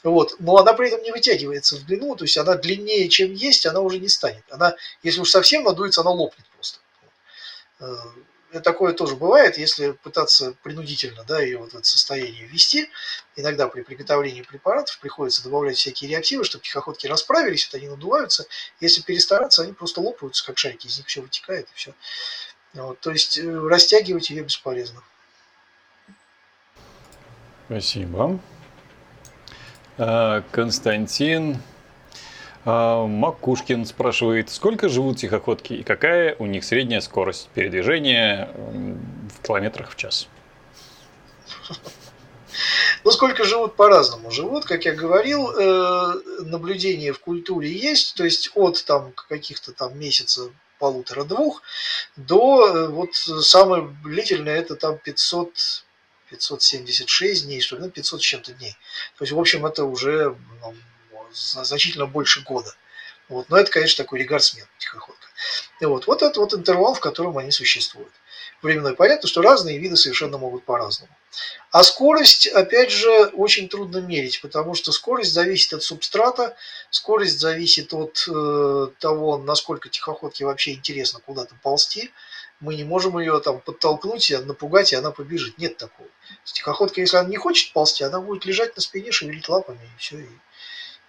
Вот. 0.04 0.36
Но 0.40 0.58
она 0.58 0.74
при 0.74 0.90
этом 0.90 1.02
не 1.02 1.12
вытягивается 1.12 1.76
в 1.76 1.86
длину, 1.86 2.16
то 2.16 2.24
есть 2.24 2.38
она 2.38 2.56
длиннее, 2.56 3.10
чем 3.10 3.34
есть, 3.34 3.66
она 3.66 3.80
уже 3.82 4.00
не 4.00 4.10
станет. 4.10 4.44
Она, 4.52 4.76
если 5.04 5.22
уж 5.22 5.30
совсем 5.30 5.64
надуется, 5.64 6.02
она 6.02 6.12
лопнет 6.12 6.46
просто. 6.56 6.80
Э, 7.80 8.60
такое 8.64 8.94
тоже 8.94 9.16
бывает, 9.16 9.58
если 9.58 9.92
пытаться 9.92 10.56
принудительно 10.64 11.24
да, 11.26 11.42
ее 11.42 11.58
вот 11.58 11.74
в 11.74 11.76
это 11.76 11.88
состояние 11.88 12.46
ввести. 12.46 12.90
Иногда 13.36 13.68
при 13.68 13.82
приготовлении 13.82 14.42
препаратов 14.42 15.00
приходится 15.00 15.44
добавлять 15.44 15.78
всякие 15.78 16.10
реактивы, 16.10 16.44
чтобы 16.44 16.64
тихоходки 16.64 17.08
расправились, 17.08 17.68
вот 17.68 17.78
они 17.78 17.90
надуваются. 17.90 18.46
Если 18.80 19.02
перестараться, 19.02 19.64
они 19.64 19.74
просто 19.74 20.02
лопаются, 20.02 20.46
как 20.46 20.58
шарики, 20.58 20.88
из 20.88 20.98
них 20.98 21.08
все 21.08 21.22
вытекает 21.22 21.68
и 21.68 21.76
все. 21.76 21.94
Вот, 22.74 23.00
то 23.00 23.12
есть 23.12 23.38
э, 23.38 23.68
растягивать 23.68 24.30
ее 24.30 24.44
бесполезно. 24.44 25.04
Спасибо. 27.68 28.40
А, 29.98 30.42
Константин 30.52 31.62
Макушкин 32.68 33.86
спрашивает, 33.86 34.50
сколько 34.50 34.90
живут 34.90 35.18
тихоходки 35.18 35.74
и 35.74 35.84
какая 35.84 36.36
у 36.38 36.46
них 36.46 36.66
средняя 36.66 37.00
скорость 37.00 37.48
передвижения 37.54 38.50
в 38.54 39.46
километрах 39.46 39.92
в 39.92 39.96
час? 39.96 40.28
Ну, 43.04 43.12
сколько 43.12 43.46
живут 43.46 43.76
по-разному. 43.76 44.32
Живут, 44.32 44.66
как 44.66 44.84
я 44.84 44.94
говорил, 44.94 45.50
э, 45.52 46.14
наблюдения 46.42 47.14
в 47.14 47.20
культуре 47.20 47.72
есть, 47.72 48.16
то 48.16 48.26
есть 48.26 48.52
от 48.54 48.84
там 48.84 49.14
каких-то 49.14 49.72
там 49.72 49.98
месяца 49.98 50.50
полутора-двух 50.78 51.62
до 52.18 52.68
э, 52.68 52.88
вот 52.88 53.16
самое 53.16 53.96
длительное 54.04 54.58
это 54.58 54.76
там 54.76 54.98
500 54.98 55.86
576 56.30 57.46
дней, 57.46 57.62
что 57.62 57.78
ли, 57.78 57.84
ну, 57.84 57.90
500 57.90 58.20
с 58.20 58.24
чем-то 58.24 58.52
дней. 58.54 58.76
То 59.18 59.24
есть, 59.24 59.32
в 59.32 59.40
общем, 59.40 59.66
это 59.66 59.86
уже 59.86 60.36
ну, 60.62 60.74
значительно 61.34 62.06
больше 62.06 62.42
года. 62.42 62.74
Вот. 63.30 63.50
Но 63.50 63.58
это, 63.58 63.72
конечно, 63.72 64.04
такой 64.04 64.20
регардсмен, 64.20 64.66
тихоходка. 64.78 65.28
И 65.82 65.86
вот, 65.86 66.08
вот 66.08 66.24
это 66.24 66.40
вот 66.40 66.54
интервал, 66.54 66.94
в 66.94 67.00
котором 67.00 67.38
они 67.38 67.52
существуют. 67.52 68.12
Временной 68.62 68.96
понятно, 68.96 69.28
что 69.28 69.42
разные 69.42 69.78
виды 69.78 69.98
совершенно 69.98 70.38
могут 70.38 70.64
по-разному. 70.64 71.12
А 71.72 71.84
скорость, 71.84 72.48
опять 72.48 72.92
же, 72.92 73.26
очень 73.34 73.70
трудно 73.70 73.98
мерить, 73.98 74.42
потому 74.42 74.74
что 74.74 74.92
скорость 74.92 75.34
зависит 75.34 75.74
от 75.74 75.84
субстрата, 75.84 76.56
скорость 76.90 77.40
зависит 77.40 77.94
от 77.94 78.26
э, 78.28 78.88
того, 79.00 79.38
насколько 79.38 79.90
тихоходке 79.90 80.46
вообще 80.46 80.74
интересно 80.74 81.20
куда-то 81.20 81.56
ползти. 81.62 82.12
Мы 82.60 82.76
не 82.76 82.84
можем 82.84 83.20
ее 83.20 83.40
там 83.42 83.60
подтолкнуть, 83.60 84.34
напугать, 84.46 84.94
и 84.94 84.96
она 84.96 85.12
побежит. 85.12 85.60
Нет 85.60 85.78
такого. 85.78 86.10
Тихоходка, 86.44 87.02
если 87.02 87.18
она 87.18 87.30
не 87.30 87.38
хочет 87.38 87.74
ползти, 87.74 88.04
она 88.04 88.20
будет 88.20 88.46
лежать 88.46 88.76
на 88.76 88.82
спине, 88.82 89.12
шевелить 89.12 89.48
лапами, 89.48 89.84
и 89.84 90.00
все, 90.00 90.18
и 90.18 90.30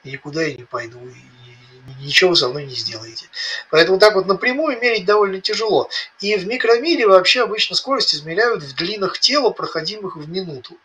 никуда 0.05 0.43
я 0.43 0.55
не 0.55 0.65
пойду, 0.65 0.99
и 1.01 2.05
ничего 2.05 2.35
со 2.35 2.49
мной 2.49 2.67
не 2.67 2.75
сделаете. 2.75 3.27
Поэтому 3.71 3.99
так 3.99 4.15
вот 4.15 4.27
напрямую 4.27 4.79
мерить 4.81 5.05
довольно 5.05 5.41
тяжело. 5.41 5.89
И 6.21 6.37
в 6.37 6.47
микромире 6.47 7.07
вообще 7.07 7.43
обычно 7.43 7.77
скорость 7.77 8.15
измеряют 8.15 8.63
в 8.63 8.75
длинах 8.75 9.19
тела, 9.19 9.51
проходимых 9.51 10.17
в 10.17 10.29
минуту. 10.29 10.77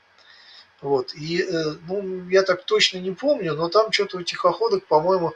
Вот. 0.82 1.14
И, 1.16 1.42
э, 1.42 1.76
ну, 1.88 2.28
я 2.30 2.44
так 2.44 2.66
точно 2.66 2.98
не 2.98 3.12
помню, 3.12 3.54
но 3.56 3.70
там 3.70 3.92
что-то 3.92 4.18
у 4.18 4.24
тихоходок, 4.24 4.86
по-моему, 4.86 5.34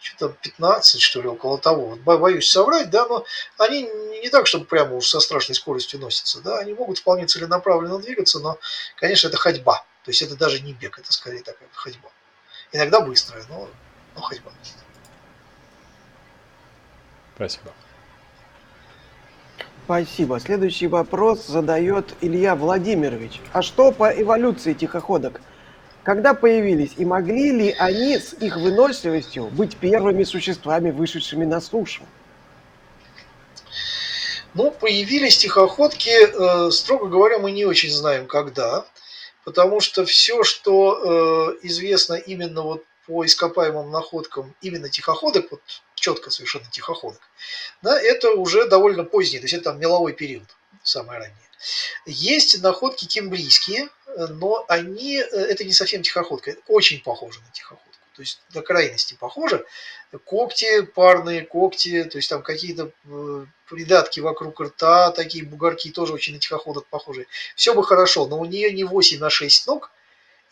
что-то 0.00 0.34
15, 0.42 1.00
что 1.00 1.20
ли, 1.20 1.28
около 1.28 1.58
того. 1.58 1.96
Боюсь 1.96 2.48
соврать, 2.48 2.90
да, 2.90 3.06
но 3.06 3.24
они 3.58 3.82
не 4.22 4.30
так, 4.30 4.46
чтобы 4.46 4.64
прямо 4.64 4.96
уж 4.96 5.06
со 5.06 5.20
страшной 5.20 5.54
скоростью 5.54 6.00
носятся, 6.00 6.40
да, 6.40 6.58
они 6.58 6.72
могут 6.74 6.98
вполне 6.98 7.26
целенаправленно 7.26 7.98
двигаться, 7.98 8.40
но, 8.40 8.58
конечно, 8.96 9.28
это 9.28 9.36
ходьба. 9.36 9.84
То 10.04 10.10
есть 10.10 10.22
это 10.22 10.34
даже 10.36 10.60
не 10.60 10.72
бег, 10.72 10.98
это 10.98 11.12
скорее 11.12 11.42
такая 11.42 11.68
ходьба. 11.72 12.10
Иногда 12.72 13.00
быстрая, 13.00 13.42
но, 13.48 13.68
но 14.14 14.20
ходьба. 14.20 14.52
Спасибо. 17.34 17.72
Спасибо. 19.84 20.38
Следующий 20.38 20.86
вопрос 20.86 21.46
задает 21.46 22.14
Илья 22.20 22.54
Владимирович. 22.54 23.40
А 23.52 23.62
что 23.62 23.90
по 23.90 24.08
эволюции 24.10 24.72
тихоходок? 24.72 25.40
Когда 26.04 26.32
появились 26.32 26.92
и 26.96 27.04
могли 27.04 27.50
ли 27.50 27.74
они 27.78 28.18
с 28.18 28.32
их 28.34 28.56
выносливостью 28.56 29.46
быть 29.46 29.76
первыми 29.76 30.24
существами, 30.24 30.90
вышедшими 30.90 31.44
на 31.44 31.60
сушу? 31.60 32.02
Ну, 34.54 34.70
появились 34.70 35.38
тихоходки, 35.38 36.10
э, 36.10 36.70
строго 36.70 37.08
говоря, 37.08 37.38
мы 37.38 37.50
не 37.52 37.64
очень 37.64 37.90
знаем, 37.90 38.26
когда 38.26 38.84
потому 39.44 39.80
что 39.80 40.04
все, 40.04 40.42
что 40.42 41.54
э, 41.62 41.66
известно 41.66 42.14
именно 42.14 42.62
вот 42.62 42.84
по 43.06 43.24
ископаемым 43.24 43.90
находкам 43.90 44.54
именно 44.60 44.88
тихоходок, 44.88 45.50
вот 45.50 45.62
четко 45.94 46.30
совершенно 46.30 46.66
тихоходок, 46.70 47.20
да, 47.82 48.00
это 48.00 48.30
уже 48.32 48.68
довольно 48.68 49.04
поздний, 49.04 49.38
то 49.38 49.44
есть 49.44 49.54
это 49.54 49.64
там 49.64 49.80
меловой 49.80 50.12
период, 50.12 50.48
самое 50.82 51.20
раннее. 51.20 51.36
Есть 52.06 52.62
находки 52.62 53.04
кембрийские, 53.06 53.88
но 54.30 54.64
они, 54.68 55.16
э, 55.18 55.22
это 55.22 55.64
не 55.64 55.72
совсем 55.72 56.02
тихоходка, 56.02 56.56
очень 56.66 57.00
похоже 57.02 57.40
на 57.40 57.50
тихоходку 57.52 57.89
то 58.20 58.22
есть 58.22 58.42
до 58.52 58.60
крайности 58.60 59.16
похоже. 59.18 59.64
Когти 60.26 60.82
парные, 60.82 61.40
когти, 61.40 62.04
то 62.04 62.18
есть 62.18 62.28
там 62.28 62.42
какие-то 62.42 62.90
э, 63.06 63.46
придатки 63.66 64.20
вокруг 64.20 64.60
рта, 64.60 65.10
такие 65.10 65.42
бугорки 65.42 65.90
тоже 65.90 66.12
очень 66.12 66.34
на 66.34 66.38
тихоходок 66.38 66.86
похожи. 66.88 67.26
Все 67.56 67.72
бы 67.72 67.82
хорошо, 67.82 68.26
но 68.26 68.38
у 68.38 68.44
нее 68.44 68.74
не 68.74 68.84
8, 68.84 69.24
а 69.24 69.30
6 69.30 69.66
ног, 69.68 69.90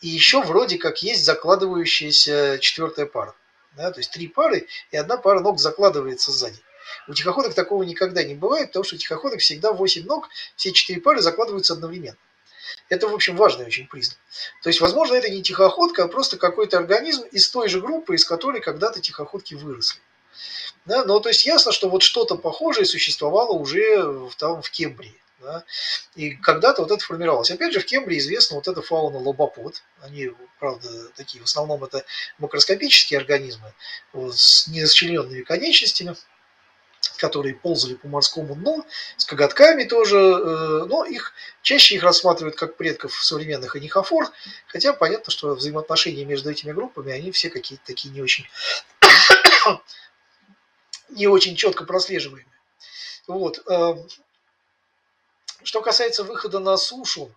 и 0.01 0.07
еще 0.07 0.41
вроде 0.41 0.79
как 0.79 1.03
есть 1.03 1.23
закладывающаяся 1.23 2.57
четвертая 2.59 3.05
пара. 3.05 3.35
Да, 3.73 3.91
то 3.91 3.99
есть 3.99 4.11
три 4.11 4.27
пары, 4.27 4.65
и 4.89 4.97
одна 4.97 5.17
пара 5.17 5.41
ног 5.41 5.59
закладывается 5.59 6.31
сзади. 6.31 6.57
У 7.07 7.13
тихоходок 7.13 7.53
такого 7.53 7.83
никогда 7.83 8.23
не 8.23 8.33
бывает, 8.33 8.69
потому 8.69 8.83
что 8.83 8.95
у 8.95 8.97
тихоходок 8.97 9.41
всегда 9.41 9.73
8 9.73 10.07
ног, 10.07 10.27
все 10.55 10.71
четыре 10.71 11.01
пары 11.01 11.21
закладываются 11.21 11.73
одновременно. 11.73 12.17
Это, 12.89 13.07
в 13.07 13.13
общем, 13.13 13.35
важный 13.35 13.65
очень 13.65 13.87
признак. 13.87 14.17
То 14.63 14.69
есть, 14.69 14.81
возможно, 14.81 15.15
это 15.15 15.29
не 15.29 15.43
тихоходка, 15.43 16.03
а 16.03 16.07
просто 16.07 16.37
какой-то 16.37 16.77
организм 16.77 17.23
из 17.23 17.49
той 17.49 17.69
же 17.69 17.81
группы, 17.81 18.15
из 18.15 18.25
которой 18.25 18.61
когда-то 18.61 19.01
тихоходки 19.01 19.55
выросли. 19.55 19.99
Да? 20.85 21.05
Но 21.05 21.19
то 21.19 21.29
есть 21.29 21.45
ясно, 21.45 21.71
что 21.71 21.89
вот 21.89 22.03
что-то 22.03 22.35
похожее 22.35 22.85
существовало 22.85 23.53
уже 23.53 24.01
в, 24.01 24.35
там, 24.37 24.61
в 24.61 24.69
Кембрии. 24.71 25.15
Да? 25.39 25.63
И 26.15 26.31
когда-то 26.31 26.81
вот 26.81 26.91
это 26.91 27.03
формировалось. 27.03 27.51
Опять 27.51 27.73
же, 27.73 27.79
в 27.79 27.85
Кембрии 27.85 28.17
известна 28.17 28.55
вот 28.55 28.67
эта 28.67 28.81
фауна 28.81 29.19
лобопод. 29.19 29.83
Они, 30.01 30.31
правда, 30.59 31.09
такие 31.15 31.41
в 31.41 31.45
основном 31.45 31.83
это 31.83 32.03
макроскопические 32.39 33.19
организмы 33.19 33.73
с 34.13 34.67
нерасчлененными 34.67 35.43
конечностями 35.43 36.15
которые 37.19 37.53
ползали 37.53 37.95
по 37.95 38.07
морскому 38.07 38.55
дну, 38.55 38.85
с 39.17 39.25
коготками 39.25 39.83
тоже, 39.83 40.17
э, 40.17 40.85
но 40.85 41.05
их 41.05 41.33
чаще 41.61 41.95
их 41.95 42.03
рассматривают 42.03 42.55
как 42.55 42.77
предков 42.77 43.13
современных 43.13 43.75
анихофор, 43.75 44.31
хотя 44.67 44.93
понятно, 44.93 45.31
что 45.31 45.53
взаимоотношения 45.53 46.25
между 46.25 46.49
этими 46.49 46.71
группами, 46.71 47.11
они 47.11 47.31
все 47.31 47.49
какие-то 47.49 47.85
такие 47.85 48.13
не 48.13 48.21
очень, 48.21 48.47
не 51.09 51.27
очень 51.27 51.55
четко 51.55 51.85
прослеживаемые. 51.85 52.47
Вот. 53.27 53.61
Э, 53.69 53.95
что 55.63 55.81
касается 55.81 56.23
выхода 56.23 56.59
на 56.59 56.77
сушу, 56.77 57.31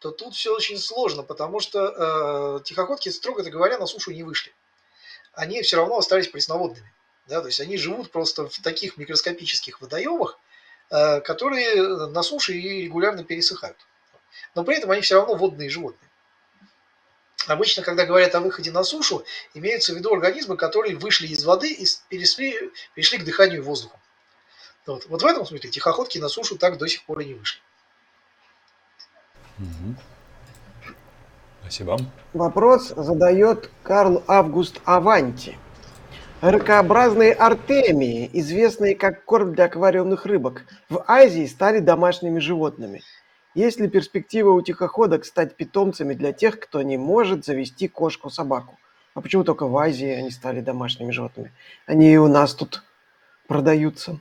то 0.00 0.10
тут 0.10 0.34
все 0.34 0.54
очень 0.54 0.78
сложно, 0.78 1.22
потому 1.22 1.60
что 1.60 2.58
э, 2.58 2.64
тихоходки, 2.64 3.08
строго 3.08 3.42
говоря, 3.44 3.78
на 3.78 3.86
сушу 3.86 4.10
не 4.10 4.24
вышли. 4.24 4.52
Они 5.32 5.62
все 5.62 5.76
равно 5.76 5.96
остались 5.96 6.28
пресноводными. 6.28 6.92
Да, 7.26 7.40
то 7.40 7.46
есть 7.46 7.60
они 7.60 7.76
живут 7.76 8.10
просто 8.10 8.48
в 8.48 8.58
таких 8.60 8.96
микроскопических 8.96 9.80
водоемах, 9.80 10.38
э, 10.90 11.20
которые 11.20 12.08
на 12.08 12.22
суше 12.22 12.54
и 12.54 12.82
регулярно 12.82 13.24
пересыхают. 13.24 13.76
Но 14.54 14.64
при 14.64 14.76
этом 14.76 14.90
они 14.90 15.02
все 15.02 15.16
равно 15.16 15.34
водные 15.34 15.70
животные. 15.70 16.08
Обычно, 17.48 17.82
когда 17.82 18.06
говорят 18.06 18.34
о 18.34 18.40
выходе 18.40 18.70
на 18.70 18.84
сушу, 18.84 19.24
имеются 19.54 19.92
в 19.92 19.96
виду 19.96 20.12
организмы, 20.12 20.56
которые 20.56 20.96
вышли 20.96 21.26
из 21.26 21.44
воды 21.44 21.72
и 21.72 21.86
перешли, 22.08 22.70
перешли 22.94 23.18
к 23.18 23.24
дыханию 23.24 23.64
воздухом. 23.64 23.98
Вот. 24.86 25.06
вот 25.06 25.22
в 25.22 25.26
этом 25.26 25.46
смысле 25.46 25.70
тихоходки 25.70 26.18
на 26.18 26.28
сушу 26.28 26.56
так 26.56 26.78
до 26.78 26.86
сих 26.88 27.04
пор 27.04 27.20
и 27.20 27.26
не 27.26 27.34
вышли. 27.34 27.60
Спасибо. 31.60 31.98
Вопрос 32.32 32.88
задает 32.88 33.70
Карл 33.82 34.22
Август 34.26 34.80
Аванти. 34.84 35.56
Ракообразные 36.42 37.34
артемии, 37.34 38.28
известные 38.32 38.96
как 38.96 39.24
корм 39.24 39.54
для 39.54 39.66
аквариумных 39.66 40.26
рыбок, 40.26 40.64
в 40.88 41.04
Азии 41.06 41.46
стали 41.46 41.78
домашними 41.78 42.40
животными. 42.40 43.00
Есть 43.54 43.78
ли 43.78 43.86
перспектива 43.86 44.50
у 44.50 44.60
тихоходок 44.60 45.24
стать 45.24 45.54
питомцами 45.54 46.14
для 46.14 46.32
тех, 46.32 46.58
кто 46.58 46.82
не 46.82 46.96
может 46.96 47.44
завести 47.44 47.86
кошку-собаку? 47.86 48.76
А 49.14 49.20
почему 49.20 49.44
только 49.44 49.68
в 49.68 49.78
Азии 49.78 50.08
они 50.08 50.32
стали 50.32 50.60
домашними 50.60 51.12
животными? 51.12 51.52
Они 51.86 52.12
и 52.12 52.16
у 52.16 52.26
нас 52.26 52.56
тут 52.56 52.82
продаются. 53.46 54.18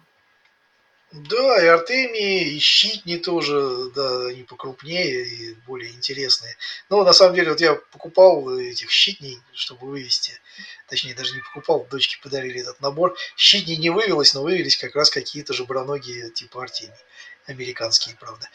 Да, 1.12 1.62
и 1.62 1.68
артемии, 1.68 2.54
и 2.54 2.60
щитни 2.60 3.18
тоже, 3.18 3.90
да, 3.94 4.28
они 4.28 4.44
покрупнее 4.44 5.26
и 5.26 5.54
более 5.68 5.92
интересные. 5.92 6.56
Но 6.90 7.04
на 7.04 7.12
самом 7.12 7.36
деле, 7.36 7.50
вот 7.50 7.60
я 7.60 7.76
покупал 7.76 8.58
этих 8.58 8.90
щитней, 8.90 9.40
чтобы 9.52 9.88
вывести, 9.88 10.40
точнее, 10.88 11.14
даже 11.14 11.36
не 11.36 11.42
покупал, 11.42 11.86
дочке 11.92 12.18
подарили 12.24 12.62
этот 12.62 12.80
набор. 12.80 13.18
Щитни 13.36 13.74
не 13.74 13.90
вывелось, 13.90 14.34
но 14.34 14.42
вывелись 14.42 14.78
как 14.78 14.96
раз 14.96 15.10
какие-то 15.10 15.54
же 15.54 15.66
броногие 15.66 16.30
типа 16.30 16.64
артемий. 16.64 16.96
Американские, 17.46 18.16
правда. 18.18 18.48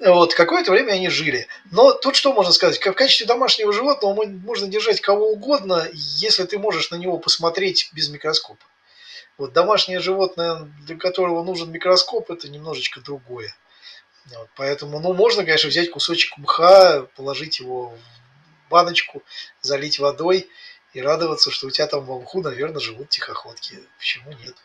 Вот, 0.00 0.34
какое-то 0.34 0.70
время 0.70 0.92
они 0.92 1.08
жили. 1.08 1.48
Но 1.72 1.92
тут 1.92 2.14
что 2.14 2.32
можно 2.32 2.52
сказать? 2.52 2.78
В 2.78 2.92
качестве 2.92 3.26
домашнего 3.26 3.72
животного 3.72 4.24
можно 4.24 4.68
держать 4.68 5.00
кого 5.00 5.32
угодно, 5.32 5.88
если 5.92 6.44
ты 6.44 6.58
можешь 6.58 6.90
на 6.90 6.96
него 6.96 7.18
посмотреть 7.18 7.90
без 7.92 8.08
микроскопа. 8.08 8.64
Вот 9.36 9.52
домашнее 9.52 9.98
животное, 9.98 10.70
для 10.86 10.96
которого 10.96 11.42
нужен 11.42 11.70
микроскоп, 11.70 12.30
это 12.30 12.48
немножечко 12.48 13.00
другое. 13.00 13.54
Вот, 14.26 14.48
поэтому, 14.56 15.00
ну, 15.00 15.12
можно, 15.12 15.44
конечно, 15.44 15.68
взять 15.68 15.90
кусочек 15.90 16.38
мха, 16.38 17.06
положить 17.16 17.60
его 17.60 17.90
в 17.90 18.70
баночку, 18.70 19.22
залить 19.60 19.98
водой 19.98 20.48
и 20.94 21.02
радоваться, 21.02 21.50
что 21.50 21.66
у 21.66 21.70
тебя 21.70 21.86
там 21.86 22.04
в 22.04 22.20
мху, 22.20 22.42
наверное, 22.42 22.80
живут 22.80 23.10
тихоходки. 23.10 23.82
Почему 23.98 24.32
нет? 24.32 24.56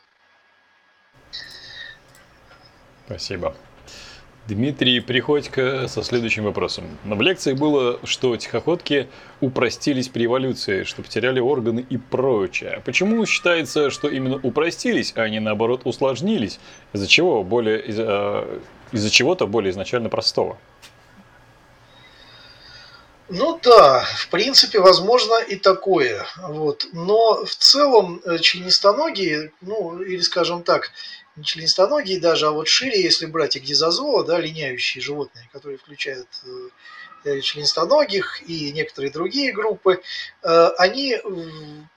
Спасибо. 3.06 3.56
Дмитрий 4.50 5.00
Приходько 5.00 5.88
со 5.88 6.02
следующим 6.02 6.44
вопросом. 6.44 6.98
В 7.04 7.22
лекции 7.22 7.54
было, 7.54 8.00
что 8.04 8.36
тихоходки 8.36 9.08
упростились 9.42 10.10
при 10.10 10.26
эволюции, 10.26 10.86
что 10.86 11.04
потеряли 11.04 11.40
органы 11.40 11.86
и 11.88 11.98
прочее. 11.98 12.82
Почему 12.84 13.24
считается, 13.28 13.92
что 13.92 14.08
именно 14.10 14.40
упростились, 14.42 15.14
а 15.16 15.30
не 15.30 15.40
наоборот 15.40 15.82
усложнились? 15.84 16.60
Из-за 16.94 17.08
чего? 17.08 17.44
Более, 17.44 17.80
из, 17.80 18.00
э, 18.00 18.60
из-за 18.92 19.12
чего-то 19.12 19.46
более 19.46 19.70
изначально 19.70 20.10
простого? 20.10 20.58
Ну 23.30 23.60
да, 23.62 24.04
в 24.18 24.30
принципе, 24.30 24.80
возможно 24.80 25.36
и 25.48 25.58
такое. 25.58 26.26
Вот. 26.42 26.88
Но 26.92 27.46
в 27.46 27.56
целом 27.56 28.20
э, 28.26 28.40
членистоногие, 28.40 29.52
ну 29.62 30.02
или 30.02 30.22
скажем 30.22 30.64
так, 30.64 30.90
не 31.36 31.44
членистоногие 31.44 32.20
даже, 32.20 32.48
а 32.48 32.52
вот 32.52 32.68
шире, 32.68 33.02
если 33.02 33.26
брать 33.26 33.58
экдизозоа, 33.58 34.24
да, 34.24 34.40
линяющие 34.40 35.02
животные, 35.02 35.50
которые 35.52 35.78
включают 35.78 36.28
э, 37.24 37.42
членистоногих 37.42 38.42
и 38.48 38.72
некоторые 38.72 39.12
другие 39.12 39.52
группы, 39.54 40.02
э, 40.44 40.68
они 40.78 41.18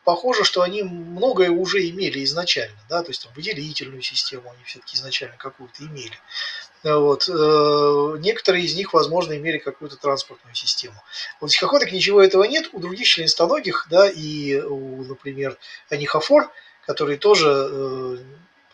похоже, 0.05 0.45
что 0.45 0.63
они 0.63 0.83
многое 0.83 1.51
уже 1.51 1.89
имели 1.89 2.25
изначально, 2.25 2.79
да, 2.89 3.03
то 3.03 3.11
есть 3.11 3.23
там 3.23 3.33
выделительную 3.35 4.03
систему 4.03 4.51
они 4.51 4.65
все-таки 4.65 4.97
изначально 4.97 5.37
какую-то 5.37 5.85
имели. 5.85 6.19
Вот. 6.85 7.29
Э, 7.29 8.17
некоторые 8.19 8.65
из 8.65 8.75
них, 8.75 8.93
возможно, 8.93 9.37
имели 9.37 9.59
какую-то 9.59 9.97
транспортную 9.97 10.55
систему. 10.55 11.01
У 11.41 11.47
тихоходок 11.47 11.93
ничего 11.93 12.21
этого 12.21 12.45
нет, 12.45 12.71
у 12.73 12.81
других 12.81 13.07
членистоногих, 13.07 13.87
да, 13.89 14.09
и 14.09 14.61
у, 14.61 15.05
например, 15.05 15.57
анихофор, 15.91 16.51
которые 16.85 17.19
тоже 17.19 18.19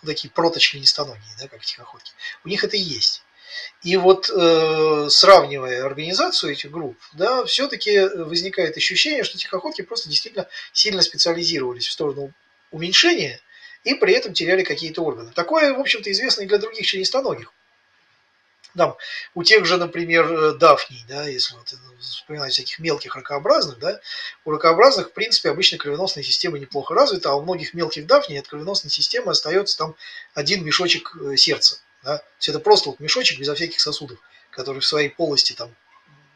такие 0.06 0.30
проточленистоногие, 0.30 1.34
да, 1.40 1.48
как 1.48 1.64
тихоходки, 1.64 2.12
у 2.44 2.48
них 2.48 2.64
это 2.64 2.76
и 2.76 2.80
есть. 2.80 3.22
И 3.82 3.96
вот 3.96 4.30
э, 4.30 5.08
сравнивая 5.10 5.84
организацию 5.84 6.52
этих 6.52 6.70
групп, 6.70 6.98
да, 7.14 7.44
все-таки 7.44 8.00
возникает 8.00 8.76
ощущение, 8.76 9.24
что 9.24 9.38
тихоходки 9.38 9.82
просто 9.82 10.08
действительно 10.08 10.48
сильно 10.72 11.02
специализировались 11.02 11.86
в 11.86 11.92
сторону 11.92 12.32
уменьшения 12.70 13.40
и 13.84 13.94
при 13.94 14.12
этом 14.12 14.34
теряли 14.34 14.62
какие-то 14.64 15.02
органы. 15.02 15.32
Такое, 15.32 15.72
в 15.72 15.80
общем-то, 15.80 16.10
известно 16.10 16.42
и 16.42 16.46
для 16.46 16.58
других 16.58 16.86
членистоногих. 16.86 17.52
Там, 18.76 18.96
у 19.34 19.42
тех 19.42 19.64
же, 19.64 19.76
например, 19.76 20.30
э, 20.30 20.54
дафний, 20.54 21.04
да, 21.08 21.26
если 21.26 21.54
вот 21.54 21.74
вспоминать 22.00 22.52
всяких 22.52 22.78
мелких 22.78 23.16
ракообразных, 23.16 23.78
да, 23.78 24.00
у 24.44 24.50
ракообразных, 24.50 25.08
в 25.08 25.12
принципе, 25.12 25.50
обычно 25.50 25.78
кровеносная 25.78 26.22
система 26.22 26.58
неплохо 26.58 26.94
развита, 26.94 27.30
а 27.30 27.34
у 27.34 27.42
многих 27.42 27.74
мелких 27.74 28.06
дафний 28.06 28.38
от 28.38 28.46
кровеносной 28.46 28.90
системы 28.90 29.32
остается 29.32 29.78
там 29.78 29.94
один 30.34 30.64
мешочек 30.64 31.16
э, 31.16 31.36
сердца. 31.36 31.80
Да. 32.02 32.18
То 32.18 32.24
есть 32.38 32.48
это 32.50 32.60
просто 32.60 32.90
вот 32.90 33.00
мешочек 33.00 33.38
безо 33.40 33.54
всяких 33.54 33.80
сосудов, 33.80 34.18
который 34.50 34.80
в 34.80 34.86
своей 34.86 35.08
полости 35.08 35.54
там 35.54 35.74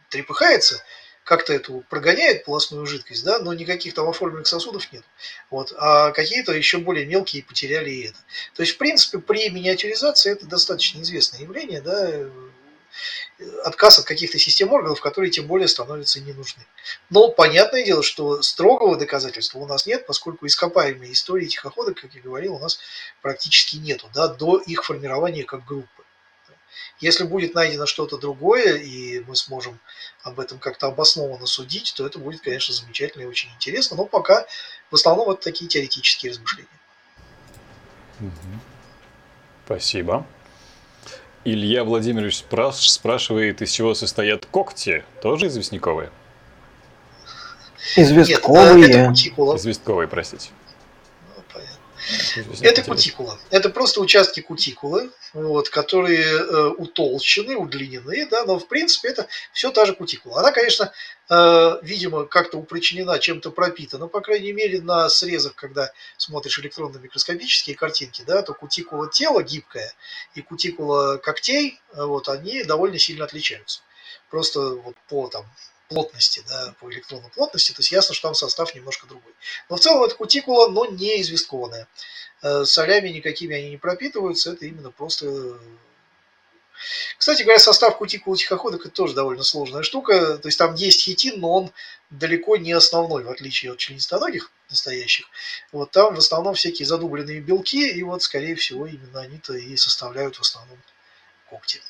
трепыхается, 0.09 0.83
как-то 1.25 1.53
эту 1.53 1.85
прогоняет 1.89 2.45
полостную 2.45 2.87
жидкость, 2.87 3.25
да, 3.25 3.39
но 3.39 3.53
никаких 3.53 3.95
там 3.95 4.09
оформленных 4.09 4.47
сосудов 4.47 4.93
нет. 4.93 5.05
Вот, 5.51 5.73
а 5.77 6.11
какие-то 6.11 6.53
еще 6.53 6.79
более 6.79 7.07
мелкие 7.07 7.45
потеряли 7.45 7.91
и 7.91 8.09
это. 8.09 8.19
То 8.55 8.63
есть, 8.63 8.75
в 8.75 8.79
принципе, 8.79 9.19
при 9.19 9.49
миниатюризации 9.51 10.33
это 10.33 10.47
достаточно 10.47 11.01
известное 11.03 11.41
явление, 11.41 11.81
да, 11.81 12.29
отказ 13.65 13.99
от 13.99 14.05
каких-то 14.05 14.39
систем 14.39 14.73
органов, 14.73 15.01
которые 15.01 15.31
тем 15.31 15.47
более 15.47 15.69
становятся 15.69 16.21
не 16.21 16.33
нужны. 16.33 16.67
Но 17.11 17.31
понятное 17.31 17.85
дело, 17.85 18.03
что 18.03 18.43
строгого 18.43 18.97
доказательства 18.97 19.59
у 19.59 19.67
нас 19.67 19.87
нет, 19.87 20.07
поскольку 20.07 20.47
ископаемой 20.47 21.13
истории 21.13 21.47
тихоходок, 21.47 22.01
как 22.01 22.15
я 22.15 22.21
говорил, 22.21 22.55
у 22.55 22.59
нас 22.59 22.79
практически 23.21 23.77
нету, 23.77 24.09
да, 24.15 24.29
до 24.29 24.59
их 24.59 24.85
формирования 24.85 25.45
как 25.45 25.65
группы. 25.65 26.02
Если 27.01 27.25
будет 27.25 27.55
найдено 27.55 27.87
что-то 27.87 28.19
другое, 28.19 28.77
и 28.77 29.21
мы 29.21 29.35
сможем 29.37 29.79
об 30.23 30.41
этом 30.41 30.59
как-то 30.59 30.87
обоснованно 30.87 31.47
судить, 31.47 31.95
то 31.97 32.07
это 32.07 32.19
будет, 32.19 32.43
конечно, 32.43 32.75
замечательно 32.75 33.23
и 33.23 33.27
очень 33.27 33.51
интересно. 33.51 33.97
Но 33.97 34.05
пока 34.05 34.47
в 34.91 34.95
основном 34.95 35.31
это 35.31 35.43
такие 35.43 35.69
теоретические 35.69 36.33
размышления. 36.33 36.69
Спасибо. 39.65 40.27
Илья 41.45 41.83
Владимирович 41.83 42.39
спрашивает, 42.39 43.63
из 43.63 43.71
чего 43.71 43.95
состоят 43.95 44.47
когти, 44.47 45.05
тоже 45.21 45.49
известняковые? 45.49 46.13
Известковые. 47.97 48.75
Нет, 48.77 48.91
это 48.91 49.09
кутикула. 49.09 49.57
Известковые, 49.57 50.07
простите. 50.07 50.51
Это 52.61 52.83
кутикула. 52.83 53.39
Это 53.51 53.71
просто 53.71 54.01
участки 54.01 54.41
кутикулы, 54.41 55.11
вот, 55.33 55.69
которые 55.69 56.25
э, 56.25 56.67
утолщены, 56.77 57.57
удлинены, 57.57 58.27
да, 58.27 58.45
но 58.45 58.59
в 58.59 58.67
принципе 58.67 59.09
это 59.09 59.27
все 59.53 59.71
та 59.71 59.87
же 59.87 59.95
кутикула. 59.95 60.41
Она, 60.41 60.53
конечно, 60.53 60.93
э, 61.31 61.79
видимо, 61.83 62.25
как-то 62.25 62.59
упрочнена, 62.59 63.19
чем-то 63.19 63.51
пропитана, 63.51 64.09
по 64.09 64.21
крайней 64.21 64.53
мере, 64.53 64.81
на 64.81 65.09
срезах, 65.09 65.55
когда 65.55 65.93
смотришь 66.17 66.59
электронно-микроскопические 66.59 67.77
картинки, 67.77 68.23
да, 68.27 68.43
то 68.43 68.53
кутикула 68.53 69.11
тела 69.11 69.43
гибкая 69.43 69.93
и 70.35 70.43
кутикула 70.43 71.19
когтей, 71.19 71.81
вот, 71.95 72.29
они 72.29 72.65
довольно 72.65 72.99
сильно 72.99 73.25
отличаются. 73.25 73.81
Просто 74.31 74.61
вот 74.77 74.97
по 75.09 75.29
там 75.29 75.47
плотности, 75.89 76.43
да, 76.49 76.75
по 76.81 76.91
электронной 76.91 77.31
плотности, 77.31 77.73
то 77.73 77.81
есть 77.81 77.93
ясно, 77.93 78.15
что 78.15 78.29
там 78.29 78.35
состав 78.35 78.75
немножко 78.75 79.07
другой. 79.07 79.33
Но 79.69 79.77
в 79.77 79.81
целом 79.81 80.03
это 80.05 80.15
кутикула, 80.15 80.69
но 80.69 80.87
не 80.87 81.21
известкованная. 81.21 81.87
Э, 82.43 82.65
солями 82.65 83.09
никакими 83.09 83.57
они 83.57 83.71
не 83.71 83.77
пропитываются, 83.77 84.53
это 84.53 84.67
именно 84.67 84.91
просто... 84.91 85.59
Кстати 87.17 87.43
говоря, 87.43 87.61
состав 87.61 87.97
кутикулы 87.97 88.37
тихоходок 88.37 88.81
это 88.87 88.91
тоже 88.91 89.15
довольно 89.15 89.45
сложная 89.45 89.85
штука. 89.85 90.39
То 90.39 90.49
есть 90.49 90.59
там 90.59 90.75
есть 90.75 91.03
хитин, 91.03 91.39
но 91.39 91.53
он 91.53 91.73
далеко 92.11 92.57
не 92.57 92.73
основной, 92.73 93.23
в 93.23 93.31
отличие 93.31 93.71
от 93.71 93.79
членистоногих 93.79 94.51
настоящих. 94.69 95.27
Вот 95.71 95.93
там 95.93 96.15
в 96.15 96.19
основном 96.19 96.55
всякие 96.55 96.87
задубленные 96.87 97.41
белки, 97.41 97.89
и 97.89 98.03
вот, 98.03 98.23
скорее 98.23 98.57
всего, 98.57 98.87
именно 98.87 99.21
они-то 99.21 99.55
и 99.55 99.77
составляют 99.77 100.35
в 100.37 100.41
основном 100.41 100.79
когти. 101.49 101.81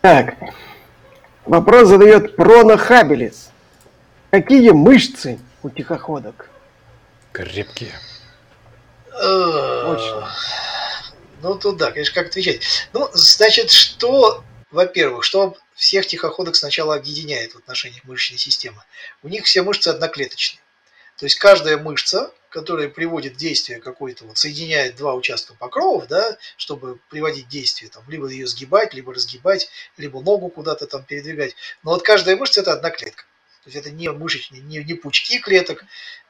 Так, 0.00 0.34
вопрос 1.44 1.88
задает 1.88 2.34
Прона 2.36 2.78
Хабелис. 2.78 3.50
Какие 4.30 4.70
мышцы 4.70 5.38
у 5.62 5.68
тихоходок? 5.68 6.48
Крепкие. 7.32 7.92
Очень. 9.12 10.24
Ну, 11.42 11.54
тут 11.56 11.76
да, 11.76 11.90
конечно, 11.90 12.14
как 12.14 12.28
отвечать. 12.28 12.62
Ну, 12.92 13.10
значит, 13.12 13.70
что, 13.70 14.42
во-первых, 14.70 15.24
что 15.24 15.56
всех 15.74 16.06
тихоходок 16.06 16.56
сначала 16.56 16.94
объединяет 16.94 17.52
в 17.52 17.58
отношениях 17.58 18.04
мышечной 18.04 18.38
системы? 18.38 18.82
У 19.22 19.28
них 19.28 19.44
все 19.44 19.62
мышцы 19.62 19.88
одноклеточные. 19.88 20.60
То 21.18 21.26
есть 21.26 21.38
каждая 21.38 21.76
мышца 21.76 22.30
которое 22.50 22.88
приводит 22.88 23.36
действие 23.36 23.80
какое-то, 23.80 24.24
вот, 24.24 24.36
соединяет 24.36 24.96
два 24.96 25.14
участка 25.14 25.54
покровов, 25.54 26.06
да, 26.08 26.36
чтобы 26.56 26.98
приводить 27.08 27.48
действие, 27.48 27.90
там, 27.90 28.04
либо 28.08 28.28
ее 28.28 28.46
сгибать, 28.46 28.92
либо 28.92 29.14
разгибать, 29.14 29.70
либо 29.96 30.20
ногу 30.20 30.50
куда-то 30.50 30.86
там 30.86 31.04
передвигать. 31.04 31.54
Но 31.82 31.92
вот 31.92 32.02
каждая 32.02 32.36
мышца 32.36 32.60
это 32.60 32.72
одна 32.72 32.90
клетка. 32.90 33.24
То 33.64 33.70
есть 33.70 33.76
это 33.76 33.90
не 33.90 34.10
мышечные, 34.10 34.60
не, 34.62 34.82
не 34.82 34.94
пучки 34.94 35.38
клеток, 35.38 35.84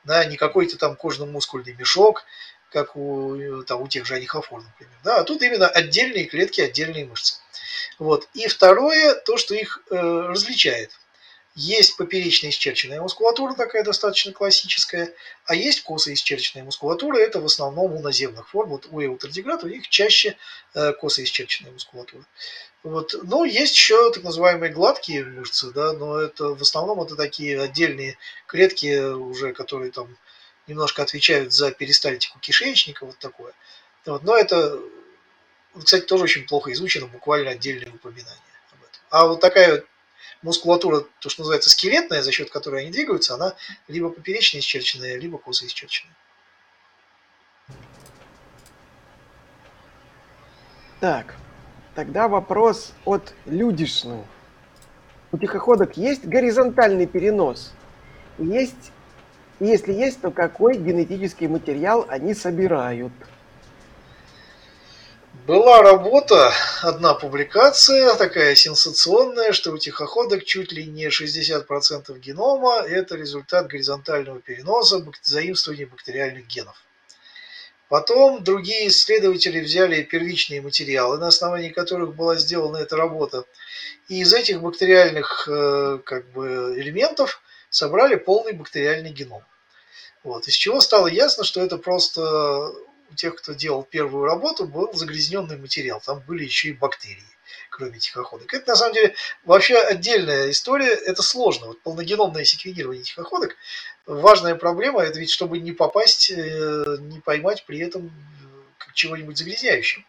да, 0.05 0.25
не 0.25 0.37
какой-то 0.37 0.77
там 0.77 0.95
кожно-мускульный 0.95 1.75
мешок, 1.75 2.25
как 2.71 2.97
у, 2.97 3.63
там, 3.65 3.83
у 3.83 3.89
тех 3.89 4.07
же 4.07 4.15
анихофор, 4.15 4.63
например. 4.63 4.95
Да, 5.03 5.21
а 5.21 5.25
тут 5.25 5.43
именно 5.43 5.69
отдельные 5.69 6.27
клетки, 6.27 6.61
отдельные 6.61 7.07
мышцы. 7.07 7.37
Вот. 7.99 8.29
И 8.35 8.47
второе, 8.47 9.15
то, 9.15 9.37
что 9.37 9.55
их 9.55 9.83
э, 9.91 9.97
различает. 9.97 10.93
Есть 11.63 11.99
поперечная 11.99 12.49
исчерченная 12.49 13.03
мускулатура, 13.03 13.53
такая 13.53 13.85
достаточно 13.85 14.33
классическая, 14.33 15.13
а 15.45 15.55
есть 15.55 15.83
косо 15.83 16.11
исчерченная 16.15 16.65
мускулатура, 16.65 17.19
это 17.19 17.39
в 17.39 17.45
основном 17.45 17.93
у 17.93 18.01
наземных 18.01 18.49
форм. 18.49 18.71
Вот 18.71 18.87
у 18.91 19.05
эутардиград 19.05 19.63
у 19.63 19.69
них 19.69 19.87
чаще 19.91 20.39
э, 20.73 20.95
косо 20.95 21.23
исчерченная 21.23 21.73
мускулатура. 21.73 22.25
Вот. 22.83 23.15
Но 23.25 23.45
есть 23.45 23.75
еще 23.75 24.11
так 24.11 24.23
называемые 24.23 24.73
гладкие 24.73 25.23
мышцы, 25.23 25.71
да, 25.73 25.93
но 25.93 26.19
это 26.19 26.55
в 26.55 26.63
основном 26.63 27.03
это 27.03 27.15
такие 27.15 27.61
отдельные 27.61 28.17
клетки 28.47 29.11
уже, 29.13 29.53
которые 29.53 29.93
там 29.93 30.17
немножко 30.67 31.03
отвечают 31.03 31.53
за 31.53 31.73
перистальтику 31.73 32.39
кишечника, 32.39 33.05
вот 33.05 33.19
такое. 33.19 33.53
Вот. 34.07 34.23
Но 34.23 34.35
это, 34.35 34.81
кстати, 35.79 36.07
тоже 36.07 36.25
очень 36.25 36.47
плохо 36.47 36.73
изучено, 36.73 37.07
буквально 37.07 37.51
отдельные 37.51 37.91
упоминания 37.93 38.57
об 38.73 38.83
этом. 38.83 39.03
А 39.11 39.27
вот 39.27 39.41
такая 39.41 39.85
мускулатура, 40.43 41.05
то, 41.21 41.29
что 41.29 41.43
называется 41.43 41.71
скелетная, 41.71 42.23
за 42.23 42.33
счет 42.33 42.51
которой 42.51 42.83
они 42.83 42.91
двигаются, 42.91 43.35
она 43.35 43.55
либо 43.89 44.11
поперечно 44.11 44.59
исчерченная, 44.59 45.19
либо 45.19 45.39
косо 45.39 45.67
исчерченная. 45.67 46.15
Так, 51.01 51.35
тогда 51.95 52.29
вопрос 52.29 52.93
от 53.05 53.33
Людишны. 53.47 54.25
У 55.33 55.39
тихоходок 55.39 55.97
есть 55.97 56.27
горизонтальный 56.27 57.07
перенос? 57.07 57.73
Есть? 58.39 58.93
Если 59.61 59.93
есть, 59.93 60.21
то 60.21 60.31
какой 60.31 60.77
генетический 60.77 61.47
материал 61.47 62.05
они 62.09 62.35
собирают? 62.35 63.13
Была 65.47 65.81
работа, 65.81 66.53
одна 66.83 67.15
публикация, 67.15 68.15
такая 68.15 68.55
сенсационная, 68.55 69.53
что 69.53 69.73
у 69.73 69.79
тихоходок 69.79 70.45
чуть 70.45 70.71
ли 70.71 70.85
не 70.85 71.07
60% 71.07 72.19
генома– 72.19 72.83
это 72.89 73.17
результат 73.17 73.67
горизонтального 73.69 74.41
переноса 74.41 75.05
заимствования 75.23 75.87
бактериальных 75.87 76.47
генов. 76.47 76.77
Потом 77.89 78.45
другие 78.45 78.89
исследователи 78.89 79.61
взяли 79.61 80.03
первичные 80.03 80.61
материалы, 80.61 81.19
на 81.19 81.29
основании 81.29 81.71
которых 81.71 82.15
была 82.15 82.37
сделана 82.37 82.77
эта 82.77 82.97
работа, 82.97 83.45
и 84.09 84.21
из 84.21 84.35
этих 84.35 84.61
бактериальных 84.61 85.49
э, 85.51 86.01
как 86.05 86.31
бы, 86.33 86.75
элементов 86.77 87.43
собрали 87.71 88.17
полный 88.17 88.53
бактериальный 88.53 89.11
геном. 89.11 89.43
Вот. 90.23 90.47
Из 90.49 90.55
чего 90.55 90.81
стало 90.81 91.07
ясно, 91.07 91.45
что 91.45 91.63
это 91.63 91.79
просто 91.79 92.73
у 93.11 93.15
тех, 93.15 93.37
кто 93.37 93.53
делал 93.53 93.83
первую 93.83 94.25
работу, 94.25 94.67
был 94.67 94.93
загрязненный 94.93 95.57
материал. 95.57 96.01
Там 96.05 96.21
были 96.21 96.45
еще 96.45 96.69
и 96.69 96.73
бактерии, 96.73 97.23
кроме 97.71 97.99
тихоходок. 97.99 98.53
Это 98.55 98.69
на 98.69 98.77
самом 98.77 98.95
деле 98.95 99.15
вообще 99.45 99.77
отдельная 99.77 100.51
история. 100.51 100.93
Это 100.93 101.23
сложно. 101.23 101.69
Вот 101.69 101.81
полногеномное 101.83 102.45
секвенирование 102.45 103.03
тихоходок 103.03 103.57
важная 104.07 104.55
проблема. 104.55 105.03
Это 105.03 105.19
ведь 105.19 105.31
чтобы 105.31 105.59
не 105.59 105.73
попасть, 105.73 106.31
э, 106.31 106.97
не 107.01 107.21
поймать 107.21 107.65
при 107.67 107.79
этом 107.81 108.07
э, 108.07 108.93
чего-нибудь 108.95 109.37
загрязняющего. 109.37 110.05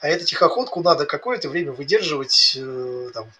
А 0.00 0.08
эту 0.08 0.24
тихоходку 0.24 0.82
надо 0.82 1.06
какое-то 1.06 1.48
время 1.48 1.72
выдерживать 1.72 2.54
э, 2.56 3.10
там, 3.14 3.32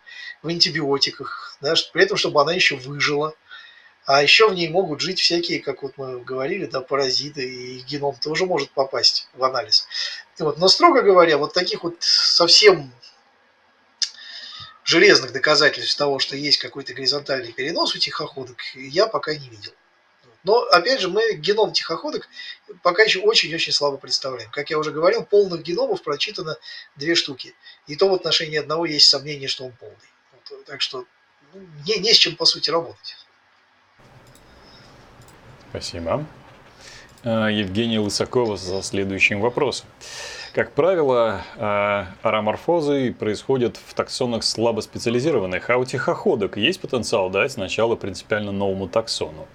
в 0.42 0.48
антибиотиках, 0.48 1.56
да, 1.60 1.74
при 1.92 2.04
этом, 2.04 2.16
чтобы 2.16 2.40
она 2.40 2.54
еще 2.54 2.76
выжила 2.76 3.34
а 4.06 4.22
еще 4.22 4.48
в 4.48 4.54
ней 4.54 4.68
могут 4.68 5.00
жить 5.00 5.18
всякие, 5.18 5.58
как 5.60 5.82
вот 5.82 5.94
мы 5.98 6.20
говорили, 6.20 6.66
да, 6.66 6.80
паразиты, 6.80 7.42
и 7.42 7.80
геном 7.80 8.14
тоже 8.14 8.46
может 8.46 8.70
попасть 8.70 9.28
в 9.34 9.42
анализ. 9.42 9.88
Вот. 10.38 10.58
Но, 10.58 10.68
строго 10.68 11.02
говоря, 11.02 11.38
вот 11.38 11.52
таких 11.52 11.82
вот 11.82 11.96
совсем 11.98 12.92
железных 14.84 15.32
доказательств 15.32 15.98
того, 15.98 16.20
что 16.20 16.36
есть 16.36 16.58
какой-то 16.58 16.94
горизонтальный 16.94 17.52
перенос 17.52 17.96
у 17.96 17.98
тихоходок, 17.98 18.58
я 18.76 19.08
пока 19.08 19.34
не 19.34 19.48
видел. 19.48 19.72
Но, 20.44 20.60
опять 20.60 21.00
же, 21.00 21.08
мы 21.08 21.34
геном 21.34 21.72
тихоходок 21.72 22.28
пока 22.84 23.02
еще 23.02 23.18
очень-очень 23.18 23.72
слабо 23.72 23.96
представляем. 23.96 24.48
Как 24.52 24.70
я 24.70 24.78
уже 24.78 24.92
говорил, 24.92 25.24
полных 25.24 25.64
геномов 25.64 26.04
прочитано 26.04 26.56
две 26.94 27.16
штуки. 27.16 27.56
И 27.88 27.96
то 27.96 28.08
в 28.08 28.14
отношении 28.14 28.56
одного 28.56 28.86
есть 28.86 29.08
сомнение, 29.08 29.48
что 29.48 29.64
он 29.64 29.72
полный. 29.72 29.96
Вот, 30.32 30.64
так 30.64 30.80
что 30.80 31.04
ну, 31.52 31.66
не, 31.84 31.98
не 31.98 32.12
с 32.12 32.16
чем, 32.16 32.36
по 32.36 32.44
сути, 32.44 32.70
работать. 32.70 33.16
Спасибо. 35.76 36.24
Э, 37.22 37.48
Евгения 37.52 38.00
Лысакова 38.00 38.56
за 38.56 38.82
следующим 38.82 39.42
вопросом. 39.42 39.86
Как 40.54 40.72
правило, 40.72 41.42
э, 41.54 42.06
ароморфозы 42.22 43.12
происходят 43.12 43.76
в 43.76 43.92
таксонах 43.92 44.42
слабо 44.42 44.80
специализированных, 44.80 45.68
а 45.68 45.76
у 45.76 45.84
тихоходок 45.84 46.56
есть 46.56 46.80
потенциал 46.80 47.28
дать 47.28 47.58
начало 47.58 47.94
принципиально 47.94 48.52
новому 48.52 48.88
таксону? 48.88 49.46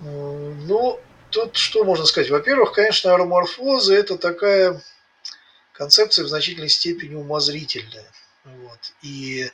Ну, 0.00 0.98
тут 1.30 1.54
что 1.54 1.84
можно 1.84 2.06
сказать? 2.06 2.28
Во-первых, 2.28 2.72
конечно, 2.72 3.14
ароморфозы– 3.14 3.94
это 3.96 4.18
такая 4.18 4.82
концепция 5.74 6.24
в 6.24 6.28
значительной 6.28 6.70
степени 6.70 7.14
умозрительная. 7.14 8.10
Вот. 8.44 8.80
И 9.02 9.48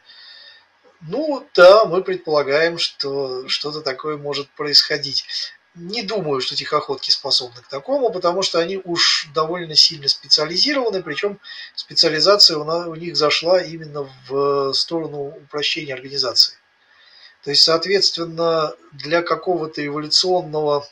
ну 1.07 1.47
да, 1.55 1.85
мы 1.85 2.03
предполагаем, 2.03 2.79
что 2.79 3.47
что-то 3.47 3.83
такое 3.83 4.17
может 4.17 4.49
происходить. 4.51 5.27
Не 5.75 6.03
думаю, 6.03 6.41
что 6.41 6.57
тихоходки 6.57 7.11
способны 7.11 7.61
к 7.61 7.69
такому, 7.69 8.11
потому 8.11 8.43
что 8.43 8.59
они 8.59 8.81
уж 8.85 9.29
довольно 9.35 9.75
сильно 9.75 10.09
специализированы, 10.09 11.03
причем 11.03 11.41
специализация 11.75 12.57
у, 12.57 12.95
них 12.95 13.17
зашла 13.17 13.61
именно 13.61 14.09
в 14.29 14.73
сторону 14.73 15.35
упрощения 15.37 15.93
организации. 15.93 16.55
То 17.43 17.51
есть, 17.51 17.63
соответственно, 17.65 18.75
для 18.93 19.21
какого-то 19.21 19.85
эволюционного 19.85 20.89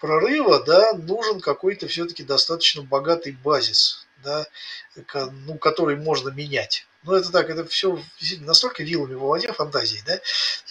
прорыва 0.00 0.62
да, 0.64 0.94
нужен 0.94 1.40
какой-то 1.40 1.88
все-таки 1.88 2.22
достаточно 2.22 2.82
богатый 2.82 3.32
базис, 3.32 4.06
да, 4.24 4.46
ну, 5.14 5.58
который 5.58 5.96
можно 5.96 6.30
менять. 6.30 6.86
Ну, 7.04 7.14
это 7.14 7.32
так, 7.32 7.50
это 7.50 7.64
все 7.66 8.00
настолько 8.40 8.82
вилами 8.84 9.14
в 9.14 9.20
воде, 9.20 9.52
фантазии, 9.52 10.02
да? 10.06 10.20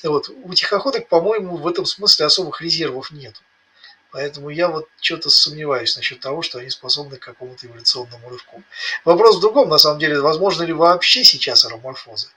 Вот. 0.03 0.29
У 0.29 0.53
тихоходок, 0.53 1.09
по-моему, 1.09 1.57
в 1.57 1.67
этом 1.67 1.85
смысле 1.85 2.25
особых 2.25 2.61
резервов 2.61 3.11
нет. 3.11 3.41
Поэтому 4.11 4.49
я 4.49 4.67
вот 4.67 4.87
что-то 4.99 5.29
сомневаюсь 5.29 5.95
насчет 5.95 6.19
того, 6.19 6.41
что 6.41 6.59
они 6.59 6.69
способны 6.69 7.17
к 7.17 7.21
какому-то 7.21 7.67
эволюционному 7.67 8.29
рывку. 8.29 8.61
Вопрос 9.05 9.37
в 9.37 9.41
другом, 9.41 9.69
на 9.69 9.77
самом 9.77 9.99
деле, 9.99 10.19
возможно 10.19 10.63
ли 10.63 10.73
вообще 10.73 11.23
сейчас 11.23 11.63
ароморфозы 11.65 12.27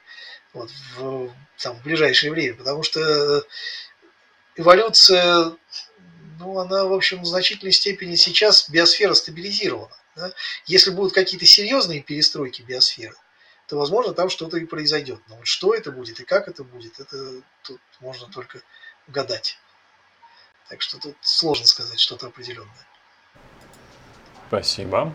вот, 0.53 0.71
в, 0.97 1.31
там, 1.59 1.77
в 1.77 1.83
ближайшее 1.83 2.33
время, 2.33 2.55
потому 2.55 2.85
что 2.85 3.45
эволюция, 4.57 5.53
ну, 6.39 6.59
она, 6.59 6.85
в 6.85 6.93
общем, 6.93 7.23
в 7.23 7.27
значительной 7.27 7.73
степени 7.73 8.15
сейчас 8.15 8.71
биосфера 8.71 9.15
стабилизирована. 9.15 9.97
Да? 10.15 10.33
Если 10.67 10.91
будут 10.91 11.13
какие-то 11.13 11.45
серьезные 11.45 12.01
перестройки 12.01 12.63
биосферы, 12.63 13.17
то, 13.67 13.77
возможно, 13.77 14.13
там 14.13 14.29
что-то 14.29 14.59
и 14.59 14.67
произойдет. 14.67 15.21
Но 15.29 15.37
вот 15.37 15.47
что 15.47 15.75
это 15.75 15.91
будет 15.91 16.21
и 16.21 16.25
как 16.25 16.49
это 16.49 16.65
будет, 16.65 17.01
это 17.01 17.43
тут 17.63 17.81
можно 18.01 18.31
только 18.31 18.61
гадать. 19.07 19.59
Так 20.69 20.83
что 20.83 20.99
тут 20.99 21.17
сложно 21.21 21.67
сказать 21.67 21.99
что-то 21.99 22.27
определенное. 22.27 22.87
Спасибо. 24.55 25.13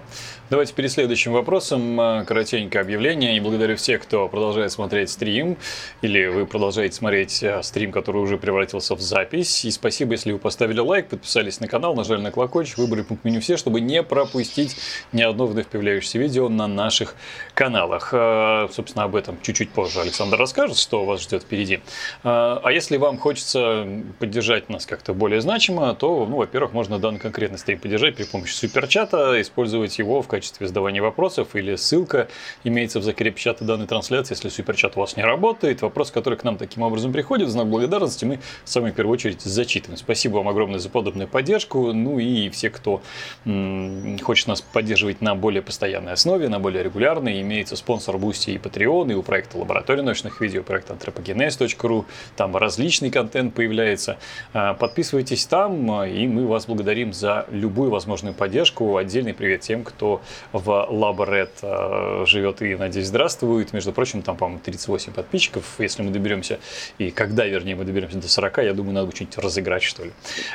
Давайте 0.50 0.74
перед 0.74 0.92
следующим 0.92 1.32
вопросом 1.32 2.02
э, 2.02 2.26
коротенькое 2.26 2.82
объявление. 2.82 3.38
И 3.38 3.40
благодарю 3.40 3.76
всех, 3.76 4.02
кто 4.02 4.28
продолжает 4.28 4.72
смотреть 4.72 5.12
стрим, 5.12 5.58
или 6.02 6.26
вы 6.26 6.48
продолжаете 6.48 6.96
смотреть 6.96 7.44
э, 7.44 7.62
стрим, 7.62 7.92
который 7.92 8.18
уже 8.18 8.40
превратился 8.40 8.96
в 8.96 9.00
запись. 9.00 9.64
И 9.64 9.70
спасибо, 9.70 10.14
если 10.14 10.32
вы 10.32 10.40
поставили 10.40 10.80
лайк, 10.80 11.08
подписались 11.08 11.60
на 11.60 11.68
канал, 11.68 11.94
нажали 11.94 12.22
на 12.22 12.32
колокольчик, 12.32 12.80
выбрали 12.80 13.04
пункт 13.04 13.24
меню 13.26 13.42
все, 13.42 13.58
чтобы 13.58 13.80
не 13.80 14.02
пропустить 14.02 14.76
ни 15.14 15.22
одно 15.22 15.46
вновь 15.46 15.68
появляющееся 15.68 16.18
видео 16.18 16.50
на 16.50 16.66
наших 16.66 17.14
каналах. 17.54 18.10
Э, 18.12 18.70
собственно, 18.72 19.04
об 19.04 19.16
этом 19.16 19.40
чуть-чуть 19.44 19.70
позже 19.70 20.02
Александр 20.02 20.40
расскажет, 20.40 20.78
что 20.80 21.06
вас 21.06 21.22
ждет 21.22 21.44
впереди. 21.44 21.80
А 22.24 22.70
если 22.70 22.98
вам 22.98 23.20
хочется 23.20 23.88
поддержать 24.18 24.68
нас 24.70 24.88
как-то 24.88 25.14
более 25.14 25.42
значимо, 25.42 25.94
то, 25.94 26.26
ну, 26.26 26.38
во-первых, 26.38 26.74
можно 26.74 26.98
данный 26.98 27.20
конкретный 27.20 27.60
стрим 27.60 27.78
поддержать 27.78 28.16
при 28.16 28.24
помощи 28.24 28.56
суперчата 28.56 29.29
использовать 29.42 29.98
его 30.00 30.22
в 30.22 30.28
качестве 30.28 30.68
задавания 30.68 31.02
вопросов 31.02 31.56
или 31.56 31.76
ссылка 31.76 32.28
имеется 32.64 33.00
в 33.00 33.04
закрепе 33.04 33.40
чата 33.40 33.64
данной 33.64 33.88
трансляции. 33.88 34.34
Если 34.34 34.50
суперчат 34.50 34.98
у 34.98 35.02
вас 35.02 35.18
не 35.18 35.24
работает, 35.24 35.82
вопрос, 35.82 36.12
который 36.12 36.38
к 36.38 36.44
нам 36.44 36.58
таким 36.58 36.84
образом 36.84 37.12
приходит, 37.12 37.50
знак 37.50 37.68
благодарности 37.68 38.26
мы 38.26 38.40
в 38.66 38.92
первую 38.92 39.14
очередь 39.14 39.42
зачитываем. 39.42 39.98
Спасибо 39.98 40.38
вам 40.38 40.48
огромное 40.48 40.80
за 40.80 40.90
подобную 40.90 41.28
поддержку. 41.28 41.94
Ну 41.94 42.20
и 42.20 42.50
все, 42.50 42.70
кто 42.70 43.02
м- 43.46 44.18
хочет 44.20 44.48
нас 44.48 44.62
поддерживать 44.62 45.22
на 45.22 45.36
более 45.36 45.62
постоянной 45.62 46.14
основе, 46.14 46.50
на 46.50 46.60
более 46.60 46.84
регулярной, 46.84 47.42
имеется 47.42 47.76
Sponsr, 47.76 48.18
Boosty 48.18 48.52
и 48.52 48.58
Patreon, 48.58 49.12
и 49.12 49.16
у 49.16 49.24
проекта 49.24 49.58
Лаборатория 49.58 50.02
научных 50.02 50.42
видео, 50.42 50.64
проект 50.64 50.90
antropogenez.ru, 50.90 52.06
там 52.36 52.56
различный 52.56 53.12
контент 53.12 53.54
появляется. 53.54 54.18
А, 54.54 54.74
подписывайтесь 54.74 55.46
там, 55.46 56.04
и 56.04 56.28
мы 56.28 56.48
вас 56.48 56.66
благодарим 56.66 57.14
за 57.14 57.46
любую 57.52 57.92
возможную 57.92 58.34
поддержку. 58.34 58.98
Отдельный 59.10 59.34
привет 59.34 59.62
тем, 59.62 59.84
кто 59.84 60.22
в 60.54 60.86
Лаборет 60.88 61.50
а, 61.64 62.26
живет 62.28 62.62
и, 62.62 62.76
надеюсь, 62.76 63.08
здравствует. 63.08 63.74
Между 63.74 63.92
прочим, 63.92 64.22
там, 64.22 64.38
по-моему, 64.38 64.62
38 64.64 65.14
подписчиков. 65.14 65.66
Если 65.80 66.04
мы 66.04 66.12
доберемся, 66.12 66.60
и 67.00 67.10
когда, 67.10 67.44
вернее, 67.48 67.76
мы 67.76 67.86
доберемся 67.86 68.20
до 68.20 68.30
40, 68.30 68.60
я 68.60 68.74
думаю, 68.76 68.94
надо 68.94 69.10
что-нибудь 69.10 69.40
разыграть, 69.40 69.82
что 69.82 70.04
ли. 70.04 70.12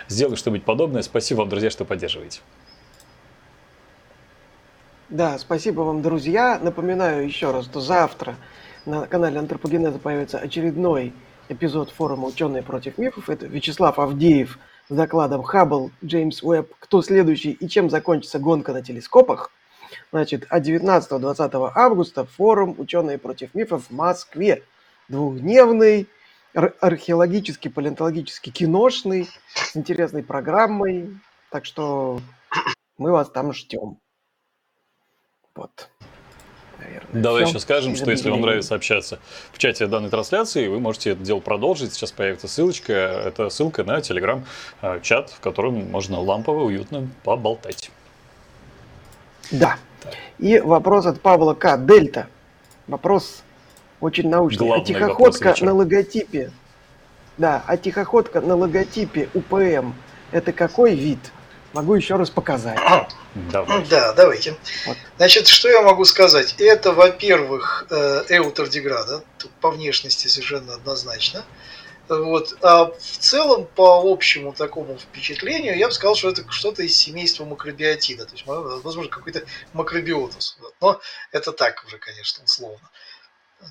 Сделаю 0.06 0.36
что-нибудь 0.36 0.62
подобное. 0.62 1.02
Спасибо 1.02 1.38
вам, 1.38 1.48
друзья, 1.48 1.68
что 1.68 1.84
поддерживаете. 1.84 2.42
Да, 5.08 5.36
спасибо 5.38 5.80
вам, 5.80 6.00
друзья. 6.00 6.60
Напоминаю 6.62 7.26
еще 7.26 7.50
раз, 7.50 7.64
что 7.64 7.80
завтра 7.80 8.36
на 8.86 9.08
канале 9.08 9.40
Антропогенеза 9.40 9.98
появится 9.98 10.38
очередной 10.38 11.12
эпизод 11.48 11.90
форума 11.90 12.28
«Ученые 12.28 12.62
против 12.62 12.98
мифов». 12.98 13.28
Это 13.28 13.46
Вячеслав 13.46 13.98
Авдеев 13.98 14.60
с 14.88 14.94
докладом 14.94 15.42
«Хаббл, 15.42 15.90
Джеймс 16.04 16.42
Уэбб. 16.42 16.72
Кто 16.78 17.02
следующий 17.02 17.52
и 17.52 17.68
чем 17.68 17.90
закончится 17.90 18.38
гонка 18.38 18.72
на 18.72 18.82
телескопах?». 18.82 19.50
Значит, 20.12 20.46
а 20.50 20.60
19-20 20.60 21.72
августа 21.74 22.24
форум 22.24 22.74
«Ученые 22.78 23.18
против 23.18 23.54
мифов» 23.54 23.86
в 23.88 23.90
Москве. 23.90 24.62
Двухдневный, 25.08 26.08
археологический, 26.54 27.70
палеонтологический, 27.70 28.52
киношный, 28.52 29.28
с 29.54 29.76
интересной 29.76 30.22
программой. 30.22 31.20
Так 31.50 31.64
что 31.64 32.20
мы 32.98 33.12
вас 33.12 33.30
там 33.30 33.52
ждем. 33.52 33.98
Вот. 35.54 35.90
Наверное, 36.94 37.22
Давай 37.22 37.44
еще 37.44 37.58
скажем, 37.58 37.96
что 37.96 38.10
если 38.10 38.30
вам 38.30 38.40
нравится 38.40 38.74
общаться 38.74 39.18
в 39.52 39.58
чате 39.58 39.86
данной 39.86 40.10
трансляции, 40.10 40.68
вы 40.68 40.80
можете 40.80 41.10
это 41.10 41.22
дело 41.22 41.40
продолжить. 41.40 41.94
Сейчас 41.94 42.12
появится 42.12 42.48
ссылочка. 42.48 42.92
Это 42.92 43.50
ссылка 43.50 43.84
на 43.84 44.00
телеграм-чат, 44.00 45.30
в 45.30 45.40
котором 45.40 45.90
можно 45.90 46.20
лампово, 46.20 46.64
уютно 46.64 47.08
поболтать. 47.22 47.90
Да. 49.50 49.76
Так. 50.02 50.14
И 50.38 50.58
вопрос 50.58 51.06
от 51.06 51.20
Павла 51.20 51.54
К. 51.54 51.76
Дельта. 51.78 52.28
Вопрос 52.86 53.42
очень 54.00 54.28
научный. 54.28 54.66
Главный 54.66 54.82
а 54.82 54.86
тихоходка 54.86 55.54
на 55.60 55.74
логотипе. 55.74 56.50
Да, 57.38 57.62
а 57.66 57.76
тихоходка 57.76 58.40
на 58.40 58.54
логотипе 58.54 59.28
УПМ 59.34 59.92
это 60.34 60.52
какой 60.52 60.94
вид? 60.94 61.18
Могу 61.74 61.94
еще 61.94 62.14
раз 62.14 62.30
показать. 62.30 62.78
Давай. 63.34 63.84
Да, 63.86 64.12
давайте. 64.12 64.56
Вот. 64.86 64.96
Значит, 65.16 65.48
что 65.48 65.68
я 65.68 65.82
могу 65.82 66.04
сказать? 66.04 66.54
Это, 66.60 66.92
во-первых, 66.92 67.86
э, 67.90 68.24
эутардиграда, 68.28 69.24
тут 69.38 69.50
по 69.60 69.72
внешности 69.72 70.28
совершенно 70.28 70.74
однозначно. 70.74 71.44
Вот. 72.08 72.56
А 72.62 72.86
в 72.86 73.18
целом, 73.18 73.66
по 73.66 74.00
общему 74.04 74.52
такому 74.52 74.96
впечатлению, 74.98 75.76
я 75.76 75.88
бы 75.88 75.92
сказал, 75.92 76.14
что 76.14 76.28
это 76.28 76.48
что-то 76.48 76.84
из 76.84 76.94
семейства 76.96 77.44
макробиотида. 77.44 78.26
То 78.26 78.32
есть, 78.32 78.46
возможно, 78.46 79.10
какой-то 79.10 79.44
макробиотус. 79.72 80.58
Но 80.80 81.00
это 81.32 81.50
так 81.50 81.82
уже, 81.86 81.98
конечно, 81.98 82.44
условно. 82.44 82.88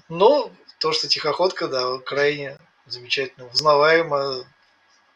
Но 0.10 0.52
то, 0.80 0.92
что 0.92 1.08
тихоходка, 1.08 1.70
да, 1.70 2.00
крайне 2.00 2.58
замечательно, 2.86 3.48
узнаваемо 3.48 4.44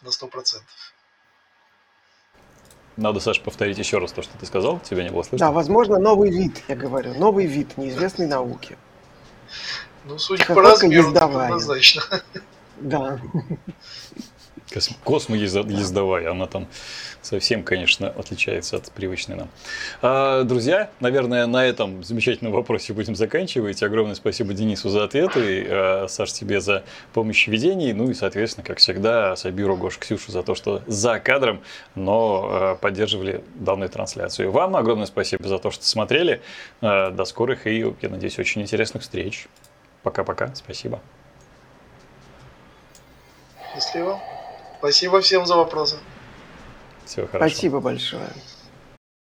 на 0.02 0.08
100%. 0.08 0.62
Надо, 2.98 3.20
Саша, 3.20 3.42
повторить 3.42 3.78
еще 3.78 4.00
раз 4.00 4.12
то, 4.12 4.24
что 4.24 4.38
ты 4.38 4.46
сказал. 4.48 4.80
Тебя 4.80 5.04
не 5.04 5.12
было 5.12 5.22
слышно. 5.22 5.48
Да, 5.48 5.52
возможно, 5.52 6.00
новый 6.00 6.32
вид, 6.32 6.64
я 6.68 6.76
говорю. 6.76 7.14
Новый 7.14 7.46
вид 7.46 7.78
неизвестной 7.78 8.28
науки. 8.28 8.76
Ну, 10.06 10.18
судя 10.18 10.46
по 10.46 10.62
размеру, 10.62 11.16
однозначно. 11.16 12.02
Да. 12.78 13.20
Космоездовая, 15.04 16.32
она 16.32 16.48
там 16.48 16.68
совсем, 17.28 17.64
конечно, 17.64 18.08
отличается 18.10 18.78
от 18.78 18.92
привычной 18.92 19.36
нам. 19.36 19.50
А, 20.02 20.44
друзья, 20.44 20.90
наверное, 21.00 21.46
на 21.46 21.66
этом 21.66 22.04
замечательном 22.04 22.54
вопросе 22.54 22.94
будем 22.94 23.16
заканчивать. 23.16 23.84
Огромное 23.84 24.16
спасибо 24.16 24.54
Денису 24.54 24.90
за 24.90 25.04
ответы, 25.04 25.68
а, 25.70 26.08
Саш, 26.08 26.32
тебе 26.32 26.62
за 26.62 26.84
помощь 27.14 27.48
в 27.48 27.52
ведении, 27.52 27.92
ну 27.92 28.10
и, 28.10 28.14
соответственно, 28.14 28.66
как 28.66 28.78
всегда, 28.78 29.36
Сабиру, 29.36 29.76
Гош, 29.76 29.98
Ксюшу 29.98 30.32
за 30.32 30.42
то, 30.44 30.56
что 30.56 30.82
за 30.88 31.20
кадром, 31.20 31.62
но 31.96 32.48
а, 32.50 32.76
поддерживали 32.76 33.44
данную 33.56 33.90
трансляцию. 33.90 34.52
Вам 34.52 34.76
огромное 34.76 35.06
спасибо 35.06 35.48
за 35.48 35.60
то, 35.60 35.70
что 35.70 35.86
смотрели. 35.86 36.42
А, 36.82 37.12
до 37.12 37.26
скорых 37.26 37.68
и, 37.68 37.80
я 38.02 38.10
надеюсь, 38.10 38.40
очень 38.40 38.62
интересных 38.62 39.04
встреч. 39.04 39.48
Пока-пока, 40.04 40.56
спасибо. 40.56 41.02
Счастливо. 43.74 44.20
Спасибо 44.80 45.22
всем 45.22 45.46
за 45.46 45.56
вопросы. 45.56 45.98
Всего 47.08 47.28
хорошего. 47.28 47.50
Спасибо 47.50 47.80
большое. 47.80 48.30